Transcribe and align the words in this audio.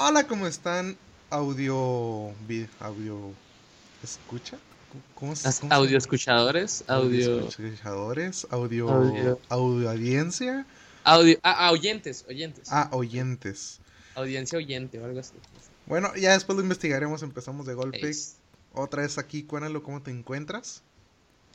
Hola, 0.00 0.28
¿cómo 0.28 0.46
están? 0.46 0.96
Audio. 1.28 2.32
Audio. 2.78 3.32
¿Escucha? 4.00 4.56
¿Cómo, 5.16 5.34
se, 5.34 5.50
cómo 5.60 5.74
audio 5.74 5.98
escuchadores, 5.98 6.84
audio. 6.86 7.48
Escuchadores, 7.48 8.46
audio. 8.50 8.88
Audio, 8.88 9.40
audio 9.48 9.90
audiencia. 9.90 10.64
Audio, 11.02 11.36
ah, 11.42 11.66
ah, 11.66 11.72
oyentes, 11.72 12.24
oyentes. 12.28 12.68
Ah, 12.70 12.88
oyentes. 12.92 13.80
Audiencia 14.14 14.56
oyente 14.58 15.00
o 15.00 15.04
algo 15.04 15.18
así. 15.18 15.32
Bueno, 15.86 16.14
ya 16.14 16.30
después 16.34 16.54
lo 16.54 16.62
investigaremos, 16.62 17.24
empezamos 17.24 17.66
de 17.66 17.74
golpe. 17.74 18.12
Otra 18.74 19.02
vez 19.02 19.18
aquí, 19.18 19.42
Cuénalo, 19.42 19.82
¿cómo 19.82 20.00
te 20.00 20.12
encuentras? 20.12 20.82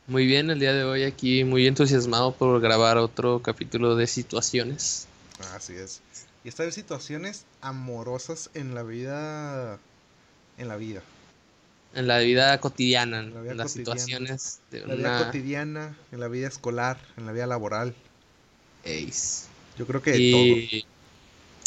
Muy 0.05 0.25
bien, 0.25 0.49
el 0.49 0.59
día 0.59 0.73
de 0.73 0.83
hoy 0.83 1.03
aquí 1.03 1.45
muy 1.45 1.65
entusiasmado 1.65 2.33
por 2.33 2.59
grabar 2.59 2.97
otro 2.97 3.41
capítulo 3.41 3.95
de 3.95 4.05
situaciones. 4.05 5.07
Así 5.55 5.75
es. 5.75 6.01
Y 6.43 6.49
esta 6.49 6.63
vez 6.63 6.75
situaciones 6.75 7.45
amorosas 7.61 8.49
en 8.53 8.75
la 8.75 8.83
vida. 8.83 9.79
En 10.57 10.67
la 10.67 10.75
vida. 10.75 11.01
En 11.95 12.07
la 12.07 12.19
vida 12.19 12.59
cotidiana, 12.59 13.19
en, 13.19 13.57
las 13.57 13.71
situaciones 13.71 14.61
de 14.71 14.85
la 14.85 14.95
vida 14.95 15.25
cotidiana, 15.25 15.95
en 16.11 16.19
la 16.19 16.27
vida 16.27 16.47
escolar, 16.47 16.97
en 17.17 17.25
la 17.27 17.31
vida 17.31 17.45
laboral. 17.45 17.93
Ace. 18.83 19.47
Yo 19.77 19.85
creo 19.85 20.01
que 20.01 20.11
de 20.11 20.31
todo. 20.31 20.85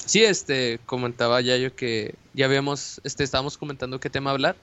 Sí, 0.04 0.24
este, 0.24 0.78
comentaba 0.84 1.40
ya 1.40 1.56
yo 1.56 1.74
que 1.74 2.14
ya 2.34 2.46
habíamos, 2.46 3.00
este, 3.04 3.24
estábamos 3.24 3.56
comentando 3.56 3.98
qué 3.98 4.10
tema 4.10 4.30
hablar 4.30 4.56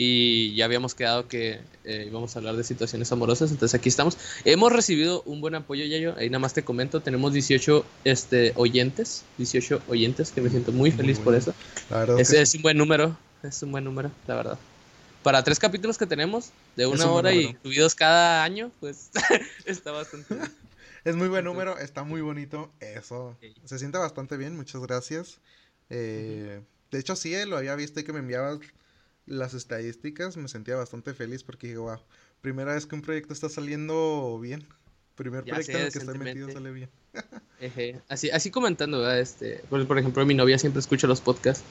y 0.00 0.54
ya 0.54 0.64
habíamos 0.64 0.94
quedado 0.94 1.26
que 1.26 1.58
eh, 1.82 2.04
íbamos 2.06 2.36
a 2.36 2.38
hablar 2.38 2.54
de 2.54 2.62
situaciones 2.62 3.10
amorosas, 3.10 3.50
entonces 3.50 3.76
aquí 3.76 3.88
estamos. 3.88 4.16
Hemos 4.44 4.72
recibido 4.72 5.22
un 5.22 5.40
buen 5.40 5.56
apoyo, 5.56 5.84
ya 5.86 5.98
yo, 5.98 6.14
ahí 6.16 6.30
nada 6.30 6.38
más 6.38 6.54
te 6.54 6.62
comento, 6.62 7.00
tenemos 7.00 7.32
18 7.32 7.84
este, 8.04 8.52
oyentes, 8.54 9.24
18 9.38 9.82
oyentes, 9.88 10.30
que 10.30 10.40
me 10.40 10.50
siento 10.50 10.70
muy 10.70 10.92
feliz 10.92 11.18
por 11.18 11.34
eso. 11.34 11.52
Ese 12.16 12.40
es 12.40 12.54
un 12.54 12.62
buen 12.62 12.78
número, 12.78 13.18
es 13.42 13.60
un 13.64 13.72
buen 13.72 13.82
número, 13.82 14.12
la 14.28 14.36
verdad. 14.36 14.58
Para 15.24 15.42
tres 15.42 15.58
capítulos 15.58 15.98
que 15.98 16.06
tenemos, 16.06 16.50
de 16.76 16.86
una 16.86 17.10
hora 17.10 17.32
y 17.32 17.56
subidos 17.64 17.96
cada 17.96 18.44
año, 18.44 18.70
pues 18.78 19.10
está 19.66 19.90
bastante 19.90 20.32
bien. 20.32 20.48
Es 21.04 21.16
muy 21.16 21.28
buen 21.28 21.44
número, 21.44 21.78
está 21.78 22.04
muy 22.04 22.20
bonito, 22.20 22.70
eso. 22.80 23.36
Se 23.64 23.78
siente 23.78 23.98
bastante 23.98 24.36
bien, 24.36 24.56
muchas 24.56 24.82
gracias. 24.82 25.38
Eh, 25.90 26.60
de 26.90 26.98
hecho, 26.98 27.16
sí, 27.16 27.34
eh, 27.34 27.46
lo 27.46 27.56
había 27.56 27.74
visto 27.76 27.98
y 27.98 28.04
que 28.04 28.12
me 28.12 28.18
enviabas 28.18 28.58
las 29.28 29.54
estadísticas, 29.54 30.36
me 30.36 30.48
sentía 30.48 30.76
bastante 30.76 31.14
feliz 31.14 31.44
porque 31.44 31.68
digo, 31.68 31.84
wow, 31.84 31.98
primera 32.40 32.74
vez 32.74 32.86
que 32.86 32.94
un 32.94 33.02
proyecto 33.02 33.32
está 33.32 33.48
saliendo 33.48 34.38
bien. 34.40 34.66
Primer 35.14 35.44
proyecto 35.44 35.72
en 35.72 35.84
el 35.84 35.92
que 35.92 35.98
estoy 35.98 36.18
metido 36.18 36.50
sale 36.50 36.70
bien. 36.70 36.90
Así, 38.08 38.30
así 38.30 38.52
comentando, 38.52 39.10
este, 39.10 39.64
por, 39.68 39.84
por, 39.84 39.98
ejemplo, 39.98 40.24
mi 40.24 40.34
novia 40.34 40.60
siempre 40.60 40.78
escucha 40.78 41.08
los 41.08 41.20
podcasts 41.20 41.64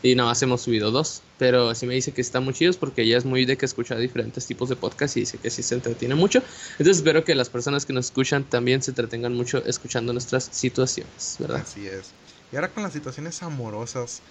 y 0.00 0.14
nada 0.14 0.30
más 0.30 0.42
hemos 0.42 0.62
subido 0.62 0.92
dos, 0.92 1.22
pero 1.38 1.74
sí 1.74 1.86
me 1.86 1.94
dice 1.94 2.12
que 2.12 2.20
están 2.20 2.44
muy 2.44 2.54
chidos 2.54 2.76
porque 2.76 3.02
ella 3.02 3.18
es 3.18 3.24
muy 3.24 3.44
de 3.44 3.56
que 3.56 3.66
escucha 3.66 3.96
diferentes 3.96 4.46
tipos 4.46 4.68
de 4.68 4.76
podcasts 4.76 5.16
y 5.16 5.20
dice 5.20 5.38
que 5.38 5.50
sí 5.50 5.62
se 5.62 5.74
entretiene 5.74 6.14
mucho. 6.14 6.42
Entonces 6.72 6.98
espero 6.98 7.24
que 7.24 7.34
las 7.34 7.50
personas 7.50 7.86
que 7.86 7.92
nos 7.92 8.06
escuchan 8.06 8.44
también 8.44 8.82
se 8.82 8.92
entretengan 8.92 9.34
mucho 9.34 9.64
escuchando 9.64 10.12
nuestras 10.12 10.44
situaciones, 10.44 11.36
¿verdad? 11.40 11.62
Así 11.62 11.86
es. 11.86 12.10
Y 12.52 12.56
ahora 12.56 12.68
con 12.68 12.82
las 12.82 12.92
situaciones 12.92 13.42
amorosas, 13.42 14.22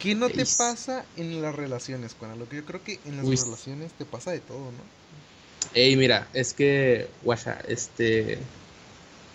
¿Qué 0.00 0.14
no 0.14 0.30
te 0.30 0.46
pasa 0.56 1.04
en 1.16 1.42
las 1.42 1.54
relaciones? 1.54 2.16
Lo 2.38 2.48
que 2.48 2.56
yo 2.56 2.64
creo 2.64 2.82
que 2.82 2.98
en 3.04 3.18
las 3.18 3.26
relaciones 3.26 3.92
te 3.92 4.06
pasa 4.06 4.30
de 4.30 4.40
todo, 4.40 4.58
¿no? 4.72 5.00
Ey, 5.74 5.94
mira, 5.96 6.26
es 6.32 6.54
que, 6.54 7.08
guacha, 7.22 7.60
este... 7.68 8.38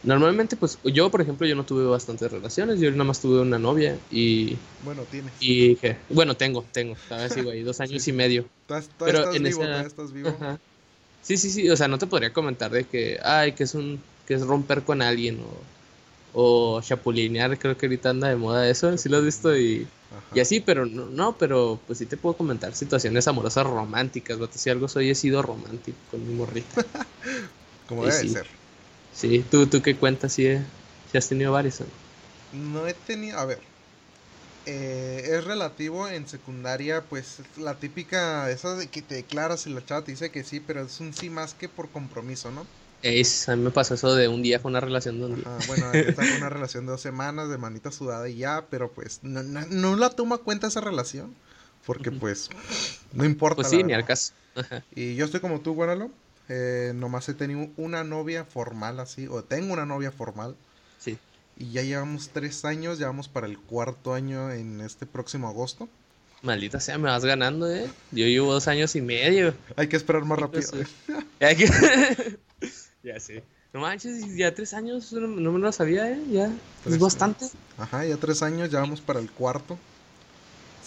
Normalmente, 0.03 0.55
pues, 0.55 0.77
yo, 0.83 1.09
por 1.09 1.21
ejemplo, 1.21 1.47
yo 1.47 1.55
no 1.55 1.65
tuve 1.65 1.85
bastantes 1.85 2.31
relaciones, 2.31 2.79
yo 2.79 2.91
nada 2.91 3.05
más 3.05 3.21
tuve 3.21 3.41
una 3.41 3.57
novia 3.57 3.97
y... 4.11 4.55
Bueno, 4.83 5.03
tienes. 5.03 5.31
Y 5.39 5.77
bueno, 6.09 6.35
tengo, 6.35 6.63
tengo, 6.71 6.95
todavía 7.07 7.29
sigo 7.33 7.51
ahí, 7.51 7.61
dos 7.61 7.79
años 7.79 8.07
y 8.07 8.11
medio. 8.11 8.45
Pero 8.99 9.19
estás 9.19 9.35
en 9.35 9.43
vivo, 9.43 9.63
estás 9.63 10.11
vivo. 10.11 10.37
Sí, 11.21 11.37
sí, 11.37 11.49
sí, 11.49 11.69
o 11.69 11.77
sea, 11.77 11.87
no 11.87 11.97
te 11.97 12.05
podría 12.05 12.33
comentar 12.33 12.71
de 12.71 12.85
que, 12.85 13.19
ay, 13.23 13.53
que 13.53 13.63
es 13.63 13.73
un, 13.73 14.01
que 14.27 14.35
es 14.35 14.41
romper 14.41 14.83
con 14.83 15.01
alguien 15.01 15.39
o, 15.39 15.74
o 16.37 16.81
chapulinear, 16.81 17.57
creo 17.57 17.77
que 17.77 17.85
ahorita 17.85 18.09
anda 18.09 18.27
de 18.27 18.35
moda 18.35 18.69
eso, 18.69 18.97
sí 18.97 19.09
lo 19.09 19.17
has 19.17 19.23
visto 19.23 19.57
y... 19.57 19.87
Y 20.33 20.41
así, 20.41 20.59
pero 20.59 20.85
no, 20.85 21.05
no, 21.05 21.37
pero 21.37 21.79
pues 21.87 21.99
sí 21.99 22.05
te 22.07 22.17
puedo 22.17 22.35
comentar 22.35 22.73
situaciones 22.75 23.25
amorosas 23.29 23.65
románticas, 23.65 24.37
Si 24.51 24.69
algo 24.69 24.89
soy, 24.89 25.09
he 25.09 25.15
sido 25.15 25.41
romántico 25.41 25.97
con 26.11 26.27
mi 26.27 26.33
morrita. 26.33 26.83
Como 27.87 28.05
debe 28.05 28.27
ser. 28.27 28.47
Sí, 29.13 29.45
¿tú, 29.49 29.65
tú 29.67 29.81
qué 29.81 29.95
cuentas 29.95 30.33
si, 30.33 30.43
si 31.09 31.17
has 31.17 31.29
tenido 31.29 31.53
varios. 31.53 31.81
No 32.51 32.87
he 32.87 32.93
tenido, 32.95 33.37
a 33.37 33.45
ver, 33.45 33.61
eh, 34.65 35.21
es 35.25 35.43
relativo 35.45 36.07
en 36.09 36.27
secundaria, 36.27 37.07
pues 37.07 37.41
la 37.57 37.79
típica, 37.79 38.49
esa 38.49 38.75
de 38.75 38.89
que 38.89 39.01
te 39.01 39.15
declaras 39.15 39.67
y 39.67 39.69
la 39.69 39.85
chava 39.85 40.03
te 40.03 40.11
dice 40.11 40.31
que 40.31 40.43
sí, 40.43 40.59
pero 40.59 40.81
es 40.81 40.99
un 40.99 41.13
sí 41.13 41.29
más 41.29 41.53
que 41.53 41.69
por 41.69 41.91
compromiso, 41.91 42.51
¿no? 42.51 42.67
Es, 43.05 43.47
a 43.49 43.55
mí 43.55 43.61
me 43.61 43.69
pasó 43.69 43.93
eso 43.93 44.15
de 44.15 44.27
un 44.27 44.41
día 44.41 44.59
con 44.59 44.71
una 44.71 44.79
relación 44.79 45.19
de 45.19 45.25
un 45.27 45.35
día. 45.35 45.45
bueno, 45.67 45.93
está 45.93 46.23
con 46.27 46.37
una 46.37 46.49
relación 46.49 46.87
de 46.87 46.93
dos 46.93 47.01
semanas, 47.01 47.49
de 47.49 47.59
manita 47.59 47.91
sudada 47.91 48.27
y 48.27 48.37
ya, 48.37 48.65
pero 48.71 48.91
pues 48.91 49.19
no, 49.21 49.43
no, 49.43 49.95
la 49.95 50.09
toma 50.09 50.39
cuenta 50.39 50.65
esa 50.65 50.81
relación. 50.81 51.35
Porque 51.85 52.11
pues 52.11 52.49
no 53.13 53.23
importa. 53.23 53.57
Pues 53.57 53.69
sí, 53.69 53.83
ni 53.83 53.93
al 53.93 54.05
caso. 54.05 54.33
Y 54.95 55.13
yo 55.13 55.25
estoy 55.25 55.39
como 55.39 55.59
tú, 55.59 55.75
Guanalo. 55.75 56.09
Eh, 56.49 56.93
nomás 56.95 57.29
he 57.29 57.35
tenido 57.35 57.69
una 57.77 58.03
novia 58.03 58.43
formal 58.43 58.99
así, 58.99 59.27
o 59.27 59.43
tengo 59.43 59.71
una 59.71 59.85
novia 59.85 60.11
formal. 60.11 60.55
Sí. 60.97 61.19
Y 61.57 61.73
ya 61.73 61.83
llevamos 61.83 62.29
tres 62.29 62.65
años, 62.65 62.97
ya 62.97 63.05
vamos 63.05 63.27
para 63.27 63.45
el 63.45 63.59
cuarto 63.59 64.15
año 64.15 64.51
en 64.51 64.81
este 64.81 65.05
próximo 65.05 65.47
agosto. 65.47 65.87
Maldita 66.41 66.79
sea, 66.79 66.97
me 66.97 67.09
vas 67.09 67.23
ganando, 67.23 67.71
eh. 67.71 67.87
Yo 68.11 68.25
llevo 68.25 68.51
dos 68.51 68.67
años 68.67 68.95
y 68.95 69.01
medio. 69.01 69.53
Hay 69.75 69.89
que 69.89 69.95
esperar 69.95 70.25
más 70.25 70.39
rápido. 70.39 70.71
Hay 71.39 71.55
que... 71.55 71.69
Ya 73.05 73.19
sí. 73.19 73.35
No 73.71 73.81
manches, 73.81 74.35
ya 74.35 74.55
tres 74.55 74.73
años, 74.73 75.13
no, 75.13 75.51
me 75.51 75.59
lo 75.59 75.71
sabía, 75.71 76.09
¿eh? 76.09 76.19
Ya. 76.31 76.51
Es 76.85 76.97
bastante. 76.97 77.45
Ajá, 77.77 78.03
ya 78.03 78.17
tres 78.17 78.41
años, 78.41 78.71
ya 78.71 78.79
vamos 78.79 78.99
para 78.99 79.19
el 79.19 79.29
cuarto. 79.29 79.77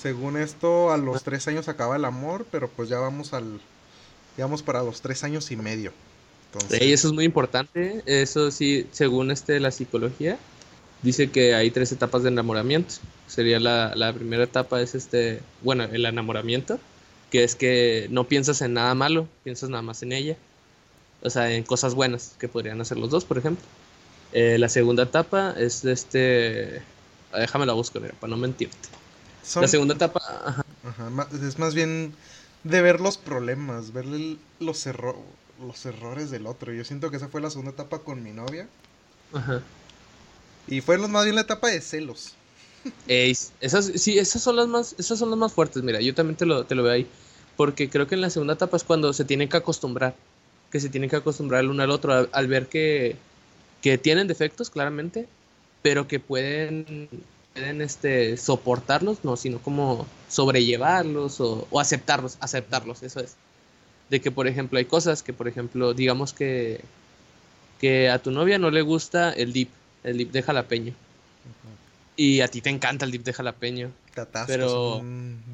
Según 0.02 0.36
esto, 0.36 0.90
a 0.90 0.96
los 0.96 1.22
tres 1.22 1.46
años 1.46 1.68
acaba 1.68 1.94
el 1.94 2.04
amor, 2.04 2.44
pero 2.50 2.68
pues 2.68 2.88
ya 2.88 2.98
vamos 2.98 3.34
al. 3.34 3.60
Ya 4.36 4.44
vamos 4.46 4.64
para 4.64 4.82
los 4.82 5.00
tres 5.00 5.22
años 5.22 5.50
y 5.52 5.56
medio. 5.56 5.92
Entonces... 6.52 6.80
eso 6.82 7.08
es 7.08 7.14
muy 7.14 7.24
importante. 7.24 8.02
Eso 8.06 8.50
sí, 8.50 8.86
según 8.90 9.30
este 9.30 9.60
la 9.60 9.70
psicología, 9.70 10.38
dice 11.02 11.30
que 11.30 11.54
hay 11.54 11.70
tres 11.70 11.92
etapas 11.92 12.24
de 12.24 12.30
enamoramiento. 12.30 12.94
Sería 13.28 13.60
la, 13.60 13.94
la 13.94 14.12
primera 14.12 14.42
etapa 14.42 14.80
es 14.80 14.96
este, 14.96 15.40
bueno, 15.62 15.84
el 15.84 16.04
enamoramiento, 16.04 16.80
que 17.30 17.44
es 17.44 17.54
que 17.54 18.08
no 18.10 18.24
piensas 18.24 18.60
en 18.62 18.74
nada 18.74 18.94
malo, 18.94 19.28
piensas 19.44 19.70
nada 19.70 19.82
más 19.82 20.02
en 20.02 20.12
ella. 20.12 20.36
O 21.22 21.30
sea, 21.30 21.50
en 21.52 21.64
cosas 21.64 21.94
buenas 21.94 22.34
que 22.38 22.48
podrían 22.48 22.80
hacer 22.80 22.98
los 22.98 23.10
dos, 23.10 23.24
por 23.24 23.38
ejemplo. 23.38 23.64
Eh, 24.32 24.58
la 24.58 24.68
segunda 24.68 25.04
etapa 25.04 25.54
es 25.56 25.84
este. 25.84 26.82
Déjame 27.32 27.66
la 27.66 27.72
busco, 27.72 28.00
mira, 28.00 28.14
para 28.20 28.30
no 28.30 28.36
mentirte. 28.36 28.88
La 29.56 29.68
segunda 29.68 29.94
etapa. 29.94 30.20
Ajá. 30.84 31.28
es 31.46 31.58
más 31.58 31.74
bien 31.74 32.14
de 32.64 32.82
ver 32.82 33.00
los 33.00 33.16
problemas, 33.18 33.92
ver 33.92 34.06
los, 34.06 34.86
los 35.60 35.86
errores 35.86 36.30
del 36.30 36.46
otro. 36.46 36.72
Yo 36.72 36.84
siento 36.84 37.10
que 37.10 37.16
esa 37.16 37.28
fue 37.28 37.40
la 37.40 37.50
segunda 37.50 37.72
etapa 37.72 38.00
con 38.00 38.22
mi 38.22 38.32
novia. 38.32 38.68
Ajá. 39.32 39.62
Y 40.66 40.82
fue 40.82 40.98
más 40.98 41.24
bien 41.24 41.34
la 41.34 41.42
etapa 41.42 41.68
de 41.68 41.80
celos. 41.80 42.34
esas, 43.08 43.86
sí, 43.96 44.18
esas 44.18 44.42
son 44.42 44.56
las 44.56 44.68
más, 44.68 44.94
esas 44.98 45.18
son 45.18 45.30
las 45.30 45.38
más 45.38 45.52
fuertes. 45.52 45.82
Mira, 45.82 46.00
yo 46.00 46.14
también 46.14 46.36
te 46.36 46.46
lo, 46.46 46.64
te 46.64 46.74
lo 46.74 46.82
veo 46.82 46.92
ahí. 46.92 47.06
Porque 47.56 47.88
creo 47.88 48.06
que 48.06 48.14
en 48.14 48.20
la 48.20 48.30
segunda 48.30 48.54
etapa 48.54 48.76
es 48.76 48.84
cuando 48.84 49.12
se 49.12 49.24
tiene 49.24 49.48
que 49.48 49.56
acostumbrar 49.56 50.14
que 50.70 50.80
se 50.80 50.88
tienen 50.88 51.10
que 51.10 51.16
acostumbrar 51.16 51.62
el 51.62 51.70
uno 51.70 51.82
al 51.82 51.90
otro 51.90 52.28
al, 52.30 52.46
ver 52.46 52.66
que, 52.66 53.16
tienen 54.02 54.28
defectos, 54.28 54.68
claramente, 54.68 55.26
pero 55.80 56.06
que 56.06 56.20
pueden, 56.20 57.08
pueden 57.54 57.80
este, 57.80 58.36
soportarlos, 58.36 59.24
no, 59.24 59.36
sino 59.36 59.58
como 59.60 60.06
sobrellevarlos 60.28 61.40
o, 61.40 61.66
aceptarlos, 61.80 62.36
aceptarlos, 62.40 63.02
eso 63.02 63.20
es. 63.20 63.36
De 64.10 64.20
que, 64.20 64.30
por 64.30 64.46
ejemplo, 64.46 64.78
hay 64.78 64.84
cosas 64.84 65.22
que, 65.22 65.32
por 65.32 65.48
ejemplo, 65.48 65.94
digamos 65.94 66.32
que, 66.32 66.82
que 67.80 68.10
a 68.10 68.18
tu 68.18 68.30
novia 68.30 68.58
no 68.58 68.70
le 68.70 68.82
gusta 68.82 69.32
el 69.32 69.52
dip, 69.52 69.70
el 70.04 70.18
dip 70.18 70.32
de 70.32 70.42
jalapeño. 70.42 70.94
Y 72.20 72.40
a 72.40 72.48
ti 72.48 72.60
te 72.60 72.68
encanta 72.68 73.04
el 73.04 73.12
dip 73.12 73.22
de 73.22 73.32
jalapeño. 73.32 73.92
Te 74.12 74.22
atascas. 74.22 74.48
Pero 74.48 75.04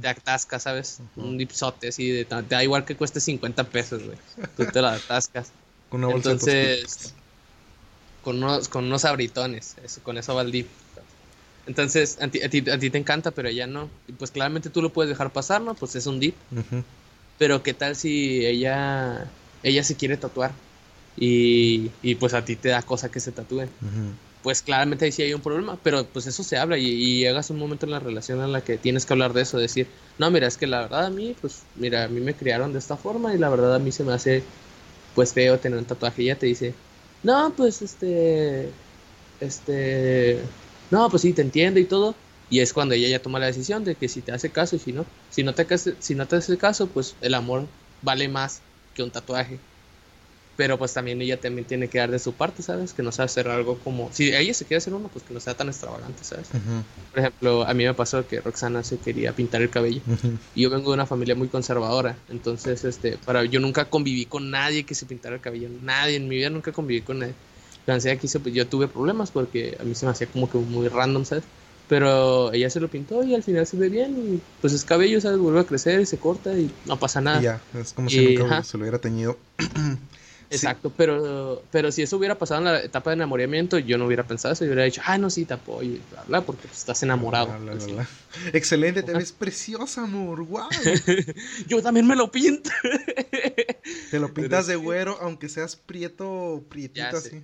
te 0.01 0.09
atascas, 0.09 0.63
¿sabes? 0.63 0.99
Un 1.15 1.37
dipsote 1.37 1.89
así. 1.89 2.09
De, 2.09 2.25
te 2.25 2.43
da 2.43 2.65
igual 2.65 2.87
que 2.87 2.97
cueste 2.97 3.21
50 3.21 3.65
pesos, 3.65 4.03
güey. 4.03 4.17
Tú 4.57 4.65
te 4.65 4.81
lo 4.81 4.89
atascas. 4.89 5.53
con 5.91 6.03
una 6.03 6.15
bolsa 6.15 6.31
Entonces, 6.31 7.13
con 8.23 8.43
unos, 8.43 8.71
con 8.71 8.87
unos 8.87 9.05
abritones. 9.05 9.77
Eso, 9.85 10.03
con 10.03 10.17
eso 10.17 10.35
va 10.35 10.41
el 10.41 10.53
dip. 10.53 10.67
Entonces, 11.67 12.17
a 12.23 12.29
ti, 12.29 12.41
a, 12.41 12.49
ti, 12.49 12.63
te 12.63 12.97
encanta, 12.97 13.31
pero 13.31 13.51
ella 13.51 13.67
no. 13.67 13.91
Y 14.09 14.13
pues 14.13 14.31
claramente 14.31 14.71
tú 14.71 14.81
lo 14.81 14.91
puedes 14.91 15.11
dejar 15.11 15.35
pasar, 15.35 15.61
¿no? 15.61 15.75
Pues 15.75 15.95
es 15.97 16.07
un 16.07 16.19
dip. 16.19 16.35
Pero 17.39 17.63
¿qué 17.63 17.75
tal 17.75 17.95
si 17.95 18.47
ella, 18.47 19.27
ella 19.63 19.85
se 19.85 19.97
quiere 19.97 20.17
tatuar? 20.17 20.53
Y, 21.19 21.91
y, 22.03 22.15
pues 22.15 22.33
a 22.33 22.43
ti 22.43 22.57
te 22.57 22.71
da 22.71 22.81
cosa 22.81 23.11
que 23.11 23.21
se 23.21 23.33
tatúe. 23.33 23.69
Pues 24.45 24.61
claramente 24.61 25.07
ahí 25.07 25.11
sí 25.11 25.23
hay 25.23 25.33
un 25.33 25.41
problema, 25.41 25.79
pero 25.83 26.05
pues 26.05 26.27
eso 26.27 26.45
se 26.45 26.59
habla 26.59 26.77
y, 26.77 27.19
llegas 27.19 27.49
a 27.49 27.55
un 27.55 27.59
momento 27.59 27.87
en 27.87 27.93
la 27.93 27.99
relación 27.99 28.43
en 28.43 28.53
la 28.53 28.61
que 28.61 28.77
tienes 28.77 29.07
que 29.07 29.15
hablar 29.15 29.33
de 29.33 29.41
eso, 29.41 29.57
decir, 29.57 29.89
no, 30.19 30.31
mira, 30.31 30.47
es 30.47 30.59
que 30.59 30.67
la 30.67 30.83
verdad 30.83 31.07
a 31.07 31.11
mí, 31.11 31.35
pues 31.41 31.63
mira, 31.77 32.05
a 32.05 32.09
mí 32.09 32.21
me 32.21 32.35
criaron 32.35 32.75
de 32.75 32.79
esta 32.79 32.99
forma 32.99 33.35
y 33.35 33.39
la 33.39 33.49
verdad 33.49 33.75
a 33.75 33.79
mí 33.79 33.91
se 33.91 34.05
me 34.05 34.13
hace 34.13 34.43
pues 35.15 35.33
feo 35.33 35.59
tener 35.59 35.79
un 35.79 35.87
tatuaje 35.87 36.23
y 36.23 36.27
ella 36.27 36.39
te 36.39 36.45
dice, 36.45 36.75
no, 37.23 37.55
pues 37.57 37.81
este, 37.81 38.69
este, 39.41 40.39
no, 40.91 41.09
pues 41.09 41.23
sí, 41.23 41.33
te 41.33 41.41
entiendo 41.41 41.81
y 41.81 41.87
todo. 41.87 42.15
Y 42.51 42.61
es 42.61 42.75
cuando 42.75 42.95
ella 42.95 43.09
ya 43.09 43.23
toma 43.23 43.39
la 43.39 43.47
decisión 43.47 43.83
de 43.83 43.95
que 43.95 44.11
si 44.11 44.21
te 44.21 44.33
hace 44.33 44.51
caso 44.51 44.77
y 44.77 44.79
si 44.79 44.93
no, 44.93 45.07
si 45.31 45.43
no 45.43 45.55
te, 45.55 45.67
si 45.79 46.15
no 46.15 46.27
te 46.29 46.37
hace 46.37 46.59
caso, 46.59 46.87
pues 46.89 47.17
el 47.23 47.33
amor 47.33 47.67
vale 48.03 48.29
más 48.29 48.61
que 48.93 49.03
un 49.03 49.11
tatuaje 49.11 49.59
pero 50.57 50.79
pues 50.79 50.95
también 50.95 51.21
ella 51.21 51.41
también 51.41 51.67
tiene 51.67 51.89
que 51.89 51.99
dar 51.99 52.11
de 52.11 52.19
su 52.19 52.33
parte, 52.33 52.63
¿sabes? 52.63 52.93
Que 52.93 53.03
no 53.03 53.13
sea 53.13 53.25
hacer 53.25 53.49
algo 53.49 53.79
como, 53.79 54.13
si 54.13 54.35
ella 54.35 54.55
se 54.55 54.65
quiere 54.65 54.79
hacer 54.79 54.95
uno, 54.95 55.09
pues 55.09 55.25
que 55.25 55.35
no 55.35 55.41
sea 55.41 55.55
tan 55.55 55.69
extravagante, 55.69 56.23
¿sabes? 56.25 56.49
Por 57.11 57.21
ejemplo, 57.21 57.67
a 57.67 57.75
mí 57.75 57.85
me 57.85 57.95
pasó 57.95 58.27
que 58.27 58.41
Roxana 58.41 58.83
se 58.85 58.99
quería 58.99 59.33
pintar 59.33 59.63
el 59.63 59.71
cabello 59.71 60.01
y 60.55 60.63
yo 60.63 60.71
vengo 60.71 60.91
de 60.91 60.95
una 60.95 61.07
familia 61.07 61.35
muy 61.35 61.49
conservadora, 61.49 62.17
entonces, 62.29 62.85
este, 62.85 63.19
para 63.25 63.45
yo 63.45 63.61
nunca 63.61 63.87
conviví 63.87 64.27
con 64.27 64.51
nadie 64.51 64.85
que 64.85 64.95
se 64.95 65.07
pintara 65.07 65.37
el 65.37 65.41
cabello, 65.41 65.69
nadie 65.83 66.17
en 66.17 66.29
mi 66.29 66.37
vida 66.37 66.51
nunca 66.51 66.73
conviví 66.73 67.01
con 67.01 67.19
nadie. 67.19 67.35
La 67.87 67.95
ansiedad 67.95 68.19
que 68.19 68.27
hice, 68.27 68.41
pues 68.41 68.55
yo 68.55 68.67
tuve 68.67 68.89
problemas 68.89 69.31
porque 69.31 69.77
a 69.79 69.85
mí 69.85 69.95
se 69.95 70.07
me 70.07 70.13
hacía 70.13 70.27
como 70.27 70.49
que 70.49 70.57
muy 70.57 70.89
random, 70.89 71.25
¿sabes? 71.25 71.45
Pero 71.87 72.51
ella 72.53 72.71
se 72.71 72.81
lo 72.81 72.89
pintó 72.89 73.23
y 73.25 73.35
al 73.35 73.43
final 73.43 73.67
se 73.67 73.77
ve 73.77 73.91
bien 73.91 74.17
y 74.17 74.41
pues 74.63 74.73
es 74.73 74.85
cabello, 74.85 75.21
¿sabes? 75.21 75.39
Vuelve 75.39 75.61
a 75.61 75.65
crecer 75.65 76.01
y 76.01 76.07
se 76.07 76.17
corta 76.17 76.59
y 76.59 76.71
no 76.87 76.99
pasa 76.99 77.21
nada. 77.21 77.43
ya, 77.43 77.61
es 77.79 77.93
como 77.93 78.09
si 78.09 78.39
nunca 78.39 78.65
se 78.65 78.79
lo 78.79 78.85
hubiera 78.85 78.99
teñido. 78.99 79.37
Exacto, 80.51 80.93
pero, 80.97 81.63
pero 81.71 81.91
si 81.91 82.03
eso 82.03 82.17
hubiera 82.17 82.37
pasado 82.37 82.61
en 82.61 82.65
la 82.67 82.81
etapa 82.83 83.11
de 83.11 83.15
enamoramiento, 83.15 83.79
yo 83.79 83.99
no 83.99 84.07
hubiera 84.07 84.27
pensado 84.27 84.53
eso, 84.53 84.65
yo 84.65 84.71
hubiera 84.71 84.85
dicho, 84.85 85.03
ah, 85.05 85.19
no, 85.19 85.31
sí, 85.31 85.45
te 85.45 85.55
apoyo, 85.55 85.99
bla, 86.29 86.43
porque 86.43 86.69
estás 86.69 87.03
enamorado. 87.03 87.55
Excelente, 88.53 89.03
te 89.03 89.13
ves 89.13 89.33
preciosa, 89.33 90.03
amor, 90.03 90.45
wow. 90.45 90.69
yo 91.67 91.83
también 91.83 92.07
me 92.07 92.17
lo 92.17 92.31
pinto. 92.31 92.71
te 94.11 94.19
lo 94.19 94.33
pintas 94.33 94.67
de 94.67 94.77
güero, 94.77 95.19
aunque 95.21 95.49
seas 95.49 95.77
prieto, 95.77 96.63
prietito 96.69 97.17
así. 97.17 97.43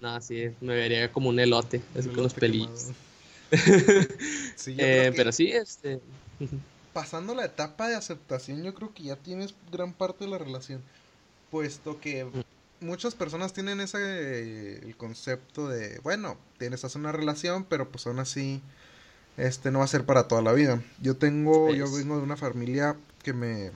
No, 0.00 0.20
sí, 0.20 0.50
me 0.60 0.74
vería 0.74 1.10
como 1.10 1.28
un 1.28 1.40
elote, 1.40 1.82
así 1.96 2.08
con 2.08 2.22
los 2.24 2.34
pelillos. 2.34 2.88
Eh, 4.76 5.12
pero 5.16 5.32
sí, 5.32 5.50
este... 5.50 6.00
Pasando 6.92 7.34
la 7.34 7.46
etapa 7.46 7.88
de 7.88 7.94
aceptación, 7.94 8.62
yo 8.62 8.74
creo 8.74 8.92
que 8.92 9.04
ya 9.04 9.16
tienes 9.16 9.54
gran 9.72 9.94
parte 9.94 10.24
de 10.24 10.30
la 10.30 10.36
relación 10.36 10.82
puesto 11.50 12.00
que 12.00 12.26
muchas 12.80 13.14
personas 13.14 13.52
tienen 13.52 13.80
ese 13.80 14.78
el 14.78 14.96
concepto 14.96 15.68
de, 15.68 15.98
bueno, 16.00 16.36
tienes 16.58 16.84
hacer 16.84 17.00
una 17.00 17.12
relación, 17.12 17.64
pero 17.64 17.88
pues 17.88 18.06
aún 18.06 18.18
así 18.18 18.62
este 19.36 19.70
no 19.70 19.80
va 19.80 19.84
a 19.84 19.88
ser 19.88 20.04
para 20.04 20.28
toda 20.28 20.42
la 20.42 20.52
vida. 20.52 20.82
Yo 21.00 21.16
tengo, 21.16 21.72
yo 21.74 21.90
vengo 21.92 22.16
de 22.16 22.22
una 22.22 22.36
familia 22.36 22.96
que 23.22 23.32
me 23.32 23.70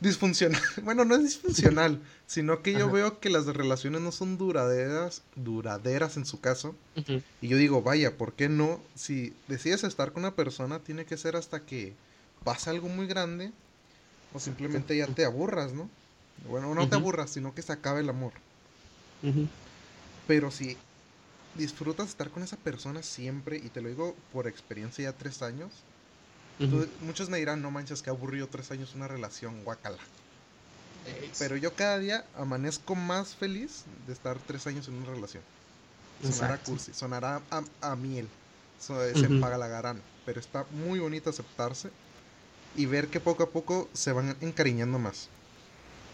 disfuncional, 0.00 0.60
bueno, 0.82 1.04
no 1.04 1.14
es 1.14 1.22
disfuncional, 1.22 2.00
sino 2.26 2.62
que 2.62 2.72
yo 2.72 2.90
veo 2.90 3.20
que 3.20 3.30
las 3.30 3.46
relaciones 3.46 4.00
no 4.00 4.12
son 4.12 4.36
duraderas, 4.36 5.22
duraderas 5.36 6.16
en 6.16 6.26
su 6.26 6.40
caso. 6.40 6.74
Y 7.40 7.48
yo 7.48 7.56
digo, 7.56 7.82
vaya, 7.82 8.16
¿por 8.16 8.32
qué 8.32 8.48
no? 8.48 8.80
Si 8.94 9.32
decides 9.48 9.84
estar 9.84 10.12
con 10.12 10.24
una 10.24 10.34
persona, 10.34 10.80
tiene 10.80 11.04
que 11.04 11.16
ser 11.16 11.36
hasta 11.36 11.64
que 11.64 11.94
pasa 12.44 12.70
algo 12.70 12.88
muy 12.88 13.06
grande 13.06 13.52
o 14.34 14.40
simplemente 14.40 14.96
ya 14.96 15.06
te 15.06 15.24
aburras, 15.24 15.72
¿no? 15.72 15.88
Bueno, 16.48 16.74
no 16.74 16.88
te 16.88 16.96
aburras, 16.96 17.30
sino 17.30 17.54
que 17.54 17.62
se 17.62 17.72
acabe 17.72 18.00
el 18.00 18.08
amor. 18.10 18.32
Pero 20.26 20.50
si 20.50 20.76
disfrutas 21.56 22.08
estar 22.08 22.30
con 22.30 22.42
esa 22.42 22.56
persona 22.56 23.02
siempre, 23.02 23.58
y 23.58 23.68
te 23.68 23.80
lo 23.80 23.88
digo 23.88 24.16
por 24.32 24.46
experiencia 24.46 25.04
ya 25.04 25.16
tres 25.16 25.42
años, 25.42 25.70
muchos 27.00 27.28
me 27.28 27.38
dirán, 27.38 27.62
no 27.62 27.70
manches, 27.70 28.02
que 28.02 28.10
aburrido 28.10 28.46
tres 28.48 28.70
años 28.70 28.94
una 28.94 29.08
relación, 29.08 29.64
guacala. 29.64 29.98
Pero 31.38 31.56
yo 31.56 31.74
cada 31.74 31.98
día 31.98 32.24
amanezco 32.36 32.94
más 32.94 33.34
feliz 33.34 33.84
de 34.06 34.12
estar 34.12 34.38
tres 34.46 34.66
años 34.66 34.88
en 34.88 34.94
una 34.94 35.10
relación. 35.10 35.42
Sonará 36.22 36.58
cursi, 36.58 36.92
sonará 36.92 37.42
a, 37.80 37.96
miel, 37.96 38.28
se 38.78 39.28
paga 39.40 39.58
la 39.58 39.66
garana, 39.66 40.00
pero 40.24 40.38
está 40.38 40.64
muy 40.70 41.00
bonito 41.00 41.30
aceptarse 41.30 41.90
y 42.76 42.86
ver 42.86 43.08
que 43.08 43.18
poco 43.20 43.42
a 43.42 43.50
poco 43.50 43.88
se 43.92 44.12
van 44.12 44.36
encariñando 44.40 44.98
más. 44.98 45.28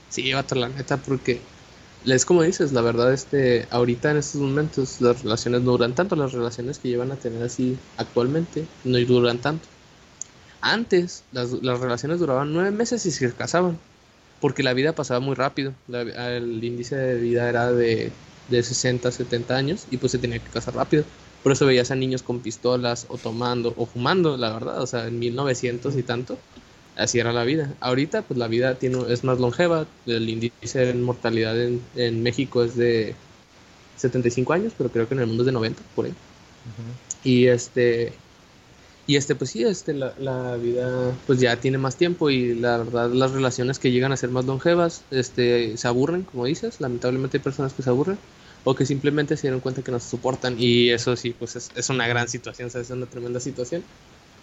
Sí, 0.09 0.33
vato, 0.33 0.55
la 0.55 0.69
neta, 0.69 0.97
porque 0.97 1.41
es 2.05 2.25
como 2.25 2.43
dices, 2.43 2.73
la 2.73 2.81
verdad, 2.81 3.13
este, 3.13 3.67
ahorita 3.71 4.11
en 4.11 4.19
estos 4.19 4.41
momentos 4.41 5.01
las 5.01 5.23
relaciones 5.23 5.63
no 5.63 5.73
duran 5.73 5.95
tanto, 5.95 6.17
las 6.17 6.33
relaciones 6.33 6.79
que 6.79 6.89
llevan 6.89 7.13
a 7.13 7.17
tener 7.17 7.43
así 7.43 7.77
actualmente 7.97 8.67
no 8.85 8.99
duran 8.99 9.39
tanto. 9.39 9.69
Antes 10.61 11.25
las, 11.33 11.51
relaciones 11.61 12.21
duraban 12.21 12.53
nueve 12.53 12.71
meses 12.71 13.05
y 13.07 13.11
se 13.11 13.33
casaban, 13.33 13.79
porque 14.41 14.63
la 14.63 14.73
vida 14.73 14.93
pasaba 14.93 15.21
muy 15.21 15.35
rápido, 15.35 15.73
el 15.89 16.65
índice 16.65 16.97
de 16.97 17.21
vida 17.21 17.49
era 17.49 17.73
de, 17.73 18.11
de 18.49 18.63
60, 18.63 19.13
70 19.13 19.57
años 19.57 19.87
y 19.91 19.99
pues 19.99 20.13
se 20.13 20.19
tenía 20.19 20.39
que 20.39 20.51
casar 20.51 20.75
rápido. 20.75 21.05
Por 21.43 21.53
eso 21.53 21.67
veías 21.67 21.91
a 21.91 21.95
niños 21.95 22.23
con 22.23 22.41
pistolas 22.41 23.07
o 23.09 23.19
tomando 23.19 23.73
o 23.77 23.87
fumando, 23.87 24.37
la 24.37 24.53
verdad, 24.53 24.83
o 24.83 24.87
sea, 24.87 25.07
en 25.07 25.19
1900 25.19 25.97
y 25.97 26.03
tanto 26.03 26.39
así 26.99 27.19
era 27.19 27.33
la 27.33 27.45
vida. 27.45 27.73
Ahorita, 27.81 28.23
pues 28.23 28.39
la 28.39 28.49
vida 28.49 28.75
tiene, 28.75 28.99
es 29.09 29.25
más 29.25 29.39
longeva. 29.39 29.87
El 30.07 30.29
índice 30.29 30.79
de 30.81 30.95
mortalidad 30.95 31.57
en, 31.59 32.23
México 32.23 32.63
es 32.63 32.77
de 32.77 33.15
75 33.97 34.53
años, 34.53 34.73
pero 34.77 34.91
creo 34.91 35.09
que 35.09 35.15
en 35.15 35.21
el 35.21 35.27
mundo 35.27 35.43
es 35.43 35.47
de 35.47 35.53
90, 35.53 35.83
por 35.95 36.07
ahí. 36.07 36.15
Y 37.25 37.47
este. 37.47 38.13
Y 39.07 39.17
este, 39.17 39.35
pues 39.35 39.51
sí, 39.51 39.65
este, 39.65 39.95
la, 39.95 40.13
la, 40.19 40.57
vida 40.57 41.15
pues 41.27 41.41
ya 41.41 41.57
tiene 41.57 41.79
más 41.79 41.97
tiempo 41.97 42.29
y 42.29 42.55
la 42.55 42.77
verdad 42.77 43.11
las 43.11 43.31
relaciones 43.31 43.79
que 43.79 43.91
llegan 43.91 44.13
a 44.13 44.19
ser 44.19 44.29
más 44.29 44.45
longevas 44.45 45.03
este, 45.11 45.79
se 45.79 45.89
aburren, 45.89 46.25
como 46.25 46.45
dices, 46.45 46.79
lamentablemente 46.83 47.39
hay 47.39 47.43
personas 47.43 47.73
que 47.73 47.83
se 47.83 47.89
aburren 47.89 48.19
o 48.65 48.75
que 48.75 48.85
simplemente 48.85 49.39
se 49.39 49.47
dieron 49.47 49.61
cuenta 49.61 49.81
que 49.81 49.93
no 49.93 49.99
se 49.99 50.11
soportan 50.11 50.57
y 50.59 50.91
eso 50.91 51.17
sí, 51.17 51.31
pues 51.31 51.57
es, 51.57 51.71
es 51.75 51.89
una 51.89 52.07
gran 52.07 52.29
situación, 52.29 52.69
¿sabes? 52.69 52.91
es 52.91 52.97
una 52.99 53.07
tremenda 53.07 53.41
situación 53.41 53.83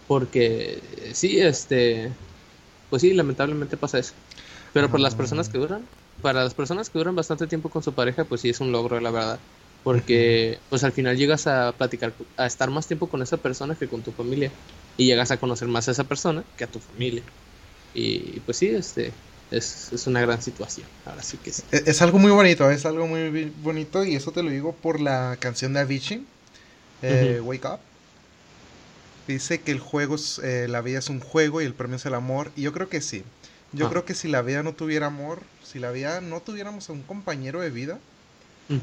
porque 0.07 0.81
sí, 1.13 1.39
este, 1.39 2.11
pues 2.89 3.01
sí, 3.01 3.13
lamentablemente 3.13 3.77
pasa 3.77 3.99
eso. 3.99 4.13
Pero 4.73 4.89
para 4.89 5.03
las 5.03 5.15
personas 5.15 5.49
que 5.49 5.57
duran, 5.57 5.85
para 6.21 6.43
las 6.43 6.53
personas 6.53 6.89
que 6.89 6.99
duran 6.99 7.15
bastante 7.15 7.47
tiempo 7.47 7.69
con 7.69 7.81
su 7.81 7.93
pareja, 7.93 8.25
pues 8.25 8.41
sí 8.41 8.49
es 8.49 8.59
un 8.59 8.71
logro, 8.71 8.99
la 8.99 9.11
verdad. 9.11 9.39
Porque 9.83 10.59
pues 10.69 10.83
al 10.83 10.91
final 10.91 11.15
llegas 11.15 11.47
a 11.47 11.71
platicar, 11.71 12.13
a 12.37 12.45
estar 12.45 12.69
más 12.71 12.87
tiempo 12.87 13.07
con 13.07 13.21
esa 13.21 13.37
persona 13.37 13.75
que 13.75 13.87
con 13.87 14.01
tu 14.01 14.11
familia. 14.11 14.51
Y 14.97 15.05
llegas 15.05 15.31
a 15.31 15.37
conocer 15.37 15.67
más 15.67 15.87
a 15.87 15.91
esa 15.91 16.03
persona 16.03 16.43
que 16.57 16.63
a 16.63 16.67
tu 16.67 16.79
familia. 16.79 17.21
Y 17.93 18.41
pues 18.41 18.57
sí, 18.57 18.67
este, 18.67 19.13
es, 19.51 19.93
es, 19.93 20.07
una 20.07 20.21
gran 20.21 20.41
situación. 20.41 20.87
Ahora 21.05 21.23
sí 21.23 21.37
que 21.37 21.51
es. 21.51 21.63
Es, 21.71 22.01
algo 22.01 22.19
muy 22.19 22.31
bonito, 22.31 22.69
es 22.69 22.85
algo 22.85 23.07
muy 23.07 23.51
bonito 23.63 24.03
y 24.03 24.15
eso 24.15 24.31
te 24.31 24.43
lo 24.43 24.49
digo 24.49 24.73
por 24.73 24.99
la 24.99 25.37
canción 25.39 25.73
de 25.73 25.79
Avicii, 25.79 26.25
eh, 27.01 27.39
Wake 27.41 27.67
Up. 27.67 27.79
Dice 29.27 29.61
que 29.61 29.71
el 29.71 29.79
juego 29.79 30.15
es, 30.15 30.39
eh, 30.39 30.67
la 30.67 30.81
vida 30.81 30.99
es 30.99 31.09
un 31.09 31.19
juego 31.19 31.61
y 31.61 31.65
el 31.65 31.73
premio 31.73 31.95
es 31.95 32.05
el 32.05 32.13
amor. 32.13 32.51
Y 32.55 32.61
yo 32.61 32.73
creo 32.73 32.89
que 32.89 33.01
sí. 33.01 33.23
Yo 33.71 33.87
ah. 33.87 33.89
creo 33.89 34.05
que 34.05 34.13
si 34.13 34.27
la 34.27 34.41
vida 34.41 34.63
no 34.63 34.73
tuviera 34.73 35.07
amor, 35.07 35.41
si 35.63 35.79
la 35.79 35.91
vida 35.91 36.21
no 36.21 36.41
tuviéramos 36.41 36.89
a 36.89 36.93
un 36.93 37.01
compañero 37.01 37.61
de 37.61 37.69
vida, 37.69 37.99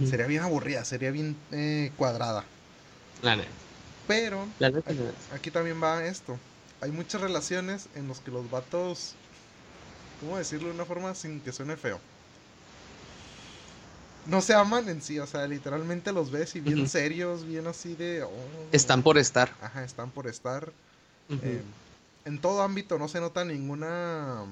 sería 0.09 0.27
bien 0.27 0.43
aburrida, 0.43 0.85
sería 0.85 1.11
bien 1.11 1.37
eh, 1.51 1.91
cuadrada. 1.97 2.45
Pero 4.07 4.47
aquí, 5.33 5.51
también 5.51 5.83
va 5.83 6.05
esto. 6.05 6.39
Hay 6.81 6.91
muchas 6.91 7.21
relaciones 7.21 7.89
en 7.95 8.09
las 8.09 8.21
que 8.21 8.31
los 8.31 8.51
vatos, 8.51 9.15
¿cómo 10.21 10.37
decirlo 10.37 10.69
de 10.69 10.75
una 10.75 10.85
forma 10.85 11.15
sin 11.15 11.41
que 11.41 11.53
suene 11.53 11.77
feo? 11.77 12.01
No 14.26 14.41
se 14.41 14.55
aman 14.55 14.88
en 14.88 15.02
sí, 15.02 15.19
o 15.19 15.26
sea, 15.26 15.47
literalmente 15.47 16.12
los 16.12 16.31
ves 16.31 16.55
y 16.57 16.61
bien 16.61 16.88
serios, 16.88 17.47
bien 17.47 17.67
así 17.67 17.95
de... 17.95 18.23
Oh. 18.23 18.31
están 18.73 19.02
por 19.02 19.19
estar. 19.19 19.52
Ajá, 19.61 19.85
están 19.85 20.11
por 20.11 20.26
estar. 20.26 20.73
Eh, 21.43 21.62
en 22.25 22.38
todo 22.38 22.62
ámbito 22.62 22.99
no 22.99 23.09
se 23.09 23.21
nota 23.21 23.45
ninguna... 23.45 24.45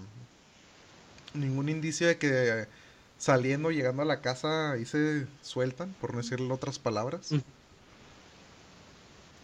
ningún 1.35 1.69
indicio 1.69 2.09
de 2.09 2.19
que 2.19 2.67
saliendo, 3.19 3.71
llegando 3.71 4.03
a 4.03 4.07
la 4.07 4.21
casa 4.21 4.73
ahí 4.73 4.85
se 4.85 5.27
sueltan, 5.43 5.95
por 6.01 6.13
no 6.13 6.23
decirle 6.23 6.53
otras 6.53 6.79
palabras. 6.79 7.31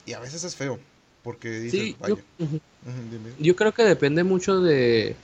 Y 0.06 0.12
a 0.12 0.18
veces 0.18 0.44
es 0.44 0.56
feo, 0.56 0.80
porque 1.22 1.50
dices, 1.50 1.98
vaya. 1.98 2.16
yo 3.38 3.56
creo 3.56 3.74
que 3.74 3.82
depende 3.82 4.24
mucho 4.24 4.60
de 4.60 5.14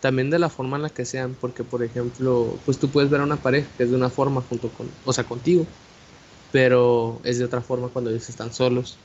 también 0.00 0.30
de 0.30 0.38
la 0.38 0.48
forma 0.48 0.76
en 0.76 0.82
la 0.84 0.90
que 0.90 1.04
sean, 1.04 1.34
porque 1.40 1.64
por 1.64 1.82
ejemplo, 1.82 2.60
pues 2.64 2.78
tú 2.78 2.90
puedes 2.90 3.10
ver 3.10 3.20
a 3.20 3.24
una 3.24 3.36
pareja 3.42 3.68
que 3.76 3.84
es 3.84 3.90
de 3.90 3.96
una 3.96 4.10
forma 4.10 4.42
junto 4.42 4.72
con, 4.72 4.90
o 5.04 5.12
sea, 5.12 5.24
contigo, 5.24 5.66
pero 6.52 7.20
es 7.24 7.38
de 7.38 7.44
otra 7.44 7.62
forma 7.62 7.88
cuando 7.90 8.10
ellos 8.10 8.28
están 8.28 8.52
solos. 8.52 8.98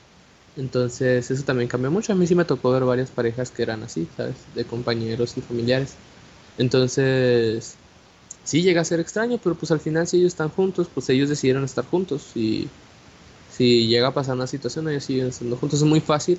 Entonces, 0.56 1.30
eso 1.30 1.44
también 1.44 1.68
cambia 1.68 1.90
mucho. 1.90 2.12
A 2.12 2.16
mí 2.16 2.26
sí 2.26 2.34
me 2.34 2.44
tocó 2.44 2.70
ver 2.72 2.84
varias 2.84 3.10
parejas 3.10 3.50
que 3.50 3.62
eran 3.62 3.82
así, 3.82 4.06
¿sabes? 4.16 4.36
De 4.54 4.64
compañeros 4.66 5.36
y 5.36 5.42
familiares. 5.42 5.96
Entonces, 6.58 7.76
sí 8.44 8.62
llega 8.62 8.80
a 8.82 8.84
ser 8.84 9.00
extraño, 9.00 9.38
pero 9.42 9.56
pues 9.56 9.70
al 9.72 9.80
final 9.80 10.06
si 10.06 10.18
ellos 10.18 10.32
están 10.32 10.50
juntos, 10.50 10.88
pues 10.92 11.08
ellos 11.10 11.28
decidieron 11.28 11.64
estar 11.64 11.84
juntos 11.86 12.32
y 12.36 12.68
si 13.48 13.86
llega 13.88 14.08
a 14.08 14.14
pasar 14.14 14.36
una 14.36 14.46
situación, 14.46 14.88
ellos 14.88 15.04
siguen 15.04 15.28
estando 15.28 15.56
juntos. 15.56 15.80
Es 15.80 15.86
muy 15.88 16.00
fácil 16.00 16.38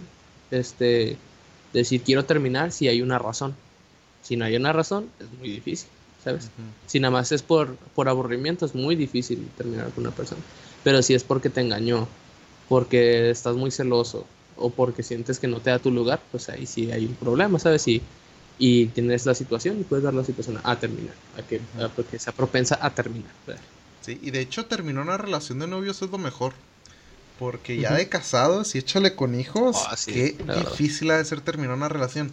este, 0.52 1.18
decir 1.74 2.04
quiero 2.04 2.26
terminar 2.26 2.72
si 2.72 2.88
hay 2.88 3.02
una 3.02 3.20
razón. 3.20 3.56
Si 4.26 4.36
no 4.36 4.46
hay 4.46 4.56
una 4.56 4.74
razón, 4.74 5.08
es 5.20 5.32
muy 5.38 5.50
difícil, 5.50 5.88
¿sabes? 6.24 6.50
Si 6.88 7.00
nada 7.00 7.12
más 7.12 7.32
es 7.32 7.44
por, 7.44 7.76
por 7.94 8.10
aburrimiento, 8.10 8.66
es 8.66 8.74
muy 8.74 8.96
difícil 8.96 9.48
terminar 9.56 9.92
con 9.92 10.06
una 10.06 10.16
persona. 10.16 10.42
Pero 10.84 11.04
si 11.04 11.14
es 11.14 11.24
porque 11.24 11.52
te 11.52 11.62
engañó, 11.62 12.08
porque 12.68 13.30
estás 13.30 13.56
muy 13.56 13.70
celoso 13.70 14.26
o 14.58 14.72
porque 14.72 15.04
sientes 15.04 15.38
que 15.38 15.48
no 15.48 15.60
te 15.60 15.70
da 15.70 15.78
tu 15.78 15.92
lugar, 15.92 16.22
pues 16.32 16.50
ahí 16.50 16.66
sí 16.66 16.92
hay 16.92 17.06
un 17.06 17.14
problema, 17.14 17.60
¿sabes? 17.60 17.88
Y, 17.88 18.02
y 18.58 18.88
tienes 18.88 19.28
la 19.28 19.36
situación 19.36 19.80
y 19.80 19.84
puedes 19.84 20.04
dar 20.04 20.16
la 20.16 20.24
situación 20.24 20.60
a 20.64 20.80
terminar, 20.80 21.14
a 21.38 21.44
que, 21.44 21.62
porque 21.96 22.18
sea 22.18 22.34
propensa 22.34 22.80
a 22.82 22.90
terminar. 22.90 23.32
Sí, 24.02 24.20
y 24.24 24.32
de 24.32 24.40
hecho 24.40 24.66
terminar 24.66 25.04
una 25.04 25.18
relación 25.18 25.60
de 25.60 25.68
novios 25.68 26.02
es 26.02 26.10
lo 26.10 26.18
mejor. 26.18 26.54
Porque 27.38 27.78
ya 27.78 27.94
de 27.94 28.08
casados 28.08 28.74
y 28.74 28.80
échale 28.80 29.14
con 29.14 29.38
hijos, 29.40 29.76
ah, 29.88 29.96
qué 30.06 30.36
difícil 30.56 31.12
ha 31.12 31.18
de 31.18 31.26
ser 31.26 31.42
terminar 31.42 31.76
una 31.76 31.90
relación. 31.90 32.32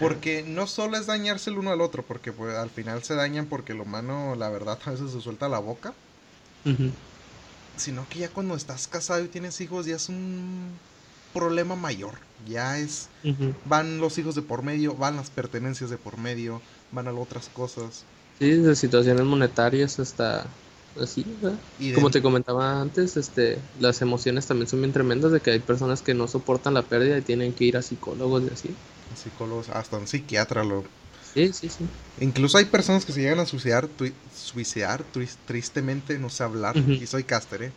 Porque 0.00 0.44
no 0.46 0.66
solo 0.66 0.96
es 0.96 1.06
dañarse 1.06 1.50
el 1.50 1.58
uno 1.58 1.70
al 1.70 1.80
otro, 1.80 2.02
porque 2.02 2.32
pues, 2.32 2.54
al 2.54 2.70
final 2.70 3.02
se 3.02 3.14
dañan 3.14 3.46
porque 3.46 3.74
lo 3.74 3.84
humano, 3.84 4.34
la 4.36 4.48
verdad, 4.50 4.78
a 4.84 4.90
veces 4.90 5.10
se 5.12 5.20
suelta 5.20 5.48
la 5.48 5.58
boca. 5.58 5.92
Sino 7.76 8.06
que 8.10 8.20
ya 8.20 8.28
cuando 8.28 8.54
estás 8.54 8.88
casado 8.88 9.24
y 9.24 9.28
tienes 9.28 9.60
hijos, 9.60 9.86
ya 9.86 9.96
es 9.96 10.08
un 10.08 10.70
problema 11.32 11.76
mayor. 11.76 12.12
Ya 12.46 12.78
es. 12.78 13.08
Van 13.64 13.98
los 13.98 14.18
hijos 14.18 14.34
de 14.34 14.42
por 14.42 14.62
medio, 14.62 14.94
van 14.94 15.16
las 15.16 15.30
pertenencias 15.30 15.90
de 15.90 15.96
por 15.96 16.18
medio, 16.18 16.60
van 16.92 17.08
a 17.08 17.12
otras 17.12 17.48
cosas. 17.48 18.04
Sí, 18.38 18.50
de 18.50 18.76
situaciones 18.76 19.24
monetarias 19.24 19.98
hasta 19.98 20.46
así, 21.00 21.24
Como 21.94 22.10
te 22.10 22.22
comentaba 22.22 22.80
antes, 22.80 23.16
este, 23.16 23.58
las 23.80 24.00
emociones 24.02 24.46
también 24.46 24.68
son 24.68 24.80
bien 24.80 24.92
tremendas 24.92 25.32
de 25.32 25.40
que 25.40 25.50
hay 25.50 25.60
personas 25.60 26.02
que 26.02 26.14
no 26.14 26.28
soportan 26.28 26.74
la 26.74 26.82
pérdida 26.82 27.18
y 27.18 27.22
tienen 27.22 27.52
que 27.52 27.64
ir 27.64 27.76
a 27.76 27.82
psicólogos 27.82 28.42
y 28.44 28.52
así. 28.52 28.74
Psicólogos, 29.14 29.68
hasta 29.70 29.96
un 29.96 30.06
psiquiatra 30.06 30.64
lo... 30.64 30.84
Sí, 31.20 31.52
sí, 31.52 31.68
sí. 31.70 31.84
Incluso 32.20 32.58
hay 32.58 32.64
personas 32.66 33.04
que 33.04 33.12
se 33.12 33.20
llegan 33.20 33.38
a 33.38 33.46
suicidar, 33.46 33.88
suicidar 34.34 35.04
tristemente, 35.46 36.18
no 36.18 36.30
sé 36.30 36.42
hablar, 36.42 36.76
y 36.98 37.06
soy 37.06 37.24
caster, 37.24 37.62
¿eh? 37.62 37.72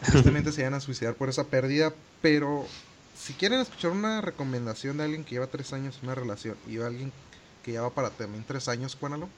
Tristemente 0.00 0.52
se 0.52 0.58
llegan 0.58 0.74
a 0.74 0.80
suicidar 0.80 1.16
por 1.16 1.28
esa 1.28 1.48
pérdida, 1.50 1.92
pero 2.20 2.68
si 3.14 3.34
quieren 3.34 3.60
escuchar 3.60 3.90
una 3.90 4.20
recomendación 4.20 4.98
de 4.98 5.04
alguien 5.04 5.24
que 5.24 5.34
lleva 5.34 5.48
tres 5.48 5.72
años 5.72 5.98
en 5.98 6.04
una 6.04 6.14
relación 6.14 6.58
y 6.66 6.78
alguien 6.78 7.12
que 7.62 7.72
lleva 7.72 7.94
para 7.94 8.10
también 8.16 8.44
tres 8.44 8.68
años, 8.68 8.94
cuénalo, 8.94 9.30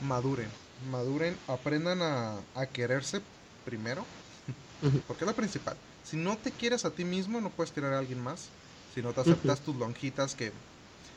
maduren 0.00 0.50
maduren, 0.78 1.34
aprendan 1.46 2.00
a, 2.02 2.40
a 2.54 2.66
quererse 2.72 3.20
primero, 3.64 4.08
porque 5.06 5.24
es 5.24 5.28
lo 5.28 5.36
principal. 5.36 5.76
Si 6.02 6.16
no 6.16 6.38
te 6.38 6.52
quieres 6.56 6.84
a 6.84 6.94
ti 6.94 7.04
mismo, 7.04 7.40
no 7.40 7.50
puedes 7.50 7.72
querer 7.72 7.92
a 7.92 7.98
alguien 7.98 8.20
más. 8.20 8.52
Si 8.94 9.02
no 9.02 9.12
te 9.12 9.20
aceptas 9.20 9.60
tus 9.60 9.76
lonjitas, 9.76 10.34
que 10.34 10.52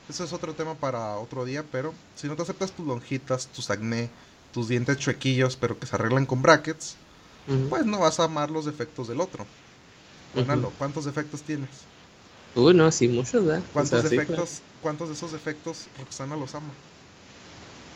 eso 0.10 0.24
es 0.24 0.34
otro 0.34 0.54
tema 0.54 0.76
para 0.76 1.18
otro 1.18 1.46
día, 1.46 1.64
pero 1.72 1.94
si 2.16 2.28
no 2.28 2.36
te 2.36 2.44
aceptas 2.44 2.72
tus 2.72 2.86
lonjitas, 2.86 3.48
tus 3.48 3.70
acné, 3.70 4.10
tus 4.54 4.68
dientes 4.68 4.98
chuequillos, 4.98 5.56
pero 5.56 5.80
que 5.80 5.86
se 5.86 5.96
arreglan 5.96 6.26
con 6.26 6.42
brackets, 6.42 6.96
pues 7.70 7.86
no 7.86 8.00
vas 8.00 8.20
a 8.20 8.26
amar 8.26 8.52
los 8.52 8.66
defectos 8.66 9.08
del 9.08 9.22
otro. 9.22 9.46
Bueno, 10.34 10.72
¿cuántos 10.78 11.06
defectos 11.06 11.42
tienes? 11.42 11.70
Uy, 12.56 12.74
no, 12.74 12.92
sí, 12.92 13.08
muchos, 13.08 13.46
¿verdad? 13.46 13.64
¿Cuántos 13.74 14.04
defectos, 14.04 14.62
cuántos 14.82 15.10
de 15.10 15.16
esos 15.16 15.32
defectos 15.32 15.88
Roxana 16.00 16.36
los 16.36 16.54
ama? 16.56 16.70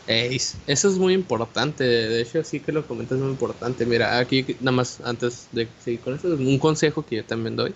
eso 0.08 0.88
es 0.88 0.98
muy 0.98 1.12
importante, 1.12 1.84
de 1.84 2.22
hecho 2.22 2.42
sí 2.42 2.60
que 2.60 2.72
lo 2.72 2.86
comentas 2.86 3.16
es 3.18 3.22
muy 3.22 3.32
importante. 3.32 3.84
Mira, 3.84 4.18
aquí 4.18 4.56
nada 4.60 4.72
más 4.72 5.00
antes 5.02 5.48
de 5.52 5.68
seguir 5.84 6.00
con 6.00 6.14
esto, 6.14 6.28
un 6.28 6.58
consejo 6.58 7.04
que 7.04 7.16
yo 7.16 7.24
también 7.24 7.56
doy. 7.56 7.74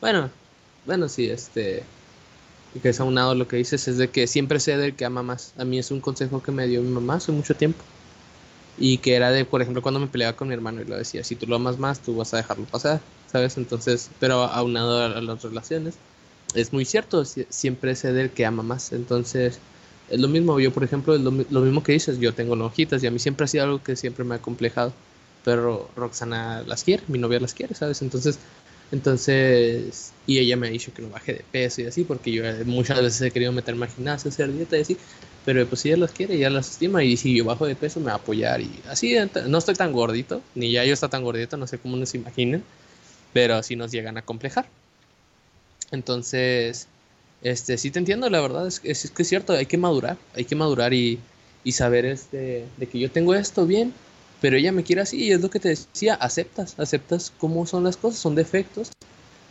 Bueno, 0.00 0.30
bueno, 0.88 1.06
sí, 1.10 1.28
este, 1.28 1.82
que 2.82 2.88
es 2.88 2.98
aunado 2.98 3.34
lo 3.34 3.46
que 3.46 3.58
dices, 3.58 3.86
es 3.88 3.98
de 3.98 4.08
que 4.08 4.26
siempre 4.26 4.58
sé 4.58 4.78
del 4.78 4.96
que 4.96 5.04
ama 5.04 5.22
más. 5.22 5.52
A 5.58 5.66
mí 5.66 5.78
es 5.78 5.90
un 5.90 6.00
consejo 6.00 6.42
que 6.42 6.50
me 6.50 6.66
dio 6.66 6.80
mi 6.80 6.88
mamá 6.88 7.16
hace 7.16 7.30
mucho 7.30 7.54
tiempo. 7.54 7.84
Y 8.78 8.96
que 8.96 9.14
era 9.14 9.30
de, 9.30 9.44
por 9.44 9.60
ejemplo, 9.60 9.82
cuando 9.82 10.00
me 10.00 10.06
peleaba 10.06 10.34
con 10.34 10.48
mi 10.48 10.54
hermano 10.54 10.80
y 10.80 10.86
lo 10.86 10.96
decía, 10.96 11.22
si 11.24 11.34
tú 11.36 11.46
lo 11.46 11.56
amas 11.56 11.78
más, 11.78 12.00
tú 12.00 12.16
vas 12.16 12.32
a 12.32 12.38
dejarlo 12.38 12.64
pasar, 12.64 13.02
¿sabes? 13.30 13.58
Entonces, 13.58 14.08
pero 14.18 14.44
aunado 14.44 15.02
a, 15.02 15.20
las 15.20 15.42
relaciones, 15.42 15.96
es 16.54 16.72
muy 16.72 16.86
cierto, 16.86 17.22
siempre 17.26 17.94
sé 17.94 18.14
del 18.14 18.30
que 18.30 18.46
ama 18.46 18.62
más. 18.62 18.92
Entonces, 18.92 19.58
es 20.08 20.20
lo 20.20 20.28
mismo, 20.28 20.58
yo 20.58 20.72
por 20.72 20.84
ejemplo, 20.84 21.14
es 21.14 21.20
lo, 21.20 21.32
mismo 21.32 21.82
que 21.82 21.92
dices, 21.92 22.18
yo 22.18 22.32
tengo 22.32 22.56
lonjitas 22.56 23.02
y 23.02 23.08
a 23.08 23.10
mí 23.10 23.18
siempre 23.18 23.44
ha 23.44 23.48
sido 23.48 23.64
algo 23.64 23.82
que 23.82 23.94
siempre 23.94 24.24
me 24.24 24.36
ha 24.36 24.38
complejado, 24.38 24.94
pero 25.44 25.90
Roxana 25.96 26.62
las 26.66 26.82
quiere, 26.82 27.02
mi 27.08 27.18
novia 27.18 27.40
las 27.40 27.52
quiere, 27.52 27.74
¿sabes? 27.74 28.00
Entonces, 28.00 28.38
entonces, 28.90 30.12
y 30.26 30.38
ella 30.38 30.56
me 30.56 30.68
ha 30.68 30.70
dicho 30.70 30.92
que 30.94 31.02
no 31.02 31.10
baje 31.10 31.34
de 31.34 31.44
peso 31.50 31.82
y 31.82 31.86
así, 31.86 32.04
porque 32.04 32.32
yo 32.32 32.42
muchas 32.64 33.00
veces 33.02 33.20
he 33.20 33.30
querido 33.30 33.52
meterme 33.52 33.86
al 33.86 33.92
gimnasio, 33.92 34.30
hacer 34.30 34.52
dieta 34.52 34.78
y 34.78 34.80
así, 34.80 34.96
pero 35.44 35.66
pues 35.66 35.82
si 35.82 35.88
ella 35.88 35.98
las 35.98 36.12
quiere, 36.12 36.34
ella 36.36 36.50
las 36.50 36.70
estima 36.70 37.04
y 37.04 37.16
si 37.16 37.36
yo 37.36 37.44
bajo 37.44 37.66
de 37.66 37.76
peso 37.76 38.00
me 38.00 38.06
va 38.06 38.12
a 38.12 38.16
apoyar 38.16 38.60
y 38.60 38.80
así, 38.88 39.16
no 39.46 39.58
estoy 39.58 39.74
tan 39.74 39.92
gordito, 39.92 40.42
ni 40.54 40.72
ya 40.72 40.84
yo 40.84 40.94
está 40.94 41.08
tan 41.08 41.22
gordito, 41.22 41.56
no 41.56 41.66
sé 41.66 41.78
cómo 41.78 41.96
nos 41.96 42.14
imaginen, 42.14 42.62
pero 43.32 43.56
así 43.56 43.76
nos 43.76 43.92
llegan 43.92 44.16
a 44.16 44.22
complejar. 44.22 44.68
Entonces, 45.90 46.86
este, 47.42 47.78
sí 47.78 47.90
te 47.90 47.98
entiendo, 47.98 48.28
la 48.30 48.40
verdad, 48.40 48.66
es, 48.66 48.80
es, 48.84 49.10
que 49.10 49.22
es 49.22 49.28
cierto, 49.28 49.52
hay 49.52 49.66
que 49.66 49.78
madurar, 49.78 50.16
hay 50.34 50.44
que 50.44 50.54
madurar 50.54 50.92
y, 50.92 51.18
y 51.64 51.72
saber 51.72 52.04
este, 52.06 52.64
de 52.76 52.86
que 52.86 52.98
yo 52.98 53.10
tengo 53.10 53.34
esto 53.34 53.66
bien, 53.66 53.92
pero 54.40 54.56
ella 54.56 54.72
me 54.72 54.84
quiere 54.84 55.02
así 55.02 55.24
y 55.24 55.32
es 55.32 55.40
lo 55.40 55.50
que 55.50 55.60
te 55.60 55.68
decía, 55.68 56.14
aceptas, 56.14 56.78
aceptas 56.78 57.32
cómo 57.38 57.66
son 57.66 57.84
las 57.84 57.96
cosas, 57.96 58.20
son 58.20 58.34
defectos, 58.34 58.90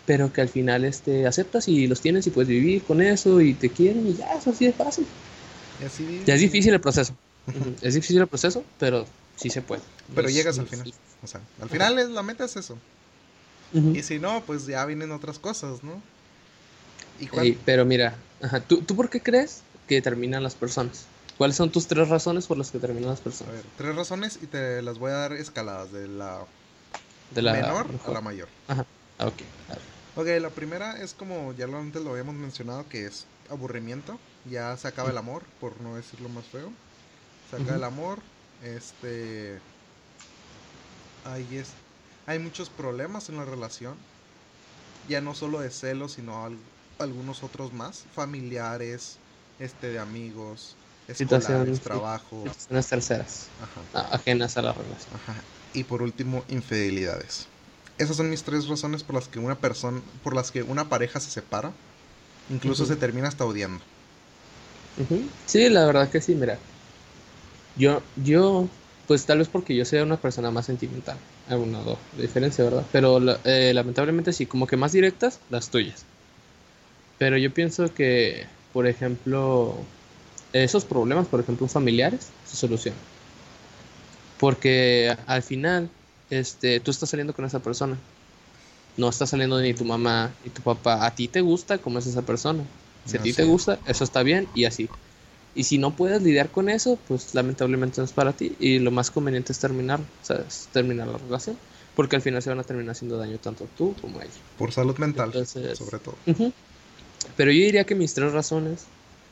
pero 0.05 0.31
que 0.31 0.41
al 0.41 0.49
final 0.49 0.85
este, 0.85 1.27
aceptas 1.27 1.67
y 1.67 1.87
los 1.87 2.01
tienes 2.01 2.25
y 2.27 2.29
puedes 2.29 2.49
vivir 2.49 2.83
con 2.83 3.01
eso 3.01 3.41
y 3.41 3.53
te 3.53 3.69
quieren 3.69 4.07
y 4.07 4.13
ya, 4.15 4.33
eso 4.33 4.51
así 4.51 4.65
de 4.65 4.73
fácil. 4.73 5.05
ya 6.25 6.33
es 6.33 6.41
difícil 6.41 6.73
el 6.73 6.81
proceso, 6.81 7.15
es 7.81 7.93
difícil 7.93 8.19
el 8.19 8.27
proceso, 8.27 8.63
pero 8.79 9.05
sí 9.35 9.49
se 9.49 9.61
puede. 9.61 9.81
Pero 10.15 10.29
llegas 10.29 10.57
al 10.57 10.67
final, 10.67 10.93
o 11.21 11.27
sea, 11.27 11.41
al 11.61 11.69
final 11.69 11.99
es, 11.99 12.09
la 12.09 12.23
meta 12.23 12.45
es 12.45 12.55
eso. 12.55 12.77
Y 13.73 14.01
si 14.03 14.17
no, 14.17 14.43
pues 14.45 14.65
ya 14.65 14.85
vienen 14.85 15.11
otras 15.11 15.39
cosas, 15.39 15.83
¿no? 15.83 16.01
pero 17.65 17.83
mira, 17.83 18.15
¿tú, 18.67 18.81
¿tú 18.81 18.95
por 18.95 19.09
qué 19.09 19.19
crees 19.21 19.61
que 19.87 20.01
terminan 20.01 20.43
las 20.43 20.55
personas? 20.55 21.05
¿Cuáles 21.37 21.55
son 21.55 21.71
tus 21.71 21.87
tres 21.87 22.09
razones 22.09 22.47
por 22.47 22.57
las 22.57 22.71
que 22.71 22.79
terminan 22.79 23.11
las 23.11 23.21
personas? 23.21 23.53
A 23.53 23.57
ver, 23.57 23.65
tres 23.77 23.95
razones 23.95 24.39
y 24.41 24.47
te 24.47 24.81
las 24.81 24.97
voy 24.97 25.11
a 25.11 25.15
dar 25.15 25.33
escaladas, 25.33 25.91
de 25.91 26.07
la, 26.07 26.45
de 27.31 27.41
la 27.43 27.53
menor 27.53 27.87
a 28.05 28.11
la 28.11 28.21
mayor. 28.21 28.47
Ajá, 28.67 28.85
ok. 29.19 29.41
Ok, 30.15 30.27
la 30.41 30.49
primera 30.49 30.99
es 30.99 31.13
como 31.13 31.53
ya 31.53 31.65
antes 31.65 32.01
lo 32.01 32.11
habíamos 32.11 32.33
mencionado, 32.33 32.89
que 32.89 33.05
es 33.05 33.25
aburrimiento. 33.51 34.19
Ya 34.49 34.75
se 34.77 34.87
acaba 34.87 35.11
el 35.11 35.17
amor, 35.17 35.43
por 35.59 35.79
no 35.81 35.95
decirlo 35.95 36.27
más 36.29 36.45
feo. 36.45 36.71
Se 37.51 37.57
acaba 37.57 37.75
el 37.75 37.83
amor, 37.83 38.19
este... 38.63 39.59
Ahí 41.23 41.57
es... 41.57 41.67
Hay 42.25 42.39
muchos 42.39 42.69
problemas 42.69 43.29
en 43.29 43.37
la 43.37 43.45
relación. 43.45 43.95
Ya 45.07 45.21
no 45.21 45.35
solo 45.35 45.59
de 45.59 45.69
celos, 45.69 46.13
sino 46.13 46.49
algunos 46.97 47.43
otros 47.43 47.73
más, 47.73 48.05
familiares, 48.15 49.17
este 49.59 49.89
de 49.89 49.99
amigos, 49.99 50.75
escolares, 51.07 51.79
trabajo. 51.81 52.43
Situaciones 52.43 52.87
terceras, 52.87 53.49
ajenas 53.93 54.57
a 54.57 54.61
la 54.61 54.73
relación. 54.73 55.19
Y 55.73 55.83
por 55.83 56.01
último, 56.01 56.43
infidelidades. 56.49 57.47
Esas 57.97 58.15
son 58.15 58.29
mis 58.29 58.43
tres 58.43 58.67
razones 58.67 59.03
por 59.03 59.15
las 59.15 59.27
que 59.27 59.39
una 59.39 59.55
persona, 59.55 60.01
por 60.23 60.35
las 60.35 60.51
que 60.51 60.63
una 60.63 60.89
pareja 60.89 61.19
se 61.19 61.31
separa, 61.31 61.73
incluso 62.49 62.85
se 62.85 62.95
termina 62.95 63.27
hasta 63.27 63.45
odiando. 63.45 63.83
Sí, 65.45 65.69
la 65.69 65.85
verdad 65.85 66.09
que 66.09 66.21
sí, 66.21 66.35
mira. 66.35 66.59
Yo, 67.75 68.01
yo, 68.15 68.67
pues 69.07 69.25
tal 69.25 69.39
vez 69.39 69.47
porque 69.47 69.75
yo 69.75 69.85
sea 69.85 70.03
una 70.03 70.17
persona 70.17 70.51
más 70.51 70.65
sentimental, 70.65 71.17
alguna 71.47 71.79
dos 71.79 71.99
diferencia, 72.17 72.63
¿verdad? 72.63 72.85
Pero 72.91 73.19
eh, 73.45 73.71
lamentablemente 73.73 74.33
sí, 74.33 74.45
como 74.45 74.67
que 74.67 74.77
más 74.77 74.91
directas, 74.91 75.39
las 75.49 75.69
tuyas. 75.69 76.05
Pero 77.19 77.37
yo 77.37 77.53
pienso 77.53 77.93
que, 77.93 78.47
por 78.73 78.87
ejemplo, 78.87 79.75
esos 80.63 80.85
problemas, 80.85 81.27
por 81.27 81.39
ejemplo, 81.39 81.67
familiares, 81.67 82.27
se 82.45 82.55
solucionan. 82.55 82.99
Porque 84.39 85.15
al 85.25 85.41
final, 85.41 85.89
este, 86.29 86.79
tú 86.79 86.91
estás 86.91 87.09
saliendo 87.09 87.33
con 87.33 87.45
esa 87.45 87.59
persona. 87.59 87.97
No 88.95 89.09
está 89.09 89.27
saliendo 89.27 89.59
ni 89.61 89.73
tu 89.73 89.85
mamá 89.85 90.31
ni 90.43 90.49
tu 90.49 90.61
papá. 90.61 91.05
A 91.05 91.13
ti 91.15 91.27
te 91.27 91.41
gusta 91.41 91.77
como 91.77 91.99
es 91.99 92.07
esa 92.07 92.21
persona. 92.23 92.63
Si 93.05 93.17
a 93.17 93.21
ti 93.21 93.33
te 93.33 93.43
gusta, 93.45 93.79
eso 93.85 94.03
está 94.03 94.23
bien 94.23 94.47
y 94.53 94.65
así. 94.65 94.89
Y 95.55 95.63
si 95.63 95.77
no 95.77 95.95
puedes 95.95 96.21
lidiar 96.21 96.49
con 96.49 96.69
eso, 96.69 96.99
pues 97.07 97.33
lamentablemente 97.33 97.99
no 97.99 98.05
es 98.05 98.11
para 98.11 98.33
ti. 98.33 98.55
Y 98.59 98.79
lo 98.79 98.91
más 98.91 99.09
conveniente 99.09 99.53
es 99.53 99.59
terminar, 99.59 99.99
¿sabes? 100.21 100.67
Terminar 100.71 101.07
la 101.07 101.17
relación. 101.17 101.57
Porque 101.95 102.15
al 102.15 102.21
final 102.21 102.43
se 102.43 102.49
van 102.49 102.59
a 102.59 102.63
terminar 102.63 102.91
haciendo 102.91 103.17
daño 103.17 103.39
tanto 103.39 103.67
tú 103.75 103.95
como 103.99 104.21
ella. 104.21 104.29
Por 104.57 104.71
salud 104.71 104.97
mental, 104.97 105.31
sobre 105.47 105.99
todo. 105.99 106.15
Pero 107.35 107.51
yo 107.51 107.65
diría 107.65 107.85
que 107.85 107.95
mis 107.95 108.13
tres 108.13 108.33
razones 108.33 108.85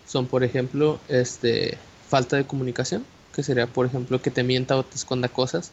son, 0.08 0.28
por 0.28 0.44
ejemplo, 0.44 1.00
este, 1.08 1.78
falta 2.08 2.38
de 2.38 2.46
comunicación, 2.46 3.06
que 3.34 3.44
sería, 3.44 3.68
por 3.68 3.86
ejemplo, 3.86 4.22
que 4.22 4.32
te 4.32 4.44
mienta 4.44 4.78
o 4.78 4.84
te 4.84 4.96
esconda 4.96 5.28
cosas, 5.28 5.72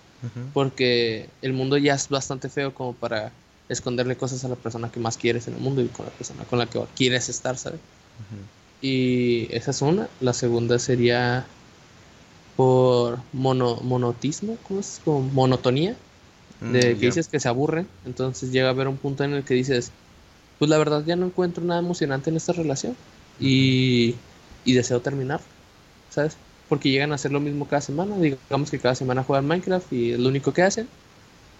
porque 0.53 1.29
el 1.43 1.53
mundo 1.53 1.77
ya 1.79 1.95
es 1.95 2.09
bastante 2.09 2.49
feo 2.49 2.75
como 2.75 2.95
para 2.95 3.33
esconderle 3.69 4.17
cosas 4.17 4.45
a 4.45 4.49
la 4.49 4.55
persona 4.55 4.91
que 4.91 5.01
más 5.01 5.17
quieres 5.17 5.49
en 5.49 5.55
el 5.55 5.61
mundo 5.61 5.83
y 5.83 5.89
con 5.89 6.07
la 6.07 6.13
persona 6.13 6.45
con 6.45 6.59
la 6.59 6.67
que 6.67 6.81
quieres 6.97 7.29
estar, 7.29 7.57
¿sabes? 7.57 7.81
Y 8.81 9.49
esa 9.55 9.71
es 9.71 9.83
una. 9.83 10.09
La 10.21 10.33
segunda 10.33 10.79
sería 10.79 11.47
por 12.57 13.19
mono, 13.33 13.77
monotismo, 13.77 14.57
¿cómo 14.67 14.81
es? 14.81 15.01
Como 15.05 15.21
monotonía, 15.21 15.97
mm, 16.61 16.73
de 16.73 16.81
que 16.99 17.07
dices 17.07 17.29
que 17.29 17.41
se 17.41 17.49
aburren. 17.49 17.89
Entonces 18.05 18.53
llega 18.53 18.69
a 18.69 18.71
haber 18.71 18.89
un 18.89 18.97
punto 18.97 19.25
en 19.25 19.35
el 19.35 19.45
que 19.45 19.55
dices, 19.55 19.93
pues 20.59 20.69
la 20.69 20.79
verdad 20.79 21.05
ya 21.05 21.17
no 21.17 21.27
encuentro 21.27 21.65
nada 21.65 21.81
emocionante 21.81 22.31
en 22.31 22.37
esta 22.37 22.53
relación 22.53 22.97
y, 23.41 24.15
y 24.65 24.73
deseo 24.75 25.01
terminar, 25.01 25.41
¿sabes? 26.11 26.37
Porque 26.69 26.91
llegan 26.91 27.13
a 27.13 27.17
hacer 27.17 27.33
lo 27.33 27.41
mismo 27.41 27.67
cada 27.67 27.83
semana. 27.83 28.17
Digamos 28.19 28.71
que 28.71 28.79
cada 28.79 28.95
semana 28.95 29.25
juegan 29.25 29.47
Minecraft 29.47 29.93
y 29.93 30.13
es 30.13 30.19
lo 30.19 30.29
único 30.29 30.53
que 30.53 30.63
hacen 30.63 30.89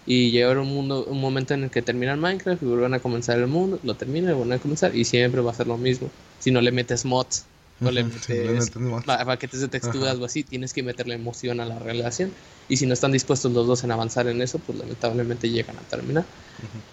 y 0.05 0.31
llega 0.31 0.51
un 0.59 0.67
mundo 0.67 1.05
un 1.05 1.21
momento 1.21 1.53
en 1.53 1.63
el 1.63 1.69
que 1.69 1.81
terminan 1.81 2.19
Minecraft 2.19 2.61
y 2.61 2.65
vuelven 2.65 2.93
a 2.93 2.99
comenzar 2.99 3.39
el 3.39 3.47
mundo, 3.47 3.79
lo 3.83 3.95
terminan 3.95 4.31
y 4.31 4.33
vuelven 4.33 4.59
a 4.59 4.61
comenzar 4.61 4.95
y 4.95 5.05
siempre 5.05 5.41
va 5.41 5.51
a 5.51 5.55
ser 5.55 5.67
lo 5.67 5.77
mismo. 5.77 6.09
Si 6.39 6.51
no 6.51 6.61
le 6.61 6.71
metes 6.71 7.05
mods 7.05 7.45
o 7.81 7.89
le 7.91 8.03
metes, 8.03 8.71
paquetes 9.05 9.61
de 9.61 9.67
texturas 9.67 10.17
o 10.17 10.25
así, 10.25 10.43
tienes 10.43 10.73
que 10.73 10.83
meterle 10.83 11.15
emoción 11.15 11.59
a 11.59 11.65
la 11.65 11.79
relación 11.79 12.31
y 12.67 12.77
si 12.77 12.85
no 12.85 12.93
están 12.93 13.11
dispuestos 13.11 13.51
los 13.53 13.65
dos 13.65 13.83
en 13.83 13.91
avanzar 13.91 14.27
en 14.27 14.41
eso, 14.41 14.59
pues 14.59 14.77
lamentablemente 14.77 15.49
llegan 15.49 15.77
a 15.77 15.81
terminar. 15.81 16.25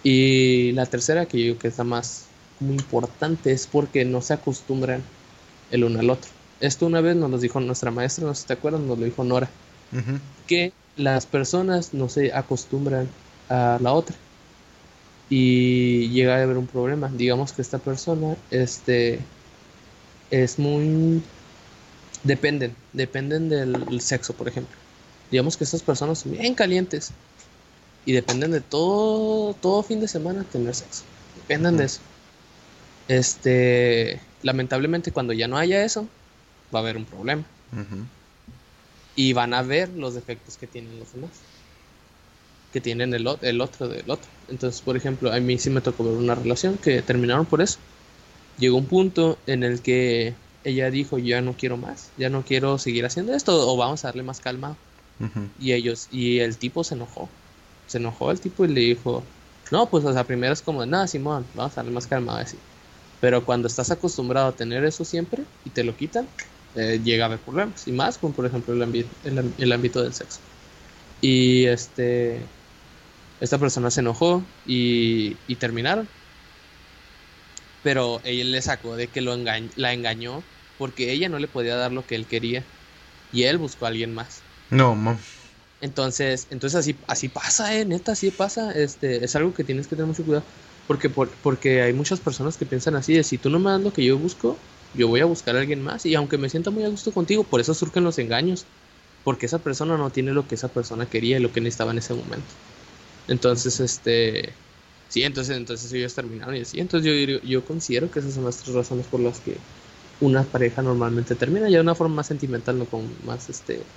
Y 0.03 0.71
la 0.73 0.85
tercera 0.85 1.25
que 1.25 1.37
yo 1.37 1.43
creo 1.53 1.59
que 1.59 1.67
es 1.67 1.77
la 1.77 1.83
más 1.83 2.30
muy 2.61 2.75
importante 2.75 3.51
es 3.51 3.67
porque 3.67 4.05
no 4.05 4.21
se 4.21 4.33
acostumbran 4.33 5.03
el 5.71 5.83
uno 5.83 5.99
al 5.99 6.09
otro. 6.09 6.29
Esto 6.59 6.85
una 6.85 7.01
vez 7.01 7.15
nos 7.15 7.31
lo 7.31 7.37
dijo 7.37 7.59
nuestra 7.59 7.91
maestra, 7.91 8.25
no 8.25 8.35
sé 8.35 8.41
si 8.41 8.47
te 8.47 8.53
acuerdas, 8.53 8.81
nos 8.81 8.97
lo 8.97 9.05
dijo 9.05 9.23
Nora, 9.23 9.49
que 10.47 10.73
las 10.95 11.25
personas 11.25 11.93
no 11.93 12.07
se 12.07 12.33
acostumbran 12.33 13.09
a 13.49 13.79
la 13.81 13.93
otra 13.93 14.15
y 15.29 16.09
llega 16.09 16.35
a 16.35 16.43
haber 16.43 16.57
un 16.57 16.67
problema. 16.67 17.09
Digamos 17.09 17.53
que 17.53 17.61
esta 17.61 17.79
persona 17.79 18.35
este, 18.51 19.19
es 20.29 20.59
muy... 20.59 21.23
Dependen, 22.23 22.75
dependen 22.93 23.49
del 23.49 24.01
sexo, 24.01 24.33
por 24.33 24.47
ejemplo. 24.47 24.77
Digamos 25.31 25.57
que 25.57 25.63
estas 25.63 25.81
personas 25.81 26.19
son 26.19 26.33
bien 26.33 26.53
calientes 26.53 27.11
y 28.05 28.11
dependen 28.11 28.51
de 28.51 28.61
todo, 28.61 29.53
todo 29.55 29.81
fin 29.81 30.01
de 30.01 30.07
semana 30.07 30.43
tener 30.43 30.75
sexo. 30.75 31.03
Dependen 31.37 31.77
de 31.77 31.85
eso. 31.85 32.01
Este, 33.07 34.19
lamentablemente 34.43 35.11
cuando 35.11 35.33
ya 35.33 35.47
no 35.47 35.57
haya 35.57 35.83
eso, 35.83 36.07
va 36.73 36.79
a 36.79 36.81
haber 36.81 36.97
un 36.97 37.05
problema 37.05 37.43
y 39.15 39.33
van 39.33 39.53
a 39.53 39.61
ver 39.61 39.89
los 39.89 40.13
defectos 40.13 40.57
que 40.57 40.67
tienen 40.67 40.97
los 40.99 41.13
demás, 41.13 41.31
que 42.73 42.81
tienen 42.81 43.13
el, 43.13 43.27
el 43.41 43.61
otro 43.61 43.87
del 43.87 44.09
otro. 44.09 44.29
Entonces, 44.49 44.81
por 44.81 44.95
ejemplo, 44.95 45.31
a 45.31 45.39
mí 45.39 45.57
sí 45.57 45.69
me 45.69 45.81
tocó 45.81 46.03
ver 46.03 46.13
una 46.13 46.35
relación 46.35 46.77
que 46.77 47.01
terminaron 47.01 47.45
por 47.45 47.61
eso. 47.61 47.77
Llegó 48.57 48.77
un 48.77 48.85
punto 48.85 49.37
en 49.47 49.63
el 49.63 49.81
que 49.81 50.33
ella 50.63 50.91
dijo, 50.91 51.17
ya 51.17 51.41
no 51.41 51.53
quiero 51.53 51.77
más, 51.77 52.09
ya 52.17 52.29
no 52.29 52.43
quiero 52.43 52.77
seguir 52.77 53.05
haciendo 53.05 53.33
esto, 53.33 53.71
o 53.71 53.77
vamos 53.77 54.03
a 54.03 54.09
darle 54.09 54.23
más 54.23 54.39
calma. 54.39 54.75
Y 55.59 55.73
ellos, 55.73 56.07
y 56.11 56.39
el 56.39 56.57
tipo 56.57 56.83
se 56.83 56.95
enojó. 56.95 57.29
Se 57.87 57.97
enojó 57.97 58.31
el 58.31 58.39
tipo 58.39 58.65
y 58.65 58.69
le 58.69 58.81
dijo, 58.81 59.23
no, 59.71 59.87
pues 59.87 60.03
o 60.05 60.13
sea, 60.13 60.23
primero 60.23 60.53
es 60.53 60.61
como, 60.61 60.85
nada, 60.85 61.07
Simón, 61.07 61.45
vamos 61.55 61.73
a 61.73 61.75
darle 61.77 61.91
más 61.91 62.07
calma, 62.07 62.39
así. 62.39 62.57
Pero 63.21 63.45
cuando 63.45 63.67
estás 63.67 63.91
acostumbrado 63.91 64.47
a 64.47 64.51
tener 64.51 64.83
eso 64.83 65.05
siempre 65.05 65.43
y 65.63 65.69
te 65.69 65.83
lo 65.83 65.95
quitan, 65.95 66.27
eh, 66.75 66.99
llega 67.03 67.25
a 67.25 67.27
haber 67.27 67.39
problemas. 67.39 67.87
Y 67.87 67.91
más 67.91 68.17
con, 68.17 68.33
por 68.33 68.45
ejemplo, 68.45 68.73
el, 68.73 68.81
ámbito, 68.81 69.09
el, 69.23 69.71
ámbito 69.71 70.01
del 70.03 70.13
sexo. 70.13 70.39
Y 71.21 71.65
este 71.65 72.41
esta 73.39 73.57
persona 73.57 73.91
se 73.91 74.01
enojó 74.01 74.43
y, 74.65 75.35
terminaron. 75.55 76.07
Pero 77.83 78.21
ella 78.23 78.43
le 78.43 78.61
sacó 78.61 78.95
de 78.95 79.07
que 79.07 79.21
lo 79.21 79.35
la 79.37 79.93
engañó 79.93 80.43
porque 80.77 81.11
ella 81.11 81.29
no 81.29 81.37
le 81.37 81.47
podía 81.47 81.75
dar 81.75 81.91
lo 81.91 82.05
que 82.05 82.15
él 82.15 82.25
quería. 82.25 82.63
Y 83.31 83.43
él 83.43 83.59
buscó 83.59 83.85
a 83.85 83.89
alguien 83.89 84.13
más. 84.13 84.41
No, 84.71 84.95
mam. 84.95 85.17
Entonces, 85.79 86.47
entonces 86.51 86.79
así, 86.79 86.95
así 87.07 87.27
pasa, 87.27 87.75
eh, 87.75 87.85
neta, 87.85 88.11
así 88.13 88.29
pasa. 88.31 88.71
Este, 88.71 89.23
es 89.23 89.35
algo 89.35 89.53
que 89.53 89.63
tienes 89.63 89.87
que 89.87 89.95
tener 89.95 90.07
mucho 90.07 90.23
cuidado. 90.23 90.43
Porque, 90.87 91.09
porque 91.09 91.81
hay 91.81 91.93
muchas 91.93 92.19
personas 92.21 92.57
que 92.57 92.65
piensan 92.65 92.95
así 92.95 93.13
de 93.13 93.23
si 93.23 93.37
tú 93.37 93.49
no 93.49 93.59
me 93.59 93.71
das 93.71 93.81
lo 93.81 93.93
que 93.93 94.03
yo 94.03 94.17
busco, 94.17 94.67
yo 94.93 95.07
voy 95.07 95.21
a 95.21 95.25
buscar 95.25 95.55
a 95.55 95.59
alguien 95.61 95.81
más. 95.81 96.05
Y 96.05 96.15
aunque 96.15 96.37
me 96.37 96.49
sienta 96.49 96.71
muy 96.71 96.83
a 96.83 96.89
gusto 96.89 97.13
contigo, 97.13 97.49
por 97.49 97.61
eso 97.61 97.73
surgen 97.73 98.03
los 98.03 98.17
engaños, 98.19 98.67
porque 99.23 99.45
esa 99.45 99.63
persona 99.63 99.97
no 99.97 100.11
tiene 100.11 100.33
lo 100.33 100.47
que 100.47 100.55
esa 100.55 100.73
persona 100.73 101.09
quería 101.09 101.37
y 101.37 101.41
lo 101.41 101.51
que 101.51 101.61
necesitaba 101.61 101.91
en 101.91 101.99
ese 101.99 102.13
momento. 102.13 102.55
Entonces, 103.27 103.79
este, 103.79 104.55
sí, 105.07 105.23
entonces, 105.23 105.57
entonces 105.57 105.91
ellos 105.93 106.15
terminaron 106.15 106.55
y 106.55 106.61
así, 106.61 106.79
entonces 106.79 107.11
yo, 107.29 107.39
yo 107.41 107.65
considero 107.65 108.11
que 108.11 108.19
esas 108.19 108.33
son 108.35 108.45
las 108.45 108.59
tres 108.59 108.75
razones 108.75 109.07
por 109.07 109.21
las 109.21 109.41
que 109.41 109.65
una 110.19 110.51
pareja 110.51 110.81
normalmente 110.81 111.35
termina. 111.35 111.69
Ya 111.69 111.77
de 111.77 111.83
una 111.83 111.95
forma 111.95 112.15
más 112.17 112.27
sentimental, 112.27 112.77
no 112.79 112.87
con 112.89 113.23
más, 113.25 113.49
este, 113.49 113.87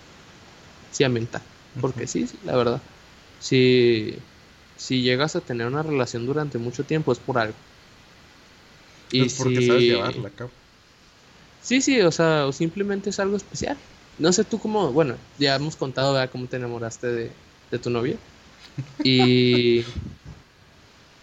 sí, 0.88 1.08
mental, 1.08 1.42
porque 1.80 2.06
sí, 2.06 2.26
sí, 2.26 2.40
la 2.42 2.56
verdad, 2.56 2.82
si, 3.38 4.24
si 4.76 5.02
llegas 5.02 5.36
a 5.36 5.44
tener 5.44 5.66
una 5.66 5.82
relación 5.82 6.26
durante 6.26 6.58
mucho 6.58 6.84
tiempo 6.86 7.12
es 7.12 7.20
por 7.20 7.38
algo. 7.38 7.58
Y 9.10 9.22
es 9.22 9.30
porque 9.30 9.62
sabes 9.62 9.86
llevarla 9.86 10.28
a 10.28 10.32
Sí, 11.58 11.80
sí, 11.80 12.00
o 12.02 12.10
sea, 12.12 12.46
o 12.46 12.52
simplemente 12.52 13.10
es 13.10 13.18
algo 13.18 13.36
especial. 13.36 13.78
No 14.18 14.32
sé 14.32 14.44
tú 14.44 14.58
cómo, 14.58 14.92
bueno, 14.92 15.18
ya 15.38 15.56
hemos 15.56 15.76
contado 15.76 16.12
¿verdad? 16.14 16.30
cómo 16.30 16.48
te 16.48 16.56
enamoraste 16.56 17.06
de, 17.08 17.36
de 17.70 17.78
tu 17.78 17.90
novia. 17.90 18.18
Y. 19.02 19.84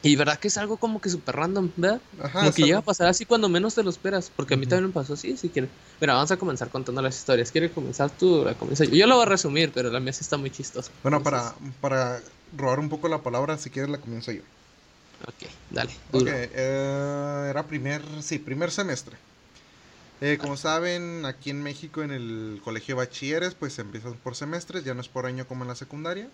y 0.04 0.16
verdad 0.16 0.40
que 0.40 0.48
es 0.48 0.58
algo 0.58 0.78
como 0.78 1.00
que 1.00 1.10
súper 1.10 1.36
random, 1.36 1.72
¿verdad? 1.76 2.02
Ajá, 2.20 2.40
como 2.40 2.54
que 2.54 2.64
llega 2.64 2.80
a 2.80 2.82
pasar 2.82 3.08
así 3.08 3.26
cuando 3.26 3.50
menos 3.50 3.76
te 3.76 3.84
lo 3.84 3.90
esperas. 3.90 4.32
Porque 4.36 4.56
a 4.56 4.58
mí 4.58 4.66
también 4.66 4.88
me 4.88 4.94
pasó 4.94 5.14
así, 5.14 5.38
si 5.38 5.50
quieres. 5.50 5.70
Mira, 6.00 6.14
vamos 6.14 6.32
a 6.32 6.38
comenzar 6.38 6.70
contando 6.70 7.02
las 7.02 7.18
historias. 7.18 7.52
¿Quieres 7.52 7.72
comenzar 7.72 8.10
tú? 8.18 8.44
La 8.44 8.56
yo. 8.58 8.84
yo 8.86 9.08
lo 9.08 9.16
voy 9.16 9.26
a 9.26 9.30
resumir, 9.30 9.72
pero 9.74 9.92
la 9.92 10.00
mía 10.00 10.14
sí 10.14 10.22
está 10.22 10.38
muy 10.38 10.50
chistosa. 10.50 10.92
Bueno, 11.04 11.22
para, 11.22 11.54
para 11.82 12.20
robar 12.58 12.80
un 12.80 12.90
poco 12.90 13.08
la 13.10 13.22
palabra, 13.22 13.58
si 13.58 13.70
quieres 13.70 13.92
la 13.92 14.00
comienzo 14.00 14.32
yo. 14.32 14.42
Ok, 15.28 15.50
dale. 15.70 15.92
Ok, 16.14 16.28
eh, 16.28 17.48
era 17.50 17.64
primer, 17.68 18.02
sí, 18.22 18.40
primer 18.40 18.72
semestre. 18.72 19.16
Eh, 20.22 20.38
como 20.40 20.58
saben, 20.58 21.26
aquí 21.26 21.50
en 21.50 21.62
México 21.64 22.04
en 22.04 22.12
el 22.12 22.62
colegio 22.64 22.96
de 22.96 23.06
bachilleres, 23.06 23.56
pues 23.56 23.78
empiezan 23.80 24.14
por 24.14 24.36
semestres, 24.36 24.84
ya 24.84 24.94
no 24.94 25.02
es 25.02 25.08
por 25.08 25.26
año 25.26 25.48
como 25.48 25.64
en 25.64 25.68
la 25.68 25.76
secundaria. 25.76 26.28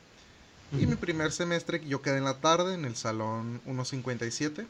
Y 0.71 0.85
mi 0.85 0.95
primer 0.95 1.31
semestre 1.31 1.81
yo 1.87 2.01
quedé 2.01 2.17
en 2.17 2.25
la 2.25 2.39
tarde 2.39 2.73
en 2.73 2.85
el 2.85 2.95
salón 2.95 3.61
157. 3.63 4.67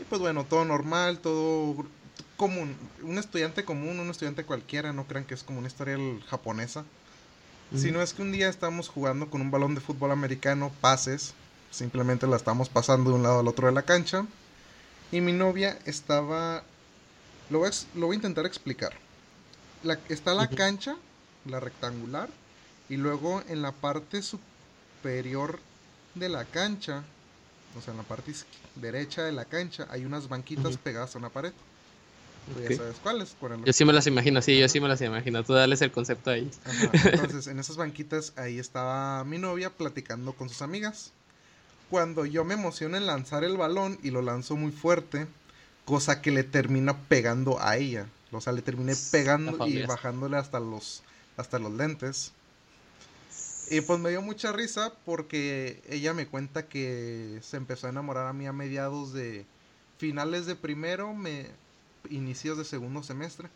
Y 0.00 0.04
pues 0.04 0.20
bueno, 0.20 0.44
todo 0.44 0.64
normal, 0.64 1.20
todo 1.20 1.86
común. 2.36 2.76
Un 3.02 3.18
estudiante 3.18 3.64
común, 3.64 4.00
un 4.00 4.10
estudiante 4.10 4.44
cualquiera, 4.44 4.92
no 4.92 5.06
crean 5.06 5.24
que 5.24 5.34
es 5.34 5.42
como 5.42 5.58
una 5.58 5.68
historia 5.68 5.96
japonesa. 6.28 6.84
Sino 7.74 8.00
es 8.00 8.14
que 8.14 8.22
un 8.22 8.30
día 8.30 8.48
estamos 8.48 8.88
jugando 8.88 9.28
con 9.28 9.40
un 9.40 9.50
balón 9.50 9.74
de 9.74 9.80
fútbol 9.80 10.12
americano, 10.12 10.72
pases. 10.80 11.34
Simplemente 11.70 12.26
la 12.26 12.36
estamos 12.36 12.68
pasando 12.68 13.10
de 13.10 13.16
un 13.16 13.22
lado 13.24 13.40
al 13.40 13.48
otro 13.48 13.66
de 13.66 13.72
la 13.72 13.82
cancha. 13.82 14.24
Y 15.10 15.20
mi 15.20 15.32
novia 15.32 15.78
estaba 15.84 16.62
lo 17.50 17.60
voy 17.60 17.68
a, 17.68 17.98
lo 17.98 18.06
voy 18.06 18.14
a 18.14 18.16
intentar 18.16 18.46
explicar. 18.46 18.92
La, 19.82 19.98
está 20.08 20.34
la 20.34 20.48
cancha, 20.48 20.96
la 21.44 21.60
rectangular, 21.60 22.28
y 22.88 22.96
luego 22.96 23.42
en 23.48 23.62
la 23.62 23.72
parte 23.72 24.22
superior 24.22 24.55
de 25.06 26.28
la 26.28 26.44
cancha, 26.44 27.04
o 27.76 27.80
sea, 27.80 27.92
en 27.92 27.98
la 27.98 28.02
parte 28.02 28.32
derecha 28.74 29.22
de 29.22 29.32
la 29.32 29.44
cancha, 29.44 29.86
hay 29.90 30.04
unas 30.04 30.28
banquitas 30.28 30.76
pegadas 30.78 31.14
a 31.14 31.18
una 31.18 31.28
pared. 31.30 31.52
ya 32.68 32.76
sabes 32.76 32.96
cuáles. 33.02 33.36
Yo 33.64 33.72
sí 33.72 33.84
me 33.84 33.92
las 33.92 34.06
imagino, 34.06 34.42
sí, 34.42 34.58
yo 34.58 34.68
sí 34.68 34.80
me 34.80 34.88
las 34.88 35.00
imagino. 35.02 35.44
Tú 35.44 35.52
dales 35.52 35.80
el 35.82 35.92
concepto 35.92 36.30
ahí. 36.30 36.50
Entonces, 37.04 37.46
en 37.46 37.58
esas 37.58 37.76
banquitas, 37.76 38.32
ahí 38.36 38.58
estaba 38.58 39.22
mi 39.24 39.38
novia 39.38 39.70
platicando 39.70 40.32
con 40.32 40.48
sus 40.48 40.62
amigas. 40.62 41.12
Cuando 41.88 42.26
yo 42.26 42.44
me 42.44 42.54
emociono 42.54 42.96
en 42.96 43.06
lanzar 43.06 43.44
el 43.44 43.56
balón 43.56 43.98
y 44.02 44.10
lo 44.10 44.22
lanzo 44.22 44.56
muy 44.56 44.72
fuerte, 44.72 45.28
cosa 45.84 46.20
que 46.20 46.32
le 46.32 46.42
termina 46.42 46.98
pegando 47.08 47.60
a 47.60 47.76
ella. 47.76 48.06
O 48.32 48.40
sea, 48.40 48.52
le 48.52 48.62
terminé 48.62 48.94
pegando 49.12 49.66
y 49.68 49.82
bajándole 49.86 50.36
hasta 50.36 50.58
los, 50.58 51.02
hasta 51.36 51.60
los 51.60 51.72
lentes. 51.72 52.32
Y 53.70 53.80
pues 53.80 53.98
me 53.98 54.10
dio 54.10 54.22
mucha 54.22 54.52
risa 54.52 54.92
porque 55.04 55.82
ella 55.88 56.14
me 56.14 56.26
cuenta 56.26 56.66
que 56.66 57.40
se 57.42 57.56
empezó 57.56 57.86
a 57.86 57.90
enamorar 57.90 58.26
a 58.26 58.32
mí 58.32 58.46
a 58.46 58.52
mediados 58.52 59.12
de 59.12 59.44
finales 59.98 60.46
de 60.46 60.54
primero, 60.54 61.14
me, 61.14 61.46
inicios 62.10 62.58
de 62.58 62.64
segundo 62.64 63.02
semestre. 63.02 63.48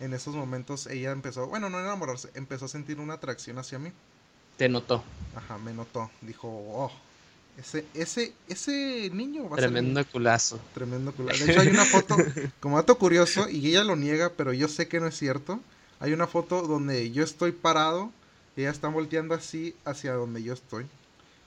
En 0.00 0.14
esos 0.14 0.34
momentos 0.34 0.86
ella 0.88 1.12
empezó, 1.12 1.46
bueno, 1.46 1.70
no 1.70 1.78
enamorarse, 1.78 2.30
empezó 2.34 2.64
a 2.64 2.68
sentir 2.68 2.98
una 2.98 3.14
atracción 3.14 3.58
hacia 3.58 3.78
mí. 3.78 3.92
Te 4.56 4.68
notó. 4.68 5.04
Ajá, 5.36 5.58
me 5.58 5.72
notó. 5.72 6.10
Dijo, 6.22 6.48
oh, 6.48 6.90
ese, 7.56 7.84
ese, 7.94 8.32
ese 8.48 9.10
niño 9.12 9.48
va 9.48 9.56
Tremendo 9.56 10.04
culazo. 10.06 10.58
Tremendo 10.74 11.12
culazo. 11.12 11.44
De 11.44 11.52
hecho, 11.52 11.60
hay 11.60 11.68
una 11.68 11.84
foto, 11.84 12.16
como 12.60 12.76
dato 12.76 12.98
curioso, 12.98 13.48
y 13.48 13.68
ella 13.68 13.84
lo 13.84 13.94
niega, 13.94 14.32
pero 14.36 14.52
yo 14.52 14.66
sé 14.66 14.88
que 14.88 14.98
no 14.98 15.06
es 15.06 15.16
cierto. 15.16 15.60
hay 16.00 16.12
una 16.12 16.26
foto 16.26 16.62
donde 16.62 17.12
yo 17.12 17.22
estoy 17.22 17.52
parado 17.52 18.12
y 18.58 18.62
ella 18.62 18.70
está 18.70 18.88
volteando 18.88 19.36
así 19.36 19.72
hacia 19.84 20.14
donde 20.14 20.42
yo 20.42 20.52
estoy, 20.52 20.84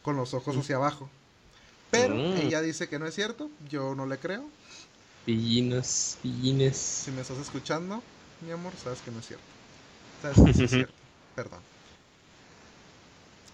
con 0.02 0.16
los 0.16 0.34
ojos 0.34 0.56
hacia 0.56 0.78
abajo. 0.78 1.10
Pero 1.92 2.16
Mm. 2.16 2.38
ella 2.48 2.62
dice 2.62 2.88
que 2.88 3.00
no 3.00 3.06
es 3.06 3.14
cierto, 3.14 3.50
yo 3.70 3.96
no 3.96 4.06
le 4.06 4.18
creo. 4.18 4.46
Pillines, 5.26 6.18
pillines. 6.24 6.78
Si 6.78 7.12
me 7.12 7.20
estás 7.22 7.38
escuchando, 7.40 8.02
mi 8.46 8.52
amor, 8.52 8.72
sabes 8.82 9.02
que 9.02 9.12
no 9.12 9.20
es 9.20 9.28
cierto. 9.28 9.44
Sabes 10.22 10.38
que 10.38 10.54
sí 10.54 10.64
es 10.64 10.72
cierto. 10.72 10.94
Perdón. 11.36 11.60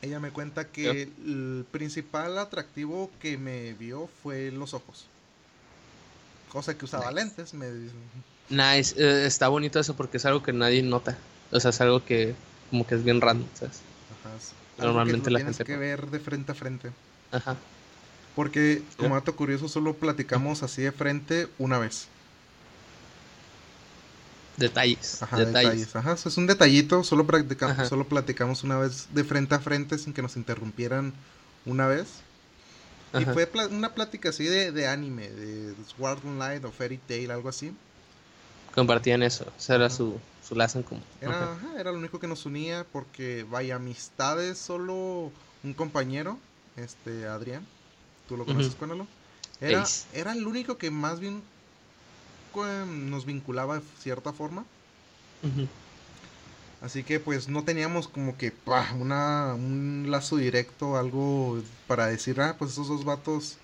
Ella 0.03 0.19
me 0.19 0.29
cuenta 0.29 0.65
que 0.67 1.01
el 1.01 1.65
principal 1.71 2.37
atractivo 2.37 3.09
que 3.19 3.39
me 3.39 3.73
vio 3.73 4.07
fue 4.21 4.51
los 4.51 4.75
ojos. 4.75 5.05
Cosa 6.53 6.77
que 6.77 6.85
usaba 6.85 7.11
Nice. 7.11 7.15
lentes, 7.25 7.53
me 7.55 7.71
dice. 7.71 7.95
Nice, 8.49 8.95
eh, 8.97 9.25
está 9.25 9.47
bonito 9.47 9.79
eso 9.79 9.95
porque 9.95 10.17
es 10.17 10.25
algo 10.27 10.43
que 10.43 10.53
nadie 10.53 10.83
nota. 10.83 11.17
O 11.51 11.59
sea, 11.59 11.71
es 11.71 11.81
algo 11.81 12.05
que 12.05 12.35
como 12.69 12.85
que 12.85 12.95
es 12.95 13.03
bien 13.03 13.21
random, 13.21 13.49
¿sabes? 13.53 13.85
Ajá, 14.09 14.37
Normalmente 14.77 15.31
la 15.31 15.39
tienes 15.39 15.57
gente 15.57 15.73
que 15.73 15.77
ver 15.77 16.09
de 16.09 16.19
frente 16.19 16.51
a 16.51 16.55
frente. 16.55 16.91
Ajá. 17.31 17.57
Porque, 18.35 18.83
como 18.97 19.15
dato 19.15 19.35
curioso, 19.35 19.67
solo 19.67 19.99
platicamos 19.99 20.63
así 20.63 20.83
de 20.83 20.91
frente 20.91 21.47
una 21.57 21.79
vez. 21.79 22.11
Detalles. 24.57 25.21
Ajá, 25.21 25.37
detalles. 25.37 25.71
detalles. 25.71 25.95
Ajá, 25.95 26.13
eso 26.13 26.29
es 26.29 26.37
un 26.37 26.47
detallito, 26.47 27.03
solo, 27.03 27.25
Ajá. 27.61 27.85
solo 27.85 28.07
platicamos 28.07 28.63
una 28.63 28.77
vez 28.77 29.07
de 29.13 29.23
frente 29.23 29.55
a 29.55 29.59
frente 29.59 29.97
sin 29.97 30.13
que 30.13 30.21
nos 30.21 30.35
interrumpieran 30.35 31.13
una 31.65 31.87
vez. 31.87 32.23
Y 33.13 33.25
fue 33.25 33.49
una 33.71 33.95
plática 33.95 34.29
así 34.29 34.45
de, 34.45 34.71
de 34.71 34.87
anime, 34.87 35.29
de 35.29 35.73
Sword 35.95 36.25
Online 36.25 36.65
o 36.65 36.71
Fairy 36.71 36.97
Tail, 36.97 37.31
algo 37.31 37.49
así. 37.49 37.73
Compartían 38.77 39.23
eso. 39.23 39.43
O 39.57 39.59
sea, 39.59 39.77
era 39.77 39.89
su, 39.89 40.13
su 40.47 40.53
lazo 40.53 40.77
en 40.77 40.83
común. 40.83 41.03
Era, 41.19 41.51
ajá, 41.51 41.79
era 41.79 41.91
lo 41.91 41.97
único 41.97 42.19
que 42.19 42.27
nos 42.27 42.45
unía 42.45 42.85
porque, 42.93 43.43
vaya, 43.49 43.77
amistades, 43.77 44.59
solo 44.59 45.31
un 45.63 45.73
compañero, 45.73 46.37
este, 46.75 47.25
Adrián, 47.25 47.65
tú 48.27 48.37
lo 48.37 48.45
conoces, 48.45 48.69
Ujú. 48.69 48.77
Cuéntalo. 48.77 49.07
Era, 49.59 49.81
Ace. 49.81 50.05
era 50.13 50.33
el 50.33 50.45
único 50.45 50.77
que 50.77 50.91
más 50.91 51.19
bien 51.19 51.41
nos 53.09 53.25
vinculaba 53.25 53.79
de 53.79 53.81
cierta 53.99 54.31
forma. 54.31 54.63
Así 56.81 57.01
que 57.01 57.19
pues 57.19 57.47
no 57.47 57.63
teníamos 57.63 58.07
como 58.07 58.37
que 58.37 58.51
pa, 58.51 58.87
una, 58.99 59.55
un 59.55 60.05
lazo 60.09 60.37
directo, 60.37 60.97
algo 60.97 61.57
para 61.87 62.05
decir, 62.05 62.39
ah, 62.41 62.55
pues 62.59 62.73
esos 62.73 62.87
dos 62.87 63.03
vatos 63.05 63.57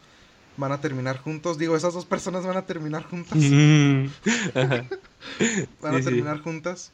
van 0.58 0.72
a 0.72 0.82
terminar 0.82 1.18
juntos. 1.18 1.58
Digo, 1.58 1.76
esas 1.76 1.94
dos 1.94 2.06
personas 2.06 2.46
van 2.46 2.58
a 2.58 2.66
terminar 2.66 3.04
juntas. 3.04 3.38
Van 5.82 5.96
a 5.96 5.98
Sí, 5.98 6.04
sí. 6.04 6.04
terminar 6.04 6.42
juntas. 6.42 6.92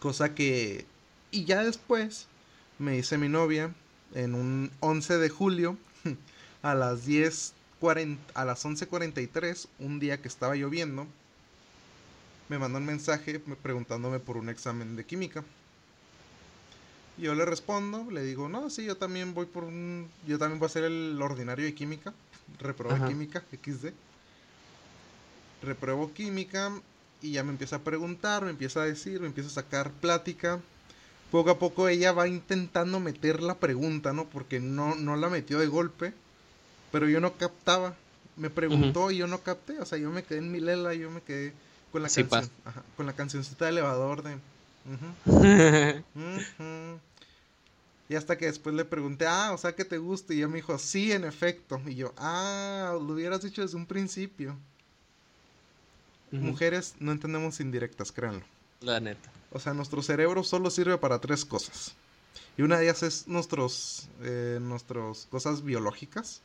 Cosa 0.00 0.34
que... 0.34 0.84
Y 1.30 1.44
ya 1.44 1.62
después 1.62 2.26
me 2.78 2.96
hice 2.98 3.18
mi 3.18 3.28
novia 3.28 3.72
en 4.14 4.34
un 4.34 4.70
11 4.80 5.18
de 5.18 5.28
julio 5.28 5.76
a 6.62 6.74
las 6.74 7.06
10.40, 7.06 8.16
a 8.34 8.44
las 8.44 8.64
11.43, 8.64 9.66
un 9.78 10.00
día 10.00 10.20
que 10.20 10.28
estaba 10.28 10.56
lloviendo. 10.56 11.06
Me 12.48 12.58
mandó 12.58 12.78
un 12.78 12.86
mensaje 12.86 13.40
me- 13.46 13.54
preguntándome 13.56 14.18
por 14.18 14.36
un 14.36 14.48
examen 14.48 14.96
de 14.96 15.04
química. 15.04 15.44
Yo 17.20 17.34
le 17.34 17.44
respondo, 17.44 18.10
le 18.10 18.22
digo, 18.22 18.48
no, 18.48 18.70
sí, 18.70 18.84
yo 18.84 18.96
también 18.96 19.34
voy 19.34 19.46
por 19.46 19.64
un... 19.64 20.08
Yo 20.26 20.38
también 20.38 20.58
voy 20.58 20.66
a 20.66 20.70
hacer 20.70 20.84
el 20.84 21.20
ordinario 21.20 21.64
de 21.64 21.74
química. 21.74 22.12
Reprobé 22.60 22.94
Ajá. 22.96 23.08
química, 23.08 23.42
XD 23.52 23.92
repruebo 25.62 26.12
química 26.12 26.72
y 27.22 27.32
ya 27.32 27.44
me 27.44 27.50
empieza 27.50 27.76
a 27.76 27.80
preguntar, 27.80 28.44
me 28.44 28.50
empieza 28.50 28.82
a 28.82 28.86
decir, 28.86 29.20
me 29.20 29.26
empieza 29.26 29.50
a 29.50 29.62
sacar 29.62 29.90
plática. 29.90 30.58
Poco 31.30 31.50
a 31.50 31.58
poco 31.58 31.88
ella 31.88 32.12
va 32.12 32.26
intentando 32.26 32.98
meter 32.98 33.42
la 33.42 33.54
pregunta, 33.56 34.12
¿no? 34.12 34.24
Porque 34.24 34.58
no, 34.58 34.96
no 34.96 35.16
la 35.16 35.28
metió 35.28 35.58
de 35.58 35.66
golpe, 35.66 36.12
pero 36.90 37.08
yo 37.08 37.20
no 37.20 37.34
captaba. 37.34 37.94
Me 38.36 38.50
preguntó 38.50 39.10
y 39.10 39.18
yo 39.18 39.26
no 39.26 39.38
capté, 39.38 39.78
o 39.80 39.84
sea, 39.84 39.98
yo 39.98 40.10
me 40.10 40.22
quedé 40.22 40.38
en 40.38 40.50
mi 40.50 40.60
lela, 40.60 40.94
yo 40.94 41.10
me 41.10 41.20
quedé 41.20 41.52
con 41.92 42.02
la 42.02 42.08
Sí 42.08 42.22
canción, 42.22 42.50
ajá, 42.64 42.82
con 42.96 43.06
la 43.06 43.12
cancioncita 43.12 43.66
de 43.66 43.72
elevador 43.72 44.22
de 44.22 44.34
ujú, 44.86 45.06
ujú. 46.16 47.00
Y 48.10 48.16
hasta 48.16 48.36
que 48.36 48.46
después 48.46 48.74
le 48.74 48.84
pregunté, 48.84 49.24
ah, 49.28 49.52
o 49.52 49.56
sea 49.56 49.76
que 49.76 49.84
te 49.84 49.96
gusta, 49.96 50.34
y 50.34 50.38
ella 50.38 50.48
me 50.48 50.56
dijo, 50.56 50.76
sí, 50.78 51.12
en 51.12 51.22
efecto. 51.24 51.80
Y 51.86 51.94
yo, 51.94 52.12
ah, 52.16 52.98
lo 53.00 53.14
hubieras 53.14 53.40
dicho 53.40 53.62
desde 53.62 53.76
un 53.76 53.86
principio. 53.86 54.56
Mujeres 56.32 56.96
no 56.98 57.12
entendemos 57.12 57.60
indirectas, 57.60 58.10
créanlo. 58.10 58.44
La 58.80 58.98
neta. 58.98 59.30
O 59.52 59.60
sea, 59.60 59.74
nuestro 59.74 60.02
cerebro 60.02 60.42
solo 60.42 60.70
sirve 60.70 60.98
para 60.98 61.20
tres 61.20 61.44
cosas. 61.44 61.94
Y 62.58 62.62
una 62.62 62.78
de 62.78 62.86
ellas 62.86 63.04
es 63.04 63.28
nuestros, 63.28 64.08
eh, 64.22 64.58
nuestras 64.60 65.28
cosas 65.30 65.62
biológicas. 65.62 66.42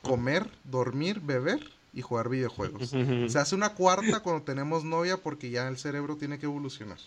Comer, 0.00 0.48
dormir, 0.64 1.20
beber 1.20 1.60
y 1.92 2.00
jugar 2.00 2.30
videojuegos. 2.30 2.88
Se 2.88 3.38
hace 3.38 3.54
una 3.54 3.74
cuarta 3.74 4.20
cuando 4.20 4.44
tenemos 4.44 4.82
novia 4.84 5.18
porque 5.18 5.50
ya 5.50 5.68
el 5.68 5.76
cerebro 5.76 6.16
tiene 6.16 6.38
que 6.38 6.46
evolucionar. 6.46 6.98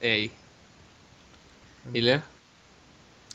Ey. 0.00 0.30
¿Y 1.92 2.00
Lea? 2.00 2.24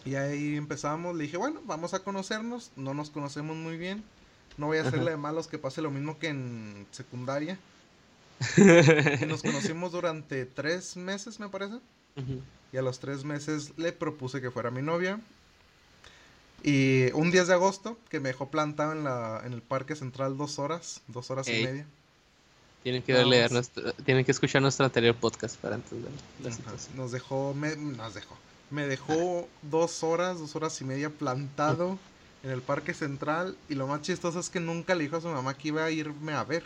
Y 0.05 0.15
ahí 0.15 0.55
empezamos, 0.55 1.15
le 1.15 1.23
dije, 1.25 1.37
bueno, 1.37 1.61
vamos 1.65 1.93
a 1.93 1.99
conocernos, 1.99 2.71
no 2.75 2.93
nos 2.93 3.09
conocemos 3.09 3.55
muy 3.55 3.77
bien. 3.77 4.03
No 4.57 4.67
voy 4.67 4.77
a 4.77 4.81
hacerle 4.81 5.11
de 5.11 5.17
malos 5.17 5.47
que 5.47 5.57
pase 5.57 5.81
lo 5.81 5.91
mismo 5.91 6.19
que 6.19 6.27
en 6.27 6.87
secundaria. 6.91 7.57
Y 8.57 9.25
nos 9.25 9.41
conocimos 9.41 9.91
durante 9.91 10.45
tres 10.45 10.97
meses, 10.97 11.39
me 11.39 11.49
parece. 11.49 11.79
Y 12.71 12.77
a 12.77 12.81
los 12.81 12.99
tres 12.99 13.23
meses 13.23 13.73
le 13.77 13.91
propuse 13.91 14.41
que 14.41 14.51
fuera 14.51 14.71
mi 14.71 14.81
novia. 14.81 15.19
Y 16.63 17.11
un 17.13 17.31
10 17.31 17.47
de 17.47 17.53
agosto, 17.53 17.97
que 18.09 18.19
me 18.19 18.29
dejó 18.29 18.49
plantado 18.49 18.91
en, 18.91 19.05
la, 19.05 19.41
en 19.45 19.53
el 19.53 19.61
Parque 19.61 19.95
Central 19.95 20.37
dos 20.37 20.59
horas, 20.59 21.01
dos 21.07 21.31
horas 21.31 21.47
y 21.47 21.63
media. 21.63 21.85
Tienen 22.83 23.01
que 23.01 23.13
darle 23.13 23.43
a 23.43 23.49
nuestro, 23.49 23.93
tienen 23.93 24.25
que 24.25 24.31
escuchar 24.31 24.61
nuestro 24.61 24.85
anterior 24.85 25.15
podcast 25.15 25.57
para 25.57 25.75
entender 25.75 26.11
la. 26.43 26.51
Nos 26.95 27.11
dejó, 27.11 27.53
me, 27.53 27.75
nos 27.75 28.13
dejó. 28.13 28.37
Me 28.71 28.85
dejó 28.87 29.47
dos 29.63 30.03
horas, 30.03 30.39
dos 30.39 30.55
horas 30.55 30.79
y 30.81 30.85
media 30.85 31.09
plantado 31.09 31.97
en 32.43 32.51
el 32.51 32.61
Parque 32.61 32.93
Central. 32.93 33.55
Y 33.67 33.75
lo 33.75 33.87
más 33.87 34.01
chistoso 34.01 34.39
es 34.39 34.49
que 34.49 34.59
nunca 34.59 34.93
le 34.95 35.03
dijo 35.05 35.17
a 35.17 35.21
su 35.21 35.27
mamá 35.27 35.55
que 35.55 35.69
iba 35.69 35.83
a 35.83 35.91
irme 35.91 36.33
a 36.33 36.43
ver. 36.43 36.63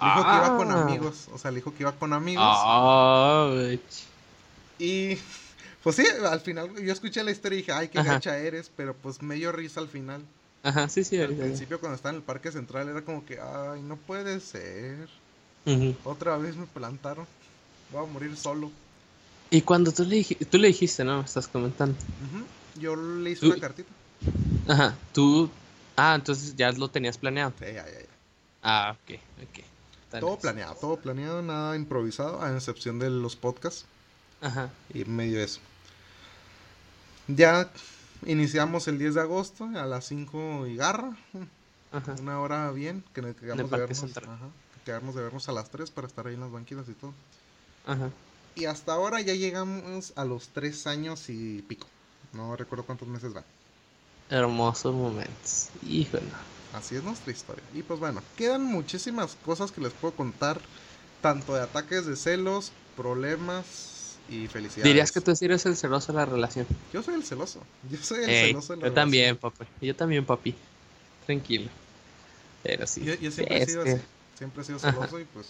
Le 0.00 0.08
dijo 0.08 0.22
que 0.24 0.36
iba 0.36 0.56
con 0.56 0.70
Ah. 0.72 0.82
amigos. 0.82 1.28
O 1.32 1.38
sea, 1.38 1.50
le 1.52 1.56
dijo 1.56 1.72
que 1.72 1.84
iba 1.84 1.92
con 1.92 2.12
amigos. 2.12 2.44
Ah. 2.46 3.48
Y 4.78 5.16
pues 5.84 5.96
sí, 5.96 6.04
al 6.28 6.40
final 6.40 6.74
yo 6.82 6.92
escuché 6.92 7.22
la 7.22 7.30
historia 7.30 7.58
y 7.58 7.62
dije, 7.62 7.72
ay, 7.72 7.88
qué 7.88 8.00
Ajá. 8.00 8.14
gacha 8.14 8.36
eres. 8.38 8.70
Pero 8.76 8.94
pues 8.94 9.22
me 9.22 9.36
dio 9.36 9.52
risa 9.52 9.80
al 9.80 9.88
final. 9.88 10.22
Ajá, 10.64 10.88
sí, 10.88 11.04
sí. 11.04 11.20
Al 11.20 11.34
principio 11.34 11.78
cuando 11.78 11.94
estaba 11.96 12.10
en 12.10 12.16
el 12.16 12.22
Parque 12.22 12.50
Central 12.50 12.88
era 12.88 13.02
como 13.02 13.24
que, 13.24 13.38
ay, 13.40 13.82
no 13.82 13.96
puede 13.96 14.40
ser. 14.40 15.08
Otra 16.04 16.36
vez 16.38 16.56
me 16.56 16.66
plantaron. 16.66 17.26
Voy 17.92 18.02
a 18.02 18.06
morir 18.10 18.36
solo. 18.36 18.70
Y 19.54 19.62
cuando 19.62 19.92
tú 19.92 20.04
le, 20.04 20.24
tú 20.24 20.58
le 20.58 20.66
dijiste, 20.68 21.04
¿no? 21.04 21.18
Me 21.18 21.24
estás 21.24 21.46
comentando. 21.46 21.94
Ujú. 21.96 22.44
Yo 22.80 22.96
le 22.96 23.30
hice 23.30 23.42
Tú- 23.42 23.52
una 23.52 23.60
cartita. 23.60 23.88
Ajá, 24.66 24.96
tú... 25.12 25.48
Ah, 25.96 26.16
entonces 26.16 26.56
ya 26.56 26.72
lo 26.72 26.88
tenías 26.88 27.16
planeado. 27.18 27.52
Sí, 27.60 27.66
ya, 27.66 27.72
ya, 27.86 28.00
ya. 28.00 28.06
Ah, 28.64 28.96
ok, 29.00 29.14
ok. 29.44 29.64
Está 30.02 30.18
Todo 30.18 30.30
nice. 30.30 30.42
planeado, 30.42 30.74
todo 30.74 30.96
planeado, 30.96 31.40
nada 31.40 31.76
improvisado, 31.76 32.42
a 32.42 32.52
excepción 32.52 32.98
de 32.98 33.10
los 33.10 33.36
podcasts 33.36 33.84
Ajá. 34.40 34.70
y 34.92 35.04
medio 35.04 35.38
eso. 35.40 35.60
Ya 37.28 37.70
iniciamos 38.26 38.88
el 38.88 38.98
10 38.98 39.14
de 39.14 39.20
agosto 39.20 39.66
a 39.76 39.86
las 39.86 40.04
5 40.06 40.66
y 40.66 40.74
garra, 40.74 41.16
Ajá. 41.92 42.16
una 42.20 42.40
hora 42.40 42.72
bien, 42.72 43.04
que 43.14 43.22
nos 43.22 43.36
quedamos 43.36 43.70
de 43.70 43.76
vernos, 43.78 44.02
ajá, 44.16 44.48
que 44.74 44.80
quedamos 44.84 45.14
de 45.14 45.22
vernos 45.22 45.48
a 45.48 45.52
las 45.52 45.70
3 45.70 45.92
para 45.92 46.08
estar 46.08 46.26
ahí 46.26 46.34
en 46.34 46.40
las 46.40 46.50
banquitas 46.50 46.88
y 46.88 46.94
todo. 46.94 47.14
Ajá. 47.86 48.10
Y 48.56 48.66
hasta 48.66 48.92
ahora 48.92 49.20
ya 49.20 49.34
llegamos 49.34 50.12
a 50.16 50.24
los 50.24 50.48
3 50.48 50.86
años 50.86 51.28
y 51.28 51.62
pico. 51.62 51.86
No 52.32 52.54
recuerdo 52.56 52.84
cuántos 52.84 53.08
meses 53.08 53.32
van. 53.32 53.44
Hermosos 54.30 54.94
momentos. 54.94 55.68
Híjole. 55.86 56.22
Así 56.72 56.96
es 56.96 57.02
nuestra 57.04 57.32
historia. 57.32 57.62
Y 57.74 57.82
pues 57.82 58.00
bueno, 58.00 58.22
quedan 58.36 58.64
muchísimas 58.64 59.36
cosas 59.44 59.70
que 59.70 59.80
les 59.80 59.92
puedo 59.92 60.14
contar, 60.14 60.60
tanto 61.20 61.54
de 61.54 61.62
ataques 61.62 62.06
de 62.06 62.16
celos, 62.16 62.72
problemas 62.96 64.16
y 64.28 64.46
felicidades. 64.48 64.84
Dirías 64.84 65.12
que 65.12 65.20
tú 65.20 65.32
eres 65.40 65.66
el 65.66 65.76
celoso 65.76 66.12
de 66.12 66.18
la 66.18 66.24
relación. 66.26 66.66
Yo 66.92 67.02
soy 67.02 67.14
el 67.14 67.24
celoso. 67.24 67.60
Yo 67.90 67.98
soy 67.98 68.24
el 68.24 68.30
Ey, 68.30 68.46
celoso 68.48 68.72
de 68.72 68.76
la 68.78 68.82
yo 68.88 68.90
relación. 68.90 68.94
también, 68.94 69.36
papi. 69.36 69.64
Yo 69.80 69.94
también, 69.96 70.24
papi. 70.26 70.54
Tranquilo. 71.26 71.70
Pero 72.62 72.86
sí. 72.86 73.04
Yo, 73.04 73.14
yo 73.14 73.30
siempre 73.30 73.62
he 73.62 73.66
sido 73.66 73.84
que- 73.84 73.92
así. 73.92 74.02
Siempre 74.38 74.62
he 74.62 74.64
sido 74.64 74.78
Ajá. 74.78 74.92
celoso 74.92 75.20
y 75.20 75.24
pues. 75.26 75.46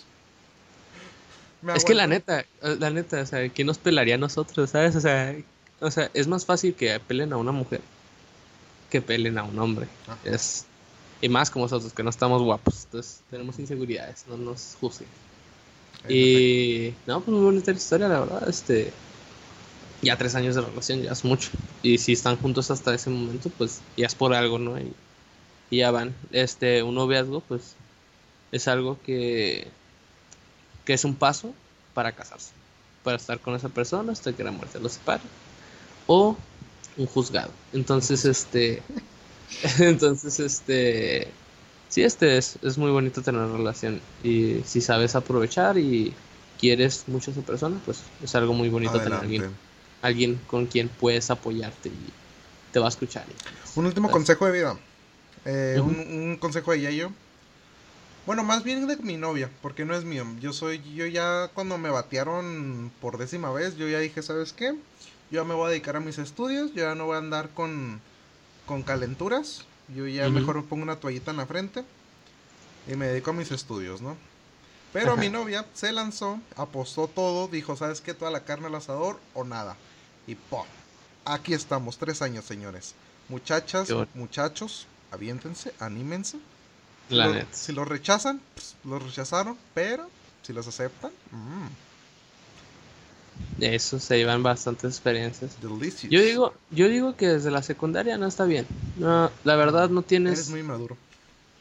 Es 1.74 1.84
que 1.84 1.94
la 1.94 2.06
neta, 2.06 2.44
la 2.62 2.90
neta, 2.90 3.22
o 3.22 3.26
sea, 3.26 3.48
¿quién 3.48 3.66
nos 3.66 3.78
pelaría 3.78 4.16
a 4.16 4.18
nosotros, 4.18 4.70
sabes? 4.70 4.96
O 4.96 5.00
sea, 5.00 5.34
o 5.80 5.90
sea, 5.90 6.10
es 6.14 6.26
más 6.26 6.44
fácil 6.44 6.74
que 6.74 6.98
pelen 7.00 7.32
a 7.32 7.36
una 7.36 7.52
mujer 7.52 7.80
que 8.90 9.00
pelen 9.00 9.38
a 9.38 9.44
un 9.44 9.58
hombre. 9.58 9.88
Ajá. 10.06 10.18
Es 10.24 10.66
y 11.24 11.28
más 11.30 11.50
como 11.50 11.64
nosotros 11.64 11.94
que 11.94 12.02
no 12.02 12.10
estamos 12.10 12.42
guapos, 12.42 12.84
entonces 12.84 13.22
tenemos 13.30 13.58
inseguridades, 13.58 14.26
no 14.28 14.36
nos 14.36 14.76
juzguen. 14.78 15.08
Y 16.06 16.92
no, 17.06 17.22
pues 17.22 17.34
muy 17.34 17.44
bonita 17.46 17.70
la 17.70 17.78
historia, 17.78 18.08
la 18.08 18.20
verdad. 18.20 18.46
Este, 18.46 18.92
ya 20.02 20.18
tres 20.18 20.34
años 20.34 20.54
de 20.54 20.60
relación, 20.60 21.00
ya 21.00 21.12
es 21.12 21.24
mucho. 21.24 21.48
Y 21.82 21.96
si 21.96 22.12
están 22.12 22.36
juntos 22.36 22.70
hasta 22.70 22.94
ese 22.94 23.08
momento, 23.08 23.48
pues 23.56 23.80
ya 23.96 24.06
es 24.06 24.14
por 24.14 24.34
algo, 24.34 24.58
¿no? 24.58 24.78
Y, 24.78 24.92
ya 25.70 25.90
van. 25.90 26.14
Este, 26.30 26.82
un 26.82 26.94
noviazgo, 26.94 27.40
pues 27.40 27.74
es 28.52 28.68
algo 28.68 28.98
que, 29.02 29.68
que 30.84 30.92
es 30.92 31.04
un 31.04 31.14
paso 31.14 31.54
para 31.94 32.12
casarse, 32.12 32.52
para 33.02 33.16
estar 33.16 33.40
con 33.40 33.54
esa 33.54 33.68
persona 33.68 34.12
hasta 34.12 34.32
que 34.32 34.44
la 34.44 34.50
muerte 34.50 34.80
los 34.80 34.92
separe. 34.92 35.22
O 36.06 36.36
un 36.96 37.06
juzgado. 37.06 37.50
Entonces, 37.72 38.24
este, 38.24 38.82
entonces, 39.78 40.40
este, 40.40 41.28
sí, 41.88 42.02
este 42.02 42.36
es, 42.36 42.58
es 42.62 42.78
muy 42.78 42.90
bonito 42.90 43.22
tener 43.22 43.48
relación. 43.48 44.00
Y 44.22 44.60
si 44.64 44.80
sabes 44.80 45.14
aprovechar 45.14 45.78
y 45.78 46.14
quieres 46.58 47.04
mucho 47.08 47.30
a 47.30 47.34
esa 47.34 47.42
persona, 47.42 47.80
pues 47.84 48.02
es 48.22 48.34
algo 48.34 48.54
muy 48.54 48.68
bonito 48.68 48.98
tener 49.00 49.14
alguien, 49.14 49.50
alguien 50.02 50.40
con 50.46 50.66
quien 50.66 50.88
puedes 50.88 51.30
apoyarte 51.30 51.88
y 51.88 52.10
te 52.72 52.80
va 52.80 52.86
a 52.86 52.88
escuchar. 52.88 53.24
Un 53.76 53.86
último 53.86 54.10
consejo 54.10 54.46
de 54.46 54.52
vida. 54.52 54.76
Eh, 55.44 55.78
un, 55.80 56.36
consejo 56.38 56.72
de 56.72 56.80
Yayo. 56.80 57.12
Bueno, 58.26 58.42
más 58.42 58.64
bien 58.64 58.86
de 58.86 58.96
mi 58.96 59.18
novia, 59.18 59.50
porque 59.60 59.84
no 59.84 59.94
es 59.94 60.04
mío. 60.04 60.24
Yo 60.40 60.54
soy, 60.54 60.82
yo 60.94 61.06
ya 61.06 61.50
cuando 61.52 61.76
me 61.76 61.90
batearon 61.90 62.90
por 63.00 63.18
décima 63.18 63.50
vez, 63.52 63.76
yo 63.76 63.86
ya 63.86 63.98
dije, 63.98 64.22
¿sabes 64.22 64.54
qué? 64.54 64.74
Yo 65.30 65.42
ya 65.42 65.44
me 65.44 65.54
voy 65.54 65.66
a 65.66 65.70
dedicar 65.70 65.96
a 65.96 66.00
mis 66.00 66.16
estudios, 66.18 66.70
yo 66.72 66.84
ya 66.84 66.94
no 66.94 67.06
voy 67.06 67.16
a 67.16 67.18
andar 67.18 67.50
con, 67.50 68.00
con 68.66 68.82
calenturas. 68.82 69.64
Yo 69.94 70.06
ya 70.06 70.30
mejor 70.30 70.56
me 70.56 70.62
pongo 70.62 70.82
una 70.82 70.96
toallita 70.96 71.30
en 71.30 71.36
la 71.36 71.44
frente 71.44 71.84
y 72.90 72.96
me 72.96 73.06
dedico 73.06 73.30
a 73.30 73.34
mis 73.34 73.50
estudios, 73.52 74.00
¿no? 74.00 74.16
Pero 74.94 75.16
mi 75.16 75.28
novia 75.28 75.66
se 75.74 75.92
lanzó, 75.92 76.40
apostó 76.56 77.08
todo, 77.08 77.48
dijo, 77.48 77.76
¿sabes 77.76 78.00
qué? 78.00 78.14
Toda 78.14 78.30
la 78.30 78.44
carne 78.44 78.68
al 78.68 78.74
asador 78.76 79.18
o 79.34 79.44
nada. 79.44 79.76
Y 80.26 80.36
¡pum! 80.36 80.64
Aquí 81.26 81.52
estamos, 81.52 81.98
tres 81.98 82.22
años, 82.22 82.46
señores. 82.46 82.94
Muchachas, 83.28 83.88
muchachos, 84.14 84.86
aviéntense, 85.10 85.74
anímense. 85.80 86.38
Si, 87.52 87.72
lo, 87.72 87.84
rechazan, 87.84 88.40
pues 88.54 88.76
los 88.84 89.02
rechazaron, 89.02 89.56
pero 89.74 90.08
si 90.42 90.52
los 90.52 90.66
aceptan, 90.66 91.12
mmm. 91.30 91.68
De 93.58 93.74
eso 93.74 94.00
se 94.00 94.16
llevan 94.16 94.42
bastantes 94.42 94.84
experiencias. 94.84 95.56
Yo 95.60 96.20
digo, 96.20 96.54
yo 96.70 96.88
digo 96.88 97.16
que 97.16 97.28
desde 97.28 97.50
la 97.50 97.62
secundaria 97.62 98.16
no 98.16 98.26
está 98.26 98.44
bien. 98.44 98.66
No, 98.96 99.30
la 99.44 99.56
verdad 99.56 99.88
no 99.90 100.02
tienes. 100.02 100.34
Eres 100.34 100.50
muy 100.50 100.62
maduro. 100.62 100.96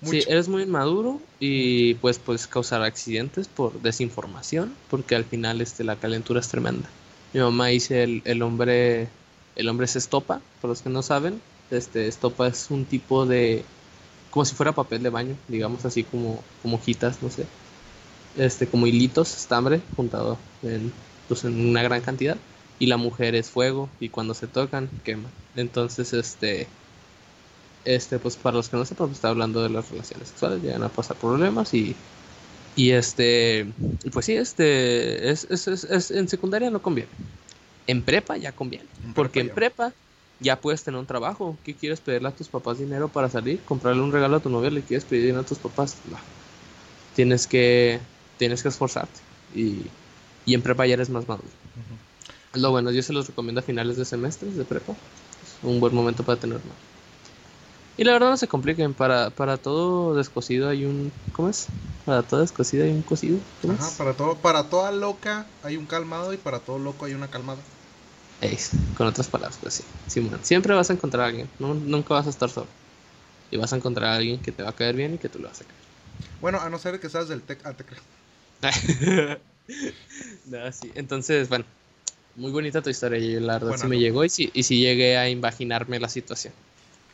Sí, 0.03 0.23
eres 0.27 0.49
muy 0.49 0.65
maduro 0.65 1.21
y 1.39 1.93
pues 1.95 2.19
puedes 2.19 2.45
causar 2.47 2.83
accidentes 2.83 3.47
por 3.47 3.81
desinformación, 3.81 4.73
porque 4.89 5.15
al 5.15 5.23
final 5.23 5.61
este 5.61 5.83
la 5.83 5.95
calentura 5.95 6.41
es 6.41 6.49
tremenda. 6.49 6.89
Mi 7.31 7.39
mamá 7.39 7.67
dice 7.67 8.03
el, 8.03 8.21
el 8.25 8.41
hombre, 8.41 9.07
el 9.55 9.69
hombre 9.69 9.87
se 9.87 9.99
estopa, 9.99 10.41
por 10.61 10.69
los 10.69 10.81
que 10.81 10.89
no 10.89 11.03
saben, 11.03 11.41
este 11.71 12.07
estopa 12.07 12.47
es 12.47 12.69
un 12.69 12.85
tipo 12.85 13.25
de 13.25 13.63
como 14.33 14.45
si 14.45 14.55
fuera 14.55 14.71
papel 14.71 15.03
de 15.03 15.11
baño, 15.11 15.35
digamos 15.47 15.85
así 15.85 16.03
como, 16.03 16.43
como 16.63 16.77
hojitas, 16.77 17.21
no 17.21 17.29
sé. 17.29 17.45
Este, 18.35 18.65
como 18.65 18.87
hilitos, 18.87 19.31
estambre, 19.37 19.79
juntado 19.95 20.39
en 20.63 20.91
pues, 21.27 21.43
en 21.43 21.69
una 21.69 21.83
gran 21.83 22.01
cantidad. 22.01 22.37
Y 22.79 22.87
la 22.87 22.97
mujer 22.97 23.35
es 23.35 23.51
fuego 23.51 23.89
y 23.99 24.09
cuando 24.09 24.33
se 24.33 24.47
tocan 24.47 24.89
quema. 25.03 25.29
Entonces 25.55 26.13
este 26.13 26.67
este 27.85 28.17
pues 28.17 28.35
para 28.35 28.57
los 28.57 28.69
que 28.69 28.77
no 28.77 28.85
sepan 28.85 29.07
pues, 29.07 29.17
está 29.17 29.29
hablando 29.29 29.61
de 29.61 29.69
las 29.69 29.91
relaciones 29.91 30.29
sexuales 30.29 30.63
llegan 30.63 30.81
a 30.83 30.89
pasar 30.89 31.15
problemas 31.17 31.73
y 31.75 31.95
y 32.75 32.91
este 32.91 33.67
pues 34.11 34.25
sí 34.25 34.33
este 34.33 35.29
es, 35.29 35.45
es, 35.51 35.67
es, 35.67 36.09
en 36.09 36.27
secundaria 36.27 36.71
no 36.71 36.81
conviene. 36.81 37.09
En 37.85 38.01
prepa 38.01 38.37
ya 38.37 38.51
conviene. 38.51 38.87
Porque 39.13 39.41
en 39.41 39.49
prepa 39.49 39.93
ya 40.39 40.59
puedes 40.59 40.83
tener 40.83 40.99
un 40.99 41.05
trabajo 41.05 41.57
¿qué 41.63 41.75
quieres 41.75 42.01
pedirle 42.01 42.29
a 42.29 42.35
tus 42.35 42.47
papás 42.47 42.79
dinero 42.79 43.09
para 43.09 43.29
salir 43.29 43.59
comprarle 43.63 44.01
un 44.01 44.11
regalo 44.11 44.37
a 44.37 44.39
tu 44.39 44.49
novia 44.49 44.71
le 44.71 44.81
quieres 44.81 45.05
pedir 45.05 45.23
dinero 45.23 45.41
a 45.41 45.45
tus 45.45 45.59
papás 45.59 45.97
no 46.09 46.17
tienes 47.15 47.47
que 47.47 47.99
tienes 48.37 48.63
que 48.63 48.69
esforzarte 48.69 49.19
y 49.55 49.83
y 50.45 50.53
en 50.53 50.61
prepa 50.61 50.85
ya 50.85 50.93
eres 50.95 51.09
más 51.09 51.27
maduro. 51.27 51.47
Lo 52.53 52.71
bueno, 52.71 52.91
yo 52.91 53.01
se 53.01 53.13
los 53.13 53.27
recomiendo 53.27 53.61
a 53.61 53.63
finales 53.63 53.97
de 53.97 54.05
semestres 54.05 54.55
de 54.55 54.65
prepa. 54.65 54.93
Es 54.93 55.63
un 55.63 55.79
buen 55.79 55.95
momento 55.95 56.23
para 56.23 56.39
tener 56.39 56.57
más. 56.57 56.75
Y 57.95 58.03
la 58.03 58.13
verdad 58.13 58.29
no 58.29 58.37
se 58.37 58.47
compliquen, 58.47 58.93
para, 58.93 59.29
para 59.29 59.57
todo 59.57 60.15
descosido 60.15 60.67
hay 60.67 60.85
un... 60.85 61.11
¿Cómo 61.31 61.49
es? 61.49 61.67
Para 62.05 62.23
todo 62.23 62.41
descosido 62.41 62.83
hay 62.83 62.91
un 62.91 63.03
cocido. 63.03 63.37
Ajá, 63.69 63.89
para, 63.97 64.13
todo, 64.13 64.35
para 64.35 64.63
toda 64.69 64.91
loca 64.91 65.45
hay 65.63 65.77
un 65.77 65.85
calmado 65.85 66.33
y 66.33 66.37
para 66.37 66.59
todo 66.59 66.79
loco 66.79 67.05
hay 67.05 67.13
una 67.13 67.29
calmada. 67.29 67.59
Con 68.95 69.07
otras 69.07 69.27
palabras, 69.27 69.57
pues 69.61 69.83
sí. 70.07 70.29
siempre 70.41 70.73
vas 70.73 70.89
a 70.89 70.93
encontrar 70.93 71.23
a 71.23 71.27
alguien, 71.27 71.49
nunca 71.59 72.13
vas 72.13 72.27
a 72.27 72.29
estar 72.29 72.49
solo. 72.49 72.67
Y 73.51 73.57
vas 73.57 73.71
a 73.73 73.77
encontrar 73.77 74.11
a 74.11 74.15
alguien 74.15 74.39
que 74.39 74.51
te 74.51 74.63
va 74.63 74.69
a 74.69 74.75
caer 74.75 74.95
bien 74.95 75.13
y 75.13 75.17
que 75.17 75.29
tú 75.29 75.39
lo 75.39 75.47
vas 75.47 75.61
a 75.61 75.63
caer. 75.63 75.83
Bueno, 76.41 76.59
a 76.59 76.69
no 76.69 76.79
ser 76.79 76.99
que 76.99 77.09
seas 77.09 77.29
del 77.29 77.41
tech... 77.41 77.59
Ah, 77.63 77.73
te 77.73 77.85
no, 80.47 80.71
sí. 80.71 80.91
Entonces, 80.95 81.49
bueno, 81.49 81.65
muy 82.35 82.51
bonita 82.51 82.81
tu 82.81 82.89
historia, 82.89 83.19
y 83.19 83.39
la 83.39 83.59
verdad 83.59 83.77
sí 83.77 83.87
me 83.87 83.99
llegó 83.99 84.23
y 84.23 84.29
sí, 84.29 84.51
y 84.53 84.63
sí 84.63 84.79
llegué 84.79 85.17
a 85.17 85.29
imaginarme 85.29 85.99
la 85.99 86.09
situación. 86.09 86.53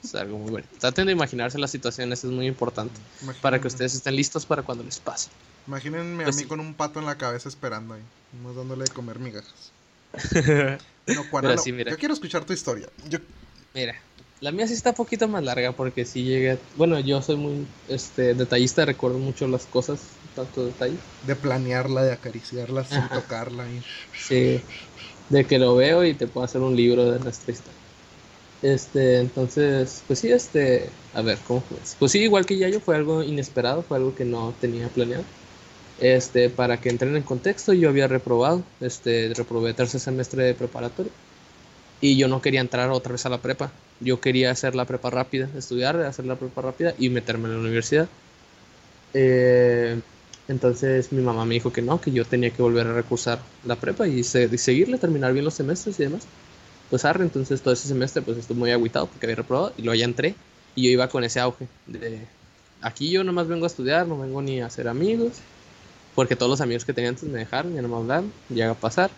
Es 0.03 0.15
algo 0.15 0.37
muy 0.37 0.51
bueno. 0.51 0.67
Traten 0.79 1.07
de 1.07 1.11
imaginarse 1.11 1.59
las 1.59 1.71
situaciones, 1.71 2.23
es 2.23 2.31
muy 2.31 2.47
importante. 2.47 2.99
Para 3.41 3.59
que 3.59 3.67
ustedes 3.67 3.95
estén 3.95 4.15
listos 4.15 4.45
para 4.45 4.63
cuando 4.63 4.83
les 4.83 4.99
pase. 4.99 5.29
Imagínense 5.67 6.21
a 6.21 6.25
pues 6.25 6.37
mí 6.37 6.45
con 6.45 6.59
un 6.59 6.73
pato 6.73 6.99
en 6.99 7.05
la 7.05 7.17
cabeza 7.17 7.49
esperando 7.49 7.93
ahí, 7.93 8.01
no 8.41 8.53
dándole 8.53 8.85
de 8.85 8.91
comer 8.91 9.19
migajas. 9.19 9.71
no, 11.15 11.55
yo 11.89 11.97
quiero 11.97 12.13
escuchar 12.13 12.45
tu 12.45 12.53
historia. 12.53 12.87
Yo... 13.09 13.19
Mira, 13.73 13.95
la 14.41 14.51
mía 14.51 14.67
sí 14.67 14.73
está 14.73 14.91
un 14.91 14.95
poquito 14.95 15.27
más 15.27 15.43
larga 15.43 15.73
porque 15.73 16.05
sí 16.05 16.23
llegué. 16.23 16.59
Bueno, 16.75 16.99
yo 16.99 17.21
soy 17.21 17.35
muy 17.35 17.67
este, 17.87 18.33
detallista, 18.33 18.85
recuerdo 18.85 19.19
mucho 19.19 19.47
las 19.47 19.65
cosas, 19.65 19.99
tanto 20.33 20.65
detalle. 20.65 20.97
De 21.23 21.35
planearla, 21.35 22.03
de 22.03 22.13
acariciarla 22.13 22.85
sin 22.85 23.07
tocarla. 23.09 23.65
Sí, 24.17 24.61
de 25.29 25.45
que 25.45 25.59
lo 25.59 25.75
veo 25.75 26.05
y 26.05 26.13
te 26.13 26.27
puedo 26.27 26.45
hacer 26.45 26.61
un 26.61 26.75
libro 26.75 27.11
de 27.11 27.19
nuestra 27.19 27.51
historia. 27.51 27.79
Este, 28.61 29.19
entonces, 29.19 30.03
pues 30.07 30.19
sí, 30.19 30.31
este, 30.31 30.89
a 31.13 31.21
ver, 31.21 31.37
¿cómo 31.45 31.61
fue? 31.61 31.77
Pues 31.97 32.11
sí, 32.11 32.19
igual 32.19 32.45
que 32.45 32.57
Yayo, 32.57 32.79
fue 32.79 32.95
algo 32.95 33.23
inesperado, 33.23 33.83
fue 33.83 33.97
algo 33.97 34.15
que 34.15 34.25
no 34.25 34.53
tenía 34.59 34.87
planeado. 34.89 35.23
Este, 36.01 36.49
para 36.49 36.77
que 36.79 36.89
entren 36.89 37.15
en 37.15 37.23
contexto, 37.23 37.73
yo 37.73 37.89
había 37.89 38.07
reprobado, 38.07 38.63
este, 38.79 39.33
reprobé 39.35 39.73
tercer 39.73 39.99
semestre 39.99 40.43
de 40.43 40.53
preparatoria 40.53 41.11
y 42.01 42.17
yo 42.17 42.27
no 42.27 42.41
quería 42.41 42.61
entrar 42.61 42.89
otra 42.89 43.11
vez 43.11 43.25
a 43.25 43.29
la 43.29 43.39
prepa. 43.39 43.71
Yo 43.99 44.21
quería 44.21 44.51
hacer 44.51 44.75
la 44.75 44.85
prepa 44.85 45.09
rápida, 45.09 45.49
estudiar, 45.57 45.97
hacer 46.01 46.25
la 46.25 46.35
prepa 46.35 46.61
rápida 46.61 46.93
y 46.97 47.09
meterme 47.09 47.49
en 47.49 47.55
la 47.55 47.59
universidad. 47.59 48.07
Eh, 49.13 49.99
entonces 50.47 51.11
mi 51.11 51.21
mamá 51.21 51.45
me 51.45 51.55
dijo 51.55 51.73
que 51.73 51.81
no, 51.81 51.99
que 51.99 52.11
yo 52.11 52.23
tenía 52.25 52.49
que 52.51 52.61
volver 52.61 52.87
a 52.87 52.93
recursar 52.93 53.39
la 53.65 53.75
prepa 53.75 54.07
y, 54.07 54.23
seguirle, 54.23 54.97
terminar 54.97 55.33
bien 55.33 55.45
los 55.45 55.53
semestres 55.53 55.99
y 55.99 56.03
demás. 56.03 56.23
Pues 56.89 57.05
arre, 57.05 57.23
entonces 57.23 57.61
todo 57.61 57.73
ese 57.73 57.87
semestre 57.87 58.21
pues 58.21 58.37
estuve 58.37 58.57
muy 58.57 58.71
aguitado 58.71 59.07
porque 59.07 59.25
había 59.25 59.35
reprobado 59.35 59.73
y 59.77 59.83
luego 59.83 59.95
ya 59.99 60.05
entré 60.05 60.33
y 60.75 60.85
yo 60.85 60.89
iba 60.89 61.07
con 61.07 61.23
ese 61.23 61.39
auge 61.39 61.67
de 61.85 62.19
aquí 62.81 63.11
yo 63.11 63.23
nomás 63.23 63.47
vengo 63.47 63.65
a 63.65 63.67
estudiar, 63.67 64.07
no 64.07 64.17
vengo 64.17 64.41
ni 64.41 64.61
a 64.61 64.67
hacer 64.67 64.87
amigos, 64.87 65.33
porque 66.15 66.35
todos 66.35 66.49
los 66.49 66.61
amigos 66.61 66.85
que 66.85 66.93
tenía 66.93 67.09
antes 67.09 67.23
me 67.23 67.39
dejaron, 67.39 67.73
ya 67.75 67.81
no 67.81 67.87
me 67.87 67.95
hablaron, 67.95 68.31
llega 68.49 68.71
a 68.71 68.75
pasar. 68.75 69.11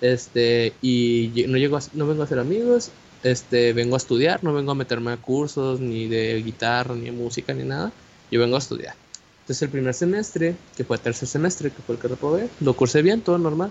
Este, 0.00 0.74
y 0.82 1.46
no 1.48 1.56
llego 1.56 1.78
no 1.94 2.06
vengo 2.06 2.22
a 2.22 2.24
hacer 2.26 2.38
amigos, 2.38 2.90
este, 3.22 3.72
vengo 3.72 3.94
a 3.94 3.98
estudiar, 3.98 4.44
no 4.44 4.52
vengo 4.52 4.72
a 4.72 4.74
meterme 4.74 5.12
a 5.12 5.16
cursos 5.16 5.80
ni 5.80 6.06
de 6.06 6.42
guitarra, 6.42 6.94
ni 6.94 7.06
de 7.06 7.12
música, 7.12 7.54
ni 7.54 7.64
nada. 7.64 7.92
Yo 8.30 8.40
vengo 8.40 8.56
a 8.56 8.58
estudiar. 8.58 8.94
Entonces 9.40 9.62
el 9.62 9.70
primer 9.70 9.94
semestre, 9.94 10.56
que 10.76 10.84
fue 10.84 10.96
el 10.96 11.02
tercer 11.02 11.28
semestre, 11.28 11.70
que 11.70 11.80
fue 11.82 11.94
el 11.94 12.00
que 12.00 12.08
reprobé, 12.08 12.48
lo 12.60 12.74
cursé 12.74 13.02
bien, 13.02 13.20
todo 13.20 13.38
normal. 13.38 13.70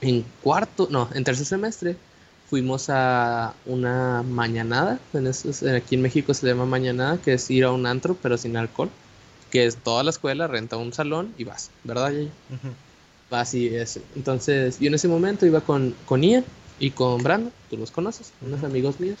En 0.00 0.24
cuarto, 0.42 0.88
no, 0.90 1.08
en 1.14 1.24
tercer 1.24 1.46
semestre 1.46 1.96
fuimos 2.48 2.90
a 2.90 3.54
una 3.64 4.22
mañanada, 4.22 5.00
en 5.14 5.26
aquí 5.74 5.94
en 5.94 6.02
México 6.02 6.34
se 6.34 6.46
llama 6.46 6.66
mañanada, 6.66 7.18
que 7.18 7.34
es 7.34 7.50
ir 7.50 7.64
a 7.64 7.72
un 7.72 7.86
antro 7.86 8.16
pero 8.22 8.36
sin 8.36 8.56
alcohol, 8.56 8.90
que 9.50 9.66
es 9.66 9.76
toda 9.76 10.02
la 10.02 10.10
escuela, 10.10 10.46
renta 10.46 10.76
un 10.76 10.92
salón 10.92 11.34
y 11.38 11.44
vas, 11.44 11.70
¿verdad, 11.84 12.12
Yayo? 12.12 12.30
Así 13.30 13.68
es. 13.68 14.00
Entonces, 14.14 14.78
yo 14.78 14.88
en 14.88 14.94
ese 14.94 15.08
momento 15.08 15.46
iba 15.46 15.60
con, 15.60 15.94
con 16.04 16.22
Ian 16.22 16.44
y 16.78 16.90
con 16.90 17.22
Brandon, 17.22 17.52
tú 17.70 17.76
los 17.76 17.90
conoces, 17.90 18.32
unos 18.40 18.62
amigos 18.62 19.00
míos, 19.00 19.18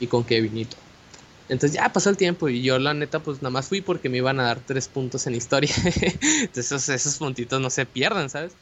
y 0.00 0.06
con 0.06 0.24
Kevinito. 0.24 0.76
Entonces 1.48 1.76
ya 1.76 1.92
pasó 1.92 2.08
el 2.08 2.16
tiempo 2.16 2.48
y 2.48 2.62
yo 2.62 2.78
la 2.78 2.94
neta 2.94 3.18
pues 3.18 3.42
nada 3.42 3.50
más 3.50 3.68
fui 3.68 3.82
porque 3.82 4.08
me 4.08 4.16
iban 4.18 4.40
a 4.40 4.44
dar 4.44 4.60
tres 4.60 4.88
puntos 4.88 5.26
en 5.26 5.34
historia. 5.34 5.74
Entonces 6.40 6.88
esos, 6.88 7.18
puntitos 7.18 7.60
no 7.60 7.68
se 7.68 7.84
pierdan, 7.84 8.30
¿sabes? 8.30 8.52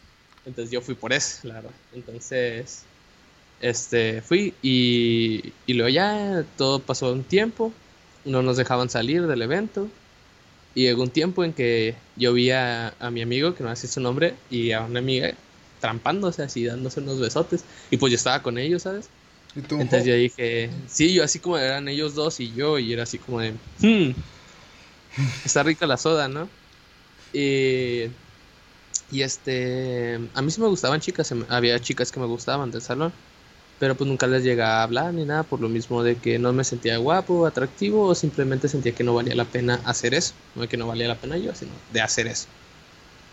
Entonces 0.44 0.72
yo 0.72 0.80
fui 0.80 0.94
por 0.94 1.12
eso, 1.12 1.42
claro. 1.42 1.70
Entonces, 1.92 2.82
este, 3.60 4.22
fui 4.22 4.54
y, 4.62 5.52
y 5.66 5.74
luego 5.74 5.90
ya 5.90 6.44
todo 6.56 6.80
pasó 6.80 7.12
un 7.12 7.22
tiempo, 7.22 7.72
no 8.24 8.42
nos 8.42 8.56
dejaban 8.56 8.90
salir 8.90 9.26
del 9.26 9.42
evento 9.42 9.88
Y 10.74 10.82
llegó 10.82 11.02
un 11.02 11.10
tiempo 11.10 11.44
en 11.44 11.52
que 11.52 11.94
yo 12.16 12.32
vi 12.32 12.50
a, 12.50 12.94
mi 13.10 13.22
amigo, 13.22 13.54
que 13.54 13.64
no 13.64 13.74
sé 13.74 13.88
su 13.88 14.00
nombre, 14.00 14.34
y 14.50 14.72
a 14.72 14.82
una 14.82 15.00
amiga 15.00 15.34
trampándose 15.80 16.42
así, 16.42 16.64
dándose 16.64 17.00
unos 17.00 17.18
besotes. 17.18 17.64
Y 17.90 17.96
pues 17.96 18.10
yo 18.12 18.16
estaba 18.16 18.42
con 18.42 18.58
ellos, 18.58 18.82
¿sabes? 18.82 19.08
Entonces 19.56 20.04
yo 20.04 20.14
dije, 20.14 20.70
sí, 20.86 21.12
yo 21.12 21.24
así 21.24 21.40
como 21.40 21.58
eran 21.58 21.88
ellos 21.88 22.14
dos 22.14 22.38
y 22.38 22.52
yo, 22.54 22.78
y 22.78 22.92
era 22.92 23.02
así 23.02 23.18
como 23.18 23.40
de, 23.40 23.52
hmm, 23.80 24.12
está 25.44 25.64
rica 25.64 25.86
la 25.86 25.96
soda, 25.96 26.28
¿no? 26.28 26.48
Y, 27.32 28.04
y 29.10 29.22
este, 29.22 30.20
a 30.34 30.42
mí 30.42 30.50
sí 30.52 30.60
me 30.60 30.68
gustaban 30.68 31.00
chicas, 31.00 31.34
había 31.48 31.80
chicas 31.80 32.12
que 32.12 32.20
me 32.20 32.26
gustaban 32.26 32.70
del 32.70 32.82
salón 32.82 33.12
pero 33.80 33.94
pues 33.94 34.06
nunca 34.06 34.26
les 34.26 34.44
llegaba 34.44 34.80
a 34.80 34.82
hablar 34.82 35.14
ni 35.14 35.24
nada 35.24 35.42
por 35.42 35.58
lo 35.58 35.70
mismo 35.70 36.02
de 36.02 36.16
que 36.16 36.38
no 36.38 36.52
me 36.52 36.64
sentía 36.64 36.98
guapo, 36.98 37.46
atractivo 37.46 38.04
o 38.04 38.14
simplemente 38.14 38.68
sentía 38.68 38.92
que 38.92 39.02
no 39.02 39.14
valía 39.14 39.34
la 39.34 39.46
pena 39.46 39.80
hacer 39.86 40.12
eso, 40.12 40.34
no 40.54 40.62
de 40.62 40.68
que 40.68 40.76
no 40.76 40.86
valía 40.86 41.08
la 41.08 41.14
pena 41.14 41.38
yo, 41.38 41.54
sino 41.54 41.72
de 41.90 42.02
hacer 42.02 42.26
eso. 42.26 42.46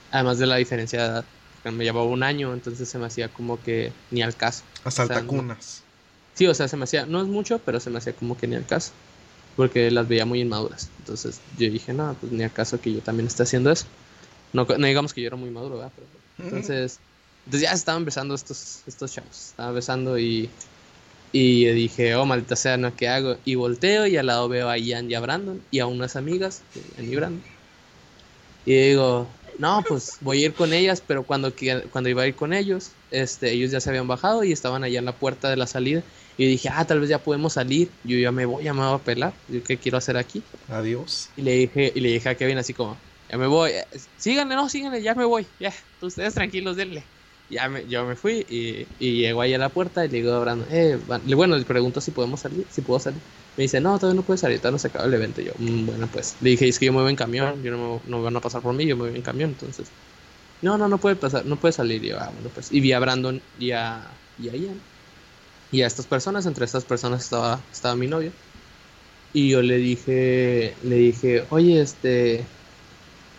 Además 0.10 0.40
de 0.40 0.48
la 0.48 0.56
diferencia 0.56 1.04
de 1.04 1.08
edad, 1.10 1.26
me 1.66 1.84
llevaba 1.84 2.08
un 2.08 2.24
año, 2.24 2.54
entonces 2.54 2.88
se 2.88 2.98
me 2.98 3.08
hacía 3.08 3.28
como 3.28 3.62
que 3.62 3.92
ni 4.10 4.22
al 4.22 4.38
caso. 4.38 4.64
A 4.86 4.90
saltacunas. 4.90 5.84
sí, 6.34 6.48
o 6.48 6.54
sea, 6.54 6.70
se 6.70 6.78
me 6.78 6.86
hacía, 6.86 7.06
no 7.06 7.22
es 7.22 7.28
mucho, 7.28 7.60
pero 7.60 7.82
se 7.82 7.90
me 7.90 7.98
hacía 7.98 8.14
como 8.14 8.38
que 8.38 8.48
ni 8.48 8.56
al 8.56 8.66
caso, 8.66 8.94
porque 9.58 9.92
las 9.92 10.08
veía 10.08 10.26
muy 10.26 10.40
inmaduras. 10.40 10.90
Entonces 11.00 11.42
yo 11.58 11.70
dije, 11.70 11.92
no, 11.92 12.16
pues 12.22 12.32
ni 12.32 12.46
al 12.46 12.54
caso 12.54 12.80
que 12.80 12.94
yo 12.94 13.02
también 13.02 13.28
esté 13.28 13.44
haciendo 13.44 13.70
eso. 13.70 13.86
No, 14.54 14.66
no 14.66 14.88
digamos 14.88 15.14
que 15.14 15.20
yo 15.20 15.28
era 15.28 15.36
muy 15.36 15.50
maduro, 15.50 15.76
¿verdad? 15.76 15.92
Pero, 15.94 16.48
entonces... 16.48 17.02
Entonces 17.48 17.70
ya 17.70 17.74
estaban 17.74 18.04
besando 18.04 18.36
estos, 18.36 18.82
estos 18.88 19.14
chavos. 19.14 19.52
Estaban 19.52 19.74
besando 19.74 20.20
y, 20.20 20.50
y 21.32 21.66
dije, 21.68 22.14
oh, 22.16 22.26
maldita 22.26 22.58
sea, 22.58 22.76
¿no? 22.76 22.94
¿Qué 22.94 23.08
hago? 23.08 23.38
Y 23.46 23.56
volteo 23.56 24.06
y 24.06 24.18
al 24.18 24.26
lado 24.26 24.50
veo 24.50 24.68
a 24.68 24.78
Ian 24.78 25.10
y 25.10 25.14
a 25.14 25.22
Brandon 25.22 25.62
y 25.72 25.80
a 25.80 25.86
unas 25.86 26.18
amigas, 26.18 26.62
en 26.98 27.10
mi 27.10 27.16
Brandon. 27.16 27.42
Y 28.66 28.74
digo, 28.90 29.28
no, 29.60 29.82
pues 29.88 30.18
voy 30.20 30.44
a 30.44 30.48
ir 30.48 30.54
con 30.56 30.74
ellas, 30.74 31.02
pero 31.08 31.24
cuando, 31.24 31.54
cuando 31.90 32.10
iba 32.10 32.24
a 32.24 32.28
ir 32.28 32.36
con 32.36 32.52
ellos, 32.52 32.92
este, 33.12 33.54
ellos 33.54 33.72
ya 33.72 33.80
se 33.80 33.92
habían 33.92 34.10
bajado 34.10 34.44
y 34.44 34.52
estaban 34.52 34.84
allá 34.84 35.00
en 35.00 35.06
la 35.06 35.14
puerta 35.14 35.50
de 35.50 35.56
la 35.56 35.68
salida. 35.68 36.04
Y 36.38 36.48
dije, 36.48 36.68
ah, 36.70 36.84
tal 36.84 37.00
vez 37.00 37.10
ya 37.10 37.20
podemos 37.20 37.54
salir. 37.54 37.90
Yo 38.04 38.18
ya 38.18 38.34
me 38.34 38.46
voy, 38.46 38.66
ya 38.66 38.74
me 38.74 38.82
voy 38.82 38.94
a 38.94 38.98
pelar. 38.98 39.32
Yo, 39.48 39.64
¿Qué 39.64 39.78
quiero 39.78 40.00
hacer 40.00 40.18
aquí? 40.18 40.44
Adiós. 40.68 41.30
Y 41.38 41.44
le 41.44 41.52
dije, 41.54 41.94
y 41.96 42.02
le 42.02 42.10
dije 42.10 42.28
a 42.28 42.36
Kevin 42.36 42.58
así 42.58 42.74
como, 42.74 42.98
ya 43.32 43.38
me 43.38 43.48
voy. 43.48 43.72
Síganle, 44.18 44.56
no, 44.56 44.68
síganle, 44.68 45.02
ya 45.02 45.16
me 45.16 45.24
voy. 45.24 45.48
Ya, 45.62 45.74
ustedes 46.02 46.34
tranquilos, 46.34 46.76
denle 46.76 47.06
ya 47.50 47.70
me, 47.70 47.88
yo 47.88 48.06
me 48.06 48.16
fui 48.16 48.46
y, 48.50 48.88
y 49.00 49.22
llego 49.22 49.42
ahí 49.42 49.54
a 49.54 49.58
la 49.58 49.70
puerta 49.70 50.06
y 50.06 50.10
le 50.10 50.18
digo 50.18 50.34
a 50.34 50.40
Brandon, 50.40 50.68
eh, 50.72 50.98
bueno, 51.36 51.58
le 51.58 51.66
pregunto 51.66 52.02
si 52.02 52.12
podemos 52.12 52.42
salir, 52.42 52.66
si 52.70 52.82
puedo 52.82 53.00
salir. 53.00 53.22
Me 53.56 53.64
dice, 53.64 53.82
no, 53.82 53.98
todavía 53.98 54.20
no 54.20 54.26
puedes 54.26 54.42
salir, 54.42 54.60
todavía 54.60 54.74
no 54.74 54.80
se 54.80 54.88
acaba 54.88 55.06
el 55.06 55.14
evento. 55.14 55.42
yo, 55.42 55.54
mm, 55.58 55.86
bueno, 55.86 56.08
pues 56.12 56.36
le 56.42 56.52
dije, 56.52 56.68
es 56.68 56.80
que 56.80 56.86
yo 56.88 56.94
me 56.94 57.02
voy 57.02 57.10
en 57.12 57.16
camión, 57.16 57.64
yo 57.64 57.72
no, 57.72 58.02
no 58.06 58.22
van 58.22 58.36
a 58.36 58.42
pasar 58.42 58.62
por 58.62 58.74
mí, 58.74 58.86
yo 58.86 58.98
me 58.98 59.10
voy 59.10 59.16
en 59.16 59.22
camión, 59.24 59.52
entonces. 59.52 59.88
No, 60.62 60.78
no, 60.78 60.88
no 60.90 61.00
puede 61.00 61.16
pasar, 61.16 61.46
no 61.46 61.60
puede 61.60 61.72
salir. 61.74 62.04
Y 62.04 62.10
yo, 62.10 62.20
ah, 62.20 62.32
bueno, 62.34 62.50
pues. 62.54 62.72
Y 62.72 62.80
vi 62.82 62.92
a 62.94 63.00
Brandon 63.00 63.42
y 63.60 63.72
a, 63.72 64.20
y 64.38 64.50
a 64.50 64.56
Ian. 64.56 64.82
Y 65.72 65.82
a 65.84 65.88
estas 65.88 66.08
personas, 66.08 66.46
entre 66.46 66.66
estas 66.66 66.86
personas 66.86 67.24
estaba, 67.24 67.62
estaba 67.72 67.96
mi 67.96 68.08
novio. 68.08 68.32
Y 69.34 69.50
yo 69.50 69.62
le 69.62 69.78
dije, 69.78 70.76
le 70.84 70.96
dije, 70.96 71.46
oye, 71.50 71.82
este, 71.82 72.46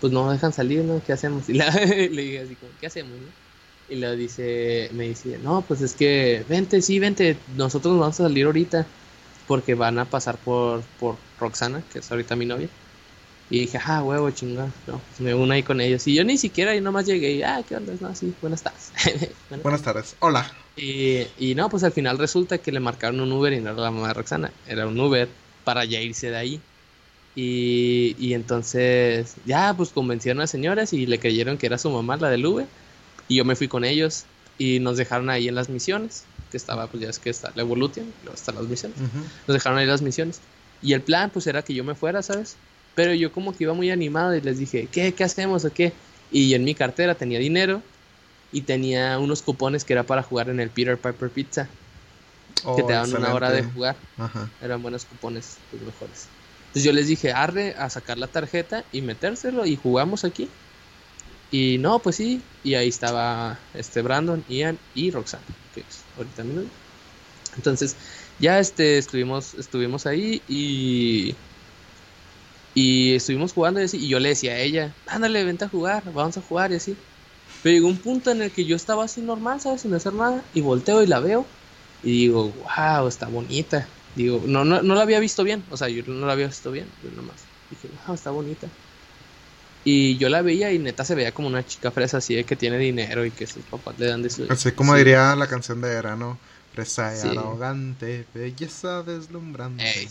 pues 0.01 0.13
no 0.13 0.31
dejan 0.31 0.53
salir, 0.53 0.85
¿no? 0.85 1.03
¿Qué 1.05 1.13
hacemos? 1.13 1.49
Y 1.49 1.55
le 1.55 2.23
dije 2.23 2.41
así 2.41 2.57
como, 2.57 2.73
¿qué 2.81 2.87
hacemos? 2.87 3.21
No? 3.21 3.48
Y 3.89 3.97
le 3.97 4.17
dice, 4.17 4.91
me 4.93 5.09
dice, 5.09 5.39
no, 5.43 5.63
pues 5.63 5.81
es 5.81 5.95
que 5.95 6.45
vente, 6.49 6.83
sí, 6.83 6.99
vente, 6.99 7.37
nosotros 7.57 7.95
nos 7.95 8.01
vamos 8.01 8.21
a 8.21 8.25
salir 8.25 8.45
ahorita 8.47 8.87
porque 9.47 9.75
van 9.75 9.99
a 9.99 10.05
pasar 10.05 10.37
por, 10.37 10.83
por 11.01 11.17
Roxana, 11.41 11.83
que 11.91 12.01
es 12.01 12.11
ahorita 12.11 12.37
mi 12.37 12.45
novia. 12.45 12.69
Y 13.51 13.61
dije, 13.61 13.79
ah, 13.83 14.03
huevo, 14.03 14.31
chingón. 14.31 14.73
No, 14.87 15.01
pues 15.09 15.21
me 15.21 15.35
uno 15.35 15.55
ahí 15.55 15.63
con 15.63 15.81
ellos. 15.81 16.07
Y 16.07 16.15
yo 16.15 16.23
ni 16.23 16.37
siquiera, 16.37 16.77
y 16.77 16.83
nomás 16.83 17.07
llegué 17.07 17.33
y, 17.33 17.43
ah, 17.43 17.63
¿qué 17.67 17.77
onda? 17.77 17.95
No, 17.99 18.15
sí, 18.15 18.35
buenas 18.43 18.63
tardes. 18.63 18.93
buenas 19.63 19.83
tardes, 19.83 20.17
hola. 20.19 20.53
Y, 20.77 21.27
y 21.39 21.55
no, 21.55 21.71
pues 21.71 21.83
al 21.83 21.93
final 21.93 22.19
resulta 22.19 22.59
que 22.59 22.73
le 22.73 22.81
marcaron 22.81 23.21
un 23.21 23.33
Uber 23.33 23.53
y 23.55 23.61
no 23.61 23.71
era 23.71 23.81
la 23.81 23.91
mamá 23.91 24.09
de 24.09 24.15
Roxana, 24.15 24.53
era 24.67 24.87
un 24.87 25.01
Uber 25.01 25.29
para 25.65 25.85
ya 25.87 26.01
irse 26.01 26.31
de 26.31 26.37
ahí. 26.37 26.61
Y, 27.35 28.17
y 28.19 28.35
entonces, 28.35 29.37
ya, 29.47 29.73
pues 29.75 29.91
convencieron 29.91 30.41
a 30.41 30.43
las 30.43 30.51
señoras 30.51 30.93
y 30.93 31.07
le 31.07 31.19
creyeron 31.19 31.57
que 31.57 31.67
era 31.67 31.79
su 31.79 31.91
mamá, 31.91 32.17
la 32.19 32.29
del 32.29 32.45
Uber. 32.45 32.67
Y 33.29 33.37
yo 33.37 33.45
me 33.45 33.55
fui 33.55 33.69
con 33.69 33.85
ellos 33.85 34.25
y 34.59 34.81
nos 34.81 34.97
dejaron 34.97 35.31
ahí 35.31 35.49
en 35.49 35.55
las 35.55 35.69
misiones, 35.69 36.25
que 36.51 36.57
estaba, 36.57 36.87
pues 36.89 37.03
ya 37.03 37.11
es 37.11 37.19
que 37.19 37.31
está 37.31 37.53
la 37.55 37.63
Evolution, 37.63 38.13
están 38.35 38.57
las 38.57 38.65
misiones. 38.65 38.99
Nos 39.47 39.55
dejaron 39.55 39.79
ahí 39.79 39.87
las 39.87 40.03
misiones. 40.03 40.41
Y 40.83 40.93
el 40.93 41.03
plan, 41.03 41.31
pues 41.31 41.47
era 41.47 41.63
que 41.63 41.75
yo 41.75 41.85
me 41.85 41.95
fuera, 41.95 42.23
¿sabes? 42.23 42.57
Pero 42.95 43.15
yo 43.15 43.33
como 43.33 43.55
que 43.55 43.65
iba 43.65 43.75
muy 43.75 43.91
animado 43.91 44.35
y 44.35 44.41
les 44.41 44.59
dije, 44.59 44.89
¿qué? 44.91 45.13
¿Qué 45.13 45.25
hacemos 45.25 45.65
o 45.65 45.73
qué? 45.73 45.93
Y 46.33 46.55
en 46.55 46.65
mi 46.65 46.75
cartera 46.75 47.15
tenía 47.15 47.39
dinero 47.39 47.83
y 48.51 48.63
tenía 48.63 49.19
unos 49.19 49.43
cupones 49.43 49.85
que 49.85 49.93
era 49.93 50.05
para 50.05 50.23
jugar 50.23 50.49
en 50.49 50.61
el 50.61 50.71
Peter 50.71 50.97
Piper 50.97 51.31
Pizza. 51.31 51.69
que 52.55 52.83
te 52.83 52.83
oh, 52.83 52.89
daban 52.89 53.15
una 53.15 53.35
hora 53.35 53.51
de 53.51 53.63
jugar. 53.63 53.97
Eran 54.63 54.83
buenos 54.83 55.05
cupones, 55.05 55.59
los 55.73 55.83
mejores. 55.83 56.27
Entonces 56.69 56.85
yo 56.85 56.93
les 56.93 57.07
dije, 57.07 57.33
arre 57.33 57.75
a 57.79 57.89
sacar 57.89 58.19
la 58.19 58.27
tarjeta 58.27 58.85
y 58.93 59.01
metérselo 59.03 59.65
y 59.65 59.77
jugamos 59.77 60.25
aquí. 60.25 60.49
Y 61.53 61.79
no, 61.79 62.03
pues 62.03 62.17
sí, 62.17 62.45
y 62.63 62.75
ahí 62.75 62.89
estaba 62.89 63.71
este 63.73 64.03
Brandon, 64.03 64.45
Ian 64.49 64.81
y 64.93 65.11
Roxanne, 65.11 65.47
que 65.73 65.81
es 65.81 66.11
ahorita 66.15 66.45
mi 66.45 66.71
Entonces, 67.57 67.99
ya 68.39 68.59
este 68.61 68.99
estuvimos 68.99 69.55
estuvimos 69.55 70.07
ahí 70.07 70.45
y 70.49 71.39
y 72.75 73.15
estuvimos 73.15 73.53
jugando 73.53 73.81
y, 73.81 73.85
así, 73.85 73.99
y 73.99 74.09
yo 74.09 74.21
le 74.21 74.31
decía 74.31 74.53
a 74.53 74.59
ella, 74.61 74.97
"Ándale, 75.07 75.45
vente 75.45 75.65
a 75.65 75.69
jugar, 75.69 76.13
vamos 76.13 76.37
a 76.37 76.43
jugar" 76.43 76.73
y 76.73 76.77
así. 76.77 76.99
Pero 77.63 77.75
llegó 77.75 77.89
un 77.89 78.01
punto 78.03 78.31
en 78.31 78.43
el 78.43 78.53
que 78.53 78.67
yo 78.67 78.77
estaba 78.77 79.05
así 79.05 79.23
normal, 79.23 79.61
¿sabes? 79.61 79.83
Sin 79.83 79.95
hacer 79.95 80.15
nada 80.15 80.49
y 80.53 80.61
volteo 80.63 81.03
y 81.03 81.07
la 81.07 81.21
veo 81.21 81.49
y 82.03 82.13
digo, 82.13 82.53
"Wow, 82.79 83.09
está 83.09 83.29
bonita." 83.29 83.95
Digo, 84.15 84.45
no 84.47 84.65
no 84.65 84.83
no 84.83 84.95
la 84.95 85.03
había 85.03 85.21
visto 85.21 85.45
bien, 85.45 85.67
o 85.71 85.77
sea, 85.77 85.89
yo 85.89 86.03
no 86.05 86.27
la 86.27 86.33
había 86.35 86.47
visto 86.49 86.71
bien, 86.73 86.95
yo 87.03 87.11
nomás 87.11 87.51
dije, 87.71 87.89
"Wow, 87.89 88.15
está 88.15 88.31
bonita." 88.33 88.73
Y 89.91 90.19
yo 90.19 90.29
la 90.29 90.43
veía 90.43 90.71
y 90.71 90.79
neta 90.79 91.03
se 91.03 91.15
veía 91.15 91.33
como 91.33 91.49
una 91.49 91.65
chica 91.65 91.91
fresa 91.91 92.19
así 92.19 92.35
de 92.35 92.45
que 92.45 92.57
tiene 92.57 92.77
dinero 92.77 93.25
y 93.25 93.31
que 93.31 93.47
sus 93.47 93.65
papás 93.65 93.99
le 93.99 94.07
dan 94.07 94.21
de 94.21 94.29
su... 94.29 94.47
Así 94.51 94.73
como 94.73 94.95
diría 94.95 95.35
la 95.35 95.47
canción 95.47 95.81
de 95.81 95.89
verano, 95.89 96.37
fresa 96.75 97.17
y 97.17 97.27
arrogante, 97.27 98.27
belleza 98.35 99.03
deslumbrante. 99.03 100.07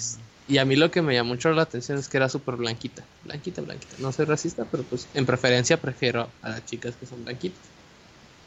Y 0.48 0.58
a 0.58 0.66
mí 0.66 0.76
lo 0.76 0.90
que 0.90 1.04
me 1.04 1.14
llamó 1.14 1.36
mucho 1.36 1.52
la 1.52 1.62
atención 1.62 2.00
es 2.00 2.08
que 2.08 2.18
era 2.18 2.28
súper 2.28 2.56
blanquita, 2.56 3.04
blanquita, 3.24 3.62
blanquita. 3.62 3.98
No 4.00 4.12
soy 4.12 4.26
racista, 4.26 4.66
pero 4.66 4.82
pues 4.82 5.06
en 5.14 5.28
preferencia 5.28 5.80
prefiero 5.80 6.28
a 6.42 6.50
las 6.50 6.66
chicas 6.66 6.96
que 7.00 7.06
son 7.06 7.24
blanquitas. 7.24 7.62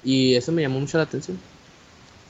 Y 0.02 0.34
eso 0.34 0.50
me 0.50 0.62
llamó 0.62 0.80
mucho 0.80 0.98
la 0.98 1.04
atención. 1.04 1.38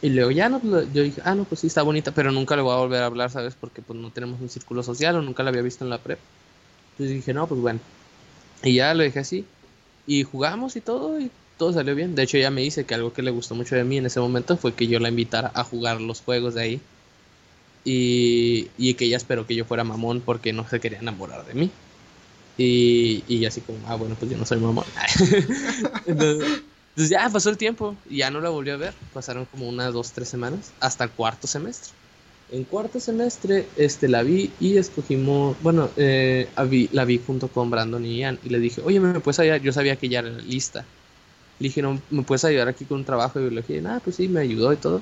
Y 0.02 0.10
luego 0.10 0.30
ya 0.30 0.50
no, 0.50 0.60
yo 0.92 1.02
dije, 1.02 1.22
ah, 1.24 1.34
no, 1.34 1.44
pues 1.44 1.62
sí, 1.62 1.68
está 1.68 1.80
bonita, 1.80 2.12
pero 2.12 2.32
nunca 2.32 2.54
le 2.54 2.60
voy 2.60 2.74
a 2.74 2.80
volver 2.80 3.02
a 3.02 3.06
hablar, 3.06 3.30
¿sabes? 3.30 3.54
Porque 3.58 3.80
pues 3.80 3.98
no 3.98 4.10
tenemos 4.10 4.42
un 4.42 4.50
círculo 4.50 4.82
social 4.82 5.16
o 5.16 5.22
nunca 5.22 5.42
la 5.42 5.48
había 5.48 5.62
visto 5.62 5.84
en 5.84 5.90
la 5.90 5.96
prep. 5.96 6.18
Entonces 6.92 7.16
dije, 7.16 7.32
no, 7.32 7.46
pues 7.46 7.62
bueno, 7.62 7.80
y 8.62 8.74
ya 8.76 8.94
lo 8.94 9.02
dejé 9.02 9.20
así. 9.20 9.54
Y 10.06 10.24
jugamos 10.24 10.76
y 10.76 10.80
todo, 10.82 11.20
y 11.20 11.32
todo 11.56 11.72
salió 11.72 11.94
bien. 11.94 12.14
De 12.14 12.22
hecho, 12.24 12.36
ella 12.36 12.50
me 12.50 12.62
dice 12.62 12.86
que 12.86 12.94
algo 12.94 13.12
que 13.12 13.22
le 13.22 13.30
gustó 13.30 13.54
mucho 13.54 13.76
de 13.76 13.84
mí 13.84 13.98
en 13.98 14.06
ese 14.06 14.20
momento 14.20 14.56
fue 14.58 14.74
que 14.76 14.88
yo 14.88 14.98
la 15.00 15.08
invitara 15.10 15.52
a 15.54 15.64
jugar 15.64 16.00
los 16.00 16.22
juegos 16.22 16.54
de 16.54 16.62
ahí. 16.62 16.90
Y, 17.84 18.74
y 18.76 18.94
que 18.94 19.06
ella 19.06 19.16
esperó 19.16 19.46
que 19.46 19.56
yo 19.56 19.64
fuera 19.64 19.84
mamón 19.84 20.22
porque 20.24 20.52
no 20.52 20.68
se 20.68 20.80
quería 20.80 20.98
enamorar 21.00 21.46
de 21.46 21.54
mí. 21.54 21.80
Y, 22.56 23.24
y 23.28 23.46
así 23.46 23.62
como, 23.64 23.88
ah, 23.88 23.96
bueno, 23.96 24.18
pues 24.18 24.30
yo 24.30 24.38
no 24.38 24.46
soy 24.46 24.60
mamón. 24.60 24.92
entonces, 26.06 26.64
ya 26.96 27.28
pasó 27.30 27.50
el 27.50 27.58
tiempo 27.58 28.02
y 28.06 28.18
ya 28.18 28.30
no 28.30 28.40
la 28.40 28.50
volví 28.50 28.70
a 28.70 28.76
ver. 28.78 29.00
Pasaron 29.12 29.46
como 29.46 29.68
unas 29.68 29.92
dos, 29.94 30.12
tres 30.12 30.28
semanas 30.30 30.76
hasta 30.80 31.14
cuarto 31.14 31.46
semestre. 31.48 31.94
En 32.52 32.64
cuarto 32.64 32.98
semestre 32.98 33.66
este, 33.76 34.08
la 34.08 34.22
vi 34.24 34.50
y 34.58 34.76
escogimos, 34.76 35.56
bueno, 35.62 35.88
eh, 35.96 36.48
la 36.92 37.04
vi 37.04 37.20
junto 37.24 37.48
con 37.48 37.70
Brandon 37.70 38.04
y 38.04 38.18
Ian 38.18 38.38
y 38.44 38.48
le 38.48 38.58
dije, 38.58 38.80
oye, 38.84 38.98
¿me 38.98 39.20
puedes 39.20 39.38
ayudar? 39.38 39.60
Yo 39.62 39.72
sabía 39.72 39.94
que 39.94 40.08
ya 40.08 40.18
era 40.18 40.30
lista. 40.30 40.84
Le 41.60 41.68
dije, 41.68 41.80
no, 41.80 42.00
¿me 42.10 42.22
puedes 42.22 42.44
ayudar 42.44 42.66
aquí 42.68 42.86
con 42.86 42.98
un 42.98 43.04
trabajo 43.04 43.38
de 43.38 43.48
biología? 43.48 43.76
Y 43.76 43.80
nada, 43.82 44.00
pues 44.00 44.16
sí, 44.16 44.26
me 44.26 44.40
ayudó 44.40 44.72
y 44.72 44.76
todo. 44.76 45.00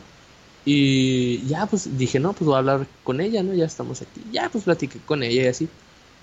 Y 0.67 1.47
ya, 1.47 1.65
pues 1.65 1.97
dije, 1.97 2.21
no, 2.21 2.35
pues 2.35 2.47
voy 2.47 2.57
a 2.57 2.59
hablar 2.59 2.87
con 3.03 3.21
ella, 3.23 3.43
¿no? 3.43 3.55
Ya 3.55 3.65
estamos 3.65 4.03
aquí. 4.03 4.23
Ya, 4.31 4.51
pues 4.51 4.65
platiqué 4.65 4.99
con 5.07 5.23
ella 5.23 5.45
y 5.45 5.47
así. 5.47 5.69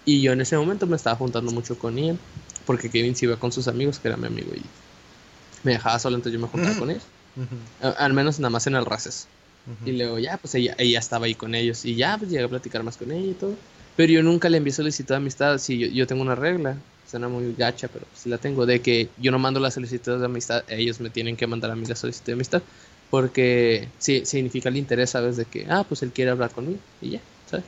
Y 0.06 0.22
yo 0.22 0.34
en 0.34 0.42
ese 0.42 0.56
momento 0.58 0.86
me 0.86 0.96
estaba 0.96 1.16
juntando 1.16 1.52
mucho 1.52 1.80
con 1.80 1.98
Ian, 1.98 2.20
porque 2.68 2.90
Kevin 2.92 3.16
se 3.16 3.26
iba 3.26 3.38
con 3.38 3.52
sus 3.52 3.68
amigos, 3.68 3.98
que 3.98 4.10
era 4.10 4.18
mi 4.18 4.28
amigo, 4.28 4.52
y 4.54 4.62
me 5.64 5.72
dejaba 5.72 5.98
solo, 5.98 6.18
entonces 6.18 6.40
yo 6.40 6.46
me 6.46 6.52
juntaba 6.52 6.78
con 6.78 6.92
él. 6.92 7.02
Al 7.98 8.14
menos 8.14 8.40
nada 8.40 8.52
más 8.52 8.68
en 8.68 8.76
el 8.76 8.86
races. 8.86 9.28
Y 9.86 9.94
luego 9.94 10.20
ya, 10.20 10.38
pues 10.38 10.54
ella, 10.56 10.76
ella 10.78 11.00
estaba 11.00 11.26
ahí 11.26 11.34
con 11.34 11.56
ellos 11.56 11.86
y 11.86 11.96
ya, 11.96 12.18
pues 12.18 12.30
llegué 12.30 12.44
a 12.44 12.48
platicar 12.48 12.84
más 12.84 12.98
con 12.98 13.12
ella 13.12 13.32
y 13.32 13.34
todo. 13.34 13.56
Pero 13.96 14.14
yo 14.14 14.22
nunca 14.24 14.50
le 14.50 14.58
envié 14.58 14.74
solicitud 14.74 15.10
de 15.10 15.18
amistad. 15.18 15.58
Sí, 15.58 15.78
yo, 15.78 15.88
yo 15.88 16.06
tengo 16.06 16.22
una 16.22 16.36
regla, 16.36 16.78
suena 17.10 17.28
muy 17.28 17.54
gacha, 17.58 17.88
pero 17.88 18.06
sí 18.14 18.30
la 18.30 18.38
tengo, 18.38 18.66
de 18.66 18.82
que 18.82 19.10
yo 19.18 19.32
no 19.32 19.40
mando 19.40 19.60
las 19.60 19.74
solicitudes 19.74 20.20
de 20.20 20.26
amistad, 20.26 20.64
ellos 20.68 21.00
me 21.00 21.10
tienen 21.10 21.36
que 21.36 21.48
mandar 21.48 21.72
a 21.72 21.76
mí 21.76 21.86
la 21.86 21.96
solicitud 21.96 22.28
de 22.28 22.34
amistad. 22.34 22.62
Porque 23.10 23.88
sí, 24.00 24.26
significa 24.26 24.70
el 24.70 24.78
interés, 24.78 25.12
¿sabes? 25.12 25.38
De 25.38 25.46
que, 25.46 25.68
ah, 25.70 25.86
pues 25.88 26.04
él 26.04 26.12
quiere 26.12 26.32
hablar 26.32 26.52
conmigo 26.52 26.80
y 27.02 27.12
ya, 27.12 27.20
¿sabes? 27.50 27.66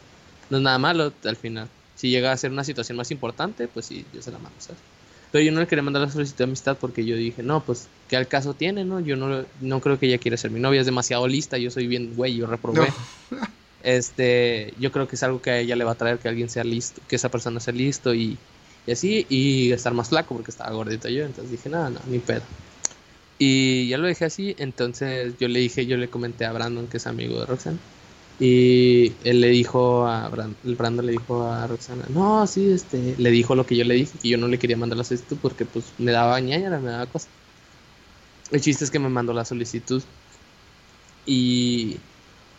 No 0.49 0.57
es 0.57 0.63
nada 0.63 0.77
malo 0.77 1.13
al 1.23 1.35
final. 1.35 1.67
Si 1.95 2.09
llega 2.09 2.31
a 2.31 2.37
ser 2.37 2.51
una 2.51 2.63
situación 2.63 2.97
más 2.97 3.11
importante, 3.11 3.67
pues 3.67 3.85
sí, 3.85 4.05
yo 4.13 4.21
se 4.21 4.31
la 4.31 4.39
mando, 4.39 4.59
¿sabes? 4.59 4.81
Pero 5.32 5.43
yo 5.43 5.51
no 5.51 5.59
le 5.59 5.67
quería 5.67 5.84
mandar 5.84 6.03
la 6.03 6.09
solicitud 6.09 6.38
de 6.39 6.43
amistad 6.45 6.78
porque 6.80 7.05
yo 7.05 7.15
dije, 7.15 7.43
no, 7.43 7.63
pues, 7.63 7.89
¿qué 8.07 8.15
al 8.17 8.28
caso 8.28 8.53
tiene, 8.53 8.86
no? 8.86 8.99
Yo 8.99 9.15
no, 9.15 9.45
no 9.61 9.82
creo 9.82 9.99
que 9.99 10.07
ella 10.07 10.17
quiera 10.17 10.38
ser 10.38 10.51
mi 10.51 10.59
novia, 10.59 10.80
es 10.80 10.86
demasiado 10.86 11.28
lista, 11.28 11.57
yo 11.57 11.69
soy 11.69 11.88
bien, 11.88 12.15
güey, 12.15 12.36
yo 12.36 12.47
reprobé. 12.47 12.88
Este, 13.84 14.73
yo 14.80 14.91
creo 14.91 15.07
que 15.07 15.15
es 15.15 15.23
algo 15.23 15.41
que 15.41 15.51
a 15.51 15.59
ella 15.59 15.75
le 15.75 15.86
va 15.86 15.91
a 15.91 15.95
traer 15.95 16.17
que 16.17 16.28
alguien 16.28 16.49
sea 16.49 16.63
listo, 16.63 17.01
que 17.07 17.15
esa 17.15 17.30
persona 17.30 17.59
sea 17.59 17.73
listo 17.73 18.13
y, 18.13 18.38
y 18.86 18.91
así, 18.91 19.25
y 19.30 19.71
estar 19.71 19.93
más 19.93 20.09
flaco 20.09 20.36
porque 20.36 20.51
estaba 20.51 20.71
gordito 20.71 21.07
yo, 21.07 21.23
entonces 21.23 21.51
dije, 21.51 21.69
nada, 21.69 21.91
no, 21.91 21.99
ni 22.07 22.19
pedo. 22.19 22.41
Y 23.39 23.88
ya 23.88 23.97
lo 23.97 24.07
dejé 24.07 24.25
así, 24.25 24.55
entonces 24.57 25.36
yo 25.39 25.47
le 25.47 25.59
dije, 25.59 25.86
yo 25.86 25.95
le 25.95 26.09
comenté 26.09 26.45
a 26.45 26.51
Brandon, 26.51 26.88
que 26.88 26.97
es 26.97 27.07
amigo 27.07 27.39
de 27.39 27.45
Roxanne, 27.45 27.78
y 28.39 29.17
él 29.23 29.41
le 29.41 29.49
dijo 29.49 30.05
a 30.07 30.29
Brandon 30.29 31.05
le 31.05 31.13
dijo 31.13 31.43
a 31.43 31.65
Roxana, 31.67 32.05
no, 32.09 32.45
sí, 32.47 32.69
este, 32.71 33.15
le 33.17 33.31
dijo 33.31 33.55
lo 33.55 33.65
que 33.65 33.75
yo 33.75 33.83
le 33.83 33.95
dije, 33.95 34.19
que 34.19 34.29
yo 34.29 34.38
no 34.38 34.47
le 34.47 34.59
quería 34.59 34.77
mandar 34.77 34.97
la 34.97 35.03
solicitud 35.03 35.39
porque 35.41 35.65
pues 35.65 35.93
me 35.97 36.11
daba 36.11 36.39
ñañara, 36.39 36.79
me 36.79 36.91
daba 36.91 37.07
cosa. 37.07 37.29
El 38.51 38.61
chiste 38.61 38.83
es 38.83 38.91
que 38.91 38.99
me 38.99 39.09
mandó 39.09 39.33
la 39.33 39.45
solicitud. 39.45 40.03
Y, 41.25 42.07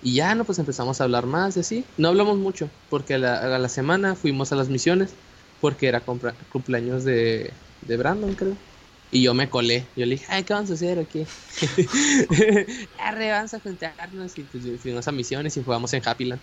y 0.01 0.14
ya, 0.14 0.35
no, 0.35 0.45
pues 0.45 0.59
empezamos 0.59 1.01
a 1.01 1.05
hablar 1.05 1.26
más 1.26 1.57
y 1.57 1.61
así. 1.61 1.85
No 1.97 2.09
hablamos 2.09 2.39
mucho, 2.39 2.70
porque 2.89 3.14
a 3.14 3.18
la, 3.18 3.57
a 3.57 3.59
la 3.59 3.68
semana 3.68 4.14
fuimos 4.16 4.53
a 4.53 4.57
las 4.57 4.68
misiones, 4.68 5.18
porque 5.61 5.89
era 5.89 6.05
cumpleaños 6.05 7.05
de, 7.05 7.62
de 7.81 7.97
Brandon, 7.97 8.35
creo. 8.35 8.64
Y 9.11 9.23
yo 9.23 9.33
me 9.35 9.49
colé. 9.49 9.87
Yo 9.97 10.05
le 10.05 10.17
dije, 10.17 10.27
ay, 10.29 10.43
¿qué 10.45 10.53
vamos 10.53 10.71
a 10.71 10.75
hacer 10.75 10.99
aquí? 10.99 11.25
Arre, 12.99 13.31
vamos 13.31 13.55
a 13.55 13.61
juntarnos. 13.61 14.37
Y 14.37 14.43
pues 14.43 14.65
fuimos 14.81 15.09
a 15.09 15.13
misiones 15.13 15.57
y 15.57 15.63
jugamos 15.63 15.93
en 15.95 16.03
Happyland. 16.07 16.41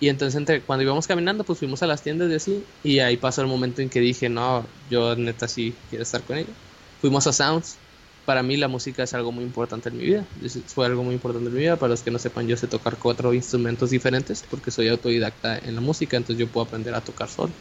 Y 0.00 0.08
entonces 0.08 0.36
entre, 0.36 0.60
cuando 0.60 0.84
íbamos 0.84 1.06
caminando, 1.06 1.44
pues 1.44 1.58
fuimos 1.58 1.82
a 1.82 1.86
las 1.86 2.02
tiendas 2.02 2.28
de 2.28 2.36
así. 2.36 2.64
Y 2.82 2.98
ahí 2.98 3.16
pasó 3.16 3.42
el 3.42 3.48
momento 3.48 3.82
en 3.82 3.88
que 3.88 4.00
dije, 4.00 4.28
no, 4.28 4.64
yo 4.90 5.14
neta 5.16 5.46
sí 5.46 5.72
quiero 5.88 6.02
estar 6.02 6.22
con 6.22 6.38
ella. 6.38 6.52
Fuimos 7.00 7.26
a 7.26 7.32
Sounds. 7.32 7.76
Para 8.24 8.42
mí 8.42 8.56
la 8.56 8.68
música 8.68 9.04
es 9.04 9.14
algo 9.14 9.32
muy 9.32 9.44
importante 9.44 9.88
en 9.88 9.96
mi 9.96 10.04
vida. 10.04 10.24
Fue 10.66 10.84
algo 10.84 11.02
muy 11.02 11.14
importante 11.14 11.48
en 11.48 11.54
mi 11.54 11.60
vida. 11.60 11.76
Para 11.76 11.90
los 11.90 12.02
que 12.02 12.10
no 12.10 12.18
sepan, 12.18 12.46
yo 12.46 12.56
sé 12.56 12.66
tocar 12.66 12.96
cuatro 12.96 13.32
instrumentos 13.32 13.90
diferentes 13.90 14.44
porque 14.50 14.70
soy 14.70 14.88
autodidacta 14.88 15.58
en 15.58 15.74
la 15.76 15.80
música. 15.80 16.16
Entonces 16.16 16.38
yo 16.38 16.46
puedo 16.48 16.66
aprender 16.66 16.94
a 16.94 17.00
tocar 17.00 17.28
solo. 17.28 17.52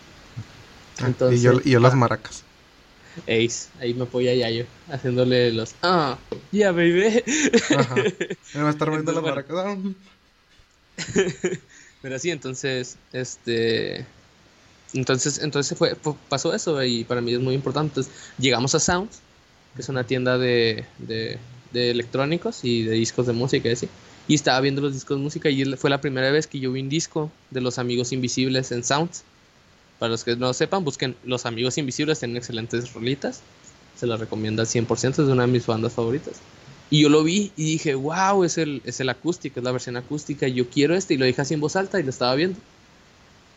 Entonces, 1.00 1.40
y 1.40 1.44
yo, 1.44 1.54
y 1.64 1.72
yo 1.72 1.80
las 1.80 1.96
maracas. 1.96 2.44
Ace, 3.24 3.70
ahí 3.80 3.94
me 3.94 4.04
apoya 4.04 4.34
Yayo, 4.34 4.66
haciéndole 4.90 5.52
los 5.52 5.76
ah, 5.82 6.18
ya 6.52 6.60
yeah, 6.60 6.72
baby. 6.72 7.24
Ajá. 7.78 7.96
Me 8.54 8.62
va 8.62 8.68
a 8.68 8.72
estar 8.72 8.90
moviendo 8.90 9.22
maracas. 9.22 9.78
Pero 12.02 12.20
sí, 12.20 12.32
entonces, 12.32 12.98
este 13.12 14.06
entonces, 14.94 15.40
entonces 15.40 15.78
fue, 15.78 15.96
pasó 16.30 16.54
eso 16.54 16.82
y 16.84 17.04
para 17.04 17.22
mí 17.22 17.34
es 17.34 17.40
muy 17.40 17.56
importante. 17.56 17.92
Entonces, 17.92 18.14
llegamos 18.38 18.74
a 18.76 18.80
Sounds, 18.80 19.20
que 19.76 19.82
es 19.82 19.90
una 19.90 20.06
tienda 20.06 20.38
de, 20.38 20.86
de, 20.98 21.38
de 21.74 21.92
electrónicos 21.92 22.64
y 22.64 22.84
de 22.84 22.94
discos 22.94 23.28
de 23.28 23.34
música 23.34 23.70
y 23.70 23.74
así. 23.74 23.90
Y 24.28 24.36
estaba 24.36 24.60
viendo 24.62 24.82
los 24.82 24.94
discos 24.94 25.18
de 25.18 25.24
música 25.24 25.50
y 25.50 25.64
fue 25.76 25.90
la 25.90 26.02
primera 26.02 26.32
vez 26.32 26.48
que 26.48 26.60
yo 26.60 26.72
vi 26.72 26.82
un 26.82 26.90
disco 26.90 27.32
de 27.52 27.62
los 27.62 27.80
Amigos 27.80 28.12
Invisibles 28.12 28.72
en 28.72 28.84
Sounds. 28.84 29.24
Para 30.00 30.12
los 30.12 30.24
que 30.24 30.36
no 30.36 30.54
sepan, 30.54 30.84
busquen 30.84 31.16
Los 31.24 31.46
Amigos 31.46 31.78
Invisibles, 31.78 32.20
tienen 32.20 32.38
excelentes 32.38 32.94
rolitas. 32.94 33.42
Se 33.96 34.06
las 34.06 34.20
recomiendo 34.20 34.62
al 34.62 34.68
100%, 34.68 35.10
es 35.10 35.20
una 35.20 35.44
de 35.46 35.52
mis 35.52 35.66
bandas 35.66 35.94
favoritas. 35.94 36.36
Y 36.90 37.02
yo 37.02 37.10
lo 37.10 37.24
vi 37.24 37.52
y 37.56 37.66
dije, 37.66 37.96
wow, 37.96 38.44
es 38.44 38.58
el, 38.58 38.82
es 38.86 39.00
el 39.00 39.10
acústico, 39.10 39.60
es 39.60 39.64
la 39.64 39.72
versión 39.72 39.98
acústica, 39.98 40.48
yo 40.48 40.70
quiero 40.70 40.96
este. 40.96 41.16
Y 41.16 41.18
lo 41.18 41.26
dije 41.26 41.42
así 41.42 41.54
en 41.54 41.60
voz 41.60 41.76
alta 41.76 42.00
y 42.00 42.04
lo 42.04 42.10
estaba 42.10 42.36
viendo. 42.36 42.60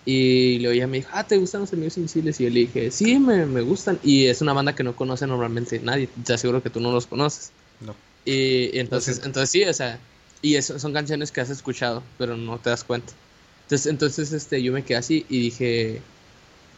Y 0.05 0.59
le 0.61 0.69
oía, 0.69 0.87
me 0.87 0.99
dijo, 0.99 1.11
ah, 1.13 1.25
¿te 1.25 1.37
gustan 1.37 1.61
los 1.61 1.73
Amigos 1.73 1.97
Invisibles? 1.99 2.41
Y 2.41 2.45
yo 2.45 2.51
le 2.51 2.61
dije, 2.61 2.91
sí, 2.91 3.19
me, 3.19 3.45
me 3.47 3.61
gustan. 3.61 3.99
Y 4.03 4.27
es 4.27 4.41
una 4.41 4.53
banda 4.53 4.75
que 4.75 4.83
no 4.83 4.97
conoce 4.97 5.27
normalmente 5.27 5.79
nadie, 5.81 6.09
te 6.25 6.33
aseguro 6.33 6.63
que 6.63 6.71
tú 6.71 6.81
no 6.81 6.91
los 6.91 7.07
conoces. 7.07 7.53
No. 7.81 7.95
Y, 8.25 8.79
entonces, 8.79 9.21
entonces 9.25 9.51
sí, 9.51 9.65
o 9.65 9.75
sea, 9.75 10.01
y 10.43 10.57
eso, 10.57 10.79
son 10.79 10.93
canciones 10.93 11.31
que 11.31 11.41
has 11.41 11.51
escuchado, 11.51 12.03
pero 12.19 12.37
no 12.37 12.59
te 12.59 12.71
das 12.71 12.83
cuenta. 12.83 13.13
Entonces, 13.65 13.87
entonces 13.87 14.33
este, 14.33 14.63
yo 14.63 14.73
me 14.73 14.85
quedé 14.85 14.97
así 14.97 15.27
y 15.29 15.39
dije, 15.39 16.01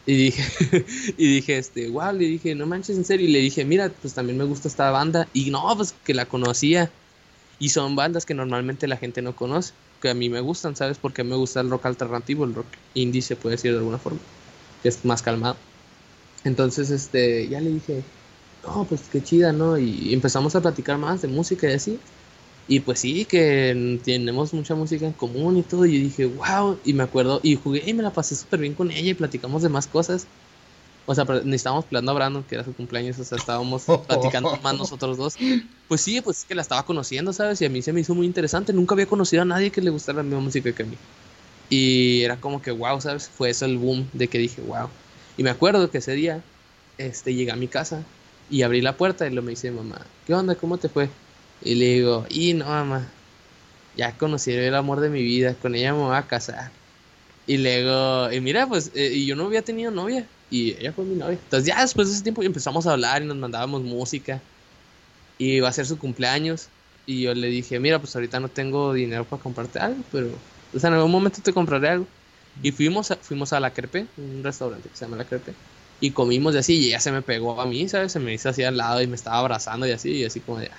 y 0.05 0.15
dije, 0.15 0.85
y 1.17 1.35
dije, 1.35 1.57
este, 1.57 1.89
wow, 1.89 2.11
le 2.11 2.25
dije, 2.25 2.55
no 2.55 2.65
manches, 2.65 2.97
en 2.97 3.05
serio. 3.05 3.27
Y 3.27 3.31
le 3.31 3.39
dije, 3.39 3.65
mira, 3.65 3.89
pues 3.89 4.13
también 4.13 4.37
me 4.37 4.43
gusta 4.43 4.67
esta 4.67 4.91
banda. 4.91 5.27
Y 5.33 5.49
no, 5.49 5.63
pues 5.75 5.93
que 6.03 6.13
la 6.13 6.25
conocía. 6.25 6.91
Y 7.59 7.69
son 7.69 7.95
bandas 7.95 8.25
que 8.25 8.33
normalmente 8.33 8.87
la 8.87 8.97
gente 8.97 9.21
no 9.21 9.35
conoce, 9.35 9.73
que 10.01 10.09
a 10.09 10.13
mí 10.13 10.29
me 10.29 10.41
gustan, 10.41 10.75
¿sabes? 10.75 10.97
Porque 10.97 11.23
me 11.23 11.35
gusta 11.35 11.61
el 11.61 11.69
rock 11.69 11.85
alternativo, 11.85 12.43
el 12.43 12.53
rock 12.55 12.65
indie, 12.93 13.21
se 13.21 13.35
puede 13.35 13.55
decir 13.55 13.71
de 13.71 13.77
alguna 13.77 13.99
forma, 13.99 14.19
que 14.81 14.89
es 14.89 15.05
más 15.05 15.21
calmado. 15.21 15.55
Entonces, 16.43 16.89
este, 16.89 17.47
ya 17.47 17.61
le 17.61 17.69
dije, 17.69 18.03
no, 18.63 18.85
pues 18.85 19.03
qué 19.11 19.21
chida, 19.21 19.53
¿no? 19.53 19.77
Y 19.77 20.13
empezamos 20.13 20.55
a 20.55 20.61
platicar 20.61 20.97
más 20.97 21.21
de 21.21 21.29
música 21.29 21.69
y 21.69 21.73
así. 21.73 21.99
Y 22.67 22.79
pues 22.79 22.99
sí, 22.99 23.25
que 23.25 23.99
tenemos 24.03 24.53
mucha 24.53 24.73
música 24.75 25.05
en 25.05 25.13
común 25.13 25.57
y 25.57 25.63
todo. 25.63 25.85
Y 25.85 25.97
yo 25.97 26.03
dije, 26.03 26.25
wow. 26.25 26.79
Y 26.85 26.93
me 26.93 27.03
acuerdo, 27.03 27.39
y 27.43 27.55
jugué 27.55 27.83
y 27.85 27.93
me 27.93 28.03
la 28.03 28.11
pasé 28.11 28.35
súper 28.35 28.61
bien 28.61 28.73
con 28.73 28.91
ella 28.91 29.11
y 29.11 29.13
platicamos 29.13 29.61
de 29.63 29.69
más 29.69 29.87
cosas. 29.87 30.27
O 31.05 31.13
sea, 31.13 31.25
necesitábamos 31.25 31.85
planeando 31.85 32.11
a 32.11 32.15
Brandon, 32.15 32.43
que 32.43 32.55
era 32.55 32.63
su 32.63 32.73
cumpleaños, 32.73 33.19
o 33.19 33.25
sea, 33.25 33.37
estábamos 33.37 33.83
platicando 34.07 34.57
más 34.63 34.77
nosotros 34.77 35.17
dos. 35.17 35.35
Pues 35.89 35.99
sí, 35.99 36.21
pues 36.21 36.39
es 36.39 36.45
que 36.45 36.55
la 36.55 36.61
estaba 36.61 36.85
conociendo, 36.85 37.33
¿sabes? 37.33 37.61
Y 37.61 37.65
a 37.65 37.69
mí 37.69 37.81
se 37.81 37.91
me 37.91 37.99
hizo 37.99 38.15
muy 38.15 38.25
interesante. 38.25 38.71
Nunca 38.71 38.95
había 38.95 39.07
conocido 39.07 39.41
a 39.41 39.45
nadie 39.45 39.69
que 39.71 39.81
le 39.81 39.89
gustara 39.89 40.17
la 40.17 40.23
misma 40.23 40.39
música 40.39 40.71
que 40.71 40.83
a 40.83 40.85
mí. 40.85 40.95
Y 41.69 42.21
era 42.21 42.37
como 42.39 42.61
que, 42.61 42.71
wow, 42.71 43.01
¿sabes? 43.01 43.27
Fue 43.27 43.49
eso 43.49 43.65
el 43.65 43.77
boom 43.77 44.07
de 44.13 44.29
que 44.29 44.37
dije, 44.37 44.61
wow. 44.61 44.87
Y 45.35 45.43
me 45.43 45.49
acuerdo 45.49 45.91
que 45.91 45.97
ese 45.97 46.13
día, 46.13 46.41
este, 46.97 47.33
llegué 47.33 47.51
a 47.51 47.55
mi 47.57 47.67
casa 47.67 48.03
y 48.49 48.61
abrí 48.61 48.81
la 48.81 48.95
puerta 48.95 49.27
y 49.27 49.33
lo 49.33 49.41
me 49.41 49.51
dice 49.51 49.71
mamá, 49.71 50.05
¿qué 50.25 50.33
onda? 50.33 50.55
¿Cómo 50.55 50.77
te 50.77 50.87
fue? 50.87 51.09
Y 51.63 51.75
le 51.75 51.85
digo, 51.85 52.25
y 52.29 52.53
no, 52.53 52.65
mamá, 52.65 53.07
ya 53.95 54.11
conocí 54.17 54.51
el 54.51 54.75
amor 54.75 54.99
de 54.99 55.09
mi 55.09 55.23
vida, 55.23 55.55
con 55.55 55.75
ella 55.75 55.93
me 55.93 55.99
voy 55.99 56.15
a 56.15 56.23
casar. 56.23 56.71
Y 57.47 57.57
luego, 57.57 58.31
y 58.31 58.39
mira, 58.41 58.67
pues, 58.67 58.91
eh, 58.95 59.11
y 59.13 59.25
yo 59.25 59.35
no 59.35 59.45
había 59.45 59.61
tenido 59.61 59.91
novia, 59.91 60.27
y 60.49 60.71
ella 60.73 60.93
fue 60.93 61.05
mi 61.05 61.15
novia. 61.15 61.39
Entonces 61.43 61.67
ya 61.67 61.81
después 61.81 62.07
de 62.07 62.13
ese 62.15 62.23
tiempo 62.23 62.43
empezamos 62.43 62.85
a 62.87 62.93
hablar 62.93 63.23
y 63.23 63.25
nos 63.25 63.37
mandábamos 63.37 63.81
música. 63.81 64.41
Y 65.37 65.53
iba 65.57 65.67
a 65.67 65.73
ser 65.73 65.85
su 65.85 65.97
cumpleaños. 65.97 66.69
Y 67.05 67.23
yo 67.23 67.33
le 67.33 67.47
dije, 67.47 67.79
mira, 67.79 67.99
pues 67.99 68.15
ahorita 68.15 68.39
no 68.39 68.49
tengo 68.49 68.93
dinero 68.93 69.25
para 69.25 69.41
comprarte 69.41 69.79
algo, 69.79 70.03
pero, 70.11 70.29
o 70.73 70.79
sea, 70.79 70.89
en 70.89 70.95
algún 70.95 71.11
momento 71.11 71.41
te 71.41 71.53
compraré 71.53 71.89
algo. 71.89 72.07
Y 72.61 72.71
fuimos 72.71 73.11
a, 73.11 73.15
fuimos 73.17 73.51
a 73.51 73.59
La 73.59 73.73
Crepe, 73.73 74.07
un 74.17 74.43
restaurante 74.43 74.89
que 74.89 74.95
se 74.95 75.05
llama 75.05 75.17
La 75.17 75.25
Crepe. 75.25 75.53
Y 75.99 76.11
comimos 76.11 76.55
y 76.55 76.57
así, 76.59 76.77
y 76.77 76.87
ella 76.87 76.99
se 76.99 77.11
me 77.11 77.21
pegó 77.23 77.59
a 77.59 77.65
mí, 77.65 77.89
¿sabes? 77.89 78.11
Se 78.11 78.19
me 78.19 78.33
hizo 78.33 78.49
así 78.49 78.63
al 78.63 78.77
lado 78.77 79.01
y 79.01 79.07
me 79.07 79.15
estaba 79.15 79.39
abrazando 79.39 79.87
y 79.87 79.91
así, 79.91 80.11
y 80.11 80.25
así 80.25 80.39
como 80.41 80.59
de, 80.59 80.69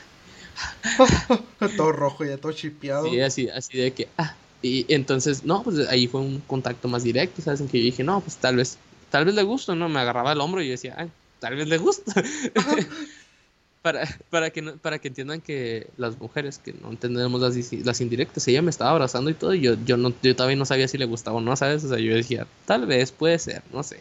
todo 1.77 1.93
rojo, 1.93 2.25
ya 2.25 2.37
todo 2.39 2.53
chipeado. 2.53 3.09
Sí, 3.09 3.21
así, 3.21 3.49
así 3.49 3.79
de 3.79 3.93
que, 3.93 4.09
ah, 4.19 4.35
y 4.63 4.87
entonces, 4.93 5.45
no, 5.45 5.63
pues 5.63 5.87
ahí 5.89 6.07
fue 6.07 6.21
un 6.21 6.41
contacto 6.41 6.89
más 6.89 7.03
directo, 7.03 7.43
¿sabes? 7.43 7.61
En 7.61 7.69
que 7.69 7.79
yo 7.79 7.85
dije, 7.85 8.03
no, 8.03 8.21
pues 8.21 8.37
tal 8.37 8.57
vez, 8.57 8.79
tal 9.11 9.25
vez 9.27 9.35
le 9.35 9.43
gusta, 9.43 9.75
¿no? 9.75 9.89
Me 9.89 10.01
agarraba 10.01 10.33
el 10.33 10.41
hombro 10.41 10.63
y 10.63 10.67
yo 10.67 10.71
decía, 10.73 10.95
ay, 10.97 11.11
tal 11.39 11.57
vez 11.57 11.69
le 11.69 11.77
gusta. 11.77 12.15
para, 13.83 14.09
para, 14.31 14.49
que 14.49 14.63
para 14.63 14.99
que 14.99 15.09
entiendan 15.09 15.43
que 15.43 15.89
las 15.99 16.19
mujeres 16.19 16.57
que 16.57 16.73
no 16.73 16.89
entendemos 16.89 17.41
las, 17.43 17.73
las 17.85 18.01
indirectas, 18.01 18.49
ella 18.49 18.63
me 18.63 18.71
estaba 18.71 18.93
abrazando 18.93 19.29
y 19.29 19.35
todo, 19.35 19.53
y 19.53 19.61
yo, 19.61 19.75
yo, 19.85 19.99
no, 19.99 20.15
yo 20.23 20.35
todavía 20.35 20.57
no 20.57 20.65
sabía 20.65 20.89
si 20.89 20.97
le 20.97 21.05
gustaba 21.05 21.37
o 21.37 21.41
no, 21.43 21.55
¿sabes? 21.57 21.85
O 21.85 21.91
sea, 21.91 21.99
yo 21.99 22.15
decía, 22.15 22.47
tal 22.65 22.87
vez, 22.87 23.13
puede 23.13 23.39
ser, 23.39 23.63
no 23.71 23.83
sé. 23.83 24.01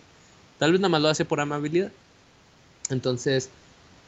Tal 0.60 0.72
vez 0.72 0.80
nada 0.80 0.90
más 0.90 1.02
lo 1.02 1.10
hace 1.10 1.26
por 1.26 1.42
amabilidad. 1.42 1.92
Entonces, 2.90 3.50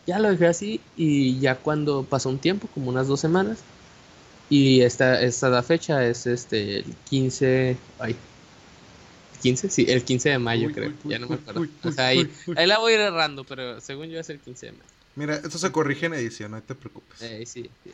ya 0.06 0.20
lo 0.20 0.30
dejé 0.30 0.47
así 0.47 0.82
y 0.95 1.39
ya 1.39 1.56
cuando 1.56 2.03
pasó 2.03 2.30
un 2.30 2.39
tiempo, 2.39 2.68
como 2.74 2.89
unas 2.89 3.08
dos 3.08 3.20
semanas, 3.20 3.60
y 4.49 4.82
esta, 4.82 5.22
esta 5.22 5.49
la 5.49 5.64
fecha 5.64 6.06
es 6.06 6.28
este 6.28 6.80
el 6.80 6.95
15, 7.10 7.78
ay, 7.99 8.16
15, 9.41 9.70
sí, 9.70 9.86
el 9.89 10.03
15 10.03 10.30
de 10.30 10.39
mayo 10.39 10.72
creo, 10.72 10.93
ya 11.03 11.20
no 11.20 11.28
me 11.28 11.36
acuerdo. 11.36 11.68
o 11.84 11.91
sea, 11.91 12.08
ahí, 12.08 12.30
ahí, 12.56 12.68
la 12.68 12.80
voy 12.80 12.93
a 12.93 12.95
ir 12.95 13.01
errando, 13.01 13.43
pero 13.43 13.82
según 13.82 14.08
yo 14.08 14.20
es 14.20 14.30
el 14.30 14.39
15 14.39 14.68
de 14.68 14.72
mayo. 14.74 14.86
Mira, 15.16 15.36
esto 15.36 15.58
se 15.58 15.72
corrige 15.72 16.08
en 16.08 16.14
edición, 16.14 16.51
no 16.51 16.62
te 16.62 16.76
preocupes. 16.76 17.22
Eh, 17.22 17.45
sí, 17.45 17.70
sí. 17.84 17.91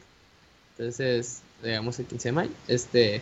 Entonces, 0.78 1.42
digamos 1.64 2.00
el 2.00 2.06
15 2.06 2.30
de 2.30 2.32
mayo, 2.32 2.52
este, 2.68 3.22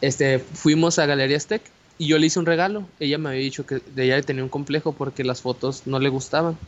este, 0.00 0.38
fuimos 0.38 0.98
a 0.98 1.06
Galerías 1.06 1.46
Tech 1.46 1.62
y 1.98 2.06
yo 2.06 2.18
le 2.18 2.26
hice 2.26 2.38
un 2.38 2.46
regalo. 2.46 2.88
Ella 2.98 3.18
me 3.18 3.28
había 3.28 3.42
dicho 3.42 3.66
que 3.66 3.80
de 3.80 4.04
ella 4.04 4.22
tenía 4.22 4.42
un 4.42 4.48
complejo 4.48 4.92
porque 4.92 5.24
las 5.24 5.42
fotos 5.42 5.86
no 5.86 5.98
le 5.98 6.08
gustaban. 6.08 6.58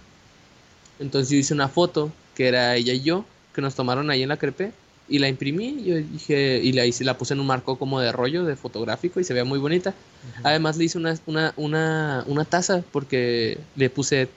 Entonces 0.99 1.31
yo 1.31 1.37
hice 1.37 1.55
una 1.55 1.69
foto 1.69 2.13
que 2.35 2.49
era 2.49 2.75
ella 2.77 2.93
y 2.93 3.03
yo, 3.03 3.25
que 3.55 3.63
nos 3.63 3.75
tomaron 3.75 4.11
ahí 4.11 4.23
en 4.23 4.29
la 4.29 4.37
crepe, 4.37 4.73
y 5.09 5.19
la 5.19 5.29
imprimí, 5.29 5.69
y 5.69 5.85
yo 5.85 5.97
dije, 5.97 6.61
y 6.63 6.73
la, 6.73 6.85
hice, 6.85 7.05
la 7.05 7.17
puse 7.17 7.35
en 7.35 7.41
un 7.41 7.47
marco 7.47 7.79
como 7.79 8.01
de 8.01 8.11
rollo, 8.11 8.45
de 8.45 8.57
fotográfico, 8.57 9.21
y 9.21 9.25
se 9.25 9.33
veía 9.33 9.45
muy 9.45 9.59
bonita. 9.59 9.95
Además 10.43 10.77
le 10.77 10.85
hice 10.85 10.99
una, 10.99 11.17
una, 11.27 11.55
una, 11.57 12.25
una, 12.27 12.45
taza 12.45 12.83
porque 12.91 13.59
le 13.77 13.89
puse, 13.89 14.29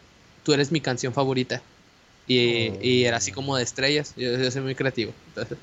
tú 0.43 0.53
eres 0.53 0.71
mi 0.71 0.79
canción 0.79 1.11
favorita. 1.11 1.61
Y, 2.27 2.71
y 2.81 3.05
era 3.05 3.17
así 3.17 3.31
como 3.31 3.57
de 3.57 3.63
estrellas, 3.63 4.13
yo, 4.15 4.51
soy 4.51 4.61
muy 4.61 4.75
creativo. 4.75 5.11
Entonces, 5.29 5.57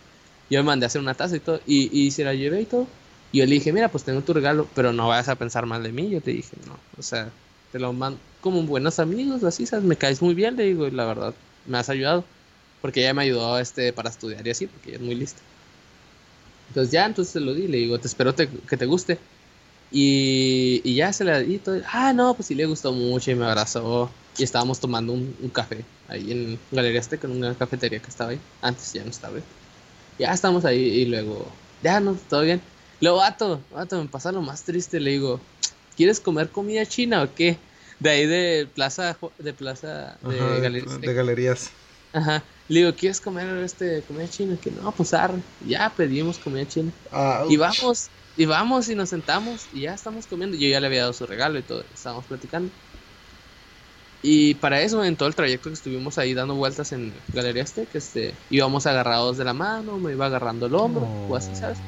yo 0.51 0.59
me 0.61 0.66
mandé 0.66 0.86
a 0.86 0.88
hacer 0.88 1.01
una 1.01 1.14
taza 1.14 1.36
y 1.36 1.40
todo, 1.40 1.61
y, 1.66 1.88
y 1.97 2.11
se 2.11 2.24
la 2.24 2.34
llevé 2.34 2.62
y 2.62 2.66
todo. 2.66 2.88
Y 3.30 3.38
yo 3.38 3.47
le 3.47 3.53
dije, 3.53 3.72
mira, 3.72 3.88
pues 3.88 4.03
tengo 4.03 4.22
tu 4.22 4.32
regalo, 4.32 4.68
pero 4.74 4.92
no 4.92 5.09
vayas 5.09 5.28
a 5.28 5.36
pensar 5.36 5.66
mal 5.66 5.84
de 5.84 5.92
mí. 5.92 6.11
Yo 6.11 6.20
te 6.20 6.32
dije, 6.32 6.57
no, 6.66 6.76
o 6.99 7.03
sea, 7.03 7.30
te 7.70 7.78
lo 7.78 7.92
mando 7.92 8.18
como 8.47 8.62
buenos 8.62 9.01
amigos, 9.01 9.42
así, 9.42 9.66
¿sabes? 9.66 9.84
Me 9.84 9.97
caes 9.97 10.22
muy 10.22 10.32
bien, 10.32 10.55
le 10.55 10.62
digo, 10.62 10.88
la 10.88 11.05
verdad, 11.05 11.34
me 11.66 11.78
has 11.78 11.88
ayudado. 11.88 12.24
Porque 12.80 13.01
ella 13.01 13.12
me 13.12 13.22
ayudó 13.22 13.59
este, 13.59 13.92
para 13.92 14.09
estudiar 14.09 14.47
y 14.47 14.51
así, 14.51 14.68
porque 14.68 14.90
ella 14.90 14.99
es 14.99 15.05
muy 15.05 15.16
lista. 15.16 15.40
Entonces 16.68 16.92
ya, 16.92 17.07
entonces 17.07 17.32
se 17.32 17.40
lo 17.40 17.55
di, 17.55 17.66
le 17.66 17.78
digo, 17.78 17.99
te 17.99 18.07
espero 18.07 18.36
que 18.36 18.76
te 18.76 18.86
guste. 18.86 19.18
Y, 19.90 20.80
y 20.84 20.94
ya 20.94 21.12
se 21.12 21.24
le 21.24 21.42
di 21.42 21.59
todo. 21.59 21.80
Ah, 21.92 22.12
no, 22.12 22.34
pues 22.34 22.47
sí 22.47 22.55
le 22.55 22.66
gustó 22.66 22.92
mucho 22.92 23.32
y 23.32 23.34
me 23.34 23.47
abrazó. 23.47 24.09
Y 24.38 24.44
estábamos 24.44 24.78
tomando 24.78 25.12
un, 25.12 25.51
café 25.53 25.84
ahí 26.07 26.30
en 26.30 26.59
Galería 26.70 27.01
Este 27.01 27.18
con 27.18 27.32
una 27.32 27.53
cafetería 27.57 27.99
que 27.99 28.11
estaba 28.11 28.30
ahí. 28.30 28.38
Antes 28.62 28.92
ya 28.92 29.03
no 29.03 29.11
estaba. 29.11 29.38
Ya 30.20 30.32
estamos 30.32 30.64
ahí 30.64 30.78
y 30.78 31.05
luego, 31.07 31.51
ya 31.82 31.99
no, 31.99 32.16
todo 32.30 32.42
bien. 32.42 32.61
Luego, 33.01 33.18
vato, 33.18 33.61
vato, 33.72 34.01
me 34.01 34.09
pasa 34.09 34.30
lo 34.30 34.40
más 34.40 34.62
triste. 34.62 35.01
Le 35.01 35.11
digo, 35.11 35.40
¿quieres 35.97 36.20
comer 36.20 36.51
comida 36.51 36.86
china 36.86 37.24
o 37.24 37.34
qué? 37.34 37.59
De 37.99 38.11
ahí 38.11 38.26
de 38.26 38.68
Plaza, 38.74 39.16
de 39.38 39.53
Plaza, 39.53 40.18
de, 40.22 40.61
galerías, 40.61 41.01
de, 41.01 41.14
galerías. 41.14 41.70
Ajá. 42.12 42.42
Le 42.68 42.80
digo, 42.80 42.94
¿quieres 42.94 43.20
comer 43.20 43.47
este 43.59 44.03
comida 44.03 44.28
china? 44.28 44.57
Que 44.61 44.70
no, 44.70 44.92
pues 44.92 45.14
arre. 45.14 45.38
Ya 45.66 45.92
pedimos 45.97 46.38
comida 46.38 46.66
china. 46.66 46.92
Ah, 47.12 47.44
y 47.49 47.57
vamos, 47.57 48.09
y 48.36 48.44
vamos 48.44 48.88
y 48.88 48.94
nos 48.94 49.11
sentamos 49.11 49.66
y 49.72 49.82
ya 49.82 49.94
estamos 49.94 50.26
comiendo. 50.26 50.57
Yo 50.57 50.68
ya 50.68 50.80
le 50.80 50.88
había 50.88 51.03
dado 51.03 51.12
su 51.12 51.26
regalo 51.26 51.59
y 51.59 51.62
todo, 51.62 51.84
estábamos 51.94 52.24
platicando. 52.26 52.70
Y 54.22 54.55
para 54.55 54.80
eso, 54.80 55.05
en 55.05 55.16
todo 55.16 55.28
el 55.28 55.34
trayecto 55.34 55.68
que 55.68 55.74
estuvimos 55.74 56.18
ahí 56.18 56.34
dando 56.34 56.55
vueltas 56.55 56.90
en 56.92 57.12
Galería 57.32 57.64
que 57.64 57.99
este, 57.99 58.34
íbamos 58.51 58.86
agarrados 58.86 59.36
de 59.38 59.44
la 59.44 59.53
mano, 59.53 59.99
me 59.99 60.12
iba 60.12 60.26
agarrando 60.26 60.66
el 60.66 60.74
hombro, 60.74 61.07
o 61.28 61.36
así, 61.36 61.55
¿sabes? 61.55 61.78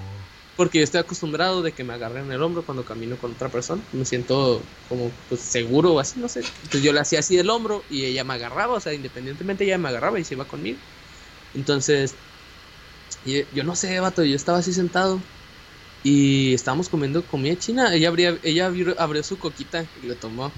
Porque 0.58 0.78
yo 0.78 0.84
estoy 0.84 0.98
acostumbrado 1.00 1.62
de 1.62 1.72
que 1.72 1.84
me 1.84 1.94
agarren 1.94 2.32
el 2.32 2.42
hombro 2.42 2.64
cuando 2.66 2.84
camino 2.84 3.16
con 3.16 3.30
otra 3.32 3.48
persona. 3.48 3.80
Me 3.92 4.04
siento 4.04 4.60
como 4.88 5.12
pues, 5.28 5.40
seguro 5.40 5.94
o 5.94 6.00
así, 6.00 6.18
no 6.18 6.28
sé. 6.28 6.40
Entonces 6.40 6.82
yo 6.82 6.92
le 6.92 6.98
hacía 7.00 7.20
así 7.20 7.38
el 7.38 7.48
hombro 7.48 7.84
y 7.88 8.04
ella 8.04 8.24
me 8.24 8.34
agarraba, 8.34 8.74
o 8.74 8.80
sea, 8.80 8.92
independientemente 8.92 9.64
ella 9.64 9.78
me 9.78 9.88
agarraba 9.88 10.18
y 10.18 10.24
se 10.24 10.34
iba 10.34 10.46
conmigo. 10.46 10.80
Entonces, 11.54 12.16
yo 13.52 13.64
no 13.64 13.74
sé, 13.74 14.00
vato, 14.00 14.24
yo 14.24 14.36
estaba 14.36 14.58
así 14.58 14.72
sentado 14.72 15.22
y 16.02 16.54
estábamos 16.54 16.88
comiendo 16.88 17.26
comida 17.26 17.56
china. 17.56 17.94
Ella, 17.94 18.08
abría, 18.08 18.38
ella 18.42 18.66
abrió, 18.98 19.22
su 19.24 19.38
coquita 19.38 19.86
y 20.02 20.06
lo 20.06 20.16
tomó. 20.16 20.52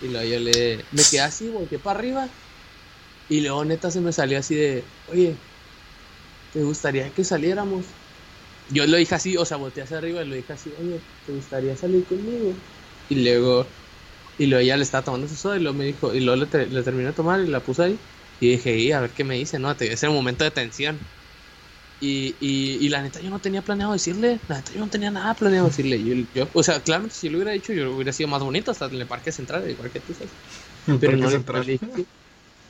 Y 0.00 0.08
luego 0.08 0.26
yo 0.28 0.40
le. 0.40 0.84
Me 0.92 1.04
quedé 1.10 1.20
así, 1.22 1.50
volteé 1.50 1.78
para 1.78 1.98
arriba. 1.98 2.30
Y 3.28 3.40
luego 3.40 3.64
neta 3.64 3.90
se 3.90 4.00
me 4.00 4.12
salió 4.12 4.38
así 4.38 4.54
de. 4.56 4.84
Oye, 5.08 5.36
¿te 6.50 6.62
gustaría 6.62 7.10
que 7.10 7.22
saliéramos? 7.24 7.86
Yo 8.68 8.86
lo 8.86 8.96
dije 8.96 9.14
así, 9.14 9.36
o 9.36 9.44
sea, 9.44 9.56
volteé 9.58 9.82
hacia 9.84 9.98
arriba 9.98 10.22
y 10.22 10.28
lo 10.28 10.34
dije 10.34 10.52
así, 10.52 10.70
oye, 10.78 11.00
¿te 11.24 11.32
gustaría 11.32 11.76
salir 11.76 12.04
conmigo? 12.04 12.54
Y 13.08 13.22
luego, 13.22 13.66
y 14.38 14.46
luego 14.46 14.62
ella 14.62 14.76
le 14.76 14.82
estaba 14.82 15.04
tomando 15.04 15.28
su 15.28 15.36
soda 15.36 15.56
y 15.56 15.60
luego 15.60 15.78
me 15.78 15.84
dijo, 15.86 16.14
y 16.14 16.20
luego 16.20 16.44
le, 16.44 16.66
le 16.68 16.82
terminé 16.82 17.08
de 17.08 17.12
tomar 17.14 17.40
y 17.40 17.46
la 17.48 17.62
puse 17.62 17.82
ahí. 17.84 17.98
Y 18.40 18.50
dije, 18.50 18.76
y 18.78 18.92
a 18.92 19.00
ver 19.00 19.12
qué 19.12 19.24
me 19.24 19.36
dice, 19.36 19.58
¿no? 19.58 19.70
Ese 19.70 20.08
momento 20.08 20.44
de 20.44 20.50
tensión. 20.50 20.98
Y, 21.98 22.36
y, 22.40 22.88
la 22.90 23.00
neta 23.00 23.20
yo 23.20 23.30
no 23.30 23.40
tenía 23.40 23.62
planeado 23.62 23.94
decirle, 23.94 24.38
la 24.48 24.56
neta 24.56 24.72
yo 24.72 24.80
no 24.80 24.90
tenía 24.90 25.10
nada 25.10 25.34
planeado 25.34 25.66
decirle. 25.68 26.02
Yo, 26.34 26.46
o 26.52 26.62
sea, 26.62 26.82
claramente 26.82 27.16
si 27.16 27.30
lo 27.30 27.38
hubiera 27.38 27.52
dicho 27.52 27.72
yo 27.72 27.94
hubiera 27.94 28.12
sido 28.12 28.28
más 28.28 28.42
bonito 28.42 28.70
hasta 28.70 28.86
en 28.86 28.94
el 28.94 29.06
parque 29.06 29.32
central, 29.32 29.68
igual 29.70 29.90
que 29.90 30.00
tú 30.00 30.12
sabes. 30.12 30.34
Pero 31.00 31.16
no 31.16 31.30
le 31.30 31.42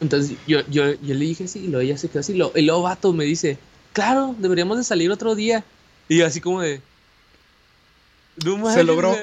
Entonces 0.01 0.39
yo, 0.47 0.61
yo, 0.69 0.95
yo 0.95 1.15
le 1.15 1.25
dije 1.25 1.45
así 1.45 1.65
y 1.65 1.69
luego 1.69 1.81
ella 1.81 1.97
se 1.99 2.09
quedó 2.09 2.21
así. 2.21 2.35
Lo, 2.35 2.53
y 2.55 2.63
luego 2.63 2.83
vato 2.83 3.13
me 3.13 3.25
dice, 3.25 3.59
claro, 3.93 4.37
deberíamos 4.39 4.79
de 4.79 4.85
salir 4.85 5.11
otro 5.11 5.35
día. 5.35 5.65
Y 6.09 6.23
así 6.23 6.41
como 6.41 6.61
de... 6.61 6.81
No, 8.45 8.73
se 8.73 8.85
logró. 8.85 9.17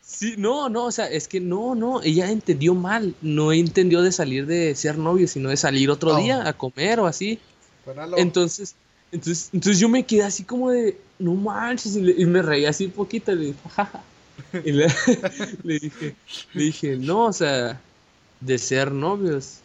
Sí, 0.00 0.34
no, 0.38 0.68
no, 0.68 0.86
o 0.86 0.90
sea, 0.90 1.06
es 1.06 1.28
que 1.28 1.38
no, 1.38 1.74
no, 1.74 2.02
ella 2.02 2.30
entendió 2.30 2.74
mal. 2.74 3.14
No 3.20 3.52
entendió 3.52 4.02
de 4.02 4.10
salir 4.10 4.46
de 4.46 4.74
ser 4.74 4.96
novio, 4.96 5.28
sino 5.28 5.50
de 5.50 5.56
salir 5.56 5.90
otro 5.90 6.14
oh. 6.14 6.18
día 6.18 6.48
a 6.48 6.52
comer 6.54 6.98
o 7.00 7.06
así. 7.06 7.38
Entonces, 8.16 8.74
entonces, 9.12 9.50
entonces 9.52 9.80
yo 9.80 9.88
me 9.88 10.04
quedé 10.04 10.24
así 10.24 10.44
como 10.44 10.70
de, 10.70 10.98
no 11.18 11.34
manches, 11.34 11.96
y, 11.96 12.24
me 12.26 12.42
reí 12.42 12.66
así 12.66 12.86
un 12.86 12.90
poquito, 12.92 13.32
y 13.32 13.36
le 13.36 13.44
dije, 13.46 13.58
Y 14.64 14.72
le, 14.72 14.86
dije, 15.64 16.14
le 16.54 16.62
dije, 16.62 16.96
no, 16.96 17.26
o 17.26 17.32
sea, 17.32 17.80
de 18.40 18.58
ser 18.58 18.92
novios, 18.92 19.58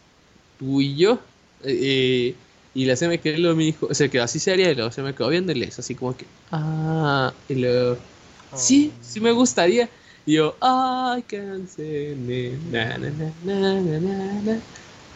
tú 0.58 0.80
y 0.80 0.96
yo. 0.96 1.18
Eh, 1.62 2.34
y 2.74 2.86
le 2.86 2.96
se 2.96 3.06
me 3.06 3.20
quedó, 3.20 3.54
me 3.54 3.64
dijo, 3.64 3.94
se 3.94 4.10
quedó 4.10 4.24
así 4.24 4.40
seria 4.40 4.70
y 4.70 4.74
luego 4.74 4.90
se 4.90 5.02
me 5.02 5.14
quedó 5.14 5.28
viendo 5.28 5.52
y 5.52 5.54
le 5.54 5.66
hizo 5.66 5.80
así 5.80 5.94
como 5.94 6.16
que, 6.16 6.26
ah, 6.50 7.32
y 7.48 7.54
luego, 7.54 7.96
sí, 8.54 8.92
sí 9.00 9.20
me 9.20 9.30
gustaría. 9.30 9.88
Y 10.26 10.34
yo, 10.34 10.56
ay, 10.60 11.22
cansé, 11.22 12.16
na, 12.70 12.98
na, 12.98 13.10
na, 13.44 13.80
na, 13.80 14.00
na, 14.00 14.42
na. 14.42 14.60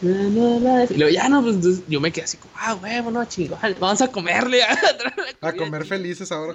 Y 0.01 0.95
luego 0.95 1.09
ya 1.09 1.29
no, 1.29 1.43
pues 1.43 1.83
yo 1.89 2.01
me 2.01 2.13
quedé 2.13 2.25
así 2.25 2.37
como, 2.37 2.55
ah, 2.57 2.75
huevo, 2.77 3.11
no, 3.11 3.25
chingón, 3.25 3.59
vamos 3.81 4.01
a 4.01 4.09
comerle. 4.09 4.63
a 5.41 5.53
comer 5.53 5.85
felices 5.87 6.31
ahora. 6.31 6.55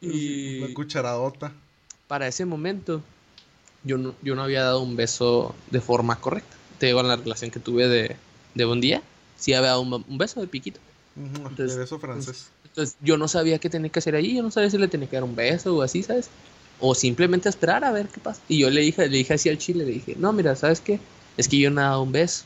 Y 0.00 0.58
una 0.62 0.74
cucharadota. 0.74 1.52
Para 2.06 2.28
ese 2.28 2.44
momento, 2.44 3.00
yo 3.84 3.96
no, 3.96 4.14
yo 4.22 4.34
no 4.34 4.42
había 4.42 4.62
dado 4.62 4.80
un 4.80 4.96
beso 4.96 5.54
de 5.70 5.80
forma 5.80 6.20
correcta. 6.20 6.54
Te 6.78 6.86
digo, 6.86 7.00
en 7.00 7.08
la 7.08 7.16
relación 7.16 7.50
que 7.50 7.58
tuve 7.58 7.88
de, 7.88 8.16
de 8.54 8.66
un 8.66 8.80
día, 8.82 9.02
sí 9.36 9.52
había 9.52 9.70
dado 9.70 9.82
un, 9.82 10.18
beso 10.18 10.40
de 10.40 10.46
piquito. 10.46 10.80
de 11.14 11.76
beso 11.76 11.98
francés. 11.98 12.48
Entonces, 12.64 12.96
yo 13.00 13.16
no 13.16 13.28
sabía 13.28 13.58
qué 13.58 13.70
tenía 13.70 13.90
que 13.90 13.98
hacer 13.98 14.14
allí, 14.14 14.36
yo 14.36 14.42
no 14.42 14.50
sabía 14.50 14.70
si 14.70 14.78
le 14.78 14.88
tenía 14.88 15.08
que 15.08 15.16
dar 15.16 15.24
un 15.24 15.34
beso 15.36 15.76
o 15.76 15.82
así, 15.82 16.02
¿sabes? 16.02 16.28
O 16.78 16.94
simplemente 16.94 17.48
esperar 17.48 17.84
a 17.84 17.92
ver 17.92 18.08
qué 18.08 18.20
pasa. 18.20 18.40
Y 18.48 18.58
yo 18.58 18.70
le 18.70 18.82
dije, 18.82 19.08
le 19.08 19.16
dije 19.16 19.34
así 19.34 19.48
al 19.48 19.58
chile, 19.58 19.84
le 19.84 19.92
dije, 19.92 20.14
no, 20.18 20.32
mira, 20.32 20.54
¿sabes 20.56 20.80
qué? 20.80 21.00
es 21.36 21.48
que 21.48 21.58
yo 21.58 21.70
no 21.70 21.80
he 21.80 21.84
dado 21.84 22.02
un 22.02 22.12
beso. 22.12 22.44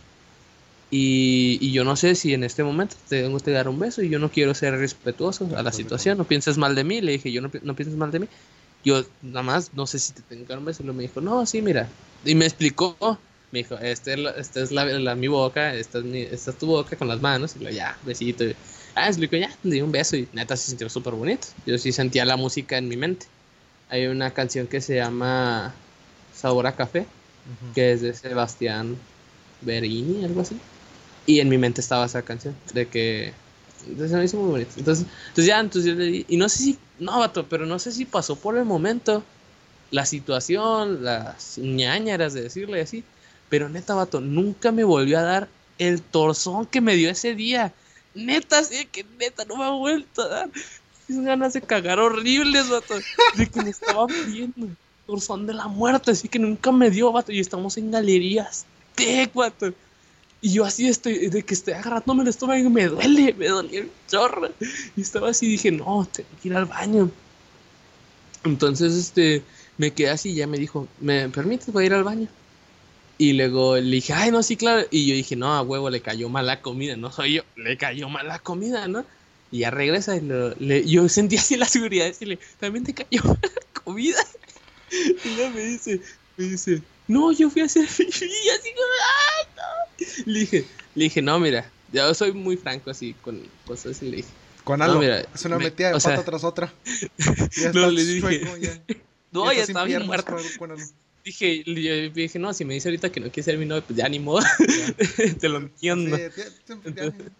Y, 0.91 1.59
y, 1.61 1.70
yo 1.70 1.84
no 1.84 1.95
sé 1.95 2.16
si 2.16 2.34
en 2.34 2.43
este 2.43 2.64
momento 2.64 2.97
te 3.09 3.22
tengo 3.22 3.38
que 3.38 3.53
dar 3.53 3.68
un 3.68 3.78
beso 3.78 4.03
y 4.03 4.09
yo 4.09 4.18
no 4.18 4.28
quiero 4.28 4.55
ser 4.55 4.76
respetuoso 4.76 5.49
a 5.57 5.62
la 5.62 5.70
situación, 5.70 6.18
no 6.18 6.24
pienses 6.24 6.59
mal 6.59 6.74
de 6.74 6.82
mí, 6.82 7.01
le 7.01 7.12
dije, 7.12 7.30
yo 7.30 7.41
no, 7.41 7.51
no 7.62 7.76
pienses 7.76 7.97
mal 7.97 8.11
de 8.11 8.20
mí. 8.20 8.28
Yo 8.84 9.05
nada 9.22 9.43
más 9.43 9.72
no 9.74 9.86
sé 9.86 10.01
si 10.01 10.12
te 10.12 10.22
tengo 10.22 10.45
que 10.45 10.49
dar 10.49 10.59
un 10.59 10.64
beso, 10.64 10.82
y 10.82 10.86
me 10.86 11.03
dijo, 11.03 11.20
no, 11.20 11.47
sí, 11.47 11.62
mira. 11.62 11.88
Y 12.24 12.34
me 12.34 12.47
explicó, 12.47 12.97
me 13.53 13.61
dijo, 13.61 13.76
esta 13.78 14.12
es, 14.12 14.20
esta 14.36 14.61
es 14.61 14.70
la, 14.70 15.14
mi 15.14 15.28
boca, 15.28 15.74
esta 15.74 15.98
es, 15.98 16.05
mi, 16.05 16.20
esta 16.20 16.53
es 16.53 16.59
tu 16.59 16.66
boca 16.66 16.96
con 16.96 17.09
las 17.09 17.20
manos, 17.20 17.57
y 17.57 17.64
lo 17.64 17.70
ya, 17.70 17.98
besito. 18.05 18.44
Y, 18.44 18.55
ah, 18.94 19.09
explicó, 19.09 19.36
ya, 19.36 19.51
le 19.62 19.76
di 19.76 19.80
un 19.80 19.90
beso 19.90 20.16
y 20.16 20.28
neta 20.32 20.57
se 20.57 20.68
sintió 20.68 20.88
súper 20.88 21.14
bonito. 21.14 21.48
Yo 21.66 21.76
sí 21.78 21.92
sentía 21.92 22.24
la 22.24 22.36
música 22.36 22.78
en 22.78 22.88
mi 22.88 22.96
mente. 22.96 23.26
Hay 23.88 24.07
una 24.07 24.30
canción 24.30 24.68
que 24.68 24.80
se 24.80 24.96
llama 24.96 25.74
Sabor 26.32 26.66
a 26.66 26.76
Café, 26.76 27.07
que 27.74 27.92
es 27.92 28.03
de 28.03 28.14
Sebastián 28.14 28.96
Berini, 29.62 30.24
algo 30.24 30.42
así. 30.42 30.57
Y 31.26 31.40
en 31.40 31.48
mi 31.48 31.59
mente 31.59 31.80
estaba 31.80 32.07
esa 32.07 32.22
canción, 32.22 32.55
de 32.72 32.86
que... 32.86 33.32
Entonces 33.86 34.16
me 34.16 34.24
hizo 34.24 34.36
muy 34.36 34.51
bonito. 34.51 34.72
Entonces, 34.76 35.07
entonces 35.28 35.46
ya, 35.46 35.59
entonces 35.59 35.90
yo 35.90 35.98
le 35.98 36.05
di, 36.05 36.26
y 36.28 36.36
no 36.36 36.48
sé 36.48 36.59
si, 36.59 36.78
no, 36.98 37.18
vato, 37.18 37.48
pero 37.48 37.66
no 37.66 37.78
sé 37.78 37.92
si 37.92 38.05
pasó 38.05 38.36
por 38.36 38.57
el 38.59 38.64
momento, 38.64 39.24
la 39.90 40.07
situación, 40.07 41.03
las 41.03 41.59
ñañaras 41.59 42.34
de 42.34 42.42
decirle 42.42 42.82
así, 42.82 43.03
pero 43.51 43.68
neta, 43.68 43.94
vato, 43.94 44.20
nunca 44.20 44.72
me 44.72 44.84
volvió 44.84 45.18
a 45.18 45.22
dar 45.22 45.48
el 45.78 46.01
torzón 46.01 46.64
que 46.64 46.80
me 46.80 46.94
dio 46.94 47.11
ese 47.11 47.34
día. 47.34 47.74
Neta, 48.14 48.64
sí, 48.64 48.86
que 48.90 49.05
neta, 49.18 49.44
no 49.44 49.57
me 49.57 49.64
ha 49.64 49.70
vuelto 49.70 50.22
a 50.22 50.28
dar. 50.28 50.51
Mis 51.09 51.20
ganas 51.20 51.53
de 51.53 51.61
cagar 51.61 51.98
horribles, 51.98 52.70
vato, 52.70 52.94
de 53.36 53.46
que 53.46 53.62
me 53.62 53.70
estaba 53.70 54.07
viendo 54.07 54.68
son 55.18 55.46
de 55.46 55.55
la 55.55 55.66
muerte, 55.66 56.12
así 56.12 56.28
que 56.28 56.38
nunca 56.38 56.70
me 56.70 56.90
dio, 56.90 57.11
vato. 57.11 57.32
Y 57.32 57.40
estamos 57.40 57.76
en 57.76 57.90
galerías 57.90 58.66
de, 58.96 59.28
vato. 59.34 59.72
Y 60.42 60.53
yo 60.53 60.64
así 60.64 60.88
estoy, 60.88 61.28
de 61.28 61.42
que 61.42 61.55
estoy 61.55 61.74
agarrándome 61.74 62.22
el 62.22 62.28
estómago 62.28 62.64
y 62.64 62.70
me 62.70 62.86
duele, 62.86 63.34
me 63.34 63.48
dolía 63.48 63.80
el 63.80 63.90
chorro. 64.09 64.51
Y 64.96 65.01
estaba 65.01 65.30
así, 65.30 65.48
dije, 65.48 65.72
no, 65.72 66.07
tengo 66.11 66.28
que 66.40 66.48
ir 66.48 66.55
al 66.55 66.66
baño. 66.66 67.11
Entonces, 68.44 68.94
este, 68.94 69.42
me 69.76 69.92
quedé 69.92 70.11
así 70.11 70.30
y 70.30 70.36
ya 70.36 70.46
me 70.46 70.59
dijo, 70.59 70.86
¿me 71.01 71.28
permites? 71.28 71.72
Voy 71.72 71.84
a 71.84 71.86
ir 71.86 71.94
al 71.94 72.05
baño. 72.05 72.28
Y 73.20 73.34
luego 73.34 73.76
le 73.76 73.96
dije, 73.96 74.14
ay, 74.14 74.30
no, 74.30 74.42
sí, 74.42 74.56
claro. 74.56 74.86
Y 74.90 75.06
yo 75.06 75.14
dije, 75.14 75.36
no, 75.36 75.52
a 75.52 75.60
huevo, 75.60 75.90
le 75.90 76.00
cayó 76.00 76.30
mal 76.30 76.46
la 76.46 76.62
comida, 76.62 76.96
no 76.96 77.12
soy 77.12 77.34
yo, 77.34 77.42
le 77.54 77.76
cayó 77.76 78.08
mal 78.08 78.26
la 78.26 78.38
comida, 78.38 78.88
¿no? 78.88 79.04
Y 79.50 79.58
ya 79.58 79.70
regresa 79.70 80.16
y 80.16 80.22
le, 80.22 80.88
yo 80.88 81.06
sentí 81.06 81.36
así 81.36 81.58
la 81.58 81.66
seguridad 81.66 82.04
de 82.04 82.12
decirle, 82.12 82.38
también 82.58 82.82
te 82.82 82.94
cayó 82.94 83.22
mal 83.24 83.38
la 83.42 83.82
comida. 83.82 84.16
Y 84.90 85.36
ya 85.36 85.50
me 85.50 85.60
dice, 85.60 86.00
me 86.38 86.46
dice, 86.46 86.80
no, 87.08 87.30
yo 87.30 87.50
fui 87.50 87.60
a 87.60 87.66
hacer 87.66 87.86
pipí, 87.94 88.24
y 88.24 88.48
así 88.48 88.70
como, 88.74 88.88
no. 89.58 90.32
Le 90.32 90.38
dije, 90.38 90.64
le 90.94 91.04
dije, 91.04 91.20
no, 91.20 91.38
mira, 91.38 91.70
yo 91.92 92.14
soy 92.14 92.32
muy 92.32 92.56
franco 92.56 92.88
así 92.88 93.14
con 93.20 93.46
cosas 93.66 94.00
y 94.00 94.10
le 94.10 94.16
dije. 94.16 94.30
Con 94.64 94.80
algo, 94.80 94.94
no, 94.94 95.00
mira, 95.00 95.20
es 95.34 95.44
una 95.44 95.58
metida 95.58 95.88
de 95.88 96.00
pata 96.00 96.24
tras 96.24 96.42
otra. 96.42 96.72
no, 97.74 97.90
le 97.90 98.02
dije, 98.02 98.40
ya, 98.62 98.82
no, 99.30 99.52
ya, 99.52 99.62
estaba 99.62 99.84
bien 99.84 100.06
muerto. 100.06 100.38
Dije, 101.30 101.62
yo 101.64 102.10
dije, 102.10 102.40
no, 102.40 102.52
si 102.52 102.64
me 102.64 102.74
dice 102.74 102.88
ahorita 102.88 103.12
que 103.12 103.20
no 103.20 103.30
quiere 103.30 103.44
ser 103.44 103.56
mi 103.56 103.64
novio, 103.64 103.84
pues 103.86 103.96
ya 103.96 104.08
ni 104.08 104.18
modo, 104.18 104.44
te 105.40 105.48
lo 105.48 105.58
entiendo. 105.58 106.16
Sí, 106.16 106.22
entonces, 106.84 107.32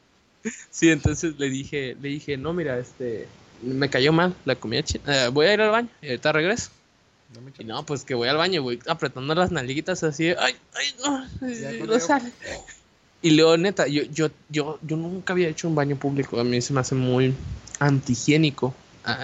sí, 0.71 0.91
entonces 0.91 1.35
le 1.39 1.51
dije, 1.51 1.97
le 2.01 2.09
dije, 2.09 2.37
no, 2.37 2.53
mira, 2.53 2.79
este, 2.79 3.27
me 3.63 3.91
cayó 3.91 4.13
mal 4.13 4.33
la 4.45 4.55
comida 4.55 4.85
china. 4.85 5.03
Eh, 5.09 5.29
voy 5.31 5.47
a 5.47 5.55
ir 5.55 5.61
al 5.61 5.71
baño 5.71 5.89
y 6.01 6.07
ahorita 6.07 6.31
regreso. 6.31 6.71
y 7.59 7.65
no, 7.65 7.85
pues 7.85 8.05
que 8.05 8.15
voy 8.15 8.29
al 8.29 8.37
baño, 8.37 8.63
voy 8.63 8.79
apretando 8.87 9.35
las 9.35 9.51
nalguitas 9.51 10.05
así, 10.05 10.29
ay, 10.39 10.55
ay, 10.75 10.95
no, 11.05 11.87
no 11.87 11.99
sale. 11.99 12.33
Y 13.23 13.31
luego, 13.31 13.57
neta, 13.57 13.89
yo, 13.89 14.05
yo, 14.05 14.31
yo, 14.51 14.79
yo 14.83 14.97
nunca 14.97 15.33
había 15.33 15.49
hecho 15.49 15.67
un 15.67 15.75
baño 15.75 15.97
público. 15.97 16.39
A 16.39 16.45
mí 16.45 16.61
se 16.61 16.73
me 16.73 16.79
hace 16.79 16.95
muy 16.95 17.35
antihigiénico 17.81 18.73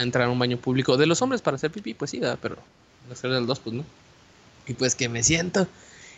entrar 0.00 0.26
a 0.26 0.30
un 0.30 0.40
baño 0.40 0.56
público. 0.56 0.96
De 0.96 1.06
los 1.06 1.22
hombres 1.22 1.40
para 1.40 1.54
hacer 1.54 1.70
pipí, 1.70 1.94
pues 1.94 2.10
sí, 2.10 2.20
pero 2.42 2.58
hacer 3.12 3.30
del 3.30 3.46
dos, 3.46 3.60
pues 3.60 3.76
no. 3.76 3.84
Y 4.66 4.74
pues 4.74 4.94
que 4.94 5.08
me 5.08 5.22
siento. 5.22 5.68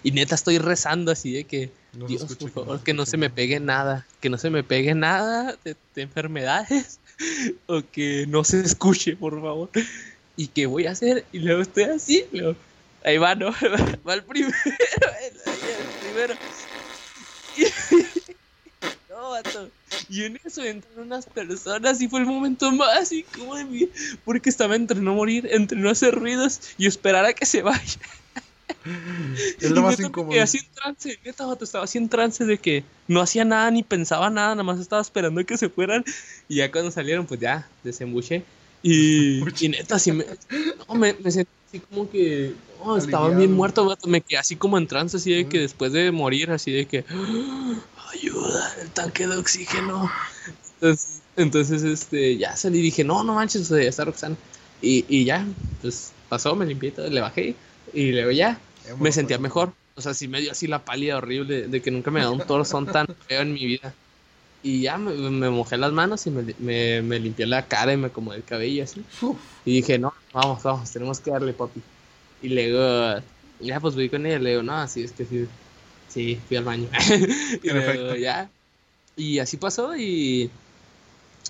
Y 0.03 0.13
neta 0.13 0.35
estoy 0.35 0.59
rezando 0.59 1.11
así 1.11 1.33
de 1.33 1.45
que, 1.45 1.71
Dios, 1.93 2.37
por 2.37 2.51
favor, 2.51 2.83
que 2.83 2.95
no 2.95 3.05
se 3.05 3.17
me 3.17 3.31
pegue 3.31 3.59
nada. 3.61 4.07
Que 4.21 4.31
no 4.31 4.39
se 4.39 4.51
me 4.51 4.63
pegue 4.63 4.95
nada 4.95 5.57
de, 5.65 5.77
enfermedades. 5.97 7.01
o 7.67 7.83
que 7.91 8.27
no 8.29 8.45
se 8.45 8.61
escuche, 8.61 9.17
por 9.17 9.41
favor. 9.41 9.71
¿Y 10.37 10.47
qué 10.49 10.67
voy 10.67 10.87
a 10.87 10.93
hacer? 10.93 11.25
Y 11.33 11.41
luego 11.41 11.63
estoy 11.63 11.85
así, 11.85 12.25
luego, 12.33 12.55
ahí 13.05 13.19
va, 13.19 13.35
¿no? 13.35 13.51
va 14.09 14.15
el 14.15 14.23
primero, 14.23 14.55
el 14.65 15.35
primero. 16.01 16.35
no, 19.11 19.31
vato. 19.31 19.71
Y 20.11 20.25
en 20.25 20.39
eso 20.45 20.63
entran 20.63 21.07
unas 21.07 21.27
personas 21.27 22.01
y 22.01 22.09
fue 22.09 22.21
el 22.21 22.27
momento 22.27 22.71
más 22.73 23.13
incómodo 23.13 23.57
de 23.59 23.65
mi 23.65 23.89
Porque 24.25 24.49
estaba 24.49 24.75
entre 24.75 25.01
no 25.01 25.15
morir, 25.15 25.49
entre 25.51 25.79
no 25.79 25.91
hacer 25.91 26.15
ruidos 26.15 26.61
y 26.79 26.87
esperar 26.87 27.25
a 27.25 27.33
que 27.33 27.47
se 27.47 27.63
vaya. 27.63 27.99
Es 29.61 29.71
lo 29.71 29.83
más 29.83 29.99
incómodo. 30.01 30.41
Así 30.41 30.59
en 30.59 30.67
trance, 30.75 31.19
neta, 31.25 31.47
vato, 31.47 31.65
estaba 31.65 31.85
así 31.85 31.99
en 31.99 32.09
trance 32.09 32.45
de 32.45 32.59
que 32.59 32.85
no 33.07 33.21
hacía 33.21 33.45
nada 33.45 33.71
ni 33.71 33.83
pensaba 33.83 34.31
nada, 34.31 34.51
nada 34.51 34.63
más 34.63 34.81
estaba 34.81 35.03
esperando 35.03 35.41
a 35.41 35.45
que 35.45 35.57
se 35.57 35.69
fueran. 35.69 36.05
Y 36.49 36.57
ya 36.57 36.71
cuando 36.71 36.91
salieron, 36.91 37.27
pues 37.27 37.41
ya, 37.41 37.69
desembuché. 37.83 38.45
Y, 38.83 39.41
y 39.61 39.69
neta, 39.69 39.97
así 39.97 40.13
me, 40.13 40.25
no, 40.89 40.95
me, 40.95 41.15
me 41.15 41.31
sentí 41.31 41.51
así 41.69 41.81
como 41.81 42.09
que 42.09 42.55
no, 42.85 42.97
estaba 42.97 43.31
bien 43.31 43.53
muerto, 43.53 43.97
me 44.07 44.21
quedé 44.21 44.39
así 44.39 44.57
como 44.57 44.79
en 44.79 44.87
trance, 44.87 45.17
así 45.17 45.33
de 45.33 45.49
que 45.49 45.59
después 45.59 45.93
de 45.93 46.13
morir, 46.13 46.51
así 46.51 46.71
de 46.71 46.87
que 46.87 47.05
ayuda, 48.13 48.75
el 48.81 48.91
tanque 48.91 49.27
de 49.27 49.37
oxígeno. 49.37 50.11
Entonces, 50.75 51.23
entonces 51.37 51.83
este, 51.83 52.37
ya 52.37 52.57
salí 52.57 52.79
y 52.79 52.83
dije, 52.83 53.05
no, 53.05 53.25
no 53.25 53.35
manches, 53.35 53.69
ya 53.69 53.79
está 53.79 54.05
Roxana. 54.05 54.37
Y, 54.81 55.05
y 55.09 55.25
ya, 55.25 55.47
pues 55.83 56.13
pasó, 56.29 56.55
me 56.55 56.67
limpié 56.67 56.93
todo, 56.93 57.09
le 57.09 57.21
bajé 57.21 57.57
y 57.93 58.13
luego 58.13 58.31
ya, 58.31 58.59
me 58.99 59.13
sentía 59.13 59.39
mejor. 59.39 59.73
O 59.95 60.01
sea, 60.01 60.15
sí 60.15 60.29
me 60.29 60.41
dio 60.41 60.53
así 60.53 60.67
la 60.69 60.85
pálida 60.85 61.17
horrible 61.17 61.67
de 61.67 61.83
que 61.83 61.91
nunca 61.91 62.11
me 62.11 62.21
ha 62.21 62.25
dado 62.25 62.35
un 62.35 62.47
torzón 62.47 62.87
tan 62.87 63.07
feo 63.27 63.43
en 63.43 63.53
mi 63.53 63.65
vida. 63.67 63.93
Y 64.63 64.83
ya 64.83 64.99
me, 64.99 65.13
me 65.13 65.51
mojé 65.51 65.77
las 65.77 65.93
manos 65.93 66.27
y 66.27 66.31
me, 66.31 66.55
me, 66.59 67.03
me, 67.03 67.19
limpié 67.19 67.47
la 67.47 67.67
cara 67.67 67.93
y 67.93 67.97
me 67.97 68.09
acomodé 68.09 68.39
el 68.39 68.45
cabello 68.45 68.85
así. 68.85 69.05
Y 69.65 69.75
dije, 69.75 69.99
no, 69.99 70.13
vamos, 70.33 70.63
vamos, 70.63 70.91
tenemos 70.91 71.21
que 71.21 71.31
darle, 71.31 71.53
papi. 71.53 71.81
Y 72.43 72.49
luego, 72.49 73.23
ya 73.61 73.81
pues 73.81 73.95
voy 73.95 74.09
con 74.09 74.27
ella, 74.27 74.39
le 74.39 74.51
digo, 74.51 74.63
no, 74.63 74.87
sí, 74.87 75.03
es 75.03 75.13
que 75.13 75.25
sí, 75.25 75.49
sí, 76.09 76.39
fui 76.49 76.57
al 76.57 76.65
baño. 76.65 76.89
y 77.63 77.71
luego, 77.71 78.17
ya. 78.17 78.51
Y 79.17 79.39
así 79.39 79.57
pasó 79.57 79.97
y, 79.97 80.51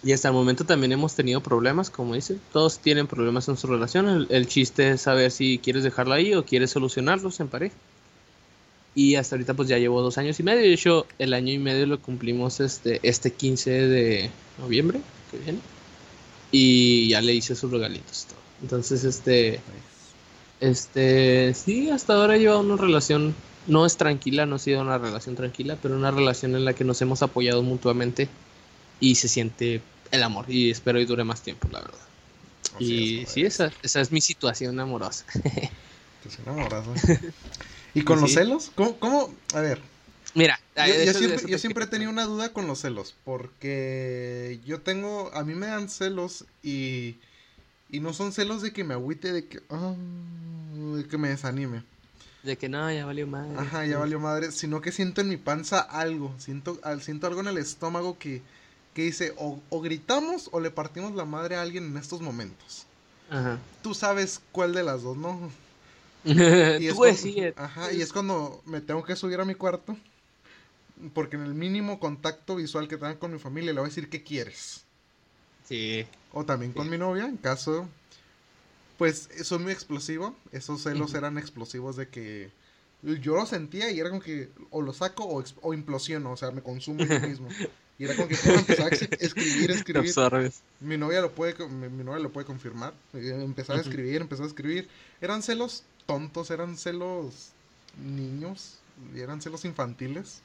y 0.02 0.12
hasta 0.12 0.28
el 0.28 0.34
momento 0.34 0.64
también 0.64 0.92
hemos 0.92 1.14
tenido 1.14 1.42
problemas, 1.42 1.90
como 1.90 2.14
dice. 2.14 2.38
Todos 2.52 2.78
tienen 2.78 3.06
problemas 3.06 3.48
en 3.48 3.56
su 3.56 3.66
relación. 3.66 4.08
El, 4.08 4.26
el 4.30 4.46
chiste 4.46 4.90
es 4.90 5.02
saber 5.02 5.30
si 5.30 5.58
quieres 5.58 5.82
dejarlo 5.82 6.14
ahí 6.14 6.34
o 6.34 6.44
quieres 6.44 6.70
solucionarlos 6.70 7.40
en 7.40 7.48
pareja. 7.48 7.74
Y 8.94 9.14
hasta 9.14 9.36
ahorita 9.36 9.54
pues 9.54 9.68
ya 9.68 9.78
llevo 9.78 10.02
dos 10.02 10.18
años 10.18 10.40
y 10.40 10.42
medio. 10.42 10.62
De 10.62 10.72
hecho, 10.72 11.06
el 11.18 11.34
año 11.34 11.52
y 11.52 11.58
medio 11.58 11.86
lo 11.86 12.00
cumplimos 12.00 12.60
este, 12.60 13.00
este 13.02 13.32
15 13.32 13.70
de 13.70 14.30
noviembre 14.58 15.00
que 15.30 15.38
viene. 15.38 15.60
Y 16.50 17.08
ya 17.08 17.20
le 17.20 17.34
hice 17.34 17.54
sus 17.54 17.70
regalitos. 17.70 18.26
Todo. 18.28 18.38
Entonces, 18.62 19.04
este... 19.04 19.60
Este, 20.60 21.54
sí, 21.54 21.90
hasta 21.90 22.14
ahora 22.14 22.36
lleva 22.36 22.58
una 22.58 22.76
relación, 22.76 23.34
no 23.68 23.86
es 23.86 23.96
tranquila, 23.96 24.46
no 24.46 24.56
ha 24.56 24.58
sido 24.58 24.80
una 24.80 24.98
relación 24.98 25.36
tranquila, 25.36 25.78
pero 25.80 25.96
una 25.96 26.10
relación 26.10 26.56
en 26.56 26.64
la 26.64 26.72
que 26.72 26.84
nos 26.84 27.00
hemos 27.02 27.22
apoyado 27.22 27.62
mutuamente 27.62 28.28
y 28.98 29.14
se 29.14 29.28
siente 29.28 29.80
el 30.10 30.22
amor 30.22 30.46
y 30.48 30.70
espero 30.70 31.00
y 31.00 31.04
dure 31.04 31.22
más 31.22 31.42
tiempo, 31.42 31.68
la 31.70 31.80
verdad. 31.80 31.98
y 32.80 33.24
sí, 33.26 33.44
esa, 33.44 33.70
esa 33.82 34.00
es 34.00 34.10
mi 34.10 34.20
situación 34.20 34.78
amorosa. 34.80 35.24
¿Y 37.94 38.02
con 38.02 38.20
los 38.20 38.32
celos? 38.32 38.72
¿Cómo, 38.74 38.98
¿Cómo, 38.98 39.34
A 39.54 39.60
ver. 39.60 39.80
Mira, 40.34 40.60
yo, 40.76 41.14
siempre, 41.14 41.48
yo 41.48 41.58
siempre 41.58 41.84
he 41.84 41.86
tenido 41.88 42.10
una 42.10 42.24
duda 42.24 42.52
con 42.52 42.66
los 42.66 42.80
celos, 42.80 43.14
porque 43.24 44.60
yo 44.66 44.80
tengo, 44.80 45.30
a 45.32 45.42
mí 45.42 45.54
me 45.54 45.66
dan 45.66 45.88
celos 45.88 46.44
y 46.62 47.16
y 47.90 48.00
no 48.00 48.12
son 48.12 48.32
celos 48.32 48.62
de 48.62 48.72
que 48.72 48.84
me 48.84 48.94
agüite, 48.94 49.32
de 49.32 49.46
que, 49.46 49.60
ah, 49.70 49.94
de 50.96 51.06
que 51.06 51.18
me 51.18 51.28
desanime. 51.28 51.82
De 52.48 52.56
que 52.56 52.70
no, 52.70 52.90
ya 52.90 53.04
valió 53.04 53.26
madre. 53.26 53.58
Ajá, 53.58 53.84
ya 53.84 53.98
valió 53.98 54.18
madre. 54.18 54.52
Sino 54.52 54.80
que 54.80 54.90
siento 54.90 55.20
en 55.20 55.28
mi 55.28 55.36
panza 55.36 55.80
algo. 55.80 56.34
Siento, 56.38 56.80
siento 56.98 57.26
algo 57.26 57.40
en 57.40 57.48
el 57.48 57.58
estómago 57.58 58.18
que, 58.18 58.40
que 58.94 59.02
dice, 59.02 59.34
o, 59.36 59.60
gritamos 59.82 60.48
o 60.50 60.58
le 60.58 60.70
partimos 60.70 61.14
la 61.14 61.26
madre 61.26 61.56
a 61.56 61.60
alguien 61.60 61.84
en 61.84 61.98
estos 61.98 62.22
momentos. 62.22 62.86
Ajá. 63.28 63.58
Tú 63.82 63.92
sabes 63.92 64.40
cuál 64.50 64.72
de 64.72 64.82
las 64.82 65.02
dos, 65.02 65.18
¿no? 65.18 65.50
y 66.24 66.88
Tú 66.88 67.04
Ajá, 67.56 67.92
y 67.92 68.00
es 68.00 68.14
cuando 68.14 68.62
me 68.64 68.80
tengo 68.80 69.04
que 69.04 69.14
subir 69.14 69.38
a 69.38 69.44
mi 69.44 69.54
cuarto. 69.54 69.94
Porque 71.12 71.36
en 71.36 71.42
el 71.42 71.52
mínimo 71.52 72.00
contacto 72.00 72.56
visual 72.56 72.88
que 72.88 72.96
tenga 72.96 73.18
con 73.18 73.30
mi 73.30 73.38
familia 73.38 73.74
le 73.74 73.80
voy 73.80 73.88
a 73.88 73.90
decir, 73.90 74.08
¿qué 74.08 74.22
quieres? 74.22 74.86
Sí. 75.68 76.06
O 76.32 76.46
también 76.46 76.72
con 76.72 76.88
mi 76.88 76.96
novia, 76.96 77.26
en 77.26 77.36
caso. 77.36 77.86
Pues 78.98 79.28
soy 79.44 79.60
muy 79.60 79.72
explosivo. 79.72 80.36
Esos 80.52 80.82
celos 80.82 81.14
eran 81.14 81.38
explosivos 81.38 81.96
de 81.96 82.08
que 82.08 82.50
yo 83.02 83.36
lo 83.36 83.46
sentía 83.46 83.90
y 83.90 84.00
era 84.00 84.10
como 84.10 84.20
que 84.20 84.50
o 84.70 84.82
lo 84.82 84.92
saco 84.92 85.24
o, 85.24 85.44
o 85.62 85.72
implosiono, 85.72 86.32
o 86.32 86.36
sea, 86.36 86.50
me 86.50 86.62
consumo 86.62 87.04
yo 87.04 87.20
mismo. 87.20 87.48
Y 87.98 88.04
era 88.04 88.14
como 88.14 88.28
que 88.28 88.34
empezaba 88.34 88.88
a 88.88 88.92
escribir, 88.92 89.70
escribir. 89.70 90.12
Mi 90.80 90.96
novia 90.96 91.20
lo 91.20 91.32
puede, 91.32 91.66
mi, 91.68 92.04
novia 92.04 92.20
lo 92.20 92.30
puede 92.30 92.46
confirmar. 92.46 92.94
Eh, 93.12 93.40
empezaba 93.42 93.78
a 93.78 93.82
escribir, 93.82 94.20
empezaba 94.20 94.46
a 94.46 94.48
escribir. 94.48 94.88
Eran 95.20 95.42
celos 95.42 95.82
tontos, 96.06 96.50
eran 96.50 96.76
celos 96.76 97.50
niños, 98.04 98.78
eran 99.16 99.42
celos 99.42 99.64
infantiles. 99.64 100.42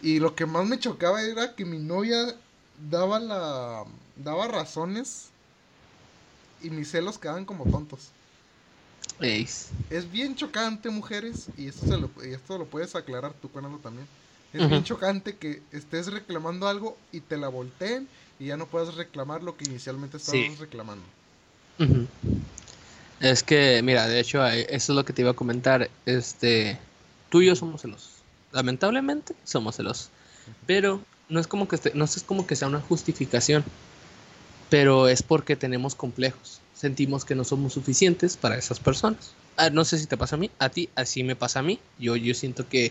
Y 0.00 0.18
lo 0.18 0.34
que 0.34 0.46
más 0.46 0.66
me 0.66 0.78
chocaba 0.78 1.22
era 1.22 1.54
que 1.54 1.64
mi 1.64 1.78
novia 1.78 2.34
daba 2.90 3.18
la 3.18 3.84
daba 4.16 4.48
razones 4.48 5.28
y 6.64 6.70
mis 6.70 6.90
celos 6.90 7.18
quedaban 7.18 7.44
como 7.44 7.64
tontos. 7.66 8.08
Es 9.90 10.10
bien 10.10 10.34
chocante, 10.34 10.90
mujeres, 10.90 11.48
y 11.56 11.68
esto, 11.68 11.86
se 11.86 11.98
lo, 11.98 12.10
esto 12.22 12.58
lo 12.58 12.64
puedes 12.64 12.96
aclarar 12.96 13.32
tú, 13.40 13.48
Cuéntalo 13.50 13.78
también. 13.78 14.06
Es 14.52 14.68
bien 14.68 14.84
chocante 14.84 15.36
que 15.36 15.60
estés 15.72 16.12
reclamando 16.12 16.68
algo 16.68 16.96
y 17.10 17.20
te 17.20 17.36
la 17.36 17.48
volteen 17.48 18.06
y 18.38 18.46
ya 18.46 18.56
no 18.56 18.66
puedas 18.66 18.94
reclamar 18.94 19.42
lo 19.42 19.56
que 19.56 19.64
inicialmente 19.64 20.16
estabas 20.16 20.58
reclamando. 20.60 21.04
Es 23.20 23.42
que, 23.42 23.82
mira, 23.82 24.06
de 24.06 24.20
hecho, 24.20 24.46
eso 24.46 24.92
es 24.92 24.96
lo 24.96 25.04
que 25.04 25.12
te 25.12 25.22
iba 25.22 25.32
a 25.32 25.34
comentar. 25.34 25.90
Este, 26.06 26.78
tú 27.30 27.42
y 27.42 27.46
yo 27.46 27.56
somos 27.56 27.82
celosos. 27.82 28.10
Lamentablemente, 28.52 29.34
somos 29.42 29.76
celosos. 29.76 30.10
Pero 30.66 31.00
no 31.28 31.40
es 31.40 31.46
como 31.46 31.66
que 31.66 31.78
no 31.94 32.04
es 32.04 32.22
como 32.22 32.46
que 32.46 32.54
sea 32.54 32.68
una 32.68 32.80
justificación, 32.80 33.64
pero 34.74 35.06
es 35.06 35.22
porque 35.22 35.54
tenemos 35.54 35.94
complejos. 35.94 36.60
Sentimos 36.74 37.24
que 37.24 37.36
no 37.36 37.44
somos 37.44 37.74
suficientes 37.74 38.36
para 38.36 38.58
esas 38.58 38.80
personas. 38.80 39.30
Ah, 39.56 39.70
no 39.70 39.84
sé 39.84 40.00
si 40.00 40.06
te 40.06 40.16
pasa 40.16 40.34
a 40.34 40.38
mí, 40.40 40.50
a 40.58 40.68
ti, 40.68 40.88
así 40.96 41.22
me 41.22 41.36
pasa 41.36 41.60
a 41.60 41.62
mí. 41.62 41.78
Yo, 41.96 42.16
yo 42.16 42.34
siento 42.34 42.68
que 42.68 42.90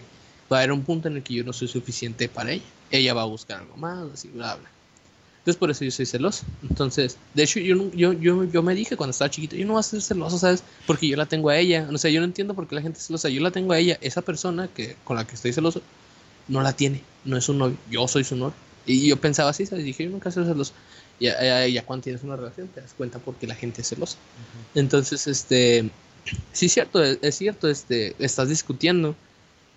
va 0.50 0.56
a 0.56 0.60
haber 0.62 0.72
un 0.72 0.84
punto 0.84 1.10
en 1.10 1.18
el 1.18 1.24
que 1.24 1.34
yo 1.34 1.44
no 1.44 1.52
soy 1.52 1.68
suficiente 1.68 2.30
para 2.30 2.54
ella. 2.54 2.64
Ella 2.90 3.14
va 3.14 3.24
a 3.24 3.26
buscar 3.26 3.60
algo 3.60 3.76
más, 3.76 4.14
así, 4.14 4.30
bla, 4.30 4.56
bla. 4.56 4.70
Entonces 5.40 5.60
por 5.60 5.72
eso 5.72 5.84
yo 5.84 5.92
soy 5.92 6.06
celoso. 6.06 6.46
Entonces, 6.62 7.18
de 7.34 7.44
hecho, 7.44 7.60
yo, 7.60 7.92
yo, 7.92 8.14
yo, 8.14 8.46
yo 8.46 8.64
me 8.64 8.76
dije 8.76 8.96
cuando 8.96 9.12
estaba 9.12 9.30
chiquito, 9.30 9.58
yo 9.58 9.66
no 9.66 9.74
voy 9.74 9.82
a 9.82 9.84
ser 9.84 10.02
celoso, 10.02 10.38
¿sabes? 10.38 10.64
Porque 10.88 11.10
yo 11.10 11.18
la 11.18 11.26
tengo 11.26 11.50
a 11.50 11.58
ella. 11.58 11.90
O 11.92 11.98
sea, 11.98 12.10
yo 12.10 12.22
no 12.22 12.26
entiendo 12.26 12.54
por 12.54 12.66
qué 12.66 12.76
la 12.76 12.82
gente 12.82 13.00
es 13.00 13.08
celosa. 13.08 13.28
Yo 13.28 13.42
la 13.42 13.52
tengo 13.52 13.74
a 13.74 13.78
ella. 13.78 13.98
Esa 14.00 14.22
persona 14.22 14.70
que, 14.70 14.96
con 15.04 15.18
la 15.18 15.28
que 15.28 15.36
estoy 15.36 15.52
celoso, 15.52 15.82
no 16.48 16.62
la 16.62 16.72
tiene, 16.72 17.04
no 17.26 17.36
es 17.36 17.50
un 17.50 17.58
novio, 17.58 17.76
yo 17.92 18.08
soy 18.08 18.24
su 18.24 18.38
novio. 18.38 18.56
Y 18.86 19.08
yo 19.08 19.18
pensaba 19.18 19.50
así, 19.50 19.66
¿sabes? 19.66 19.84
Dije, 19.84 20.06
yo 20.06 20.12
nunca 20.12 20.32
soy 20.32 20.46
celoso. 20.46 20.72
Ya, 21.20 21.68
ya, 21.68 21.86
cuando 21.86 22.04
tienes 22.04 22.24
una 22.24 22.36
relación 22.36 22.68
te 22.68 22.82
das 22.82 22.94
cuenta 22.94 23.20
porque 23.20 23.48
la 23.48 23.56
gente 23.56 23.82
es 23.82 23.90
celosa. 23.90 24.18
Entonces, 24.76 25.28
este, 25.28 25.90
sí 26.52 26.66
es 26.66 26.74
cierto, 26.74 27.04
es, 27.04 27.36
cierto, 27.36 27.70
este, 27.70 28.16
estás 28.20 28.50
discutiendo 28.50 29.16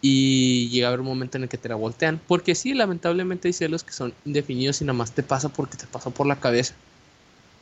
y 0.00 0.68
llega 0.70 0.86
a 0.86 0.88
haber 0.88 1.00
un 1.00 1.06
momento 1.06 1.36
en 1.36 1.44
el 1.44 1.48
que 1.48 1.58
te 1.58 1.68
la 1.68 1.74
voltean. 1.74 2.20
Porque 2.26 2.54
sí, 2.54 2.74
lamentablemente 2.74 3.48
hay 3.48 3.52
celos 3.52 3.84
que 3.84 3.92
son 3.92 4.12
indefinidos 4.24 4.80
y 4.80 4.84
nada 4.84 4.98
más 4.98 5.12
te 5.12 5.22
pasa 5.22 5.48
porque 5.48 5.76
te 5.76 5.86
pasó 5.86 6.10
por 6.10 6.26
la 6.26 6.40
cabeza. 6.40 6.74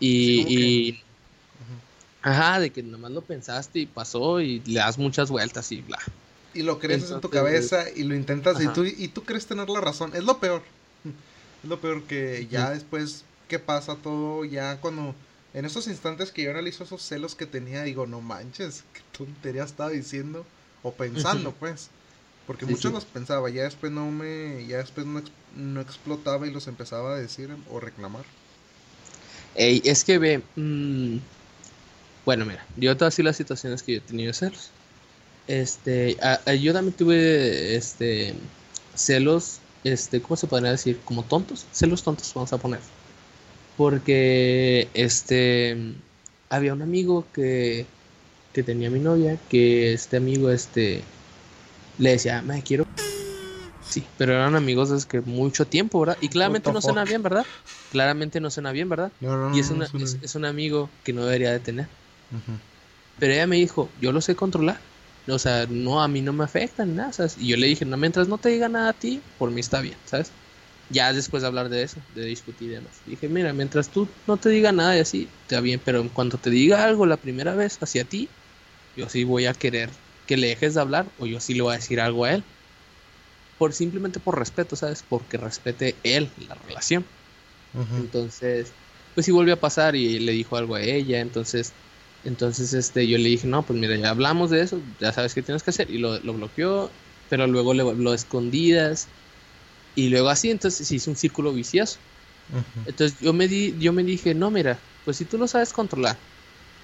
Y, 0.01 0.41
y 0.49 1.05
ajá, 2.23 2.61
de 2.61 2.71
que 2.71 2.83
nada 2.83 2.99
más 2.99 3.11
lo 3.11 3.21
pensaste 3.21 3.81
y 3.81 3.87
pasó 3.87 4.41
y 4.41 4.61
le 4.61 4.81
das 4.81 4.99
muchas 4.99 5.31
vueltas 5.31 5.71
y 5.73 5.83
bla 5.83 5.99
y 6.55 6.63
lo 6.63 6.79
crees 6.79 7.11
en 7.11 7.21
tu 7.21 7.29
cabeza 7.29 7.85
y 7.95 8.05
lo 8.05 8.15
intentas 8.15 8.63
y 8.63 8.69
tú, 8.69 8.85
y 8.85 9.09
tú 9.09 9.25
crees 9.25 9.47
tener 9.47 9.69
la 9.69 9.81
razón. 9.81 10.13
Es 10.15 10.25
lo 10.25 10.39
peor. 10.39 10.63
Es 11.63 11.71
lo 11.71 11.81
peor 11.81 12.03
que 12.03 12.47
ya 12.51 12.73
después 12.73 13.25
que 13.55 13.61
pasa 13.61 13.95
todo 14.03 14.45
ya 14.45 14.81
cuando 14.81 15.15
en 15.53 15.65
esos 15.65 15.87
instantes 15.87 16.33
que 16.33 16.43
yo 16.43 16.51
analizo 16.51 16.83
esos 16.83 17.03
celos 17.03 17.37
que 17.37 17.47
tenía, 17.47 17.85
digo, 17.85 18.05
no 18.05 18.21
manches, 18.21 18.83
qué 18.93 19.01
tontería 19.17 19.63
estaba 19.63 19.91
diciendo 19.91 20.45
o 20.83 20.91
pensando, 20.91 21.53
pues. 21.53 21.89
Porque 22.49 22.67
muchos 22.67 22.93
los 22.93 23.05
pensaba, 23.05 23.49
ya 23.51 23.63
después 23.63 23.93
no 23.93 24.11
me, 24.11 24.67
ya 24.67 24.79
después 24.79 25.07
no, 25.07 25.23
no, 25.57 25.81
explotaba 25.81 26.49
y 26.49 26.51
los 26.51 26.67
empezaba 26.67 27.15
a 27.15 27.17
decir 27.17 27.49
o 27.71 27.79
reclamar. 27.79 28.25
Ey, 29.55 29.81
es 29.85 30.03
que 30.03 30.19
ve, 30.19 30.43
mmm, 30.57 31.19
bueno, 32.25 32.45
mira, 32.45 32.67
yo 32.77 32.91
a 32.91 32.95
decir 32.97 33.25
las 33.25 33.37
situaciones 33.37 33.85
que 33.85 33.93
yo 33.93 33.99
he 33.99 34.01
tenido 34.01 34.33
celos. 34.33 34.73
Este, 35.47 36.17
yo 36.61 36.73
también 36.73 36.97
tuve, 36.97 37.77
este, 37.77 38.35
celos, 38.97 39.61
este, 39.85 40.21
¿cómo 40.21 40.37
se 40.37 40.49
podría 40.49 40.73
decir? 40.73 40.99
Como 41.05 41.23
tontos, 41.23 41.67
celos 41.71 42.03
tontos, 42.03 42.35
vamos 42.35 42.53
a 42.53 42.59
poner. 42.59 42.81
Porque, 43.77 44.89
este, 44.95 45.77
había 46.49 46.73
un 46.73 46.83
amigo 46.83 47.27
que, 47.33 47.87
que 48.53 48.63
tenía 48.63 48.91
mi 48.91 49.01
novia, 49.01 49.39
que 49.49 49.93
este 49.93 50.17
amigo, 50.17 50.51
este, 50.51 51.03
le 51.99 52.11
decía, 52.11 52.43
me 52.43 52.63
quiero. 52.63 52.85
Sí, 53.89 54.05
pero 54.17 54.33
eran 54.33 54.57
amigos 54.57 54.91
desde 54.91 55.09
que 55.09 55.21
mucho 55.21 55.67
tiempo, 55.67 56.01
¿verdad? 56.01 56.19
Y 56.21 56.29
claramente 56.29 56.73
no 56.73 56.81
suena 56.81 57.05
bien, 57.05 57.23
¿verdad? 57.23 57.47
Claramente 57.91 58.41
no 58.41 58.51
suena 58.51 58.73
bien, 58.73 58.89
¿verdad? 58.89 59.13
y 59.55 59.61
es, 59.61 59.71
es, 60.23 60.35
un 60.35 60.45
amigo 60.45 60.91
que 61.05 61.13
no 61.13 61.25
debería 61.25 61.53
de 61.53 61.61
tener. 61.61 61.87
Pero 63.19 63.33
ella 63.33 63.47
me 63.47 63.57
dijo, 63.57 63.89
yo 64.01 64.13
lo 64.13 64.21
sé 64.21 64.35
controlar. 64.35 64.79
O 65.29 65.39
sea, 65.39 65.67
no, 65.69 66.03
a 66.03 66.09
mí 66.09 66.21
no 66.21 66.33
me 66.33 66.45
afecta 66.45 66.85
ni 66.85 66.95
nada, 66.95 67.13
¿sabes? 67.13 67.37
Y 67.39 67.49
yo 67.49 67.57
le 67.57 67.67
dije, 67.67 67.85
no, 67.85 67.97
mientras 67.97 68.29
no 68.29 68.39
te 68.39 68.51
diga 68.51 68.69
nada 68.69 68.91
a 68.91 68.93
ti, 68.93 69.21
por 69.39 69.51
mí 69.51 69.61
está 69.61 69.81
bien, 69.81 69.97
¿sabes? 70.05 70.33
Ya 70.91 71.13
después 71.13 71.43
de 71.43 71.47
hablar 71.47 71.69
de 71.69 71.83
eso, 71.83 72.01
de 72.15 72.25
discutir 72.25 72.71
y 72.71 72.75
demás. 72.75 73.01
Dije, 73.07 73.29
mira, 73.29 73.53
mientras 73.53 73.89
tú 73.89 74.09
no 74.27 74.37
te 74.37 74.51
diga 74.51 74.73
nada 74.73 74.97
y 74.97 75.01
así, 75.01 75.29
está 75.43 75.61
bien, 75.61 75.81
pero 75.85 76.01
en 76.01 76.09
cuanto 76.09 76.39
te 76.39 76.51
diga 76.51 76.85
algo 76.85 77.07
la 77.07 77.17
primera 77.17 77.55
vez 77.55 77.79
hacia 77.83 78.05
ti, 78.05 78.29
yo 78.97 79.09
sí 79.09 79.25
voy 79.25 79.47
a 79.47 79.55
querer 79.55 79.91
que 80.27 80.37
le 80.37 80.49
dejes 80.49 80.75
de 80.75 80.81
hablar 80.81 81.07
o 81.19 81.27
yo 81.27 81.41
sí 81.41 81.55
le 81.55 81.63
voy 81.63 81.73
a 81.73 81.77
decir 81.77 82.01
algo 82.01 82.25
a 82.25 82.33
él. 82.33 82.45
Por 83.59 83.73
simplemente 83.73 84.21
por 84.21 84.39
respeto, 84.39 84.77
¿sabes? 84.77 85.05
Porque 85.09 85.37
respete 85.37 85.97
él 86.03 86.29
la 86.49 86.55
relación. 86.55 87.05
Entonces, 87.97 88.73
pues 89.15 89.27
sí 89.27 89.33
volvió 89.33 89.55
a 89.55 89.61
pasar 89.61 89.97
y 89.97 90.19
le 90.21 90.33
dijo 90.33 90.57
algo 90.57 90.77
a 90.77 90.83
ella, 90.83 91.21
entonces 91.21 91.73
entonces 92.25 92.73
este, 92.73 93.07
yo 93.07 93.19
le 93.19 93.29
dije, 93.29 93.47
no, 93.47 93.63
pues 93.63 93.79
mira, 93.79 93.97
ya 93.97 94.11
hablamos 94.11 94.51
de 94.51 94.63
eso, 94.63 94.81
ya 94.99 95.13
sabes 95.13 95.35
qué 95.35 95.43
tienes 95.43 95.63
que 95.63 95.71
hacer. 95.71 95.91
Y 95.91 95.99
lo, 95.99 96.21
bloqueó, 96.21 96.91
pero 97.29 97.47
luego 97.47 97.75
le, 97.75 97.85
lo 97.95 98.15
escondidas. 98.15 99.09
Y 99.95 100.09
luego 100.09 100.29
así, 100.29 100.51
entonces 100.51 100.87
se 100.87 100.97
hizo 100.97 101.11
un 101.11 101.17
círculo 101.17 101.53
vicioso. 101.53 101.99
Entonces 102.87 103.19
yo 103.21 103.33
me, 103.33 103.49
di, 103.49 103.75
yo 103.79 103.93
me 103.93 104.03
dije, 104.03 104.35
no, 104.35 104.51
mira, 104.51 104.79
pues 105.05 105.17
si 105.17 105.25
tú 105.25 105.39
lo 105.39 105.49
sabes 105.49 105.73
controlar, 105.73 106.19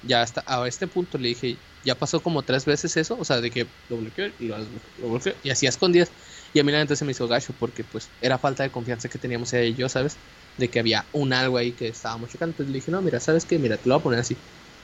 ya 0.03 0.23
hasta 0.23 0.43
a 0.47 0.67
este 0.67 0.87
punto 0.87 1.19
le 1.19 1.29
dije, 1.29 1.59
ya 1.83 1.95
pasó 1.95 2.23
como 2.23 2.43
tres 2.43 2.65
veces 2.65 2.97
eso, 2.97 3.17
o 3.19 3.25
sea, 3.25 3.41
de 3.41 3.51
que 3.51 3.67
lo 3.89 3.99
bloqueó 3.99 4.27
y 4.39 4.47
lo, 4.47 4.57
bloqueó, 4.99 5.35
y 5.43 5.51
así 5.51 5.67
a 5.67 5.71
escondidas. 5.71 6.11
Y 6.53 6.61
a 6.61 6.65
mí 6.65 6.73
la 6.73 6.79
gente 6.79 6.97
se 6.97 7.05
me 7.05 7.13
hizo 7.13 7.29
gacho 7.29 7.55
porque 7.59 7.85
pues 7.85 8.11
era 8.21 8.39
falta 8.39 8.63
de 8.63 8.71
confianza 8.71 9.09
que 9.09 9.19
teníamos 9.19 9.53
ella 9.53 9.65
y 9.65 9.75
yo, 9.75 9.89
¿sabes? 9.89 10.17
De 10.57 10.69
que 10.69 10.79
había 10.81 11.07
un 11.13 11.33
algo 11.33 11.59
ahí 11.59 11.73
que 11.73 11.89
estábamos 11.89 12.31
checando. 12.31 12.53
Entonces 12.53 12.73
le 12.73 12.79
dije, 12.79 12.91
no, 12.91 13.03
mira, 13.03 13.21
¿sabes 13.21 13.45
qué? 13.45 13.59
Mira, 13.59 13.77
te 13.77 13.89
lo 13.89 13.95
voy 13.95 14.01
a 14.01 14.05
poner 14.05 14.21
así 14.21 14.37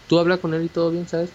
tú 0.07 0.19
habla 0.19 0.39
con 0.39 0.55
él 0.55 0.65
y 0.65 0.69
todo 0.69 0.91
bien, 0.91 1.09
¿sabes? 1.09 1.31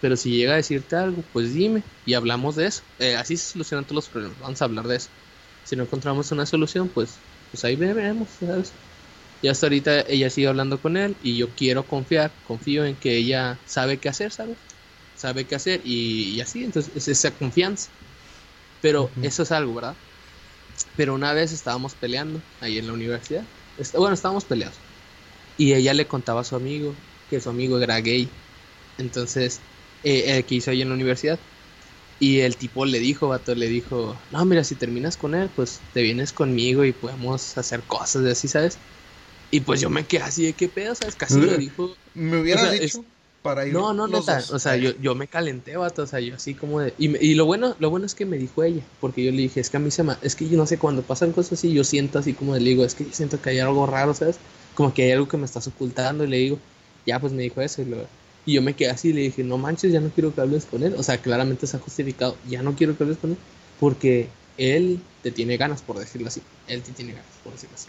Pero 0.00 0.16
si 0.16 0.30
llega 0.30 0.54
a 0.54 0.56
decirte 0.56 0.96
algo, 0.96 1.22
pues 1.32 1.52
dime 1.52 1.82
y 2.04 2.14
hablamos 2.14 2.56
de 2.56 2.66
eso. 2.66 2.82
Eh, 2.98 3.16
así 3.16 3.36
se 3.36 3.52
solucionan 3.52 3.84
todos 3.84 3.96
los 3.96 4.08
problemas. 4.08 4.38
Vamos 4.38 4.62
a 4.62 4.64
hablar 4.64 4.86
de 4.86 4.96
eso. 4.96 5.10
Si 5.62 5.76
no 5.76 5.84
encontramos 5.84 6.30
una 6.32 6.46
solución, 6.46 6.88
pues, 6.88 7.20
pues 7.50 7.64
ahí 7.64 7.76
veremos, 7.76 8.30
¿sabes? 8.30 8.74
Y 9.42 9.48
hasta 9.48 9.66
ahorita 9.66 10.00
ella 10.02 10.28
sigue 10.30 10.48
hablando 10.48 10.80
con 10.80 10.96
él 10.96 11.16
y 11.22 11.36
yo 11.36 11.48
quiero 11.54 11.86
confiar, 11.86 12.32
confío 12.44 12.84
en 12.84 12.96
que 12.96 13.16
ella 13.16 13.58
sabe 13.64 13.98
qué 13.98 14.08
hacer, 14.08 14.32
¿sabes? 14.32 14.58
Sabe 15.14 15.46
qué 15.46 15.54
hacer 15.54 15.80
y, 15.84 16.40
así, 16.40 16.64
entonces 16.64 16.92
es 16.94 17.08
esa 17.08 17.30
confianza. 17.30 17.90
Pero 18.80 19.10
eso 19.22 19.42
es 19.42 19.52
algo, 19.52 19.74
¿verdad? 19.74 19.96
Pero 20.96 21.14
una 21.14 21.32
vez 21.32 21.52
estábamos 21.52 21.94
peleando 21.94 22.40
ahí 22.60 22.78
en 22.78 22.86
la 22.86 22.92
universidad. 22.92 23.44
Bueno, 23.94 24.14
estábamos 24.14 24.44
peleados. 24.44 24.78
Y 25.56 25.74
ella 25.74 25.94
le 25.94 26.06
contaba 26.06 26.40
a 26.40 26.44
su 26.44 26.56
amigo 26.56 26.94
que 27.28 27.40
su 27.40 27.50
amigo 27.50 27.78
era 27.78 28.00
gay. 28.00 28.28
Entonces, 28.98 29.60
eh, 30.02 30.38
eh, 30.38 30.42
que 30.44 30.56
hizo 30.56 30.70
ahí 30.70 30.82
en 30.82 30.88
la 30.88 30.94
universidad. 30.94 31.38
Y 32.20 32.40
el 32.40 32.56
tipo 32.56 32.84
le 32.84 33.00
dijo, 33.00 33.28
vato, 33.28 33.54
le 33.54 33.66
dijo, 33.66 34.14
no, 34.30 34.44
mira, 34.44 34.62
si 34.62 34.74
terminas 34.74 35.16
con 35.16 35.34
él, 35.34 35.48
pues 35.56 35.80
te 35.94 36.02
vienes 36.02 36.32
conmigo 36.32 36.84
y 36.84 36.92
podemos 36.92 37.56
hacer 37.56 37.80
cosas 37.80 38.22
de 38.22 38.32
así, 38.32 38.46
¿sabes? 38.46 38.76
Y 39.50 39.60
pues 39.60 39.80
yo 39.80 39.90
me 39.90 40.04
quedé 40.04 40.22
así 40.22 40.44
de 40.44 40.52
qué 40.52 40.68
pedo, 40.68 40.94
¿sabes? 40.94 41.16
Casi 41.16 41.40
lo 41.40 41.56
dijo. 41.56 41.96
Me 42.14 42.40
hubiera 42.40 42.70
dicho 42.70 43.04
para 43.42 43.66
ir. 43.66 43.72
No, 43.72 43.92
no, 43.92 44.06
neta. 44.06 44.42
O 44.52 44.58
sea, 44.58 44.76
yo, 44.76 44.92
yo 45.00 45.14
me 45.14 45.26
calenté, 45.26 45.76
vato. 45.76 46.02
O 46.02 46.06
sea, 46.06 46.20
yo 46.20 46.34
así 46.34 46.54
como 46.54 46.80
de. 46.80 46.94
Y, 46.98 47.16
y, 47.24 47.34
lo 47.34 47.46
bueno, 47.46 47.74
lo 47.78 47.90
bueno 47.90 48.06
es 48.06 48.14
que 48.14 48.26
me 48.26 48.38
dijo 48.38 48.62
ella. 48.62 48.82
Porque 49.00 49.24
yo 49.24 49.32
le 49.32 49.38
dije, 49.38 49.60
es 49.60 49.70
que 49.70 49.78
a 49.78 49.80
mí 49.80 49.90
se 49.90 50.02
me. 50.02 50.14
Es 50.22 50.36
que 50.36 50.48
yo 50.48 50.56
no 50.56 50.66
sé, 50.66 50.78
cuando 50.78 51.02
pasan 51.02 51.32
cosas 51.32 51.54
así, 51.54 51.72
yo 51.72 51.84
siento 51.84 52.18
así 52.18 52.32
como 52.34 52.54
le 52.54 52.60
digo, 52.60 52.84
es 52.84 52.94
que 52.94 53.04
yo 53.04 53.12
siento 53.12 53.40
que 53.40 53.50
hay 53.50 53.58
algo 53.58 53.86
raro, 53.86 54.14
¿sabes? 54.14 54.36
Como 54.74 54.94
que 54.94 55.04
hay 55.04 55.12
algo 55.12 55.26
que 55.26 55.36
me 55.36 55.46
estás 55.46 55.66
ocultando. 55.66 56.24
Y 56.24 56.28
le 56.28 56.36
digo, 56.36 56.58
ya 57.06 57.18
pues 57.18 57.32
me 57.32 57.42
dijo 57.42 57.60
eso 57.60 57.82
y, 57.82 57.86
yo 58.46 58.62
me 58.62 58.74
quedé 58.74 58.90
así 58.90 59.08
y 59.08 59.12
le 59.12 59.20
dije, 59.22 59.44
no 59.44 59.58
manches, 59.58 59.92
ya 59.92 60.00
no 60.00 60.10
quiero 60.10 60.34
que 60.34 60.40
hables 60.40 60.64
con 60.64 60.82
él. 60.82 60.94
O 60.96 61.02
sea, 61.02 61.18
claramente 61.18 61.66
se 61.66 61.76
ha 61.76 61.80
justificado, 61.80 62.36
ya 62.48 62.62
no 62.62 62.74
quiero 62.74 62.96
que 62.96 63.04
hables 63.04 63.18
con 63.18 63.30
él 63.30 63.36
porque 63.78 64.28
él 64.58 65.00
te 65.22 65.30
tiene 65.30 65.56
ganas, 65.56 65.82
por 65.82 65.98
decirlo 65.98 66.28
así. 66.28 66.42
Él 66.68 66.82
te 66.82 66.92
tiene 66.92 67.12
ganas, 67.12 67.30
por 67.42 67.52
decirlo 67.52 67.76
así. 67.76 67.88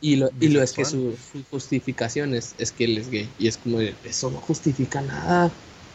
y, 0.00 0.16
lo, 0.16 0.30
y 0.40 0.48
lo 0.48 0.62
es 0.62 0.72
que 0.72 0.84
su, 0.84 1.14
justificación 1.50 2.34
es, 2.34 2.54
que 2.72 2.84
él 2.84 2.98
es 2.98 3.10
gay. 3.10 3.28
Y 3.38 3.48
es 3.48 3.58
como, 3.58 3.80
eso 3.80 4.30
no 4.30 4.38
justifica 4.38 5.02
nada. 5.02 5.50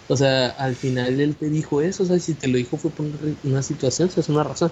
O 0.08 0.16
sea, 0.16 0.50
al 0.50 0.76
final 0.76 1.20
él 1.20 1.36
te 1.36 1.50
dijo 1.50 1.82
eso. 1.82 2.04
O 2.04 2.06
sea, 2.06 2.20
si 2.20 2.36
te 2.36 2.48
lo 2.48 2.58
dijo 2.58 2.78
fue 2.78 2.92
por 2.92 3.08
una 3.44 3.64
situación, 3.64 4.10
o 4.10 4.12
sea, 4.12 4.22
es 4.22 4.30
una 4.30 4.44
razón. 4.44 4.72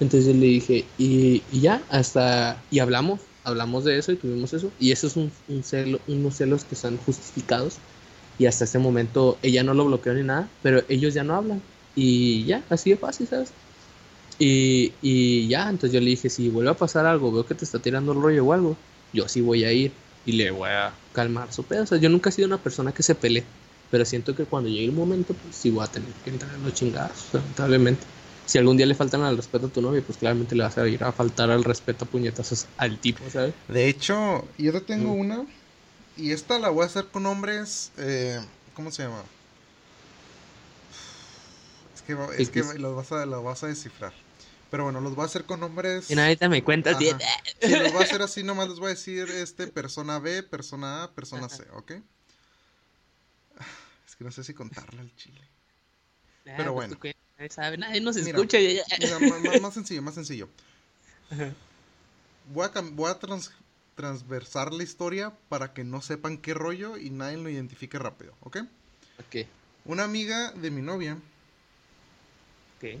Entonces 0.00 0.26
yo 0.26 0.40
le 0.40 0.46
dije, 0.46 0.84
y, 0.98 1.42
y 1.52 1.60
ya, 1.60 1.80
hasta, 1.88 2.60
y 2.70 2.80
hablamos, 2.80 3.20
hablamos 3.44 3.84
de 3.84 3.98
eso 3.98 4.10
y 4.10 4.16
tuvimos 4.16 4.52
eso. 4.52 4.72
Y 4.80 4.90
eso 4.90 5.06
es 5.06 5.16
un, 5.16 5.30
celo, 5.62 6.00
unos 6.08 6.36
celos 6.36 6.64
que 6.64 6.74
están 6.74 6.96
justificados. 6.98 7.76
Y 8.42 8.46
hasta 8.46 8.64
este 8.64 8.80
momento 8.80 9.38
ella 9.40 9.62
no 9.62 9.72
lo 9.72 9.84
bloqueó 9.84 10.12
ni 10.14 10.24
nada, 10.24 10.48
pero 10.64 10.82
ellos 10.88 11.14
ya 11.14 11.22
no 11.22 11.36
hablan. 11.36 11.62
Y 11.94 12.44
ya, 12.44 12.60
así 12.70 12.90
de 12.90 12.96
fácil, 12.96 13.28
¿sabes? 13.28 13.52
Y, 14.40 14.90
y 15.00 15.46
ya, 15.46 15.70
entonces 15.70 15.92
yo 15.92 16.00
le 16.00 16.06
dije, 16.06 16.28
si 16.28 16.48
vuelve 16.48 16.70
a 16.72 16.74
pasar 16.74 17.06
algo, 17.06 17.30
veo 17.30 17.46
que 17.46 17.54
te 17.54 17.64
está 17.64 17.78
tirando 17.78 18.10
el 18.10 18.20
rollo 18.20 18.44
o 18.44 18.52
algo, 18.52 18.76
yo 19.12 19.28
sí 19.28 19.40
voy 19.40 19.62
a 19.62 19.72
ir 19.72 19.92
y 20.26 20.32
le 20.32 20.50
voy 20.50 20.70
a 20.70 20.92
calmar 21.12 21.52
su 21.52 21.62
pedo. 21.62 21.84
O 21.84 21.86
sea, 21.86 21.98
yo 21.98 22.08
nunca 22.08 22.30
he 22.30 22.32
sido 22.32 22.48
una 22.48 22.58
persona 22.58 22.90
que 22.90 23.04
se 23.04 23.14
pelee, 23.14 23.44
pero 23.92 24.04
siento 24.04 24.34
que 24.34 24.44
cuando 24.44 24.68
llegue 24.68 24.86
el 24.86 24.92
momento, 24.92 25.34
pues 25.34 25.54
sí 25.54 25.70
voy 25.70 25.84
a 25.84 25.86
tener 25.86 26.10
que 26.24 26.30
entrar 26.30 26.52
en 26.52 26.64
los 26.64 26.74
chingados, 26.74 27.28
lamentablemente 27.32 28.04
si 28.44 28.58
algún 28.58 28.76
día 28.76 28.86
le 28.86 28.94
faltan 28.94 29.22
al 29.22 29.36
respeto 29.36 29.66
a 29.66 29.70
tu 29.70 29.80
novia, 29.80 30.02
pues 30.04 30.18
claramente 30.18 30.54
le 30.54 30.64
vas 30.64 30.76
a 30.76 30.86
ir 30.88 31.02
a 31.04 31.12
faltar 31.12 31.50
al 31.50 31.64
respeto 31.64 32.04
a 32.04 32.08
puñetazos 32.08 32.66
al 32.76 32.98
tipo, 32.98 33.22
¿sabes? 33.30 33.54
De 33.68 33.88
hecho, 33.88 34.46
yo 34.58 34.72
te 34.72 34.80
tengo 34.80 35.12
una, 35.12 35.46
y 36.16 36.32
esta 36.32 36.58
la 36.58 36.68
voy 36.70 36.82
a 36.82 36.86
hacer 36.86 37.06
con 37.08 37.26
hombres, 37.26 37.92
eh, 37.98 38.40
¿cómo 38.74 38.90
se 38.90 39.04
llama? 39.04 39.22
Es 41.94 42.02
que, 42.02 42.16
es 42.38 42.50
que 42.50 42.78
los 42.78 42.96
vas, 42.96 43.12
a, 43.12 43.24
vas 43.24 43.62
a 43.62 43.68
descifrar. 43.68 44.12
Pero 44.70 44.84
bueno, 44.84 45.00
los 45.00 45.14
voy 45.14 45.22
a 45.22 45.26
hacer 45.26 45.44
con 45.44 45.62
hombres. 45.62 46.10
Y 46.10 46.18
ahorita 46.18 46.48
me 46.48 46.64
cuentas 46.64 46.98
bien. 46.98 47.18
Sí, 47.60 47.68
los 47.68 47.92
voy 47.92 48.02
a 48.02 48.04
hacer 48.04 48.22
así, 48.22 48.42
nomás 48.42 48.68
les 48.68 48.78
voy 48.78 48.86
a 48.86 48.90
decir 48.90 49.28
este 49.30 49.68
persona 49.68 50.18
B, 50.18 50.42
persona 50.42 51.04
A, 51.04 51.12
persona 51.12 51.48
C, 51.48 51.64
¿ok? 51.74 51.92
Es 54.08 54.16
que 54.16 54.24
no 54.24 54.32
sé 54.32 54.42
si 54.42 54.54
contarle 54.54 55.00
al 55.00 55.14
chile. 55.16 55.40
Ah, 56.46 56.54
Pero 56.56 56.74
pues, 56.74 56.88
bueno 56.88 57.14
sabe, 57.50 57.76
nadie 57.76 58.00
nos 58.00 58.16
escucha. 58.16 58.58
más, 59.60 59.74
sencillo, 59.74 60.02
más 60.02 60.14
sencillo. 60.14 60.48
Voy 62.52 62.66
a, 62.74 62.80
voy 62.80 63.08
a 63.08 63.18
transversar 63.94 64.72
la 64.72 64.82
historia 64.82 65.32
para 65.48 65.74
que 65.74 65.84
no 65.84 66.00
sepan 66.00 66.38
qué 66.38 66.54
rollo 66.54 66.96
y 66.96 67.10
nadie 67.10 67.36
lo 67.36 67.48
identifique 67.48 67.98
rápido, 67.98 68.34
¿ok? 68.40 68.58
Ok. 69.18 69.46
Una 69.84 70.04
amiga 70.04 70.52
de 70.52 70.70
mi 70.70 70.82
novia. 70.82 71.18
Ok. 72.76 73.00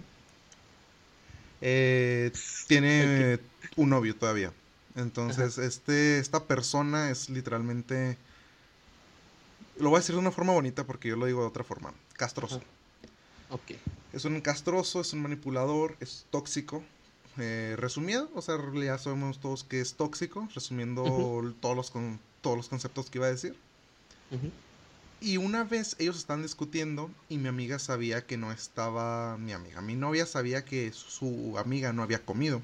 Eh, 1.60 2.32
tiene 2.66 3.38
un 3.76 3.90
novio 3.90 4.16
todavía. 4.16 4.52
Entonces, 4.96 5.58
este, 5.58 6.18
esta 6.18 6.44
persona 6.44 7.10
es 7.10 7.30
literalmente. 7.30 8.18
Lo 9.78 9.88
voy 9.88 9.96
a 9.96 10.00
decir 10.00 10.14
de 10.14 10.20
una 10.20 10.32
forma 10.32 10.52
bonita 10.52 10.84
porque 10.84 11.08
yo 11.08 11.16
lo 11.16 11.26
digo 11.26 11.40
de 11.40 11.46
otra 11.46 11.64
forma. 11.64 11.94
Castroso. 12.14 12.60
Ok. 13.48 13.72
Es 14.12 14.24
un 14.24 14.40
castroso, 14.40 15.00
es 15.00 15.12
un 15.12 15.22
manipulador, 15.22 15.96
es 16.00 16.26
tóxico. 16.30 16.82
Eh, 17.38 17.76
resumido, 17.78 18.30
o 18.34 18.42
sea, 18.42 18.56
ya 18.74 18.98
sabemos 18.98 19.40
todos 19.40 19.64
que 19.64 19.80
es 19.80 19.94
tóxico, 19.94 20.48
resumiendo 20.54 21.02
todos, 21.60 21.76
los 21.76 21.90
con, 21.90 22.20
todos 22.42 22.56
los 22.56 22.68
conceptos 22.68 23.08
que 23.08 23.18
iba 23.18 23.26
a 23.26 23.30
decir. 23.30 23.56
Y 25.20 25.36
una 25.36 25.62
vez 25.64 25.94
ellos 25.98 26.16
están 26.16 26.42
discutiendo 26.42 27.10
y 27.28 27.38
mi 27.38 27.48
amiga 27.48 27.78
sabía 27.78 28.26
que 28.26 28.36
no 28.36 28.50
estaba 28.50 29.38
mi 29.38 29.52
amiga. 29.52 29.80
Mi 29.80 29.94
novia 29.94 30.26
sabía 30.26 30.64
que 30.64 30.92
su 30.92 31.56
amiga 31.58 31.92
no 31.92 32.02
había 32.02 32.24
comido. 32.24 32.60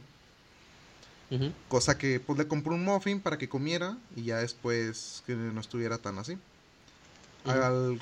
Cosa 1.68 1.98
que 1.98 2.20
pues 2.20 2.38
le 2.38 2.48
compró 2.48 2.74
un 2.74 2.84
muffin 2.84 3.20
para 3.20 3.36
que 3.36 3.48
comiera 3.48 3.98
y 4.16 4.24
ya 4.24 4.38
después 4.38 5.22
que 5.26 5.34
no 5.34 5.60
estuviera 5.60 5.98
tan 5.98 6.18
así. 6.18 6.38
Al, 7.44 8.00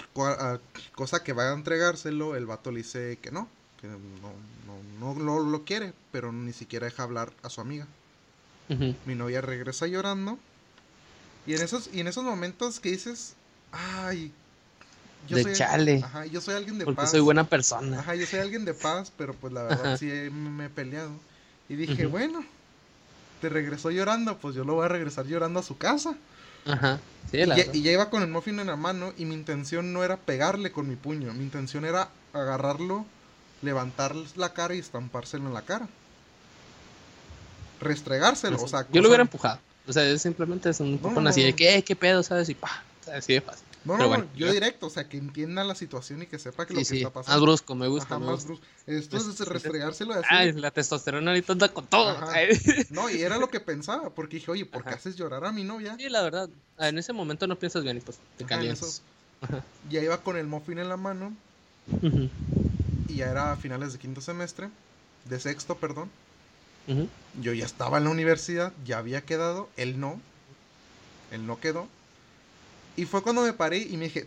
cosa 0.94 1.22
que 1.22 1.32
va 1.32 1.50
a 1.50 1.54
entregárselo, 1.54 2.36
el 2.36 2.46
vato 2.46 2.70
le 2.70 2.78
dice 2.78 3.18
que 3.20 3.30
no, 3.30 3.48
que 3.80 3.88
no, 3.88 5.14
no, 5.14 5.40
lo 5.40 5.64
quiere, 5.64 5.92
pero 6.12 6.32
ni 6.32 6.52
siquiera 6.52 6.86
deja 6.86 7.02
hablar 7.02 7.32
a 7.42 7.50
su 7.50 7.60
amiga. 7.60 7.86
Mi 9.04 9.14
novia 9.14 9.40
regresa 9.40 9.86
llorando. 9.86 10.38
Y 11.46 11.54
en 11.54 11.62
esos, 11.62 11.88
y 11.92 12.00
en 12.00 12.08
esos 12.08 12.24
momentos 12.24 12.80
que 12.80 12.90
dices, 12.90 13.34
ay, 13.70 14.32
yo 15.28 15.38
soy, 15.38 15.52
chale. 15.52 16.00
Ajá, 16.04 16.26
yo 16.26 16.40
soy 16.40 16.54
alguien 16.54 16.78
de 16.78 16.84
porque 16.84 17.06
soy 17.06 17.20
buena 17.20 17.48
persona. 17.48 18.00
Ajá, 18.00 18.14
yo 18.14 18.26
soy 18.26 18.40
alguien 18.40 18.64
de 18.64 18.74
paz, 18.74 19.12
pero 19.16 19.34
pues 19.34 19.52
la 19.52 19.62
verdad 19.62 19.96
sí 19.98 20.06
me 20.06 20.66
he 20.66 20.68
peleado. 20.68 21.12
Y 21.68 21.76
dije, 21.76 22.06
bueno, 22.06 22.44
te 23.40 23.48
regresó 23.48 23.90
llorando, 23.90 24.38
pues 24.38 24.54
yo 24.54 24.64
lo 24.64 24.74
voy 24.74 24.86
a 24.86 24.88
regresar 24.88 25.26
llorando 25.26 25.60
a 25.60 25.62
su 25.62 25.78
casa. 25.78 26.16
Ajá. 26.64 27.00
Sí, 27.30 27.38
y, 27.38 27.46
ya, 27.46 27.64
y, 27.72 27.82
ya, 27.82 27.92
iba 27.92 28.10
con 28.10 28.22
el 28.22 28.28
muffin 28.28 28.60
en 28.60 28.68
la 28.68 28.76
mano 28.76 29.12
y 29.16 29.24
mi 29.24 29.34
intención 29.34 29.92
no 29.92 30.04
era 30.04 30.16
pegarle 30.16 30.70
con 30.70 30.88
mi 30.88 30.96
puño, 30.96 31.32
mi 31.34 31.42
intención 31.42 31.84
era 31.84 32.08
agarrarlo, 32.32 33.04
levantar 33.62 34.14
la 34.36 34.52
cara 34.52 34.74
y 34.74 34.78
estampárselo 34.78 35.46
en 35.46 35.54
la 35.54 35.62
cara. 35.62 35.88
Restregárselo, 37.80 38.62
o 38.62 38.68
sea... 38.68 38.86
Yo 38.90 39.02
lo 39.02 39.08
hubiera 39.08 39.22
empujado. 39.22 39.60
O 39.88 39.92
sea, 39.92 40.18
simplemente 40.18 40.70
es 40.70 40.80
un 40.80 40.98
poco 40.98 41.20
así 41.20 41.42
de, 41.42 41.54
¿qué, 41.54 41.82
qué 41.84 41.94
pedo, 41.94 42.22
sabes? 42.22 42.48
Y 42.48 42.54
pa, 42.54 42.82
así 43.12 43.34
de 43.34 43.40
fácil. 43.40 43.64
No, 43.86 43.96
no, 43.96 44.26
yo 44.34 44.50
directo, 44.50 44.86
o 44.86 44.90
sea, 44.90 45.08
que 45.08 45.16
entienda 45.16 45.62
la 45.62 45.76
situación 45.76 46.20
y 46.22 46.26
que 46.26 46.40
sepa 46.40 46.66
que 46.66 46.74
lo 46.74 46.80
que 46.80 46.96
está 46.96 47.10
pasando. 47.10 47.38
Más 47.38 47.40
brusco, 47.40 47.74
me 47.76 47.86
gusta. 47.86 48.18
más 48.18 48.44
brusco. 48.44 48.66
Esto 48.84 49.16
es 49.16 49.38
restregárselo 49.38 50.12
así. 50.12 50.26
Ay, 50.28 50.52
la 50.54 50.72
testosterona 50.72 51.30
ahorita 51.30 51.52
anda 51.52 51.68
con 51.68 51.86
todo. 51.86 52.16
No, 52.90 53.08
y 53.08 53.22
era 53.22 53.38
lo 53.38 53.48
que 53.48 53.60
pensaba, 53.60 54.10
porque 54.10 54.36
dije, 54.36 54.50
oye, 54.50 54.66
¿por 54.66 54.82
qué 54.82 54.90
haces 54.90 55.14
llorar 55.14 55.44
a 55.44 55.52
mi 55.52 55.62
novia? 55.62 55.94
Sí, 55.96 56.08
la 56.08 56.22
verdad. 56.22 56.48
En 56.78 56.98
ese 56.98 57.12
momento 57.12 57.46
no 57.46 57.56
piensas 57.56 57.84
bien 57.84 57.98
y 57.98 58.00
pues 58.00 58.18
te 58.36 58.44
calientas. 58.44 59.02
Ya 59.88 60.02
iba 60.02 60.18
con 60.18 60.36
el 60.36 60.46
muffin 60.46 60.78
en 60.78 60.88
la 60.88 60.96
mano. 60.96 61.32
Y 63.08 63.16
ya 63.16 63.30
era 63.30 63.52
a 63.52 63.56
finales 63.56 63.92
de 63.92 63.98
quinto 63.98 64.20
semestre. 64.20 64.68
De 65.24 65.40
sexto, 65.40 65.76
perdón. 65.76 66.10
Yo 67.40 67.52
ya 67.52 67.64
estaba 67.64 67.98
en 67.98 68.04
la 68.04 68.10
universidad, 68.10 68.72
ya 68.84 68.98
había 68.98 69.22
quedado. 69.22 69.68
Él 69.76 69.98
no. 69.98 70.20
Él 71.32 71.46
no 71.46 71.58
quedó. 71.60 71.88
Y 72.96 73.04
fue 73.04 73.22
cuando 73.22 73.42
me 73.42 73.52
paré 73.52 73.78
y 73.78 73.96
me 73.96 74.04
dije, 74.04 74.26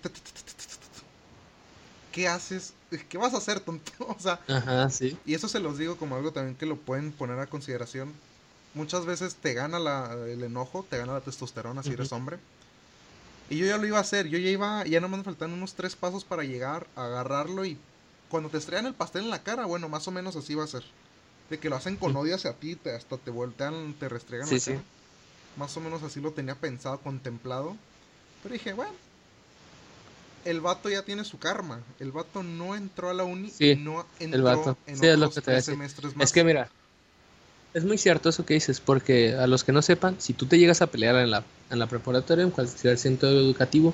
¿qué 2.11 2.27
haces? 2.27 2.73
¿Qué 3.09 3.17
vas 3.17 3.33
a 3.33 3.37
hacer, 3.37 3.59
tonto? 3.59 3.91
O 3.99 4.19
sea, 4.19 4.39
Ajá, 4.47 4.89
sí. 4.89 5.17
y 5.25 5.33
eso 5.33 5.47
se 5.47 5.59
los 5.59 5.77
digo 5.77 5.97
como 5.97 6.15
algo 6.15 6.31
también 6.31 6.55
que 6.55 6.65
lo 6.65 6.75
pueden 6.75 7.11
poner 7.11 7.39
a 7.39 7.47
consideración. 7.47 8.13
Muchas 8.75 9.05
veces 9.05 9.35
te 9.35 9.53
gana 9.53 9.79
la, 9.79 10.13
el 10.27 10.43
enojo, 10.43 10.85
te 10.87 10.97
gana 10.97 11.13
la 11.13 11.21
testosterona 11.21 11.81
si 11.81 11.91
eres 11.91 12.11
hombre. 12.11 12.37
Y 13.49 13.57
yo 13.57 13.65
ya 13.65 13.77
lo 13.77 13.87
iba 13.87 13.97
a 13.97 14.01
hacer, 14.01 14.27
yo 14.27 14.37
ya 14.37 14.49
iba, 14.49 14.85
ya 14.85 14.99
no 14.99 15.09
me 15.09 15.23
faltan 15.23 15.51
unos 15.51 15.73
tres 15.73 15.95
pasos 15.95 16.23
para 16.23 16.43
llegar, 16.43 16.85
agarrarlo 16.95 17.65
y 17.65 17.79
cuando 18.29 18.49
te 18.49 18.57
estrellan 18.57 18.85
el 18.85 18.93
pastel 18.93 19.23
en 19.23 19.29
la 19.29 19.43
cara, 19.43 19.65
bueno, 19.65 19.89
más 19.89 20.07
o 20.07 20.11
menos 20.11 20.35
así 20.35 20.55
va 20.55 20.63
a 20.63 20.67
ser. 20.67 20.83
De 21.49 21.57
que 21.57 21.69
lo 21.69 21.75
hacen 21.75 21.95
con 21.95 22.15
odio 22.15 22.35
hacia 22.35 22.53
ti, 22.53 22.75
te, 22.75 22.95
hasta 22.95 23.17
te 23.17 23.31
voltean, 23.31 23.95
te 23.99 24.07
restregan 24.07 24.47
sí, 24.47 24.59
sí. 24.59 24.73
Más 25.57 25.75
o 25.77 25.81
menos 25.81 26.03
así 26.03 26.21
lo 26.21 26.31
tenía 26.31 26.55
pensado, 26.55 26.99
contemplado. 26.99 27.75
Pero 28.43 28.53
dije, 28.53 28.73
bueno, 28.73 28.93
el 30.45 30.61
vato 30.61 30.89
ya 30.89 31.03
tiene 31.03 31.25
su 31.25 31.39
karma. 31.39 31.81
El 31.99 32.11
vato 32.11 32.43
no 32.43 32.75
entró 32.75 33.09
a 33.09 33.13
la 33.13 33.23
uni 33.23 33.49
sí, 33.49 33.75
no 33.75 34.05
entró 34.19 34.37
el 34.37 34.43
vato. 34.43 34.77
en 34.85 34.97
sí, 34.97 35.07
es 35.07 35.17
lo 35.17 35.31
que 35.31 35.41
te 35.41 35.61
semestres 35.61 36.15
más. 36.15 36.25
Es 36.25 36.31
que 36.31 36.43
mira, 36.43 36.69
es 37.73 37.83
muy 37.83 37.97
cierto 37.97 38.29
eso 38.29 38.45
que 38.45 38.53
dices, 38.53 38.79
porque 38.79 39.35
a 39.35 39.47
los 39.47 39.63
que 39.63 39.71
no 39.71 39.81
sepan, 39.81 40.15
si 40.19 40.33
tú 40.33 40.45
te 40.45 40.57
llegas 40.57 40.81
a 40.81 40.87
pelear 40.87 41.15
en 41.15 41.31
la, 41.31 41.43
en 41.69 41.79
la 41.79 41.87
preparatoria, 41.87 42.43
en 42.43 42.51
cualquier 42.51 42.97
centro 42.97 43.29
educativo, 43.29 43.93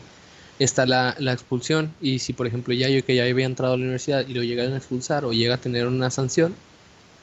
está 0.60 0.86
la, 0.86 1.16
la, 1.20 1.34
expulsión. 1.34 1.94
Y 2.02 2.20
si, 2.20 2.34
por 2.34 2.48
ejemplo, 2.48 2.74
ya 2.74 2.90
yo 2.90 3.04
que 3.06 3.16
ya 3.16 3.24
había 3.24 3.46
entrado 3.46 3.74
a 3.74 3.78
la 3.78 3.84
universidad 3.84 4.28
y 4.28 4.34
lo 4.34 4.44
llegan 4.44 4.74
a 4.74 4.78
expulsar 4.78 5.26
o 5.26 5.34
llega 5.34 5.56
a 5.56 5.58
tener 5.58 5.88
una 5.88 6.10
sanción, 6.10 6.56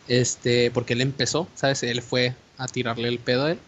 este, 0.09 0.71
porque 0.71 0.95
él 0.95 1.01
empezó, 1.01 1.49
¿sabes? 1.55 1.83
Él 1.83 2.03
fue 2.03 2.35
a 2.59 2.67
tirarle 2.69 3.09
el 3.09 3.19
pedo 3.19 3.47
a 3.47 3.53
él, 3.53 3.59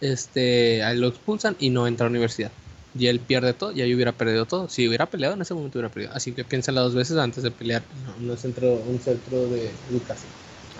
este, 0.00 0.82
a 0.82 0.92
él 0.92 1.00
lo 1.00 1.08
expulsan 1.08 1.56
y 1.58 1.70
no 1.70 1.86
entra 1.86 2.06
a 2.06 2.08
la 2.08 2.12
universidad 2.12 2.52
y 2.98 3.06
él 3.08 3.20
pierde 3.20 3.52
todo, 3.52 3.72
ya 3.72 3.86
yo 3.86 3.94
hubiera 3.94 4.12
perdido 4.12 4.46
todo. 4.46 4.68
Si 4.68 4.86
hubiera 4.88 5.06
peleado 5.06 5.34
en 5.34 5.42
ese 5.42 5.54
momento 5.54 5.78
hubiera 5.78 5.92
perdido. 5.92 6.12
Así 6.14 6.32
que 6.32 6.44
piénsala 6.44 6.80
dos 6.80 6.94
veces 6.94 7.16
antes 7.16 7.42
de 7.42 7.50
pelear 7.50 7.82
en 8.18 8.30
un 8.30 8.38
centro, 8.38 8.74
un 8.74 8.98
centro 9.00 9.48
de 9.48 9.70
educación. 9.90 10.30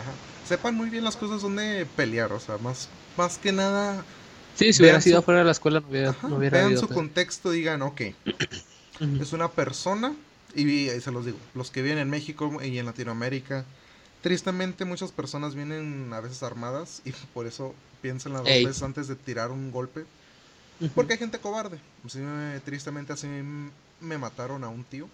Ajá. 0.01 0.13
Sepan 0.49 0.75
muy 0.75 0.91
bien 0.91 1.05
las 1.05 1.17
cosas 1.17 1.43
donde 1.43 1.87
pelear, 1.97 2.33
o 2.33 2.41
sea, 2.41 2.59
más, 2.59 2.89
más 3.17 3.39
que 3.39 3.53
nada. 3.53 4.05
Sí, 4.57 4.73
si 4.73 4.83
hubiera 4.83 5.01
sido 5.01 5.23
fuera 5.23 5.41
de 5.41 5.47
la 5.47 5.53
escuela 5.53 5.81
no 5.81 5.89
hubiera, 5.89 6.17
no 6.23 6.37
hubiera 6.37 6.59
Vean 6.59 6.79
su 6.79 6.89
contexto, 6.89 7.51
digan, 7.51 7.83
ok, 7.83 8.01
es 9.21 9.33
una 9.33 9.51
persona, 9.51 10.15
y, 10.55 10.89
se 10.89 11.13
los 11.13 11.27
digo, 11.27 11.39
los 11.55 11.71
que 11.71 11.83
viven 11.83 11.99
en 11.99 12.11
México 12.11 12.51
y 12.63 12.79
en 12.79 12.87
Latinoamérica, 12.87 13.65
tristemente 14.23 14.85
muchas 14.85 15.13
personas 15.13 15.55
vienen 15.55 16.11
a 16.13 16.21
veces 16.21 16.43
armadas 16.43 17.03
y 17.05 17.13
por 17.35 17.47
eso 17.47 17.75
piensan 18.01 18.33
las 18.33 18.43
dos 18.43 18.51
veces 18.51 18.83
antes 18.83 19.09
de 19.09 19.17
tirar 19.17 19.51
un 19.51 19.71
golpe 19.71 20.05
porque 20.95 21.15
hay 21.15 21.19
gente 21.19 21.39
cobarde. 21.39 21.79
tristemente 22.65 23.13
así 23.13 23.27
me 23.27 24.19
mataron 24.19 24.65
a 24.65 24.69
un 24.69 24.85
tío. 24.85 25.09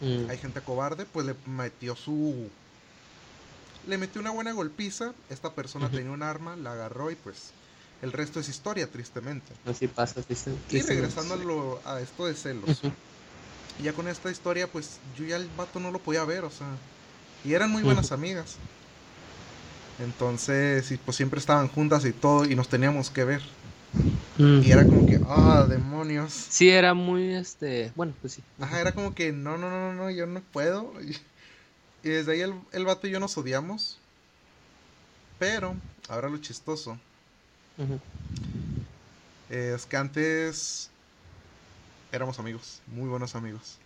Mm. 0.00 0.30
Hay 0.30 0.38
gente 0.38 0.60
cobarde, 0.60 1.06
pues 1.06 1.26
le 1.26 1.34
metió 1.46 1.94
su... 1.94 2.48
Le 3.86 3.98
metió 3.98 4.20
una 4.20 4.30
buena 4.30 4.52
golpiza. 4.52 5.12
Esta 5.30 5.52
persona 5.52 5.90
tenía 5.90 6.12
un 6.12 6.22
arma, 6.22 6.56
la 6.56 6.72
agarró 6.72 7.10
y 7.10 7.16
pues 7.16 7.52
el 8.02 8.12
resto 8.12 8.40
es 8.40 8.48
historia, 8.48 8.88
tristemente. 8.88 9.52
Así 9.64 9.86
pasa, 9.86 10.20
Y 10.70 10.80
regresando 10.82 11.80
a, 11.84 12.00
esto 12.00 12.26
de 12.26 12.34
celos. 12.34 12.82
Ya 13.82 13.92
con 13.92 14.08
esta 14.08 14.30
historia, 14.30 14.66
pues 14.66 14.98
yo 15.16 15.24
ya 15.24 15.36
el 15.36 15.48
vato 15.56 15.80
no 15.80 15.90
lo 15.90 16.00
podía 16.00 16.24
ver, 16.24 16.44
o 16.44 16.50
sea. 16.50 16.66
Y 17.44 17.54
eran 17.54 17.70
muy 17.70 17.82
buenas 17.82 18.12
amigas. 18.12 18.56
Entonces, 20.00 20.90
y 20.90 20.96
pues 20.96 21.16
siempre 21.16 21.38
estaban 21.38 21.68
juntas 21.68 22.04
y 22.04 22.12
todo, 22.12 22.44
y 22.44 22.56
nos 22.56 22.68
teníamos 22.68 23.08
que 23.10 23.24
ver. 23.24 23.42
Y 24.36 24.70
era 24.70 24.84
como 24.84 25.06
que, 25.06 25.20
ah, 25.24 25.64
demonios. 25.68 26.32
Sí, 26.32 26.70
era 26.70 26.94
muy, 26.94 27.34
este, 27.34 27.92
bueno, 27.94 28.14
pues 28.20 28.34
sí. 28.34 28.42
Ajá, 28.58 28.80
era 28.80 28.92
como 28.92 29.14
que, 29.14 29.32
no, 29.32 29.56
no, 29.58 29.70
no, 29.70 29.94
no, 29.94 30.10
yo 30.10 30.26
no 30.26 30.42
puedo. 30.52 30.92
Y, 32.04 32.08
desde 32.08 32.32
ahí 32.32 32.40
el, 32.40 32.52
el, 32.72 32.84
vato 32.84 33.06
y 33.06 33.12
yo 33.12 33.20
nos 33.20 33.38
odiamos. 33.38 33.96
Pero, 35.38 35.76
ahora 36.08 36.28
lo 36.28 36.38
chistoso. 36.38 36.98
Es 39.50 39.86
que 39.86 39.96
antes 39.96 40.90
éramos 42.10 42.38
amigos, 42.38 42.80
muy 42.86 43.08
buenos 43.08 43.34
amigos. 43.34 43.78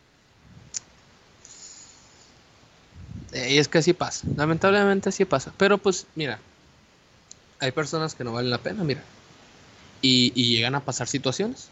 Y 3.32 3.58
es 3.58 3.68
que 3.68 3.78
así 3.78 3.92
pasa, 3.92 4.26
lamentablemente 4.36 5.08
así 5.08 5.24
pasa. 5.24 5.52
Pero 5.56 5.78
pues, 5.78 6.06
mira, 6.14 6.38
hay 7.60 7.72
personas 7.72 8.14
que 8.14 8.24
no 8.24 8.32
valen 8.32 8.50
la 8.50 8.58
pena, 8.58 8.84
mira 8.84 9.02
y, 10.06 10.56
llegan 10.56 10.74
a 10.74 10.84
pasar 10.84 11.08
situaciones. 11.08 11.68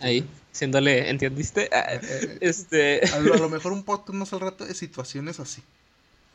Ahí, 0.00 0.24
siéndole, 0.52 1.10
¿entendiste? 1.10 1.68
Eh, 1.72 2.00
eh, 2.02 2.38
este... 2.40 3.00
A 3.12 3.20
lo, 3.20 3.48
mejor 3.48 3.72
un 3.72 3.82
podcast 3.82 4.14
más 4.14 4.32
al 4.32 4.40
rato 4.40 4.64
de 4.64 4.74
situaciones 4.74 5.40
así. 5.40 5.62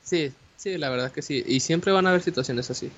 Sí, 0.03 0.31
sí, 0.57 0.77
la 0.77 0.89
verdad 0.89 1.11
que 1.11 1.21
sí. 1.21 1.43
Y 1.45 1.59
siempre 1.61 1.91
van 1.91 2.05
a 2.05 2.09
haber 2.09 2.21
situaciones 2.21 2.69
así. 2.69 2.91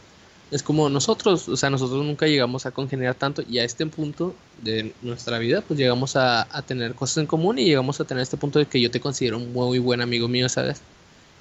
Es 0.52 0.64
como 0.64 0.90
nosotros, 0.90 1.48
o 1.48 1.56
sea, 1.56 1.70
nosotros 1.70 2.04
nunca 2.04 2.26
llegamos 2.26 2.66
a 2.66 2.72
congeniar 2.72 3.14
tanto 3.14 3.44
y 3.48 3.60
a 3.60 3.64
este 3.64 3.86
punto 3.86 4.34
de 4.64 4.94
nuestra 5.04 5.38
vida, 5.38 5.62
pues 5.62 5.80
llegamos 5.80 6.16
a, 6.16 6.48
tener 6.66 6.96
cosas 6.96 7.18
en 7.18 7.28
común 7.28 7.60
y 7.60 7.66
llegamos 7.66 8.00
a 8.00 8.06
tener 8.06 8.24
este 8.24 8.38
punto 8.38 8.58
de 8.58 8.66
que 8.66 8.82
yo 8.82 8.90
te 8.90 9.00
considero 9.00 9.38
un 9.38 9.54
muy 9.54 9.78
buen 9.78 10.02
amigo 10.02 10.28
mío, 10.28 10.50
¿sabes? 10.50 10.82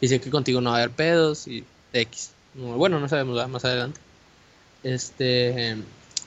Y 0.00 0.08
sé 0.08 0.20
que 0.20 0.30
contigo 0.30 0.60
no 0.60 0.70
va 0.70 0.76
a 0.76 0.78
haber 0.80 0.94
pedos 0.94 1.48
y 1.48 1.64
X. 1.92 2.32
Bueno, 2.54 3.00
no 3.00 3.08
sabemos 3.08 3.48
más 3.48 3.64
adelante. 3.64 3.98
Este, 4.82 5.76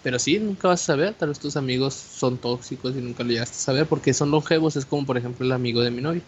pero 0.03 0.17
sí, 0.17 0.39
nunca 0.39 0.67
vas 0.67 0.82
a 0.82 0.86
saber, 0.86 1.13
tal 1.13 1.29
vez 1.29 1.39
tus 1.39 1.57
amigos 1.57 1.93
son 1.93 2.38
tóxicos 2.38 2.95
y 2.95 2.99
nunca 2.99 3.23
lo 3.23 3.29
llegaste 3.29 3.57
a 3.57 3.59
saber 3.59 3.86
porque 3.86 4.13
son 4.13 4.32
longevos, 4.32 4.75
es 4.75 4.86
como 4.86 5.05
por 5.05 5.17
ejemplo 5.17 5.45
el 5.45 5.51
amigo 5.51 5.82
de 5.82 5.91
mi 5.91 6.01
novia. 6.01 6.23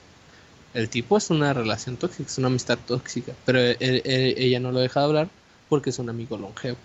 El 0.76 0.89
tipo 0.89 1.18
es 1.18 1.30
una 1.32 1.54
relación 1.54 1.97
tóxica, 1.97 2.30
es 2.30 2.38
una 2.38 2.47
amistad 2.47 2.78
tóxica, 2.88 3.34
pero 3.45 3.60
ella 3.80 4.60
no 4.60 4.72
lo 4.72 4.80
deja 4.80 4.99
de 4.99 5.06
hablar 5.06 5.30
porque 5.74 5.89
es 5.89 5.99
un 5.99 6.09
amigo 6.09 6.38
longevo. 6.38 6.78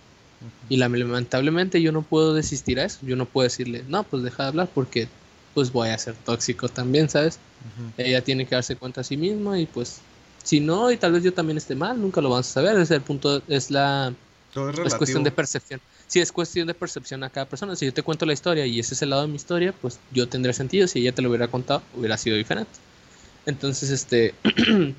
Y 0.68 0.76
lamentablemente 0.76 1.82
yo 1.82 1.92
no 1.92 2.02
puedo 2.02 2.32
desistir 2.32 2.78
a 2.78 2.84
eso, 2.84 3.00
yo 3.02 3.16
no 3.16 3.26
puedo 3.26 3.44
decirle, 3.44 3.84
no, 3.88 4.04
pues 4.04 4.22
deja 4.22 4.44
de 4.44 4.48
hablar 4.48 4.68
porque 4.72 5.08
pues 5.52 5.72
voy 5.72 5.88
a 5.88 5.98
ser 5.98 6.14
tóxico 6.14 6.68
también, 6.68 7.08
¿sabes? 7.08 7.38
Ella 7.96 8.22
tiene 8.22 8.46
que 8.46 8.54
darse 8.54 8.76
cuenta 8.76 9.00
a 9.00 9.04
sí 9.04 9.16
misma 9.16 9.58
y 9.58 9.66
pues 9.66 10.00
si 10.42 10.60
no, 10.60 10.90
y 10.90 10.96
tal 10.96 11.12
vez 11.12 11.24
yo 11.24 11.34
también 11.34 11.58
esté 11.58 11.74
mal, 11.74 12.00
nunca 12.00 12.20
lo 12.20 12.30
vamos 12.30 12.48
a 12.48 12.52
saber, 12.52 12.78
es 12.78 12.90
el 12.90 13.02
punto, 13.02 13.42
es 13.48 13.70
la... 13.70 14.14
es 14.84 14.94
cuestión 14.94 15.24
de 15.24 15.32
percepción 15.32 15.80
si 16.08 16.20
es 16.20 16.32
cuestión 16.32 16.66
de 16.66 16.74
percepción 16.74 17.22
a 17.22 17.30
cada 17.30 17.46
persona. 17.46 17.76
Si 17.76 17.84
yo 17.84 17.92
te 17.92 18.02
cuento 18.02 18.24
la 18.24 18.32
historia 18.32 18.66
y 18.66 18.80
ese 18.80 18.94
es 18.94 19.02
el 19.02 19.10
lado 19.10 19.22
de 19.22 19.28
mi 19.28 19.36
historia, 19.36 19.74
pues 19.78 20.00
yo 20.10 20.26
tendría 20.26 20.54
sentido. 20.54 20.88
Si 20.88 21.00
ella 21.00 21.12
te 21.12 21.22
lo 21.22 21.28
hubiera 21.28 21.48
contado, 21.48 21.82
hubiera 21.94 22.16
sido 22.16 22.36
diferente. 22.36 22.72
Entonces, 23.44 23.90
este, 23.90 24.34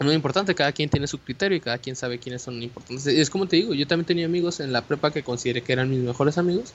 no 0.00 0.10
es 0.10 0.16
importante, 0.16 0.54
cada 0.54 0.72
quien 0.72 0.90
tiene 0.90 1.06
su 1.06 1.18
criterio 1.18 1.56
y 1.56 1.60
cada 1.60 1.78
quien 1.78 1.96
sabe 1.96 2.18
quiénes 2.18 2.42
son 2.42 2.62
importantes. 2.62 3.06
Es 3.06 3.30
como 3.30 3.46
te 3.46 3.56
digo, 3.56 3.74
yo 3.74 3.86
también 3.86 4.06
tenía 4.06 4.26
amigos 4.26 4.60
en 4.60 4.72
la 4.72 4.82
prepa 4.82 5.10
que 5.12 5.22
consideré 5.22 5.62
que 5.62 5.72
eran 5.72 5.90
mis 5.90 6.00
mejores 6.00 6.36
amigos 6.38 6.72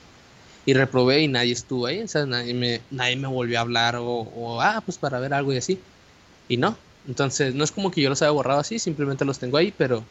y 0.66 0.74
reprobé 0.74 1.20
y 1.22 1.28
nadie 1.28 1.52
estuvo 1.52 1.86
ahí, 1.86 2.02
o 2.02 2.08
sea, 2.08 2.26
nadie 2.26 2.54
me, 2.54 2.80
nadie 2.90 3.16
me 3.16 3.28
volvió 3.28 3.58
a 3.58 3.62
hablar 3.62 3.96
o, 3.96 4.06
o, 4.06 4.60
ah, 4.60 4.82
pues 4.84 4.98
para 4.98 5.20
ver 5.20 5.34
algo 5.34 5.52
y 5.52 5.58
así. 5.58 5.78
Y 6.48 6.56
no, 6.56 6.76
entonces 7.06 7.54
no 7.54 7.64
es 7.64 7.70
como 7.70 7.90
que 7.90 8.00
yo 8.00 8.08
los 8.08 8.22
haya 8.22 8.30
borrado 8.30 8.60
así, 8.60 8.78
simplemente 8.78 9.24
los 9.24 9.38
tengo 9.38 9.56
ahí, 9.56 9.72
pero 9.76 10.04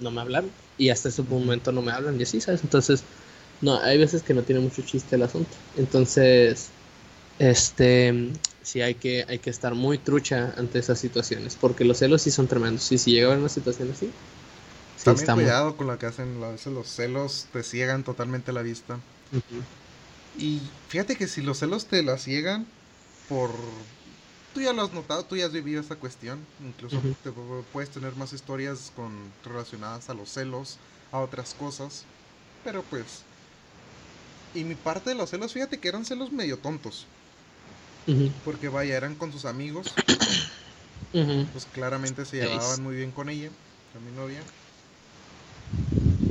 no 0.00 0.10
me 0.10 0.20
hablan 0.20 0.44
y 0.76 0.90
hasta 0.90 1.08
ese 1.08 1.22
momento 1.22 1.72
no 1.72 1.82
me 1.82 1.92
hablan 1.92 2.18
y 2.18 2.22
así, 2.22 2.40
¿sabes? 2.40 2.62
Entonces, 2.62 3.02
no, 3.60 3.78
hay 3.80 3.98
veces 3.98 4.22
que 4.22 4.34
no 4.34 4.42
tiene 4.42 4.60
mucho 4.60 4.82
chiste 4.82 5.16
el 5.16 5.22
asunto. 5.22 5.50
Entonces, 5.76 6.68
este, 7.38 8.32
sí 8.68 8.82
hay 8.82 8.94
que, 8.94 9.24
hay 9.28 9.38
que 9.38 9.48
estar 9.48 9.74
muy 9.74 9.96
trucha 9.96 10.52
ante 10.58 10.78
esas 10.78 10.98
situaciones, 10.98 11.56
porque 11.58 11.84
los 11.84 11.98
celos 11.98 12.20
sí 12.22 12.30
son 12.30 12.48
tremendos. 12.48 12.92
Y 12.92 12.98
si 12.98 13.12
llega 13.12 13.26
a 13.26 13.30
haber 13.30 13.38
una 13.40 13.48
situación 13.48 13.90
así, 13.90 14.10
sí 14.96 15.04
También 15.04 15.34
cuidado 15.34 15.76
con 15.76 15.86
lo 15.86 15.98
que 15.98 16.04
hacen, 16.04 16.42
a 16.44 16.48
veces 16.48 16.72
los 16.72 16.86
celos 16.86 17.46
te 17.50 17.62
ciegan 17.62 18.04
totalmente 18.04 18.52
la 18.52 18.60
vista. 18.60 18.98
Y 20.36 20.60
fíjate 20.88 21.16
que 21.16 21.28
si 21.28 21.40
los 21.40 21.58
celos 21.58 21.86
te 21.86 22.02
la 22.02 22.18
ciegan 22.18 22.66
por... 23.28 23.50
Tú 24.52 24.60
ya 24.60 24.72
lo 24.72 24.82
has 24.82 24.92
notado, 24.92 25.24
tú 25.24 25.36
ya 25.36 25.46
has 25.46 25.52
vivido 25.52 25.80
esta 25.80 25.96
cuestión. 25.96 26.38
Incluso 26.62 27.00
te 27.22 27.32
puedes 27.72 27.90
tener 27.90 28.16
más 28.16 28.34
historias 28.34 28.92
con, 28.94 29.12
relacionadas 29.44 30.10
a 30.10 30.14
los 30.14 30.28
celos, 30.28 30.76
a 31.10 31.20
otras 31.20 31.54
cosas. 31.54 32.04
Pero 32.64 32.82
pues... 32.90 33.22
Y 34.54 34.64
mi 34.64 34.74
parte 34.74 35.10
de 35.10 35.16
los 35.16 35.30
celos, 35.30 35.52
fíjate 35.52 35.78
que 35.78 35.88
eran 35.88 36.04
celos 36.04 36.32
medio 36.32 36.58
tontos. 36.58 37.06
Porque 38.44 38.68
vaya, 38.68 38.96
eran 38.96 39.16
con 39.16 39.32
sus 39.32 39.44
amigos. 39.44 39.94
Pues 41.52 41.66
claramente 41.66 42.24
se 42.24 42.36
llevaban 42.36 42.82
muy 42.82 42.96
bien 42.96 43.12
con 43.12 43.28
ella, 43.28 43.50
con 43.92 44.04
mi 44.04 44.12
novia. 44.12 44.42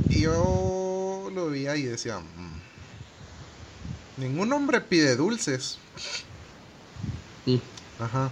Y 0.08 0.22
yo 0.22 1.28
lo 1.32 1.50
veía 1.50 1.76
y 1.76 1.82
decía, 1.82 2.18
mm, 2.18 2.60
ningún 4.16 4.52
hombre 4.52 4.80
pide 4.80 5.16
dulces. 5.16 5.78
Ajá. 7.98 8.30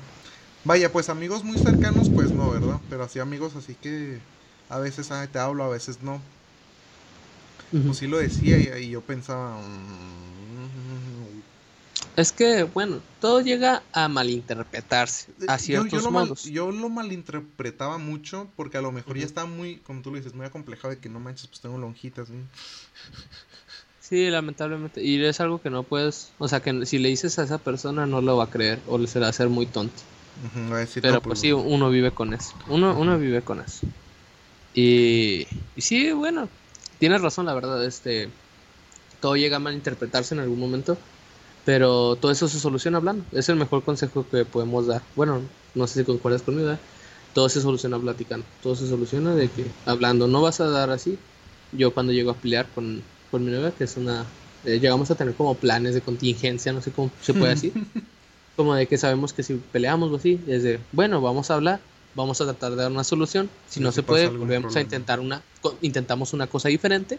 Vaya, 0.64 0.90
pues 0.92 1.08
amigos 1.08 1.44
muy 1.44 1.58
cercanos, 1.58 2.08
pues 2.10 2.32
no, 2.32 2.50
¿verdad? 2.50 2.80
Pero 2.88 3.04
así 3.04 3.18
amigos, 3.18 3.54
así 3.56 3.74
que 3.74 4.20
a 4.68 4.78
veces 4.78 5.10
te 5.30 5.38
hablo, 5.38 5.64
a 5.64 5.68
veces 5.68 6.02
no. 6.02 6.20
Pues 7.70 7.98
sí 7.98 8.06
lo 8.06 8.18
decía 8.18 8.58
y, 8.80 8.90
yo 8.90 9.00
pensaba, 9.02 9.60
mm, 9.60 10.35
es 12.16 12.32
que, 12.32 12.64
bueno, 12.64 13.00
todo 13.20 13.40
llega 13.42 13.82
a 13.92 14.08
malinterpretarse 14.08 15.28
a 15.48 15.58
ciertos 15.58 15.92
yo, 15.92 16.00
yo 16.00 16.10
modos. 16.10 16.44
yo 16.44 16.72
lo 16.72 16.88
malinterpretaba 16.88 17.98
mucho 17.98 18.48
porque 18.56 18.78
a 18.78 18.82
lo 18.82 18.90
mejor 18.90 19.18
ya 19.18 19.26
está 19.26 19.44
muy, 19.44 19.76
como 19.76 20.00
tú 20.02 20.10
lo 20.10 20.16
dices, 20.16 20.34
muy 20.34 20.46
acomplejado 20.46 20.90
de 20.90 20.98
que 20.98 21.08
no 21.08 21.20
manches, 21.20 21.46
pues 21.46 21.60
tengo 21.60 21.78
lonjitas. 21.78 22.28
Sí, 24.00 24.30
lamentablemente. 24.30 25.02
Y 25.02 25.22
es 25.24 25.40
algo 25.40 25.60
que 25.60 25.68
no 25.68 25.82
puedes, 25.82 26.30
o 26.38 26.46
sea, 26.46 26.60
que 26.60 26.86
si 26.86 26.98
le 26.98 27.08
dices 27.08 27.38
a 27.38 27.42
esa 27.42 27.58
persona 27.58 28.06
no 28.06 28.20
lo 28.20 28.36
va 28.36 28.44
a 28.44 28.50
creer 28.50 28.78
o 28.86 28.98
le 28.98 29.08
será 29.08 29.28
hacer 29.28 29.48
muy 29.48 29.66
tonto. 29.66 30.00
Pero 30.94 31.20
pues, 31.20 31.22
pues 31.22 31.40
sí, 31.40 31.52
uno 31.52 31.90
vive 31.90 32.12
con 32.12 32.32
eso. 32.32 32.54
Uno, 32.68 32.96
uno 32.96 33.18
vive 33.18 33.42
con 33.42 33.60
eso. 33.60 33.86
Y, 34.74 35.46
y 35.74 35.80
sí, 35.80 36.12
bueno, 36.12 36.48
tienes 36.98 37.20
razón, 37.20 37.46
la 37.46 37.54
verdad. 37.54 37.84
Este, 37.84 38.28
todo 39.20 39.36
llega 39.36 39.56
a 39.56 39.60
malinterpretarse 39.60 40.34
en 40.34 40.40
algún 40.40 40.60
momento. 40.60 40.96
Pero 41.66 42.14
todo 42.14 42.30
eso 42.30 42.46
se 42.46 42.60
soluciona 42.60 42.98
hablando. 42.98 43.24
Es 43.32 43.48
el 43.48 43.56
mejor 43.56 43.82
consejo 43.82 44.24
que 44.30 44.44
podemos 44.44 44.86
dar. 44.86 45.02
Bueno, 45.16 45.40
no 45.74 45.86
sé 45.88 46.00
si 46.00 46.06
concuerdas 46.06 46.42
conmigo, 46.42 46.70
¿eh? 46.70 46.78
todo 47.34 47.48
se 47.48 47.60
soluciona 47.60 47.98
platicando. 47.98 48.46
Todo 48.62 48.76
se 48.76 48.88
soluciona 48.88 49.34
de 49.34 49.48
que 49.48 49.66
hablando. 49.84 50.28
No 50.28 50.40
vas 50.40 50.60
a 50.60 50.70
dar 50.70 50.90
así. 50.90 51.18
Yo 51.72 51.92
cuando 51.92 52.12
llego 52.12 52.30
a 52.30 52.34
pelear 52.34 52.68
con, 52.72 53.02
con 53.32 53.44
mi 53.44 53.50
novia, 53.50 53.72
que 53.72 53.82
es 53.84 53.96
una... 53.96 54.24
Eh, 54.64 54.78
llegamos 54.78 55.10
a 55.10 55.16
tener 55.16 55.34
como 55.34 55.54
planes 55.56 55.94
de 55.94 56.00
contingencia, 56.00 56.72
no 56.72 56.80
sé 56.80 56.92
cómo 56.92 57.10
se 57.20 57.34
puede 57.34 57.54
decir. 57.54 57.72
como 58.56 58.74
de 58.74 58.86
que 58.86 58.96
sabemos 58.96 59.32
que 59.32 59.42
si 59.42 59.54
peleamos 59.54 60.12
o 60.12 60.16
así, 60.16 60.40
es 60.46 60.62
de, 60.62 60.78
bueno, 60.92 61.20
vamos 61.20 61.50
a 61.50 61.54
hablar, 61.54 61.80
vamos 62.14 62.40
a 62.40 62.44
tratar 62.44 62.70
de 62.70 62.76
dar 62.76 62.92
una 62.92 63.04
solución. 63.04 63.50
Si 63.68 63.80
no, 63.80 63.90
se 63.90 64.04
puede, 64.04 64.28
volvemos 64.28 64.74
a 64.76 64.80
intentar 64.80 65.18
una, 65.18 65.42
intentamos 65.82 66.32
una 66.32 66.46
cosa 66.46 66.68
diferente 66.68 67.18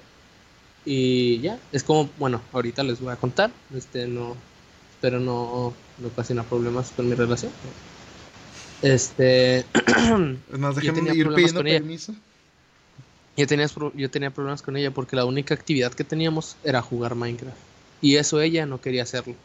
y 0.90 1.42
ya, 1.42 1.60
es 1.74 1.84
como, 1.84 2.10
bueno, 2.18 2.42
ahorita 2.54 2.82
les 2.82 3.02
voy 3.02 3.12
a 3.12 3.18
contar, 3.18 3.52
este 3.76 4.08
no, 4.08 4.38
espero 4.94 5.20
no, 5.20 5.74
no 5.98 6.08
ocasionar 6.08 6.46
problemas 6.46 6.92
con 6.96 7.10
mi 7.10 7.14
relación. 7.14 7.52
Este, 8.82 9.66
yo 10.82 10.94
tenía 10.94 11.14
ir 11.14 11.26
problemas 11.26 11.52
con 11.52 11.64
permiso. 11.66 12.16
Yo 13.36 13.48
tenía, 13.48 13.68
yo 13.96 14.10
tenía 14.10 14.32
problemas 14.32 14.62
con 14.62 14.78
ella 14.78 14.92
porque 14.92 15.18
la 15.18 15.26
única 15.26 15.54
actividad 15.54 15.94
que 15.94 16.06
teníamos 16.06 16.56
era 16.64 16.82
jugar 16.82 17.16
Minecraft. 17.16 17.58
Y 18.02 18.16
eso 18.16 18.40
ella 18.40 18.66
no 18.66 18.80
quería 18.80 19.04
hacerlo. 19.04 19.36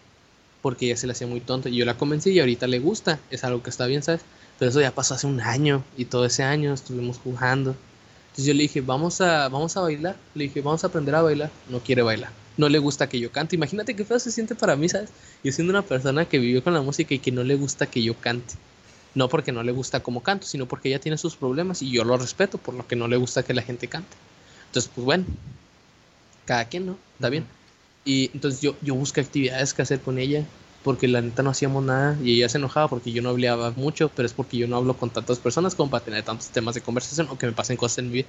Porque 0.63 0.87
ella 0.87 0.97
se 0.97 1.09
le 1.09 1.13
hacía 1.13 1.27
muy 1.27 1.41
tonta. 1.41 1.71
Y 1.71 1.77
yo 1.77 1.85
la 1.85 1.99
convencí 1.99 2.31
y 2.31 2.39
ahorita 2.39 2.69
le 2.69 2.79
gusta. 2.79 3.19
Es 3.33 3.43
algo 3.43 3.65
que 3.65 3.71
está 3.71 3.87
bien, 3.87 4.05
¿sabes? 4.05 4.21
Pero 4.61 4.71
eso 4.71 4.81
ya 4.81 4.95
pasó 4.95 5.15
hace 5.15 5.27
un 5.27 5.41
año. 5.41 5.83
Y 5.97 6.05
todo 6.05 6.25
ese 6.25 6.45
año 6.45 6.73
estuvimos 6.73 7.19
jugando. 7.19 7.75
Entonces 8.33 8.47
yo 8.47 8.55
le 8.55 8.63
dije, 8.63 8.81
vamos 8.81 9.21
a, 9.21 9.51
vamos 9.51 9.77
a 9.77 9.83
bailar. 9.83 10.17
Le 10.35 10.45
dije, 10.45 10.63
vamos 10.63 10.83
a 10.85 10.87
aprender 10.87 11.15
a 11.15 11.21
bailar. 11.21 11.51
No 11.69 11.81
quiere 11.81 12.01
bailar. 12.01 12.33
No 12.57 12.71
le 12.71 12.79
gusta 12.79 13.07
que 13.07 13.21
yo 13.21 13.31
cante. 13.31 13.57
Imagínate 13.57 13.95
qué 13.95 14.07
feo 14.07 14.19
se 14.19 14.31
siente 14.31 14.55
para 14.55 14.75
mí, 14.75 14.89
¿sabes? 14.89 15.11
Yo 15.45 15.53
siendo 15.53 15.71
una 15.71 15.83
persona 15.83 16.25
que 16.25 16.39
vivió 16.39 16.65
con 16.65 16.73
la 16.73 16.81
música 16.81 17.13
y 17.13 17.19
que 17.19 17.31
no 17.31 17.45
le 17.45 17.57
gusta 17.57 17.87
que 17.87 18.03
yo 18.03 18.15
cante. 18.15 18.55
No 19.15 19.29
porque 19.29 19.53
no 19.53 19.63
le 19.63 19.73
gusta 19.73 20.01
cómo 20.01 20.23
canto, 20.23 20.47
sino 20.47 20.67
porque 20.67 20.89
ella 20.89 20.99
tiene 20.99 21.19
sus 21.19 21.37
problemas 21.37 21.83
y 21.83 21.91
yo 21.91 22.05
lo 22.05 22.17
respeto 22.17 22.57
por 22.57 22.73
lo 22.73 22.87
que 22.87 22.97
no 22.97 23.07
le 23.07 23.19
gusta 23.19 23.43
que 23.43 23.53
la 23.53 23.61
gente 23.61 23.87
cante. 23.87 24.17
Entonces, 24.69 24.91
pues 24.95 25.05
bueno, 25.05 25.27
cada 26.47 26.65
quien, 26.65 26.87
¿no? 26.87 26.97
Está 27.17 27.29
bien. 27.29 27.45
Y 28.07 28.31
entonces 28.33 28.63
yo, 28.63 28.77
yo 28.81 28.95
busco 28.95 29.21
actividades 29.21 29.75
que 29.75 29.83
hacer 29.83 30.01
con 30.01 30.19
ella 30.19 30.47
porque 30.83 31.09
la 31.09 31.21
neta 31.21 31.43
no 31.43 31.51
hacíamos 31.51 31.85
nada 31.85 32.19
y 32.23 32.35
ella 32.35 32.49
se 32.49 32.59
enojaba 32.59 32.89
porque 32.89 33.13
yo 33.13 33.23
no 33.23 33.31
hablaba 33.31 33.73
mucho, 33.77 34.11
pero 34.15 34.27
es 34.27 34.33
porque 34.33 34.57
yo 34.57 34.69
no 34.69 34.77
hablo 34.77 34.95
con 34.97 35.11
tantas 35.11 35.39
personas 35.39 35.75
como 35.75 35.91
para 35.91 36.05
tener 36.05 36.23
tantos 36.25 36.49
temas 36.49 36.75
de 36.75 36.81
conversación 36.81 37.29
o 37.31 37.39
que 37.39 37.47
me 37.47 37.53
pasen 37.53 37.77
cosas 37.77 37.99
en 37.99 38.07
mi 38.07 38.13
vida. 38.13 38.29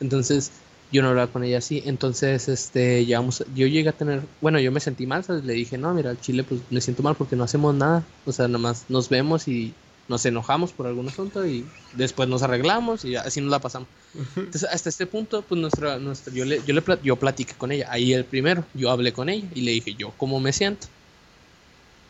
Entonces, 0.00 0.50
yo 0.92 1.02
no 1.02 1.08
hablaba 1.08 1.32
con 1.32 1.42
ella 1.42 1.58
así. 1.58 1.82
Entonces, 1.86 2.48
este, 2.48 3.04
llegamos, 3.04 3.44
yo 3.54 3.66
llegué 3.66 3.88
a 3.88 3.92
tener, 3.92 4.22
bueno, 4.40 4.58
yo 4.60 4.70
me 4.70 4.80
sentí 4.80 5.06
mal, 5.06 5.24
le 5.44 5.52
dije, 5.54 5.78
no, 5.78 5.92
mira, 5.94 6.10
al 6.10 6.20
Chile, 6.20 6.44
pues 6.44 6.60
me 6.70 6.80
siento 6.80 7.02
mal 7.02 7.16
porque 7.16 7.34
no 7.36 7.44
hacemos 7.44 7.74
nada. 7.74 8.04
O 8.26 8.32
sea, 8.32 8.46
nada 8.48 8.58
más 8.58 8.84
nos 8.88 9.08
vemos 9.08 9.48
y 9.48 9.74
nos 10.08 10.26
enojamos 10.26 10.72
por 10.72 10.86
algún 10.86 11.08
asunto 11.08 11.46
y 11.46 11.64
después 11.96 12.28
nos 12.28 12.42
arreglamos 12.42 13.04
y 13.04 13.16
así 13.16 13.40
nos 13.40 13.50
la 13.50 13.60
pasamos. 13.60 13.88
Entonces, 14.36 14.68
hasta 14.70 14.90
este 14.90 15.06
punto, 15.06 15.42
pues 15.42 15.60
nuestra, 15.60 15.98
nuestra 15.98 16.32
yo, 16.34 16.44
le, 16.44 16.62
yo, 16.66 16.74
le, 16.74 16.82
yo 17.02 17.16
platiqué 17.16 17.54
con 17.54 17.72
ella, 17.72 17.86
ahí 17.90 18.12
el 18.12 18.24
primero, 18.26 18.64
yo 18.74 18.90
hablé 18.90 19.12
con 19.12 19.28
ella 19.28 19.48
y 19.54 19.62
le 19.62 19.72
dije, 19.72 19.94
yo, 19.94 20.12
¿cómo 20.18 20.40
me 20.40 20.52
siento? 20.52 20.88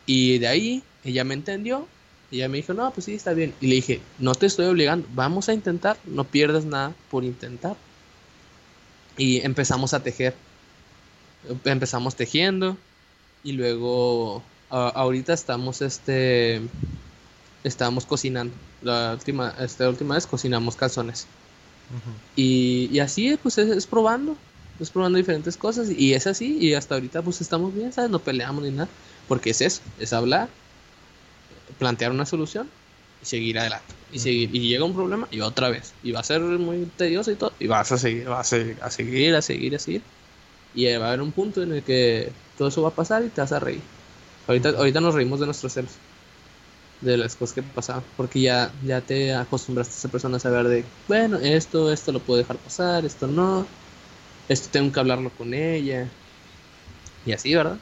Y 0.05 0.39
de 0.39 0.47
ahí 0.47 0.83
ella 1.03 1.23
me 1.23 1.33
entendió. 1.33 1.87
Y 2.31 2.37
ella 2.37 2.49
me 2.49 2.57
dijo, 2.57 2.73
no, 2.73 2.89
pues 2.91 3.05
sí, 3.05 3.13
está 3.13 3.33
bien. 3.33 3.53
Y 3.61 3.67
le 3.67 3.75
dije, 3.75 4.01
no 4.17 4.33
te 4.33 4.47
estoy 4.47 4.65
obligando, 4.65 5.07
vamos 5.13 5.49
a 5.49 5.53
intentar, 5.53 5.97
no 6.05 6.23
pierdas 6.23 6.65
nada 6.65 6.95
por 7.11 7.23
intentar. 7.23 7.75
Y 9.17 9.41
empezamos 9.41 9.93
a 9.93 10.01
tejer. 10.01 10.33
Empezamos 11.63 12.15
tejiendo. 12.15 12.77
Y 13.43 13.51
luego, 13.51 14.41
ahorita 14.69 15.33
estamos, 15.33 15.81
este, 15.81 16.61
estábamos 17.63 18.05
cocinando. 18.05 18.55
La 18.81 19.13
última, 19.13 19.53
esta 19.59 19.87
última 19.87 20.15
vez 20.15 20.25
cocinamos 20.25 20.75
calzones. 20.75 21.27
y, 22.35 22.89
y, 22.91 22.99
así, 22.99 23.37
pues 23.43 23.57
es, 23.59 23.85
probando. 23.85 24.35
Es 24.79 24.89
probando 24.89 25.17
diferentes 25.17 25.55
cosas. 25.55 25.89
Y 25.91 26.13
es 26.13 26.25
así. 26.25 26.57
Y 26.59 26.73
hasta 26.73 26.95
ahorita, 26.95 27.21
pues 27.21 27.41
estamos 27.41 27.75
bien, 27.75 27.93
¿sabes? 27.93 28.09
No 28.09 28.19
peleamos 28.19 28.63
ni 28.63 28.71
nada. 28.71 28.89
Porque 29.27 29.51
es 29.51 29.61
eso, 29.61 29.81
es 29.99 30.13
hablar, 30.13 30.49
plantear 31.79 32.11
una 32.11 32.25
solución 32.25 32.69
y 33.21 33.25
seguir 33.25 33.59
adelante. 33.59 33.93
Y, 34.11 34.19
seguir, 34.19 34.53
y 34.53 34.67
llega 34.67 34.85
un 34.85 34.93
problema 34.93 35.27
y 35.31 35.41
otra 35.41 35.69
vez. 35.69 35.93
Y 36.03 36.11
va 36.11 36.19
a 36.19 36.23
ser 36.23 36.41
muy 36.41 36.85
tedioso 36.97 37.31
y 37.31 37.35
todo. 37.35 37.53
Y 37.59 37.67
vas 37.67 37.91
a 37.91 37.97
seguir, 37.97 38.25
vas 38.25 38.39
a, 38.53 38.57
seguir, 38.57 38.77
a 38.81 38.91
seguir, 38.91 39.35
a 39.35 39.41
seguir, 39.41 39.75
a 39.75 39.79
seguir. 39.79 40.01
Y 40.75 40.85
va 40.97 41.05
a 41.05 41.07
haber 41.09 41.21
un 41.21 41.31
punto 41.31 41.63
en 41.63 41.71
el 41.73 41.83
que 41.83 42.31
todo 42.57 42.67
eso 42.67 42.81
va 42.81 42.89
a 42.89 42.95
pasar 42.95 43.23
y 43.23 43.29
te 43.29 43.41
vas 43.41 43.51
a 43.51 43.59
reír. 43.59 43.81
Ahorita, 44.47 44.69
ahorita 44.69 44.99
nos 44.99 45.15
reímos 45.15 45.39
de 45.39 45.45
nuestros 45.45 45.73
celos. 45.73 45.91
De 47.01 47.17
las 47.17 47.35
cosas 47.35 47.55
que 47.55 47.63
pasaban. 47.63 48.03
Porque 48.17 48.41
ya, 48.41 48.71
ya 48.85 49.01
te 49.01 49.33
acostumbraste 49.33 49.93
a 49.93 49.97
esa 49.97 50.09
persona 50.09 50.37
a 50.37 50.39
saber 50.39 50.67
de, 50.67 50.85
bueno, 51.07 51.37
esto, 51.39 51.91
esto 51.91 52.11
lo 52.11 52.19
puedo 52.19 52.39
dejar 52.39 52.57
pasar, 52.57 53.05
esto 53.05 53.27
no. 53.27 53.65
Esto 54.47 54.69
tengo 54.71 54.91
que 54.91 54.99
hablarlo 54.99 55.31
con 55.31 55.53
ella. 55.53 56.07
Y 57.25 57.31
así, 57.31 57.55
¿verdad? 57.55 57.77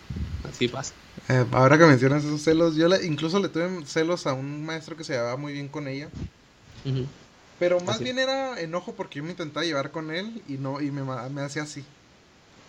Así 0.52 0.68
pasa. 0.68 0.94
Eh, 1.30 1.46
ahora 1.52 1.78
que 1.78 1.86
mencionas 1.86 2.24
esos 2.24 2.42
celos, 2.42 2.76
yo 2.76 2.88
incluso 3.04 3.40
le 3.40 3.50
tuve 3.50 3.86
celos 3.86 4.28
a 4.28 4.34
un 4.34 4.66
maestro 4.66 4.96
que 4.96 5.04
se 5.04 5.14
llevaba 5.14 5.38
muy 5.38 5.54
bien 5.54 5.68
con 5.68 5.88
ella. 5.88 6.10
Pero 7.60 7.80
más 7.82 8.00
bien 8.00 8.18
era 8.18 8.60
enojo 8.60 8.94
porque 8.94 9.20
yo 9.20 9.24
me 9.24 9.32
intentaba 9.32 9.66
llevar 9.66 9.92
con 9.92 10.12
él 10.12 10.42
y 10.48 10.54
no 10.54 10.82
y 10.82 10.92
me, 10.92 11.04
me 11.04 11.42
hacía 11.42 11.64
así. 11.64 11.84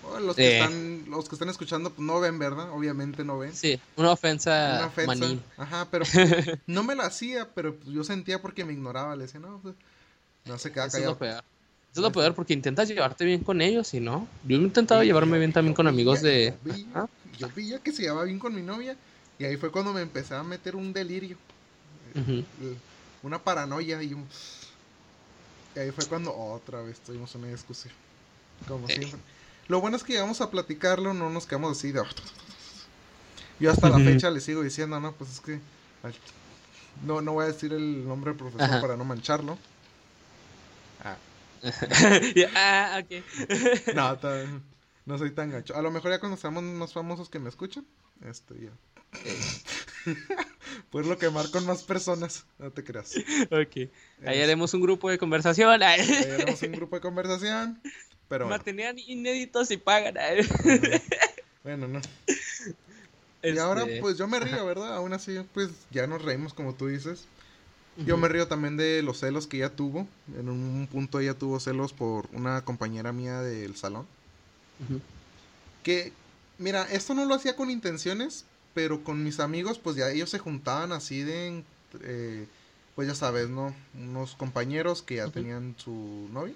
Oh, 0.04 0.18
los, 0.18 0.34
que 0.34 0.58
están, 0.58 1.04
los 1.08 1.28
que 1.28 1.34
están 1.36 1.48
escuchando 1.48 1.90
pues, 1.90 2.04
no 2.04 2.20
ven, 2.20 2.38
¿verdad? 2.38 2.70
Obviamente 2.72 3.24
no 3.24 3.38
ven. 3.38 3.54
Sí, 3.54 3.78
una 3.96 4.10
ofensa. 4.10 4.74
Una 4.78 4.86
ofensa. 4.86 5.42
Ajá, 5.56 5.86
pero 5.90 6.04
no 6.66 6.82
me 6.82 6.94
lo 6.94 7.02
hacía, 7.02 7.48
pero 7.54 7.76
pues, 7.76 7.88
yo 7.88 8.02
sentía 8.02 8.42
porque 8.42 8.64
me 8.64 8.72
ignoraba. 8.72 9.14
Le 9.14 9.22
decía, 9.22 9.40
no, 9.40 9.60
pues, 9.62 9.74
no 10.44 10.58
se 10.58 10.72
queda 10.72 10.90
callado. 10.90 11.16
Eso 11.22 12.00
es 12.00 12.02
lo 12.02 12.10
peor. 12.10 12.34
porque 12.34 12.52
intentas 12.52 12.88
llevarte 12.88 13.24
bien 13.24 13.44
con 13.44 13.60
ellos 13.60 13.94
y 13.94 14.00
no. 14.00 14.26
Yo 14.44 14.56
he 14.56 14.60
intentado 14.60 15.02
llevarme 15.04 15.38
bien 15.38 15.52
también 15.52 15.74
con 15.74 15.86
amigos 15.86 16.20
de. 16.22 16.54
Yo 17.38 17.48
vi, 17.54 17.78
que 17.80 17.92
se 17.92 18.02
llevaba 18.02 18.24
bien 18.24 18.38
con 18.38 18.54
mi 18.54 18.62
novia 18.62 18.96
y 19.38 19.44
ahí 19.44 19.56
fue 19.56 19.70
cuando 19.70 19.92
me 19.92 20.02
empecé 20.02 20.34
a 20.34 20.42
meter 20.42 20.76
un 20.76 20.92
delirio. 20.92 21.36
Una 23.22 23.42
paranoia 23.42 24.02
y 24.02 24.14
ahí 25.76 25.90
fue 25.90 26.06
cuando 26.06 26.34
otra 26.36 26.82
vez 26.82 27.00
tuvimos 27.00 27.34
una 27.34 27.48
discusión. 27.48 27.94
Como 28.68 28.88
eh. 28.88 28.94
siempre. 28.94 29.20
Lo 29.68 29.80
bueno 29.80 29.96
es 29.96 30.02
que 30.02 30.12
llegamos 30.12 30.40
a 30.40 30.50
platicarlo, 30.50 31.14
no 31.14 31.30
nos 31.30 31.46
quedamos 31.46 31.78
así 31.78 31.92
de... 31.92 32.02
Yo 33.60 33.70
hasta 33.70 33.88
la 33.88 33.98
fecha 33.98 34.30
le 34.30 34.40
sigo 34.40 34.62
diciendo, 34.62 34.98
no, 35.00 35.12
pues 35.12 35.30
es 35.30 35.40
que... 35.40 35.60
No, 37.06 37.20
no 37.22 37.32
voy 37.32 37.44
a 37.44 37.48
decir 37.48 37.72
el 37.72 38.06
nombre 38.06 38.32
del 38.32 38.38
profesor 38.38 38.80
para 38.80 38.96
no 38.96 39.04
mancharlo. 39.04 39.56
Ah. 41.02 41.16
ah 42.56 43.00
ok. 43.02 43.94
no, 43.94 44.18
no 45.06 45.18
soy 45.18 45.30
tan 45.32 45.50
gacho. 45.50 45.76
A 45.76 45.82
lo 45.82 45.90
mejor 45.90 46.10
ya 46.10 46.20
cuando 46.20 46.36
seamos 46.36 46.62
más 46.62 46.92
famosos 46.92 47.28
que 47.28 47.38
me 47.38 47.48
escuchan, 47.48 47.86
esto 48.28 48.54
ya. 48.54 48.70
pues 50.90 51.06
lo 51.06 51.18
quemar 51.18 51.50
con 51.50 51.66
más 51.66 51.82
personas, 51.82 52.46
no 52.58 52.70
te 52.70 52.84
creas. 52.84 53.14
Ok. 53.50 53.90
Ahí 54.24 54.40
haremos 54.40 54.72
un 54.74 54.82
grupo 54.82 55.10
de 55.10 55.18
conversación. 55.18 55.82
Ahí 55.82 56.00
haremos 56.00 56.62
un 56.62 56.72
grupo 56.72 56.96
de 56.96 57.02
conversación. 57.02 57.80
Pero 58.28 58.48
Mantenían 58.48 58.98
inéditos 58.98 59.70
y 59.70 59.76
pagan. 59.76 60.14
Bueno, 61.62 61.86
no. 61.86 62.00
Y 63.42 63.58
ahora, 63.58 63.82
este, 63.82 64.00
pues 64.00 64.18
yo 64.18 64.26
me 64.26 64.40
río, 64.40 64.64
¿verdad? 64.66 64.96
Aún 64.96 65.12
así, 65.12 65.38
pues 65.52 65.70
ya 65.90 66.06
nos 66.06 66.22
reímos, 66.22 66.54
como 66.54 66.74
tú 66.74 66.88
dices. 66.88 67.26
Yo 67.96 68.16
me 68.16 68.28
río 68.28 68.48
también 68.48 68.76
de 68.76 69.02
los 69.02 69.20
celos 69.20 69.46
que 69.46 69.58
ella 69.58 69.76
tuvo. 69.76 70.06
En 70.38 70.48
un 70.48 70.88
punto 70.90 71.20
ella 71.20 71.34
tuvo 71.34 71.60
celos 71.60 71.92
por 71.92 72.26
una 72.32 72.64
compañera 72.64 73.12
mía 73.12 73.42
del 73.42 73.76
salón. 73.76 74.06
Que, 75.82 76.12
mira, 76.58 76.82
esto 76.90 77.14
no 77.14 77.24
lo 77.24 77.34
hacía 77.34 77.56
con 77.56 77.70
intenciones, 77.70 78.44
pero 78.74 79.04
con 79.04 79.22
mis 79.22 79.40
amigos, 79.40 79.78
pues 79.78 79.96
ya 79.96 80.10
ellos 80.10 80.30
se 80.30 80.38
juntaban 80.38 80.92
así 80.92 81.22
de, 81.22 81.62
eh, 82.02 82.46
pues 82.94 83.08
ya 83.08 83.14
sabes, 83.14 83.48
¿no? 83.48 83.74
Unos 83.94 84.34
compañeros 84.34 85.02
que 85.02 85.16
ya 85.16 85.28
tenían 85.28 85.74
su 85.78 86.28
novio. 86.32 86.54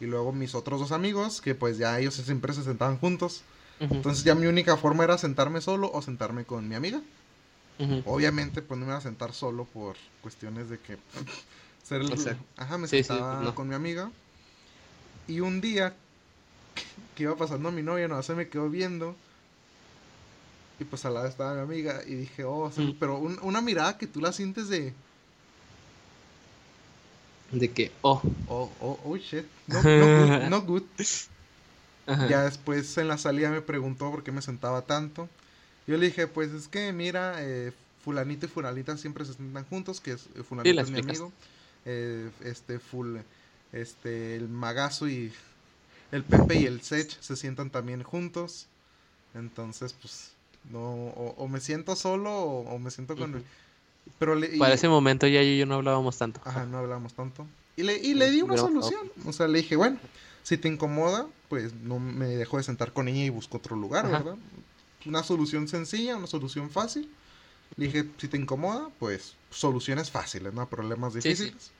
Y 0.00 0.06
luego 0.06 0.32
mis 0.32 0.54
otros 0.54 0.80
dos 0.80 0.92
amigos, 0.92 1.40
que 1.40 1.54
pues 1.54 1.78
ya 1.78 1.98
ellos 1.98 2.14
siempre 2.14 2.52
se 2.52 2.64
sentaban 2.64 2.98
juntos. 2.98 3.42
Entonces 3.78 4.24
ya 4.24 4.34
mi 4.34 4.46
única 4.46 4.76
forma 4.76 5.04
era 5.04 5.18
sentarme 5.18 5.60
solo 5.60 5.90
o 5.92 6.02
sentarme 6.02 6.44
con 6.44 6.68
mi 6.68 6.74
amiga. 6.74 7.02
Obviamente 8.04 8.62
pues 8.62 8.78
no 8.78 8.86
me 8.86 8.92
iba 8.92 8.98
a 8.98 9.02
sentar 9.02 9.32
solo 9.32 9.64
por 9.64 9.96
cuestiones 10.20 10.68
de 10.68 10.78
que... 10.78 10.98
ser 11.82 12.00
el, 12.00 12.36
ajá, 12.56 12.78
me 12.78 12.86
sentaba 12.86 13.42
pues, 13.42 13.54
con 13.54 13.68
mi 13.68 13.74
amiga. 13.74 14.10
Y 15.26 15.40
un 15.40 15.60
día 15.60 15.94
que 17.14 17.22
iba 17.24 17.36
pasando 17.36 17.70
mi 17.70 17.82
novia, 17.82 18.08
no 18.08 18.22
se 18.22 18.34
me 18.34 18.48
quedó 18.48 18.68
viendo. 18.68 19.14
Y 20.80 20.84
pues 20.84 21.04
al 21.04 21.14
lado 21.14 21.28
estaba 21.28 21.54
mi 21.54 21.60
amiga 21.60 22.02
y 22.06 22.14
dije, 22.14 22.44
oh, 22.44 22.70
mm. 22.74 22.92
pero 22.98 23.18
una 23.18 23.60
mirada 23.60 23.98
que 23.98 24.06
tú 24.06 24.20
la 24.20 24.32
sientes 24.32 24.68
de... 24.68 24.92
De 27.52 27.70
que, 27.70 27.92
oh. 28.00 28.22
Oh, 28.48 28.70
oh, 28.80 28.98
oh, 29.04 29.16
shit. 29.16 29.44
No, 29.68 30.62
good. 30.66 30.84
Ya 32.06 32.44
después 32.44 32.96
en 32.98 33.08
la 33.08 33.18
salida 33.18 33.50
me 33.50 33.60
preguntó 33.60 34.10
por 34.10 34.24
qué 34.24 34.32
me 34.32 34.42
sentaba 34.42 34.82
tanto. 34.82 35.28
Yo 35.86 35.96
le 35.98 36.06
dije, 36.06 36.26
pues 36.26 36.50
es 36.52 36.68
que 36.68 36.92
mira, 36.92 37.36
eh, 37.38 37.72
fulanito 38.02 38.46
y 38.46 38.48
fulanita 38.48 38.96
siempre 38.96 39.24
se 39.24 39.34
sientan 39.34 39.64
juntos, 39.66 40.00
que 40.00 40.12
es, 40.12 40.26
eh, 40.34 40.42
fulanito 40.42 40.80
es 40.80 40.90
mi 40.90 41.00
amigo. 41.00 41.32
Eh, 41.84 42.30
este, 42.44 42.78
full, 42.78 43.18
este, 43.72 44.36
el 44.36 44.48
magazo 44.48 45.08
y 45.08 45.32
el 46.12 46.22
Pepe 46.22 46.60
y 46.60 46.66
el 46.66 46.82
Sech 46.82 47.10
se 47.20 47.36
sientan 47.36 47.70
también 47.70 48.02
juntos. 48.02 48.68
Entonces, 49.34 49.94
pues, 50.00 50.32
no, 50.70 50.80
o, 50.80 51.48
me 51.48 51.60
siento 51.60 51.96
solo 51.96 52.32
o, 52.32 52.78
me 52.78 52.90
siento 52.90 53.16
con... 53.16 53.42
Pero 54.18 54.38
Para 54.58 54.74
ese 54.74 54.88
momento 54.88 55.26
ya 55.26 55.42
y 55.42 55.58
yo 55.58 55.66
no 55.66 55.76
hablábamos 55.76 56.18
tanto. 56.18 56.40
Ajá, 56.44 56.66
no 56.66 56.78
hablábamos 56.78 57.14
tanto. 57.14 57.46
Y 57.76 57.82
le, 57.82 57.96
y 57.96 58.14
le 58.14 58.30
di 58.30 58.42
una 58.42 58.56
solución. 58.56 59.10
O 59.24 59.32
sea, 59.32 59.48
le 59.48 59.58
dije, 59.58 59.76
bueno, 59.76 59.98
si 60.42 60.58
te 60.58 60.68
incomoda, 60.68 61.26
pues 61.48 61.72
no 61.72 61.98
me 61.98 62.26
dejo 62.26 62.58
de 62.58 62.64
sentar 62.64 62.92
con 62.92 63.08
ella 63.08 63.24
y 63.24 63.30
busco 63.30 63.58
otro 63.58 63.76
lugar, 63.76 64.10
¿verdad? 64.10 64.36
Una 65.06 65.22
solución 65.22 65.68
sencilla, 65.68 66.16
una 66.16 66.26
solución 66.26 66.70
fácil. 66.70 67.08
Le 67.76 67.86
dije, 67.86 68.04
si 68.18 68.28
te 68.28 68.36
incomoda, 68.36 68.90
pues 68.98 69.34
soluciones 69.50 70.10
fáciles, 70.10 70.52
¿no? 70.52 70.68
Problemas 70.68 71.14
difíciles. 71.14 71.70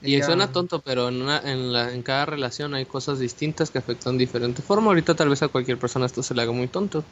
Y, 0.00 0.22
suena 0.22 0.52
tonto, 0.52 0.80
pero 0.80 1.08
en, 1.08 1.22
una, 1.22 1.38
en, 1.38 1.72
la, 1.72 1.92
en 1.92 2.02
cada 2.02 2.24
relación 2.24 2.74
hay 2.74 2.86
cosas 2.86 3.18
distintas 3.18 3.70
que 3.70 3.78
afectan 3.78 4.16
de 4.16 4.24
diferente 4.24 4.62
forma. 4.62 4.88
Ahorita 4.88 5.16
tal 5.16 5.28
vez 5.28 5.42
a 5.42 5.48
cualquier 5.48 5.78
persona 5.78 6.06
esto 6.06 6.22
se 6.22 6.34
le 6.34 6.42
haga 6.42 6.52
muy 6.52 6.68
tonto. 6.68 7.04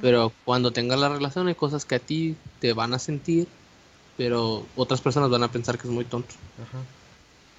Pero 0.00 0.32
cuando 0.44 0.72
tengas 0.72 0.98
la 0.98 1.10
relación 1.10 1.48
hay 1.48 1.54
cosas 1.54 1.84
que 1.84 1.96
a 1.96 1.98
ti 1.98 2.36
te 2.60 2.72
van 2.72 2.94
a 2.94 2.98
sentir, 2.98 3.46
pero 4.16 4.66
otras 4.74 5.02
personas 5.02 5.28
van 5.28 5.42
a 5.42 5.50
pensar 5.50 5.76
que 5.76 5.86
es 5.86 5.92
muy 5.92 6.06
tonto. 6.06 6.34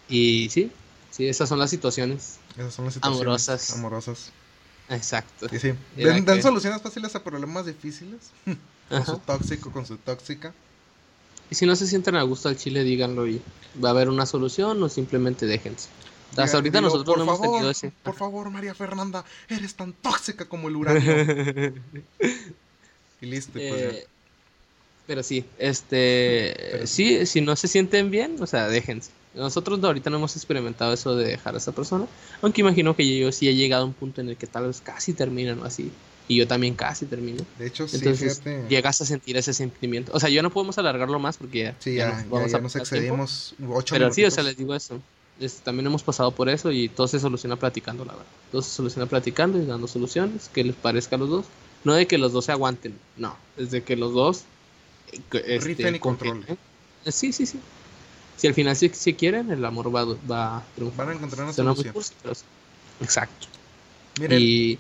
Y 0.09 0.49
sí, 0.49 0.72
sí, 1.11 1.28
esas 1.28 1.47
son 1.47 1.59
las 1.59 1.70
situaciones. 1.70 2.38
Esas 2.57 2.74
son 2.74 2.86
las 2.86 2.95
situaciones 2.95 3.22
amorosas. 3.22 3.74
Amorosas. 3.74 4.32
Exacto. 4.89 5.47
Y 5.51 5.59
sí, 5.59 5.74
dan, 5.95 6.41
soluciones 6.41 6.82
fáciles 6.82 7.16
a 7.16 7.24
problemas 7.24 7.68
difíciles. 7.68 8.32
con 8.89 9.05
su 9.05 9.18
tóxico, 9.20 9.72
con 9.72 9.86
su 9.86 9.97
tóxica. 9.97 10.53
Y 11.50 11.56
si 11.56 11.66
no 11.66 11.76
se 11.76 11.88
sienten 11.88 12.16
a 12.16 12.24
gusto 12.24 12.50
al 12.50 12.58
chile, 12.58 12.84
díganlo 12.84 13.28
y 13.28 13.41
va 13.84 13.89
a 13.89 13.91
haber 13.91 14.10
una 14.10 14.26
solución 14.26 14.82
o 14.82 14.89
simplemente 14.89 15.46
déjense. 15.46 15.89
Hasta 16.38 16.58
ahorita 16.58 16.82
nosotros 16.82 17.18
no 17.18 17.24
hemos 17.24 17.41
tenido 17.41 17.70
ese. 17.70 17.93
Por 18.04 18.16
favor, 18.16 18.50
María 18.50 18.74
Fernanda, 18.74 19.24
eres 19.48 19.76
tan 19.76 19.93
tóxica 19.93 20.46
como 20.46 20.68
el 20.68 20.76
uranio. 20.76 21.14
y 23.22 23.26
listo, 23.26 23.54
pues 23.54 23.64
eh, 23.64 24.08
Pero 25.08 25.24
sí, 25.24 25.46
este. 25.58 26.86
Sí, 26.88 27.26
si 27.26 27.41
no 27.41 27.56
se 27.56 27.68
sienten 27.68 28.12
bien, 28.12 28.36
o 28.41 28.48
sea, 28.48 28.68
déjense. 28.68 29.12
Nosotros 29.34 29.82
ahorita 29.84 30.10
no 30.10 30.18
hemos 30.18 30.36
experimentado 30.36 30.93
eso 30.93 31.16
de 31.16 31.26
dejar 31.26 31.56
a 31.56 31.58
esa 31.58 31.74
persona. 31.74 32.06
Aunque 32.41 32.62
imagino 32.62 32.96
que 32.96 33.18
yo 33.18 33.32
sí 33.32 33.48
he 33.48 33.56
llegado 33.56 33.84
a 33.84 33.86
un 33.86 33.93
punto 33.93 34.22
en 34.22 34.30
el 34.30 34.38
que 34.38 34.48
tal 34.48 34.68
vez 34.68 34.82
casi 34.82 35.14
terminan 35.14 35.62
o 35.62 35.66
así 35.66 35.91
y 36.28 36.38
yo 36.38 36.47
también 36.47 36.76
casi 36.76 37.05
termino. 37.05 37.45
De 37.59 37.67
hecho, 37.67 37.88
sí, 37.88 37.97
Entonces, 37.97 38.41
llegas 38.67 39.01
a 39.01 39.05
sentir 39.05 39.38
ese 39.38 39.53
sentimiento. 39.53 40.11
O 40.13 40.19
sea, 40.19 40.30
yo 40.30 40.41
no 40.41 40.49
podemos 40.49 40.78
alargarlo 40.78 41.19
más 41.19 41.38
porque 41.38 41.59
ya, 41.59 41.76
sí, 41.80 41.95
ya, 41.95 42.13
nos, 42.13 42.30
vamos 42.30 42.53
a 42.53 42.59
nos 42.59 42.76
excedimos 42.76 43.55
ocho 43.69 43.95
Pero 43.95 44.11
sí, 44.11 44.26
o 44.26 44.32
sea, 44.32 44.43
les 44.43 44.57
digo 44.57 44.73
eso. 44.73 44.99
también 45.63 45.86
hemos 45.86 46.03
pasado 46.03 46.32
por 46.32 46.49
eso 46.49 46.71
y 46.71 46.89
todo 46.89 47.07
se 47.07 47.19
soluciona 47.19 47.57
platicando, 47.57 48.05
la 48.05 48.13
verdad. 48.13 48.28
Todo 48.51 48.61
se 48.61 48.71
soluciona 48.71 49.05
platicando 49.05 49.61
y 49.61 49.65
dando 49.65 49.88
soluciones 49.88 50.49
que 50.49 50.63
les 50.63 50.76
parezca 50.76 51.15
a 51.15 51.19
los 51.19 51.30
dos. 51.30 51.45
No 51.84 51.93
de 51.93 52.07
que 52.07 52.17
los 52.17 52.34
dos 52.34 52.45
se 52.45 52.51
aguanten, 52.51 52.97
no. 53.17 53.38
Es 53.57 53.69
de 53.69 53.84
que 53.84 53.95
los 53.95 54.13
dos... 54.13 54.43
Eh, 55.11 55.59
este, 55.59 55.89
y 55.95 55.99
control. 55.99 56.43
Eh, 56.47 57.12
sí, 57.12 57.32
sí, 57.32 57.45
sí. 57.45 57.59
Si 58.37 58.47
al 58.47 58.55
final 58.55 58.75
sí, 58.75 58.89
si 58.93 59.13
quieren, 59.13 59.51
el 59.51 59.63
amor 59.63 59.95
va, 59.95 60.04
va 60.04 60.58
a 60.58 60.63
Van 60.97 61.09
a 61.09 61.13
encontrar 61.13 61.43
una 61.43 61.54
solución. 61.54 61.93
Exacto. 63.00 63.47
Miren, 64.20 64.39
y, 64.41 64.79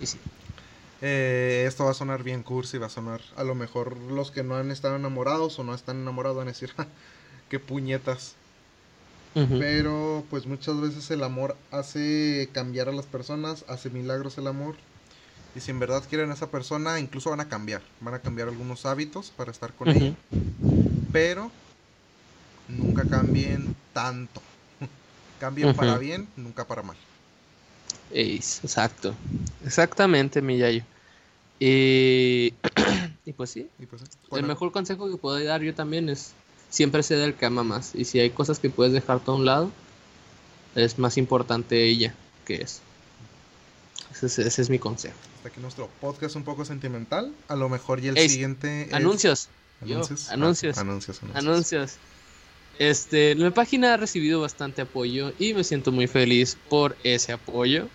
y 0.00 0.06
sí. 0.06 0.18
Eh, 1.06 1.66
esto 1.68 1.84
va 1.84 1.90
a 1.90 1.94
sonar 1.94 2.22
bien 2.22 2.42
cursi, 2.42 2.78
va 2.78 2.86
a 2.86 2.88
sonar. 2.88 3.20
A 3.36 3.44
lo 3.44 3.54
mejor 3.54 3.98
los 3.98 4.30
que 4.30 4.42
no 4.42 4.56
han 4.56 4.70
estado 4.70 4.96
enamorados 4.96 5.58
o 5.58 5.62
no 5.62 5.74
están 5.74 6.00
enamorados 6.00 6.38
van 6.38 6.48
a 6.48 6.52
decir, 6.52 6.72
qué 7.50 7.60
puñetas. 7.60 8.36
Pero 9.34 10.24
pues 10.30 10.46
muchas 10.46 10.80
veces 10.80 11.10
el 11.10 11.22
amor 11.24 11.56
hace 11.72 12.48
cambiar 12.52 12.88
a 12.88 12.92
las 12.92 13.04
personas, 13.04 13.66
hace 13.68 13.90
milagros 13.90 14.38
el 14.38 14.46
amor. 14.46 14.76
Y 15.54 15.60
si 15.60 15.72
en 15.72 15.80
verdad 15.80 16.04
quieren 16.08 16.30
a 16.30 16.34
esa 16.34 16.50
persona, 16.50 16.98
incluso 17.00 17.30
van 17.30 17.40
a 17.40 17.48
cambiar. 17.48 17.82
Van 18.00 18.14
a 18.14 18.20
cambiar 18.20 18.48
algunos 18.48 18.86
hábitos 18.86 19.30
para 19.36 19.50
estar 19.50 19.74
con 19.74 19.88
ella. 19.88 20.14
Pero 21.12 21.50
nunca 22.68 23.04
cambien 23.04 23.76
tanto. 23.92 24.40
cambien 25.40 25.74
para 25.74 25.98
bien, 25.98 26.28
nunca 26.36 26.64
para 26.64 26.82
mal. 26.82 26.96
exacto. 28.10 29.14
Exactamente, 29.64 30.40
Miyayo. 30.40 30.84
Y, 31.66 32.52
y 33.24 33.32
pues 33.32 33.48
sí. 33.48 33.70
Pues 33.88 34.02
el 34.42 34.46
mejor 34.46 34.70
consejo 34.70 35.10
que 35.10 35.16
puedo 35.16 35.42
dar 35.42 35.62
yo 35.62 35.74
también 35.74 36.10
es 36.10 36.34
siempre 36.68 37.02
ceder 37.02 37.24
el 37.30 37.34
que 37.34 37.46
ama 37.46 37.64
más. 37.64 37.94
Y 37.94 38.04
si 38.04 38.20
hay 38.20 38.28
cosas 38.28 38.58
que 38.58 38.68
puedes 38.68 38.92
dejar 38.92 39.22
a 39.24 39.30
un 39.32 39.46
lado, 39.46 39.70
es 40.74 40.98
más 40.98 41.16
importante 41.16 41.82
ella 41.84 42.14
que 42.44 42.56
eso. 42.56 42.80
Ese, 44.22 44.46
es 44.46 44.68
mi 44.68 44.78
consejo. 44.78 45.16
Hasta 45.36 45.48
aquí 45.48 45.60
nuestro 45.60 45.88
podcast 46.02 46.36
un 46.36 46.44
poco 46.44 46.66
sentimental. 46.66 47.32
A 47.48 47.56
lo 47.56 47.70
mejor 47.70 47.98
y 48.04 48.08
el 48.08 48.18
siguiente. 48.18 48.90
Anuncios. 48.92 49.48
¿Anuncios? 49.80 50.28
anuncios. 50.28 50.76
anuncios. 50.76 51.20
Anuncios. 51.32 51.94
Este, 52.78 53.34
la 53.36 53.52
página 53.52 53.94
ha 53.94 53.96
recibido 53.96 54.42
bastante 54.42 54.82
apoyo 54.82 55.32
y 55.38 55.54
me 55.54 55.64
siento 55.64 55.92
muy 55.92 56.08
feliz 56.08 56.58
por 56.68 56.94
ese 57.04 57.32
apoyo. 57.32 57.88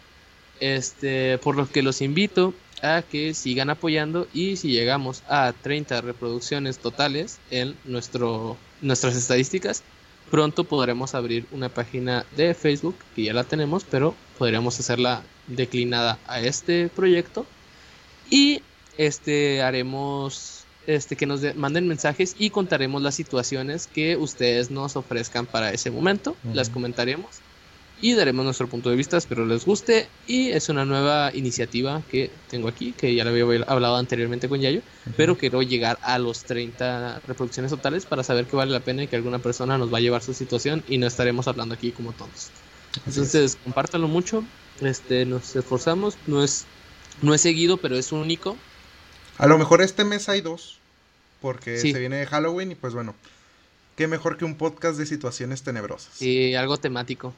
Este, 0.59 1.37
por 1.37 1.55
lo 1.55 1.69
que 1.69 1.81
los 1.81 2.01
invito 2.01 2.53
a 2.81 3.01
que 3.01 3.33
sigan 3.33 3.69
apoyando 3.69 4.27
y 4.33 4.55
si 4.55 4.71
llegamos 4.71 5.23
a 5.27 5.53
30 5.53 6.01
reproducciones 6.01 6.79
totales 6.79 7.39
en 7.51 7.75
nuestro, 7.85 8.57
nuestras 8.81 9.15
estadísticas, 9.15 9.83
pronto 10.31 10.63
podremos 10.63 11.15
abrir 11.15 11.45
una 11.51 11.69
página 11.69 12.25
de 12.37 12.53
Facebook, 12.53 12.95
que 13.15 13.23
ya 13.23 13.33
la 13.33 13.43
tenemos, 13.43 13.83
pero 13.83 14.15
podríamos 14.37 14.79
hacerla 14.79 15.23
declinada 15.47 16.19
a 16.27 16.39
este 16.41 16.89
proyecto. 16.89 17.45
Y 18.29 18.61
este 18.97 19.61
haremos 19.61 20.63
este 20.87 21.15
que 21.15 21.25
nos 21.25 21.41
manden 21.55 21.87
mensajes 21.87 22.35
y 22.39 22.49
contaremos 22.49 23.01
las 23.01 23.15
situaciones 23.15 23.87
que 23.87 24.17
ustedes 24.17 24.71
nos 24.71 24.95
ofrezcan 24.95 25.45
para 25.45 25.71
ese 25.71 25.91
momento, 25.91 26.35
las 26.53 26.69
comentaremos 26.69 27.41
y 28.01 28.13
daremos 28.13 28.45
nuestro 28.45 28.67
punto 28.67 28.89
de 28.89 28.95
vista, 28.95 29.17
espero 29.17 29.45
les 29.45 29.65
guste 29.65 30.07
y 30.27 30.49
es 30.49 30.69
una 30.69 30.85
nueva 30.85 31.31
iniciativa 31.33 32.01
que 32.09 32.31
tengo 32.49 32.67
aquí, 32.67 32.93
que 32.93 33.13
ya 33.13 33.23
lo 33.23 33.31
había 33.31 33.63
hablado 33.65 33.97
anteriormente 33.97 34.47
con 34.47 34.61
Yayo, 34.61 34.81
pero 35.17 35.37
quiero 35.37 35.61
llegar 35.61 35.99
a 36.01 36.17
los 36.17 36.43
30 36.43 37.21
reproducciones 37.27 37.71
totales 37.71 38.05
para 38.05 38.23
saber 38.23 38.45
que 38.45 38.55
vale 38.55 38.71
la 38.71 38.79
pena 38.79 39.03
y 39.03 39.07
que 39.07 39.15
alguna 39.15 39.39
persona 39.39 39.77
nos 39.77 39.93
va 39.93 39.97
a 39.97 40.01
llevar 40.01 40.21
su 40.21 40.33
situación 40.33 40.83
y 40.87 40.97
no 40.97 41.07
estaremos 41.07 41.47
hablando 41.47 41.75
aquí 41.75 41.91
como 41.91 42.13
tontos. 42.13 42.51
Entonces, 43.05 43.57
compártanlo 43.63 44.07
mucho, 44.07 44.43
este 44.81 45.25
nos 45.25 45.55
esforzamos, 45.55 46.17
no 46.25 46.43
es 46.43 46.65
no 47.21 47.33
es 47.33 47.41
seguido, 47.41 47.77
pero 47.77 47.97
es 47.97 48.11
único. 48.11 48.57
A 49.37 49.47
lo 49.47 49.57
mejor 49.57 49.81
este 49.81 50.05
mes 50.05 50.29
hay 50.29 50.41
dos, 50.41 50.79
porque 51.41 51.77
se 51.77 51.97
viene 51.97 52.25
Halloween 52.25 52.71
y 52.71 52.75
pues 52.75 52.93
bueno, 52.93 53.15
qué 53.99 54.07
mejor 54.07 54.37
que 54.37 54.45
un 54.45 54.55
podcast 54.55 54.97
de 54.97 55.05
situaciones 55.05 55.61
tenebrosas. 55.61 56.13
Sí, 56.13 56.55
algo 56.55 56.77
temático 56.77 57.33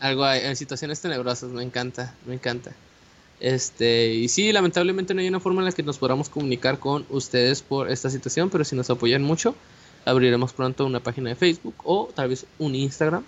algo 0.00 0.28
en 0.28 0.56
situaciones 0.56 1.00
tenebrosas, 1.00 1.50
me 1.50 1.62
encanta, 1.62 2.12
me 2.26 2.34
encanta. 2.34 2.72
Este, 3.38 4.14
y 4.14 4.26
sí, 4.26 4.50
lamentablemente 4.50 5.14
no 5.14 5.20
hay 5.20 5.28
una 5.28 5.38
forma 5.38 5.60
en 5.60 5.66
la 5.66 5.70
que 5.70 5.84
nos 5.84 5.98
podamos 5.98 6.28
comunicar 6.28 6.80
con 6.80 7.06
ustedes 7.08 7.62
por 7.62 7.88
esta 7.88 8.10
situación, 8.10 8.50
pero 8.50 8.64
si 8.64 8.74
nos 8.74 8.90
apoyan 8.90 9.22
mucho, 9.22 9.54
abriremos 10.04 10.52
pronto 10.52 10.84
una 10.86 10.98
página 10.98 11.28
de 11.28 11.36
Facebook 11.36 11.76
o 11.84 12.10
tal 12.12 12.30
vez 12.30 12.46
un 12.58 12.74
Instagram, 12.74 13.22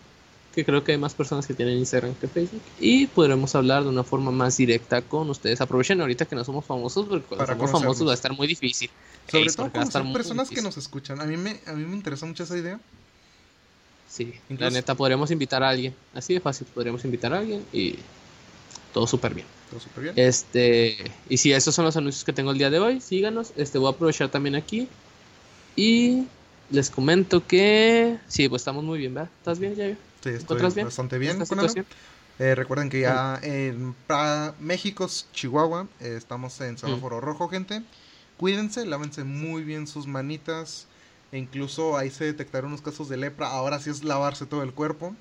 que 0.57 0.65
creo 0.65 0.83
que 0.83 0.93
hay 0.93 0.99
más 0.99 1.15
personas 1.15 1.47
que 1.47 1.55
tienen 1.55 1.77
Instagram 1.77 2.15
que 2.15 2.27
Facebook, 2.27 2.63
y 2.81 3.07
podremos 3.07 3.55
hablar 3.55 3.85
de 3.85 3.91
una 3.91 4.03
forma 4.03 4.33
más 4.33 4.57
directa 4.57 5.03
con 5.03 5.31
ustedes. 5.31 5.61
Aprovechen 5.61 6.01
ahorita 6.01 6.25
que 6.25 6.35
no 6.35 6.45
somos 6.45 6.65
famosos, 6.65 7.07
porque 7.07 7.27
cuando 7.27 7.47
somos 7.47 7.71
famosos 7.71 8.07
va 8.09 8.13
a 8.13 8.15
estar 8.15 8.33
muy 8.33 8.47
difícil. 8.47 8.91
Sobre 9.31 9.53
todo 9.53 9.71
con 9.71 10.13
personas 10.13 10.49
que 10.49 10.63
nos 10.63 10.77
escuchan. 10.79 11.21
A 11.21 11.27
mí, 11.27 11.37
me, 11.37 11.61
a 11.67 11.75
mí 11.75 11.85
me 11.85 11.95
interesa 11.95 12.27
mucho 12.27 12.45
esa 12.45 12.57
idea 12.57 12.81
Sí, 14.09 14.33
la 14.49 14.71
neta, 14.71 14.95
podríamos 14.95 15.31
invitar 15.31 15.63
a 15.63 15.69
alguien. 15.69 15.95
Así 16.15 16.33
de 16.33 16.41
fácil, 16.41 16.67
podríamos 16.73 17.05
invitar 17.05 17.35
a 17.35 17.39
alguien 17.39 17.63
y 17.71 17.97
todo 18.95 19.07
súper 19.07 19.35
bien. 19.35 19.47
Todo 19.69 19.79
súper 19.79 20.05
bien. 20.05 20.15
Este, 20.17 20.97
y 21.29 21.37
si 21.37 21.53
esos 21.53 21.75
son 21.75 21.85
los 21.85 21.99
anuncios 21.99 22.25
que 22.25 22.33
tengo 22.33 22.51
el 22.51 22.57
día 22.57 22.71
de 22.71 22.79
hoy, 22.79 23.03
síganos. 23.03 23.53
Este, 23.57 23.77
voy 23.77 23.89
a 23.89 23.91
aprovechar 23.91 24.31
también 24.31 24.55
aquí. 24.55 24.89
Y 25.75 26.25
les 26.71 26.89
comento 26.89 27.47
que. 27.47 28.17
Sí, 28.27 28.49
pues 28.49 28.63
estamos 28.63 28.85
muy 28.85 28.99
bien, 28.99 29.13
¿verdad? 29.13 29.31
¿Estás 29.39 29.59
bien, 29.59 29.75
ya? 29.75 29.95
Sí, 30.27 30.35
estoy 30.37 30.75
bastante 30.81 31.19
bien. 31.19 31.87
Eh, 32.39 32.55
recuerden 32.55 32.91
que 32.91 33.01
ya 33.01 33.39
en 33.43 33.97
México, 34.59 35.07
Chihuahua, 35.33 35.89
eh, 36.01 36.15
estamos 36.17 36.61
en 36.61 36.79
semáforo 36.79 37.21
rojo, 37.21 37.49
gente. 37.49 37.85
Cuídense, 38.37 38.85
lávense 38.87 39.25
muy 39.25 39.65
bien 39.65 39.87
sus 39.87 40.07
manitas. 40.07 40.89
E 41.33 41.39
incluso 41.39 41.97
ahí 41.97 42.11
se 42.11 42.25
detectaron 42.25 42.69
unos 42.71 42.83
casos 42.83 43.09
de 43.09 43.17
lepra. 43.17 43.49
Ahora 43.49 43.79
sí 43.81 43.91
es 43.91 44.05
lavarse 44.05 44.47
todo 44.47 44.63
el 44.63 44.75
cuerpo. 44.75 45.17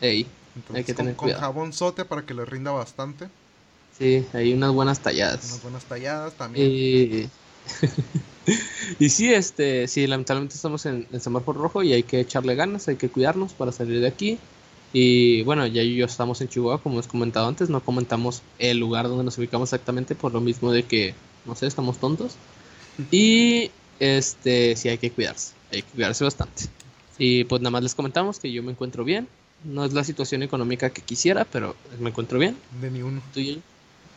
Ey, 0.00 0.26
hay 0.72 0.84
que 0.84 0.94
tener 0.94 1.16
con, 1.16 1.30
con 1.32 1.38
jabón 1.40 1.72
sote 1.72 2.04
para 2.04 2.26
que 2.26 2.34
le 2.34 2.44
rinda 2.44 2.72
bastante. 2.72 3.30
Sí, 3.90 4.26
hay 4.32 4.52
unas 4.52 4.72
buenas 4.72 5.00
talladas. 5.02 5.42
Unas 5.42 5.62
buenas 5.62 5.86
talladas 5.86 6.36
también. 6.36 6.72
Y, 6.72 7.30
y 8.98 9.08
sí, 9.08 9.32
este, 9.32 9.86
sí, 9.88 10.06
lamentablemente 10.06 10.54
estamos 10.54 10.86
en 10.86 11.06
el 11.12 11.20
semáforo 11.20 11.60
rojo 11.60 11.82
y 11.82 11.92
hay 11.92 12.02
que 12.02 12.20
echarle 12.20 12.54
ganas, 12.54 12.88
hay 12.88 12.96
que 12.96 13.08
cuidarnos 13.08 13.52
para 13.52 13.72
salir 13.72 14.00
de 14.00 14.08
aquí. 14.08 14.38
Y 14.92 15.42
bueno, 15.42 15.66
ya 15.66 15.82
yo 15.82 16.04
estamos 16.04 16.40
en 16.40 16.48
Chihuahua, 16.48 16.82
como 16.82 16.98
os 16.98 17.06
comentado 17.06 17.46
antes, 17.46 17.70
no 17.70 17.80
comentamos 17.80 18.42
el 18.58 18.78
lugar 18.78 19.08
donde 19.08 19.24
nos 19.24 19.38
ubicamos 19.38 19.68
exactamente 19.68 20.14
por 20.16 20.32
lo 20.32 20.40
mismo 20.40 20.72
de 20.72 20.82
que, 20.82 21.14
no 21.44 21.54
sé, 21.54 21.66
estamos 21.66 21.98
tontos. 21.98 22.34
Y 23.10 23.70
este, 23.98 24.76
sí 24.76 24.88
hay 24.88 24.98
que 24.98 25.10
cuidarse, 25.10 25.54
hay 25.72 25.82
que 25.82 25.88
cuidarse 25.90 26.24
bastante. 26.24 26.64
Y 27.18 27.44
pues 27.44 27.62
nada 27.62 27.70
más 27.70 27.82
les 27.82 27.94
comentamos 27.94 28.40
que 28.40 28.50
yo 28.50 28.62
me 28.62 28.72
encuentro 28.72 29.04
bien. 29.04 29.28
No 29.62 29.84
es 29.84 29.92
la 29.92 30.04
situación 30.04 30.42
económica 30.42 30.90
que 30.90 31.02
quisiera, 31.02 31.44
pero 31.44 31.76
me 31.98 32.10
encuentro 32.10 32.38
bien. 32.38 32.56
De 32.80 32.90
ni 32.90 33.02
uno. 33.02 33.22
De 33.34 33.60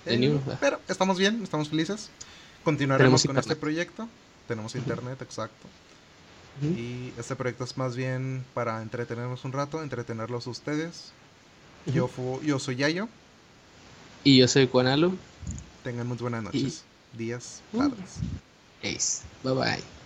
eh, 0.06 0.18
ni 0.18 0.28
uno. 0.28 0.42
Pero 0.60 0.80
estamos 0.88 1.18
bien, 1.18 1.42
estamos 1.44 1.70
felices. 1.70 2.10
Continuaremos 2.64 3.24
con 3.26 3.38
este 3.38 3.56
proyecto. 3.56 4.08
Tenemos 4.48 4.76
internet, 4.76 5.22
exacto. 5.22 5.68
Y 6.62 7.12
este 7.18 7.36
proyecto 7.36 7.64
es 7.64 7.78
más 7.78 7.96
bien 7.96 8.46
para 8.54 8.82
entretenernos 8.82 9.44
un 9.44 9.54
rato, 9.54 9.82
entretenerlos 9.82 10.48
ustedes. 10.48 11.12
yo, 11.88 12.10
yo 12.44 12.60
soy 12.60 12.76
Yayo. 12.76 13.10
Y 14.24 14.38
yo 14.38 14.48
soy 14.48 14.68
Juanalo. 14.68 15.14
Tengan 15.84 16.08
muy 16.08 16.18
buenas 16.18 16.44
noches, 16.44 16.84
días, 17.18 17.62
uh. 17.74 17.80
tardes. 17.80 18.18
Ace. 18.84 19.24
Bye 19.44 19.54
bye. 19.54 20.03